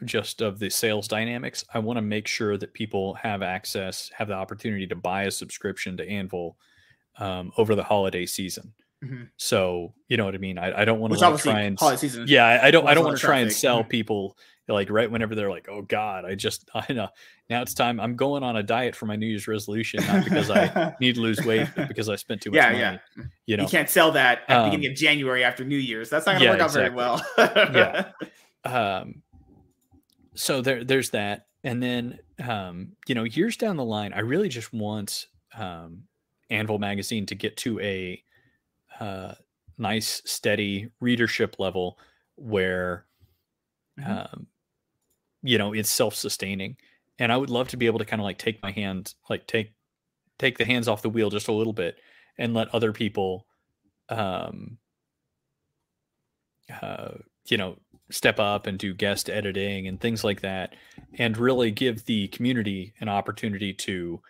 just 0.04 0.41
of 0.41 0.60
the 0.60 0.70
sales 0.70 1.08
dynamics 1.08 1.64
i 1.74 1.80
want 1.80 1.97
to 1.97 2.01
make 2.01 2.28
sure 2.28 2.58
that 2.58 2.74
people 2.74 3.14
have 3.16 3.41
access 3.41 4.12
have 4.16 4.28
the 4.28 4.34
opportunity 4.34 4.86
to 4.88 4.95
buy 4.95 5.24
a 5.24 5.32
subscription 5.32 5.97
to 5.97 6.08
anvil 6.08 6.58
um, 7.18 7.51
over 7.58 7.76
the 7.76 7.84
holiday 7.84 8.26
season 8.26 8.74
Mm-hmm. 9.04 9.24
So 9.38 9.93
you 10.08 10.18
know 10.18 10.26
what 10.26 10.36
I 10.36 10.38
mean. 10.38 10.58
I, 10.58 10.82
I 10.82 10.86
don't 10.86 10.99
want 10.99 11.14
to 11.14 11.20
like 11.20 11.41
try 11.41 11.62
and 11.62 11.78
season, 11.97 12.26
yeah. 12.28 12.45
I, 12.45 12.68
I 12.68 12.72
don't 12.72 12.88
I 12.88 12.93
don't 12.93 13.04
want 13.04 13.18
to 13.18 13.26
try 13.26 13.39
and 13.39 13.51
sell 13.51 13.82
mm-hmm. 13.82 13.89
people 13.89 14.38
like 14.70 14.89
right 14.89 15.12
whenever 15.12 15.36
they're 15.36 15.49
like, 15.49 15.68
oh 15.70 15.82
God, 15.82 16.24
I 16.26 16.36
just 16.36 16.70
I 16.74 16.93
know 16.93 17.10
now 17.49 17.62
it's 17.62 17.74
time. 17.74 17.99
I'm 17.99 18.16
going 18.16 18.43
on 18.43 18.56
a 18.56 18.64
diet 18.64 18.95
for 18.95 19.06
my 19.06 19.16
New 19.16 19.28
Year's 19.28 19.47
resolution, 19.47 20.06
not 20.08 20.24
because 20.24 20.49
I 20.49 20.95
need 21.01 21.16
to 21.16 21.22
lose 21.22 21.43
weight, 21.43 21.68
but 21.76 21.89
because 21.89 22.08
I 22.08 22.16
spent 22.16 22.41
too 22.41 22.51
much 22.51 22.58
yeah, 22.58 22.72
money. 22.72 22.80
Yeah, 22.80 23.24
you 23.45 23.58
know, 23.58 23.64
you 23.64 23.70
can't 23.70 23.89
sell 23.89 24.12
that 24.14 24.43
at 24.47 24.58
um, 24.58 24.64
the 24.64 24.70
beginning 24.70 24.91
of 24.91 24.97
January 24.97 25.43
after 25.43 25.66
New 25.66 25.78
Year's. 25.78 26.10
That's 26.10 26.26
not 26.26 26.34
going 26.34 26.41
to 26.41 26.45
yeah, 26.45 26.51
work 26.51 26.62
out 26.62 26.66
exactly. 26.68 26.89
very 26.89 26.95
well. 26.95 27.74
yeah. 27.74 28.12
Um. 28.66 29.22
So 30.36 30.62
there, 30.62 30.84
there's 30.84 31.12
that, 31.12 31.48
and 31.64 31.82
then 31.82 32.20
um, 32.48 32.94
you 33.08 33.16
know, 33.16 33.24
years 33.24 33.58
down 33.58 33.78
the 33.78 33.86
line, 33.86 34.14
I 34.14 34.20
really 34.20 34.50
just 34.50 34.74
want 34.74 35.28
um, 35.56 36.04
Anvil 36.50 36.80
magazine 36.80 37.26
to 37.28 37.36
get 37.36 37.58
to 37.58 37.80
a 37.80 38.24
uh, 39.00 39.34
nice, 39.78 40.22
steady 40.26 40.90
readership 41.00 41.58
level 41.60 41.98
where, 42.36 43.06
mm-hmm. 44.00 44.12
um, 44.12 44.48
you 45.42 45.58
know, 45.58 45.74
it's 45.74 45.90
self-sustaining. 45.90 46.78
And 47.20 47.32
I 47.32 47.38
would 47.38 47.50
love 47.50 47.68
to 47.70 47.78
be 47.78 47.86
able 47.86 48.00
to 48.00 48.06
kind 48.06 48.20
of 48.20 48.24
like 48.24 48.40
take 48.40 48.62
my 48.64 48.72
hand, 48.72 49.14
like 49.30 49.48
take 49.48 49.74
take 50.40 50.58
the 50.58 50.66
hands 50.66 50.88
off 50.88 51.04
the 51.04 51.10
wheel 51.10 51.30
just 51.30 51.48
a 51.48 51.54
little 51.54 51.74
bit, 51.74 51.98
and 52.40 52.54
let 52.54 52.74
other 52.74 52.92
people, 52.92 53.46
um, 54.10 54.78
uh, 56.82 57.12
you 57.46 57.58
know, 57.58 57.78
step 58.10 58.39
up 58.39 58.68
and 58.68 58.78
do 58.78 58.93
guest 58.93 59.30
editing 59.30 59.88
and 59.88 59.99
things 59.99 60.24
like 60.24 60.41
that, 60.41 60.76
and 61.18 61.38
really 61.38 61.72
give 61.72 62.06
the 62.06 62.28
community 62.30 62.93
an 62.99 63.10
opportunity 63.10 63.74
to 63.74 64.22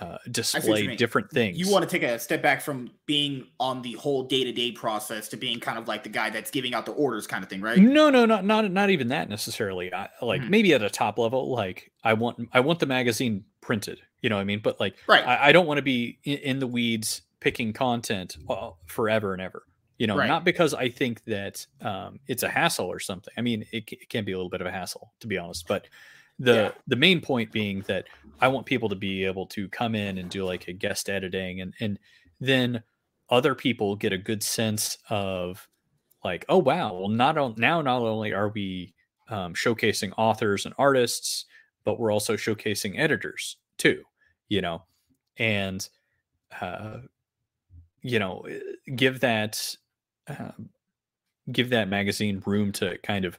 uh, 0.00 0.18
display 0.30 0.94
different 0.94 1.30
things. 1.30 1.58
You 1.58 1.70
want 1.72 1.88
to 1.88 1.90
take 1.90 2.08
a 2.08 2.18
step 2.18 2.40
back 2.40 2.60
from 2.60 2.90
being 3.06 3.48
on 3.58 3.82
the 3.82 3.94
whole 3.94 4.22
day 4.22 4.44
to 4.44 4.52
day 4.52 4.70
process 4.70 5.28
to 5.28 5.36
being 5.36 5.58
kind 5.58 5.76
of 5.76 5.88
like 5.88 6.04
the 6.04 6.08
guy 6.08 6.30
that's 6.30 6.50
giving 6.50 6.72
out 6.72 6.86
the 6.86 6.92
orders, 6.92 7.26
kind 7.26 7.42
of 7.42 7.50
thing, 7.50 7.60
right? 7.60 7.78
No, 7.78 8.08
no, 8.08 8.24
not 8.24 8.44
not 8.44 8.70
not 8.70 8.90
even 8.90 9.08
that 9.08 9.28
necessarily. 9.28 9.92
I, 9.92 10.08
like 10.22 10.40
mm-hmm. 10.40 10.50
maybe 10.50 10.74
at 10.74 10.82
a 10.82 10.90
top 10.90 11.18
level, 11.18 11.50
like 11.50 11.90
I 12.04 12.12
want 12.12 12.48
I 12.52 12.60
want 12.60 12.78
the 12.78 12.86
magazine 12.86 13.44
printed. 13.60 14.00
You 14.20 14.30
know 14.30 14.36
what 14.36 14.42
I 14.42 14.44
mean? 14.44 14.60
But 14.62 14.80
like, 14.80 14.96
right. 15.08 15.26
I, 15.26 15.48
I 15.48 15.52
don't 15.52 15.66
want 15.66 15.78
to 15.78 15.82
be 15.82 16.18
in, 16.24 16.38
in, 16.38 16.58
the 16.58 16.66
weeds 16.66 17.22
picking 17.40 17.72
content 17.72 18.36
uh, 18.48 18.70
forever 18.86 19.32
and 19.32 19.40
ever. 19.42 19.62
You 19.98 20.06
know, 20.06 20.16
right. 20.16 20.28
not 20.28 20.44
because 20.44 20.74
I 20.74 20.88
think 20.88 21.24
that 21.24 21.66
um, 21.80 22.20
it's 22.28 22.44
a 22.44 22.48
hassle 22.48 22.86
or 22.86 23.00
something. 23.00 23.34
I 23.36 23.40
mean, 23.40 23.64
it, 23.72 23.92
it 23.92 24.08
can 24.08 24.24
be 24.24 24.32
a 24.32 24.36
little 24.36 24.50
bit 24.50 24.60
of 24.60 24.66
a 24.68 24.70
hassle, 24.70 25.12
to 25.20 25.26
be 25.26 25.36
honest, 25.36 25.66
but 25.66 25.88
the 26.38 26.52
yeah. 26.52 26.70
the 26.86 26.96
main 26.96 27.20
point 27.20 27.50
being 27.50 27.82
that 27.88 28.06
I 28.40 28.48
want 28.48 28.66
people 28.66 28.88
to 28.88 28.94
be 28.94 29.24
able 29.24 29.46
to 29.46 29.68
come 29.68 29.94
in 29.94 30.18
and 30.18 30.30
do 30.30 30.44
like 30.44 30.68
a 30.68 30.72
guest 30.72 31.10
editing 31.10 31.60
and 31.60 31.74
and 31.80 31.98
then 32.40 32.82
other 33.30 33.54
people 33.54 33.96
get 33.96 34.12
a 34.12 34.18
good 34.18 34.42
sense 34.42 34.98
of 35.10 35.68
like 36.24 36.44
oh 36.48 36.58
wow 36.58 36.94
well 36.94 37.08
not 37.08 37.36
on, 37.36 37.54
now 37.56 37.80
not 37.82 38.02
only 38.02 38.32
are 38.32 38.48
we 38.50 38.94
um, 39.28 39.52
showcasing 39.54 40.12
authors 40.16 40.64
and 40.64 40.74
artists 40.78 41.44
but 41.84 41.98
we're 41.98 42.12
also 42.12 42.36
showcasing 42.36 42.98
editors 42.98 43.56
too 43.76 44.02
you 44.48 44.60
know 44.60 44.84
and 45.38 45.88
uh, 46.60 46.98
you 48.02 48.18
know 48.18 48.46
eh, 48.48 48.58
give 48.94 49.20
that 49.20 49.76
uh, 50.28 50.52
give 51.52 51.70
that 51.70 51.88
magazine 51.88 52.42
room 52.46 52.72
to 52.72 52.98
kind 52.98 53.24
of 53.24 53.38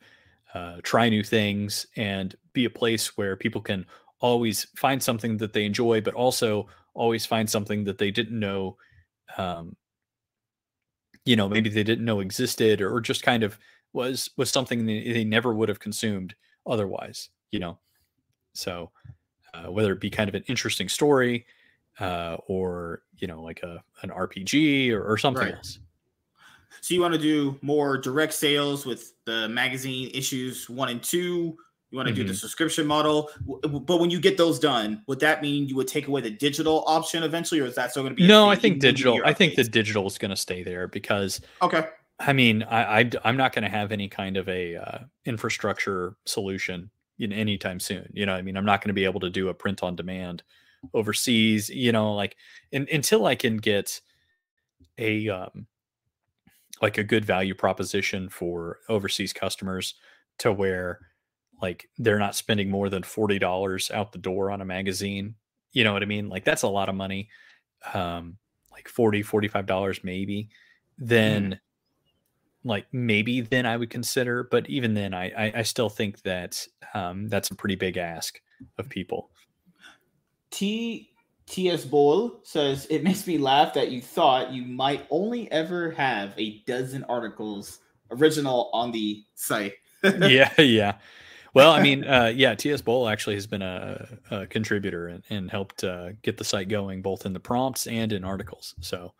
uh, 0.53 0.77
try 0.83 1.09
new 1.09 1.23
things 1.23 1.85
and 1.95 2.35
be 2.53 2.65
a 2.65 2.69
place 2.69 3.17
where 3.17 3.35
people 3.35 3.61
can 3.61 3.85
always 4.19 4.65
find 4.75 5.01
something 5.01 5.37
that 5.37 5.53
they 5.53 5.65
enjoy, 5.65 6.01
but 6.01 6.13
also 6.13 6.67
always 6.93 7.25
find 7.25 7.49
something 7.49 7.83
that 7.83 7.97
they 7.97 8.11
didn't 8.11 8.37
know, 8.37 8.77
um, 9.37 9.75
you 11.25 11.35
know, 11.35 11.47
maybe 11.47 11.69
they 11.69 11.83
didn't 11.83 12.05
know 12.05 12.19
existed 12.19 12.81
or 12.81 12.99
just 12.99 13.23
kind 13.23 13.43
of 13.43 13.57
was 13.93 14.29
was 14.37 14.49
something 14.49 14.85
they, 14.85 15.11
they 15.11 15.23
never 15.23 15.53
would 15.53 15.69
have 15.69 15.79
consumed 15.79 16.35
otherwise, 16.65 17.29
you 17.51 17.59
know. 17.59 17.77
So 18.53 18.91
uh, 19.53 19.71
whether 19.71 19.93
it 19.93 20.01
be 20.01 20.09
kind 20.09 20.29
of 20.29 20.35
an 20.35 20.43
interesting 20.47 20.89
story 20.89 21.45
uh, 21.99 22.37
or 22.47 23.03
you 23.17 23.27
know 23.27 23.41
like 23.41 23.61
a 23.63 23.83
an 24.01 24.09
RPG 24.09 24.91
or, 24.91 25.03
or 25.03 25.17
something 25.17 25.43
right. 25.43 25.55
else. 25.55 25.79
So 26.81 26.93
you 26.93 27.01
want 27.01 27.13
to 27.13 27.19
do 27.19 27.57
more 27.61 27.97
direct 27.97 28.33
sales 28.33 28.85
with 28.85 29.13
the 29.25 29.49
magazine 29.49 30.11
issues 30.13 30.69
one 30.69 30.89
and 30.89 31.01
two. 31.01 31.57
You 31.91 31.97
want 31.97 32.07
to 32.07 32.13
mm-hmm. 32.13 32.21
do 32.21 32.27
the 32.27 32.33
mm-hmm. 32.33 32.37
subscription 32.37 32.85
model, 32.85 33.31
but 33.63 33.99
when 33.99 34.11
you 34.11 34.19
get 34.19 34.37
those 34.37 34.59
done, 34.59 35.01
would 35.07 35.19
that 35.21 35.41
mean 35.41 35.67
you 35.67 35.75
would 35.75 35.87
take 35.87 36.07
away 36.07 36.21
the 36.21 36.29
digital 36.29 36.83
option 36.85 37.23
eventually, 37.23 37.59
or 37.61 37.65
is 37.65 37.73
that 37.75 37.89
still 37.89 38.03
going 38.03 38.15
to 38.15 38.21
be? 38.21 38.27
No, 38.27 38.47
I 38.47 38.55
think 38.55 38.79
digital. 38.79 39.19
I 39.25 39.33
think 39.33 39.55
the 39.55 39.63
digital 39.63 40.05
is 40.05 40.17
going 40.17 40.29
to 40.29 40.37
stay 40.37 40.61
there 40.61 40.87
because. 40.87 41.41
Okay. 41.61 41.87
I 42.19 42.33
mean, 42.33 42.63
I, 42.63 42.99
I 42.99 43.29
am 43.29 43.37
not 43.37 43.53
going 43.53 43.63
to 43.63 43.69
have 43.69 43.91
any 43.91 44.09
kind 44.09 44.35
of 44.37 44.47
a 44.49 44.75
uh, 44.75 44.97
infrastructure 45.25 46.17
solution 46.25 46.91
in 47.17 47.31
anytime 47.31 47.79
soon. 47.79 48.09
You 48.13 48.25
know, 48.25 48.33
I 48.33 48.41
mean, 48.41 48.57
I'm 48.57 48.65
not 48.65 48.81
going 48.81 48.89
to 48.89 48.93
be 48.93 49.05
able 49.05 49.21
to 49.21 49.29
do 49.29 49.47
a 49.47 49.53
print 49.53 49.81
on 49.81 49.95
demand 49.95 50.43
overseas. 50.93 51.69
You 51.69 51.91
know, 51.91 52.13
like 52.13 52.35
in, 52.71 52.87
until 52.91 53.25
I 53.25 53.35
can 53.35 53.57
get 53.57 53.99
a 54.97 55.29
um, 55.29 55.65
like 56.81 56.97
a 56.97 57.03
good 57.03 57.25
value 57.25 57.53
proposition 57.53 58.29
for 58.29 58.79
overseas 58.89 59.33
customers 59.33 59.95
to 60.39 60.51
where 60.51 60.99
like 61.61 61.89
they're 61.97 62.19
not 62.19 62.35
spending 62.35 62.69
more 62.69 62.89
than 62.89 63.03
$40 63.03 63.91
out 63.91 64.11
the 64.11 64.17
door 64.17 64.49
on 64.51 64.61
a 64.61 64.65
magazine 64.65 65.35
you 65.71 65.83
know 65.83 65.93
what 65.93 66.03
i 66.03 66.05
mean 66.05 66.29
like 66.29 66.43
that's 66.43 66.63
a 66.63 66.67
lot 66.67 66.89
of 66.89 66.95
money 66.95 67.29
um 67.93 68.37
like 68.71 68.87
40 68.87 69.21
45 69.23 69.65
dollars 69.65 70.03
maybe 70.03 70.49
then 70.97 71.51
mm. 71.51 71.59
like 72.63 72.87
maybe 72.91 73.41
then 73.41 73.65
i 73.65 73.77
would 73.77 73.89
consider 73.89 74.43
but 74.43 74.69
even 74.69 74.93
then 74.93 75.13
I, 75.13 75.29
I 75.29 75.53
i 75.57 75.61
still 75.63 75.89
think 75.89 76.21
that 76.23 76.65
um 76.93 77.27
that's 77.27 77.51
a 77.51 77.55
pretty 77.55 77.75
big 77.75 77.97
ask 77.97 78.39
of 78.77 78.89
people 78.89 79.29
t 80.51 81.11
T.S. 81.49 81.83
Bowl 81.83 82.39
says 82.43 82.85
it 82.91 83.03
makes 83.03 83.25
me 83.25 83.39
laugh 83.39 83.73
that 83.73 83.89
you 83.89 84.01
thought 84.01 84.53
you 84.53 84.63
might 84.63 85.05
only 85.09 85.51
ever 85.51 85.91
have 85.91 86.33
a 86.37 86.59
dozen 86.59 87.03
articles 87.05 87.79
original 88.11 88.69
on 88.71 88.91
the 88.91 89.23
site. 89.33 89.73
yeah, 90.03 90.53
yeah. 90.61 90.95
Well, 91.55 91.71
I 91.71 91.81
mean, 91.81 92.03
uh, 92.03 92.31
yeah, 92.35 92.53
T.S. 92.53 92.81
Bowl 92.81 93.09
actually 93.09 93.33
has 93.33 93.47
been 93.47 93.63
a, 93.63 94.07
a 94.29 94.45
contributor 94.45 95.07
and, 95.07 95.23
and 95.31 95.49
helped 95.49 95.83
uh, 95.83 96.11
get 96.21 96.37
the 96.37 96.43
site 96.43 96.69
going 96.69 97.01
both 97.01 97.25
in 97.25 97.33
the 97.33 97.39
prompts 97.39 97.87
and 97.87 98.13
in 98.13 98.23
articles. 98.23 98.75
So, 98.81 99.13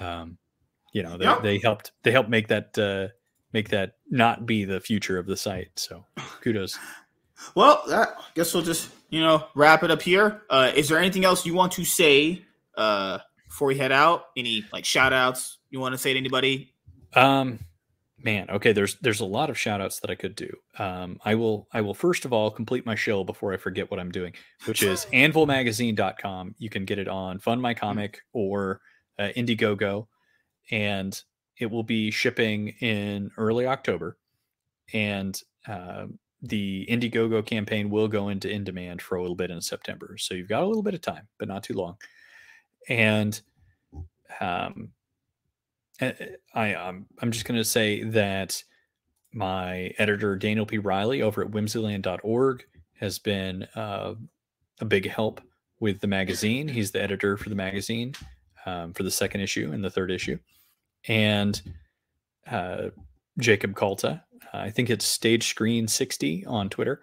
um, 0.00 0.38
you 0.94 1.02
know, 1.02 1.18
they, 1.18 1.24
yep. 1.26 1.42
they 1.42 1.58
helped 1.58 1.92
they 2.02 2.10
helped 2.10 2.30
make 2.30 2.48
that 2.48 2.78
uh, 2.78 3.12
make 3.52 3.68
that 3.68 3.96
not 4.08 4.46
be 4.46 4.64
the 4.64 4.80
future 4.80 5.18
of 5.18 5.26
the 5.26 5.36
site. 5.36 5.70
So, 5.76 6.06
kudos. 6.40 6.78
Well, 7.54 7.82
that, 7.88 8.14
I 8.18 8.22
guess 8.34 8.54
we'll 8.54 8.62
just 8.62 8.90
you 9.10 9.20
know 9.20 9.46
wrap 9.54 9.82
it 9.82 9.90
up 9.90 10.02
here. 10.02 10.42
Uh, 10.50 10.72
is 10.74 10.88
there 10.88 10.98
anything 10.98 11.24
else 11.24 11.46
you 11.46 11.54
want 11.54 11.72
to 11.72 11.84
say 11.84 12.42
uh, 12.76 13.18
before 13.48 13.68
we 13.68 13.78
head 13.78 13.92
out? 13.92 14.26
Any 14.36 14.64
like 14.72 14.84
shout 14.84 15.12
outs 15.12 15.58
you 15.70 15.80
want 15.80 15.92
to 15.92 15.98
say 15.98 16.12
to 16.12 16.18
anybody? 16.18 16.74
Um, 17.14 17.58
man, 18.22 18.50
okay. 18.50 18.72
There's 18.72 18.96
there's 18.96 19.20
a 19.20 19.26
lot 19.26 19.50
of 19.50 19.58
shout 19.58 19.80
outs 19.80 20.00
that 20.00 20.10
I 20.10 20.14
could 20.14 20.34
do. 20.34 20.50
Um, 20.78 21.18
I 21.24 21.34
will 21.34 21.68
I 21.72 21.80
will 21.80 21.94
first 21.94 22.24
of 22.24 22.32
all 22.32 22.50
complete 22.50 22.86
my 22.86 22.94
shill 22.94 23.24
before 23.24 23.52
I 23.52 23.56
forget 23.56 23.90
what 23.90 24.00
I'm 24.00 24.10
doing, 24.10 24.34
which 24.66 24.82
is 24.82 25.06
anvilmagazine.com. 25.12 26.54
You 26.58 26.70
can 26.70 26.84
get 26.84 26.98
it 26.98 27.08
on 27.08 27.38
Fund 27.38 27.62
My 27.62 27.74
Comic 27.74 28.20
or 28.32 28.80
uh, 29.18 29.28
Indiegogo, 29.36 30.06
and 30.70 31.20
it 31.58 31.70
will 31.70 31.82
be 31.82 32.10
shipping 32.10 32.68
in 32.80 33.30
early 33.36 33.66
October. 33.66 34.16
And 34.92 35.40
uh, 35.66 36.06
the 36.42 36.86
Indiegogo 36.88 37.44
campaign 37.44 37.90
will 37.90 38.08
go 38.08 38.28
into 38.28 38.48
in 38.48 38.64
demand 38.64 39.02
for 39.02 39.16
a 39.16 39.20
little 39.20 39.36
bit 39.36 39.50
in 39.50 39.60
September. 39.60 40.16
So 40.18 40.34
you've 40.34 40.48
got 40.48 40.62
a 40.62 40.66
little 40.66 40.82
bit 40.82 40.94
of 40.94 41.00
time, 41.00 41.26
but 41.38 41.48
not 41.48 41.64
too 41.64 41.74
long. 41.74 41.96
And 42.88 43.40
um, 44.40 44.90
I, 46.00 46.74
I'm, 46.74 47.06
I'm 47.20 47.32
just 47.32 47.44
going 47.44 47.58
to 47.58 47.64
say 47.64 48.04
that 48.04 48.62
my 49.32 49.92
editor, 49.98 50.36
Daniel 50.36 50.66
P. 50.66 50.78
Riley, 50.78 51.22
over 51.22 51.42
at 51.42 51.50
whimsyland.org, 51.50 52.64
has 53.00 53.18
been 53.18 53.64
uh, 53.74 54.14
a 54.80 54.84
big 54.84 55.10
help 55.10 55.40
with 55.80 56.00
the 56.00 56.06
magazine. 56.06 56.68
He's 56.68 56.92
the 56.92 57.02
editor 57.02 57.36
for 57.36 57.48
the 57.48 57.54
magazine 57.54 58.14
um, 58.66 58.92
for 58.92 59.02
the 59.02 59.10
second 59.10 59.40
issue 59.40 59.70
and 59.72 59.84
the 59.84 59.90
third 59.90 60.10
issue. 60.10 60.38
And 61.06 61.60
uh, 62.50 62.88
Jacob 63.38 63.74
Kalta, 63.74 64.22
I 64.52 64.70
think 64.70 64.90
it's 64.90 65.04
Stage 65.04 65.48
Screen 65.48 65.88
60 65.88 66.46
on 66.46 66.68
Twitter. 66.68 67.02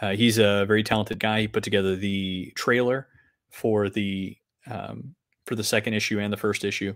Uh, 0.00 0.12
he's 0.12 0.38
a 0.38 0.64
very 0.66 0.82
talented 0.82 1.18
guy. 1.18 1.42
He 1.42 1.48
put 1.48 1.64
together 1.64 1.96
the 1.96 2.52
trailer 2.56 3.08
for 3.50 3.88
the 3.88 4.36
um, 4.66 5.14
for 5.46 5.54
the 5.54 5.64
second 5.64 5.94
issue 5.94 6.18
and 6.18 6.32
the 6.32 6.38
first 6.38 6.64
issue, 6.64 6.94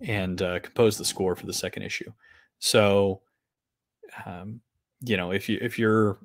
and 0.00 0.40
uh, 0.40 0.60
composed 0.60 0.98
the 0.98 1.04
score 1.04 1.36
for 1.36 1.46
the 1.46 1.52
second 1.52 1.82
issue. 1.82 2.10
So, 2.58 3.22
um, 4.24 4.60
you 5.00 5.16
know, 5.16 5.32
if 5.32 5.48
you 5.48 5.58
if 5.60 5.78
you're 5.78 6.18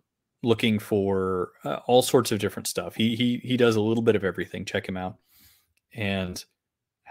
looking 0.43 0.79
for 0.79 1.51
uh, 1.63 1.79
all 1.87 2.01
sorts 2.01 2.31
of 2.31 2.39
different 2.39 2.67
stuff, 2.67 2.95
he 2.95 3.15
he 3.15 3.37
he 3.43 3.57
does 3.57 3.75
a 3.75 3.81
little 3.81 4.03
bit 4.03 4.15
of 4.15 4.23
everything. 4.23 4.63
Check 4.63 4.87
him 4.87 4.97
out, 4.97 5.17
and 5.93 6.43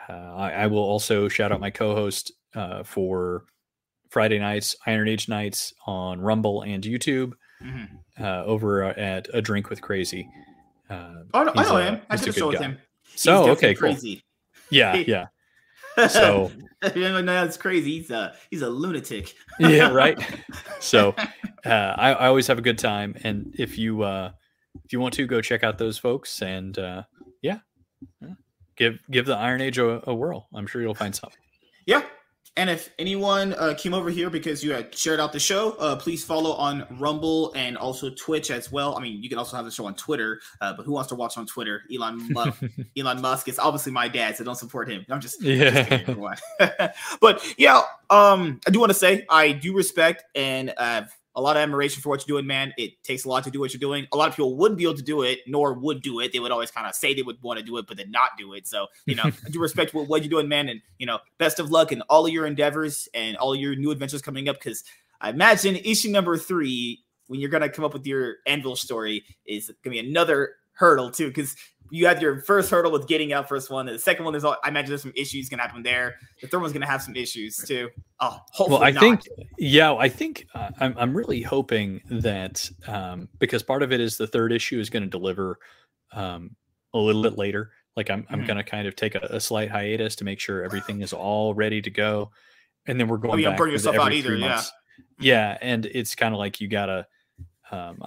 uh, 0.08 0.12
I, 0.12 0.52
I, 0.52 0.66
will 0.66 0.78
also 0.78 1.28
shout 1.28 1.50
out 1.52 1.60
my 1.60 1.70
co-host 1.70 2.32
uh, 2.54 2.82
for 2.82 3.44
Friday 4.14 4.38
nights, 4.38 4.76
Iron 4.86 5.08
Age 5.08 5.28
nights 5.28 5.74
on 5.88 6.20
Rumble 6.20 6.62
and 6.62 6.84
YouTube. 6.84 7.32
Mm-hmm. 7.60 8.22
Uh, 8.22 8.44
over 8.44 8.84
at 8.84 9.26
a 9.34 9.42
drink 9.42 9.70
with 9.70 9.80
Crazy. 9.80 10.28
Uh, 10.88 11.24
oh, 11.34 11.52
I 11.56 11.62
know 11.64 11.76
him. 11.78 12.00
I 12.08 12.16
did 12.16 12.28
a 12.28 12.32
show 12.32 12.48
with 12.48 12.60
him. 12.60 12.78
He's 13.10 13.22
so 13.22 13.50
okay, 13.50 13.74
crazy. 13.74 14.22
Cool. 14.70 14.78
Yeah, 14.78 14.94
yeah. 14.94 15.26
So 16.08 16.50
no, 16.82 17.22
that's 17.22 17.56
crazy. 17.56 17.98
He's 17.98 18.10
a 18.10 18.34
he's 18.50 18.62
a 18.62 18.68
lunatic. 18.68 19.32
yeah, 19.58 19.90
right. 19.90 20.18
So 20.80 21.14
uh, 21.64 21.68
I, 21.68 22.12
I 22.12 22.26
always 22.26 22.46
have 22.48 22.58
a 22.58 22.62
good 22.62 22.78
time, 22.78 23.16
and 23.22 23.54
if 23.58 23.78
you 23.78 24.02
uh, 24.02 24.32
if 24.84 24.92
you 24.92 25.00
want 25.00 25.14
to 25.14 25.26
go 25.26 25.40
check 25.40 25.62
out 25.64 25.78
those 25.78 25.98
folks, 25.98 26.42
and 26.42 26.76
uh, 26.78 27.04
yeah, 27.42 27.58
give 28.76 28.98
give 29.10 29.24
the 29.26 29.36
Iron 29.36 29.60
Age 29.60 29.78
a, 29.78 30.08
a 30.08 30.14
whirl. 30.14 30.48
I'm 30.52 30.66
sure 30.66 30.82
you'll 30.82 30.94
find 30.94 31.14
something. 31.14 31.38
Yeah, 31.86 32.02
and 32.56 32.70
if 32.70 32.90
anyone 32.98 33.52
uh, 33.54 33.74
came 33.76 33.92
over 33.92 34.10
here 34.10 34.30
because 34.30 34.62
you 34.62 34.72
had 34.72 34.94
shared 34.94 35.18
out 35.18 35.32
the 35.32 35.40
show, 35.40 35.72
uh, 35.72 35.96
please 35.96 36.24
follow 36.24 36.52
on 36.52 36.86
Rumble 36.98 37.52
and 37.54 37.76
also 37.76 38.10
Twitch 38.10 38.50
as 38.52 38.70
well. 38.70 38.96
I 38.96 39.00
mean, 39.00 39.20
you 39.22 39.28
can 39.28 39.38
also 39.38 39.56
have 39.56 39.64
the 39.64 39.72
show 39.72 39.86
on 39.86 39.94
Twitter, 39.96 40.40
uh, 40.60 40.72
but 40.72 40.86
who 40.86 40.92
wants 40.92 41.08
to 41.08 41.16
watch 41.16 41.36
on 41.36 41.46
Twitter? 41.46 41.82
Elon 41.92 42.28
Musk. 42.32 42.62
Elon 42.96 43.20
Musk 43.20 43.48
is 43.48 43.58
obviously 43.58 43.90
my 43.90 44.06
dad, 44.06 44.36
so 44.36 44.44
don't 44.44 44.54
support 44.54 44.88
him. 44.88 45.04
I'm 45.10 45.20
just, 45.20 45.42
yeah. 45.42 46.04
Just 46.06 46.40
but 47.20 47.44
yeah, 47.58 47.82
um, 48.10 48.60
I 48.66 48.70
do 48.70 48.78
want 48.78 48.90
to 48.90 48.98
say 48.98 49.26
I 49.28 49.50
do 49.50 49.74
respect 49.74 50.24
and 50.36 50.72
uh, 50.76 51.02
a 51.36 51.40
lot 51.40 51.56
of 51.56 51.62
admiration 51.62 52.00
for 52.00 52.10
what 52.10 52.26
you're 52.26 52.36
doing, 52.36 52.46
man. 52.46 52.72
It 52.78 53.02
takes 53.02 53.24
a 53.24 53.28
lot 53.28 53.44
to 53.44 53.50
do 53.50 53.60
what 53.60 53.72
you're 53.72 53.80
doing. 53.80 54.06
A 54.12 54.16
lot 54.16 54.28
of 54.28 54.36
people 54.36 54.56
wouldn't 54.56 54.78
be 54.78 54.84
able 54.84 54.94
to 54.94 55.02
do 55.02 55.22
it, 55.22 55.40
nor 55.46 55.74
would 55.74 56.02
do 56.02 56.20
it. 56.20 56.32
They 56.32 56.38
would 56.38 56.52
always 56.52 56.70
kind 56.70 56.86
of 56.86 56.94
say 56.94 57.12
they 57.12 57.22
would 57.22 57.42
want 57.42 57.58
to 57.58 57.64
do 57.64 57.76
it, 57.78 57.86
but 57.86 57.96
then 57.96 58.10
not 58.10 58.30
do 58.38 58.54
it. 58.54 58.66
So, 58.66 58.86
you 59.06 59.16
know, 59.16 59.24
I 59.24 59.50
do 59.50 59.58
respect 59.60 59.94
what, 59.94 60.08
what 60.08 60.22
you're 60.22 60.30
doing, 60.30 60.48
man. 60.48 60.68
And, 60.68 60.80
you 60.98 61.06
know, 61.06 61.18
best 61.38 61.58
of 61.58 61.70
luck 61.70 61.90
in 61.90 62.02
all 62.02 62.26
of 62.26 62.32
your 62.32 62.46
endeavors 62.46 63.08
and 63.14 63.36
all 63.36 63.54
your 63.56 63.74
new 63.74 63.90
adventures 63.90 64.22
coming 64.22 64.48
up. 64.48 64.60
Cause 64.60 64.84
I 65.20 65.30
imagine 65.30 65.76
issue 65.76 66.10
number 66.10 66.36
three, 66.36 67.02
when 67.26 67.40
you're 67.40 67.50
going 67.50 67.62
to 67.62 67.68
come 67.68 67.84
up 67.84 67.94
with 67.94 68.06
your 68.06 68.36
anvil 68.46 68.76
story, 68.76 69.24
is 69.46 69.68
going 69.82 69.96
to 69.96 70.02
be 70.02 70.08
another 70.10 70.56
hurdle 70.74 71.10
too. 71.10 71.32
Cause 71.32 71.56
you 71.90 72.06
had 72.06 72.20
your 72.20 72.40
first 72.40 72.70
hurdle 72.70 72.90
with 72.90 73.06
getting 73.06 73.32
out 73.32 73.48
first 73.48 73.70
one. 73.70 73.86
The 73.86 73.98
second 73.98 74.24
one, 74.24 74.32
there's 74.32 74.44
all, 74.44 74.56
I 74.64 74.68
imagine 74.68 74.90
there's 74.90 75.02
some 75.02 75.12
issues 75.14 75.48
gonna 75.48 75.62
happen 75.62 75.82
there. 75.82 76.16
The 76.40 76.48
third 76.48 76.60
one's 76.60 76.72
gonna 76.72 76.86
have 76.86 77.02
some 77.02 77.14
issues 77.14 77.56
too. 77.56 77.90
Oh, 78.20 78.40
hopefully 78.52 78.80
well, 78.80 78.82
I 78.82 78.90
not. 78.90 79.00
think 79.00 79.20
yeah, 79.58 79.94
I 79.94 80.08
think 80.08 80.46
uh, 80.54 80.70
I'm 80.80 80.94
I'm 80.96 81.16
really 81.16 81.42
hoping 81.42 82.00
that 82.10 82.68
um, 82.86 83.28
because 83.38 83.62
part 83.62 83.82
of 83.82 83.92
it 83.92 84.00
is 84.00 84.16
the 84.16 84.26
third 84.26 84.52
issue 84.52 84.80
is 84.80 84.90
going 84.90 85.02
to 85.02 85.08
deliver 85.08 85.58
um, 86.12 86.56
a 86.92 86.98
little 86.98 87.22
bit 87.22 87.36
later. 87.36 87.70
Like 87.96 88.10
I'm 88.10 88.26
I'm 88.28 88.38
mm-hmm. 88.38 88.46
going 88.46 88.56
to 88.56 88.64
kind 88.64 88.88
of 88.88 88.96
take 88.96 89.14
a, 89.14 89.20
a, 89.30 89.40
slight 89.40 89.70
hiatus 89.70 90.16
to 90.16 90.24
make 90.24 90.40
sure 90.40 90.64
everything 90.64 91.00
is 91.00 91.12
all 91.12 91.54
ready 91.54 91.80
to 91.82 91.90
go, 91.90 92.30
and 92.86 92.98
then 92.98 93.08
we're 93.08 93.18
going. 93.18 93.34
Oh, 93.34 93.36
you 93.36 93.44
don't 93.44 93.56
burn 93.56 93.70
yourself 93.70 93.96
out 93.96 94.12
either, 94.12 94.34
yeah. 94.34 94.62
Yeah, 95.20 95.58
and 95.60 95.86
it's 95.86 96.14
kind 96.14 96.34
of 96.34 96.38
like 96.38 96.60
you 96.60 96.66
gotta. 96.66 97.06
Um, 97.70 98.02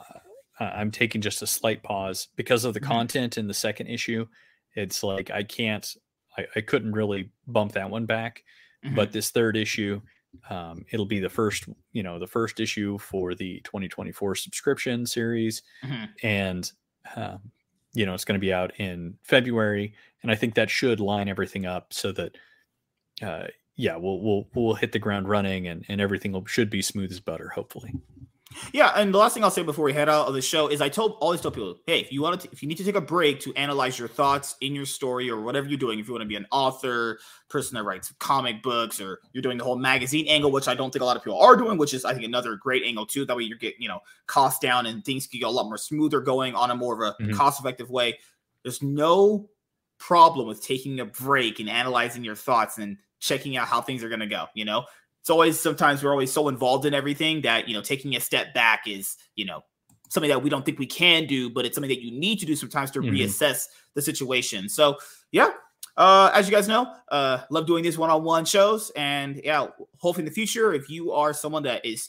uh, 0.59 0.71
I'm 0.75 0.91
taking 0.91 1.21
just 1.21 1.41
a 1.41 1.47
slight 1.47 1.83
pause 1.83 2.27
because 2.35 2.65
of 2.65 2.73
the 2.73 2.79
mm-hmm. 2.79 2.91
content 2.91 3.37
in 3.37 3.47
the 3.47 3.53
second 3.53 3.87
issue. 3.87 4.27
It's 4.75 5.03
like 5.03 5.31
I 5.31 5.43
can't, 5.43 5.95
I, 6.37 6.45
I 6.55 6.61
couldn't 6.61 6.93
really 6.93 7.31
bump 7.47 7.73
that 7.73 7.89
one 7.89 8.05
back. 8.05 8.43
Mm-hmm. 8.85 8.95
But 8.95 9.11
this 9.11 9.31
third 9.31 9.57
issue, 9.57 10.01
um, 10.49 10.85
it'll 10.91 11.05
be 11.05 11.19
the 11.19 11.29
first, 11.29 11.65
you 11.93 12.03
know, 12.03 12.19
the 12.19 12.27
first 12.27 12.59
issue 12.59 12.97
for 12.97 13.33
the 13.33 13.59
2024 13.63 14.35
subscription 14.35 15.05
series, 15.05 15.63
mm-hmm. 15.83 16.05
and 16.23 16.71
um, 17.15 17.39
you 17.93 18.05
know 18.05 18.13
it's 18.13 18.25
going 18.25 18.39
to 18.39 18.45
be 18.45 18.53
out 18.53 18.79
in 18.79 19.15
February, 19.23 19.93
and 20.21 20.31
I 20.31 20.35
think 20.35 20.55
that 20.55 20.69
should 20.69 20.99
line 20.99 21.27
everything 21.27 21.65
up 21.65 21.91
so 21.91 22.11
that, 22.11 22.37
uh, 23.21 23.47
yeah, 23.75 23.95
we'll 23.95 24.21
we'll 24.21 24.47
we'll 24.53 24.75
hit 24.75 24.91
the 24.91 24.99
ground 24.99 25.27
running, 25.27 25.67
and 25.67 25.83
and 25.87 25.99
everything 25.99 26.33
will, 26.33 26.45
should 26.45 26.69
be 26.69 26.81
smooth 26.81 27.11
as 27.11 27.19
butter, 27.19 27.49
hopefully. 27.49 27.93
Yeah, 28.73 28.91
and 28.95 29.13
the 29.13 29.17
last 29.17 29.33
thing 29.33 29.43
I'll 29.43 29.51
say 29.51 29.63
before 29.63 29.85
we 29.85 29.93
head 29.93 30.09
out 30.09 30.27
of 30.27 30.33
the 30.33 30.41
show 30.41 30.67
is 30.67 30.81
I 30.81 30.89
told 30.89 31.17
always 31.19 31.41
tell 31.41 31.51
people, 31.51 31.77
hey, 31.85 31.99
if 31.99 32.11
you 32.11 32.21
want 32.21 32.41
to, 32.41 32.49
if 32.51 32.61
you 32.61 32.67
need 32.67 32.77
to 32.77 32.83
take 32.83 32.95
a 32.95 33.01
break 33.01 33.39
to 33.41 33.53
analyze 33.55 33.97
your 33.97 34.07
thoughts 34.07 34.55
in 34.61 34.75
your 34.75 34.85
story 34.85 35.29
or 35.29 35.41
whatever 35.41 35.67
you're 35.67 35.77
doing, 35.77 35.99
if 35.99 36.07
you 36.07 36.13
want 36.13 36.23
to 36.23 36.27
be 36.27 36.35
an 36.35 36.47
author, 36.51 37.19
person 37.49 37.75
that 37.75 37.83
writes 37.83 38.13
comic 38.19 38.61
books, 38.61 38.99
or 38.99 39.19
you're 39.33 39.41
doing 39.41 39.57
the 39.57 39.63
whole 39.63 39.77
magazine 39.77 40.27
angle, 40.27 40.51
which 40.51 40.67
I 40.67 40.75
don't 40.75 40.91
think 40.91 41.01
a 41.01 41.05
lot 41.05 41.17
of 41.17 41.23
people 41.23 41.39
are 41.39 41.55
doing, 41.55 41.77
which 41.77 41.93
is 41.93 42.05
I 42.05 42.13
think 42.13 42.25
another 42.25 42.55
great 42.55 42.83
angle 42.83 43.05
too. 43.05 43.25
That 43.25 43.37
way 43.37 43.43
you're 43.43 43.57
getting 43.57 43.81
you 43.81 43.87
know 43.87 43.99
cost 44.27 44.61
down 44.61 44.85
and 44.85 45.03
things 45.03 45.27
can 45.27 45.39
get 45.39 45.47
a 45.47 45.51
lot 45.51 45.65
more 45.65 45.77
smoother 45.77 46.19
going 46.19 46.55
on 46.55 46.71
a 46.71 46.75
more 46.75 46.93
of 46.93 46.99
a 47.01 47.23
mm-hmm. 47.23 47.33
cost 47.33 47.59
effective 47.59 47.89
way. 47.89 48.19
There's 48.63 48.81
no 48.81 49.49
problem 49.99 50.47
with 50.47 50.63
taking 50.63 50.99
a 50.99 51.05
break 51.05 51.59
and 51.59 51.69
analyzing 51.69 52.23
your 52.23 52.35
thoughts 52.35 52.77
and 52.77 52.97
checking 53.19 53.57
out 53.57 53.67
how 53.67 53.81
things 53.81 54.03
are 54.03 54.09
going 54.09 54.19
to 54.19 54.27
go. 54.27 54.45
You 54.53 54.65
know, 54.65 54.85
it's 55.27 55.31
always 55.31 55.59
sometimes 55.59 56.01
we're 56.01 56.11
always 56.11 56.31
so 56.31 56.47
involved 56.47 56.85
in 56.85 56.93
everything 56.93 57.41
that 57.41 57.67
you 57.67 57.73
know 57.73 57.81
taking 57.81 58.15
a 58.15 58.19
step 58.21 58.53
back 58.53 58.83
is 58.87 59.17
you 59.35 59.43
know 59.43 59.59
something 60.07 60.29
that 60.29 60.41
we 60.41 60.49
don't 60.49 60.63
think 60.63 60.79
we 60.79 60.85
can 60.85 61.27
do, 61.27 61.49
but 61.49 61.65
it's 61.65 61.75
something 61.75 61.89
that 61.89 62.01
you 62.01 62.17
need 62.17 62.39
to 62.39 62.45
do 62.45 62.55
sometimes 62.55 62.91
to 62.91 63.01
mm-hmm. 63.01 63.13
reassess 63.13 63.65
the 63.93 64.01
situation. 64.01 64.69
So 64.69 64.95
yeah, 65.33 65.49
uh, 65.97 66.31
as 66.33 66.47
you 66.47 66.55
guys 66.55 66.69
know, 66.69 66.93
uh, 67.11 67.39
love 67.49 67.67
doing 67.67 67.83
these 67.83 67.97
one-on-one 67.97 68.45
shows, 68.45 68.89
and 68.95 69.41
yeah, 69.43 69.67
hopefully 69.97 70.21
in 70.21 70.29
the 70.29 70.33
future, 70.33 70.71
if 70.73 70.89
you 70.89 71.11
are 71.11 71.33
someone 71.33 71.63
that 71.63 71.85
is 71.85 72.07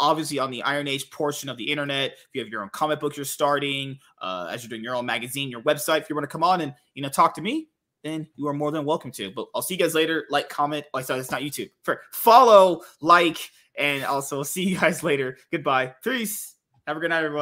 obviously 0.00 0.40
on 0.40 0.50
the 0.50 0.64
Iron 0.64 0.88
Age 0.88 1.08
portion 1.10 1.48
of 1.48 1.56
the 1.56 1.70
internet, 1.70 2.14
if 2.14 2.18
you 2.32 2.40
have 2.40 2.48
your 2.48 2.62
own 2.62 2.70
comic 2.70 2.98
book 2.98 3.16
you're 3.16 3.24
starting, 3.24 4.00
uh, 4.20 4.48
as 4.50 4.64
you're 4.64 4.70
doing 4.70 4.82
your 4.82 4.96
own 4.96 5.06
magazine, 5.06 5.50
your 5.50 5.62
website, 5.62 6.00
if 6.00 6.10
you 6.10 6.16
want 6.16 6.24
to 6.24 6.32
come 6.32 6.42
on 6.42 6.62
and 6.62 6.74
you 6.94 7.02
know 7.02 7.08
talk 7.08 7.32
to 7.36 7.42
me, 7.42 7.68
then 8.04 8.28
you 8.36 8.46
are 8.48 8.52
more 8.52 8.70
than 8.70 8.84
welcome 8.84 9.10
to. 9.12 9.30
But 9.30 9.46
I'll 9.54 9.62
see 9.62 9.74
you 9.74 9.80
guys 9.80 9.94
later. 9.94 10.26
Like, 10.30 10.48
comment. 10.48 10.86
Oh, 10.94 11.00
sorry, 11.00 11.20
it's 11.20 11.30
not 11.30 11.42
YouTube. 11.42 11.70
For 11.82 12.02
follow, 12.12 12.82
like, 13.00 13.38
and 13.78 14.04
also 14.04 14.42
see 14.44 14.64
you 14.64 14.78
guys 14.78 15.02
later. 15.02 15.38
Goodbye. 15.50 15.94
Peace. 16.02 16.54
Have 16.86 16.96
a 16.96 17.00
good 17.00 17.10
night, 17.10 17.18
everyone. 17.18 17.34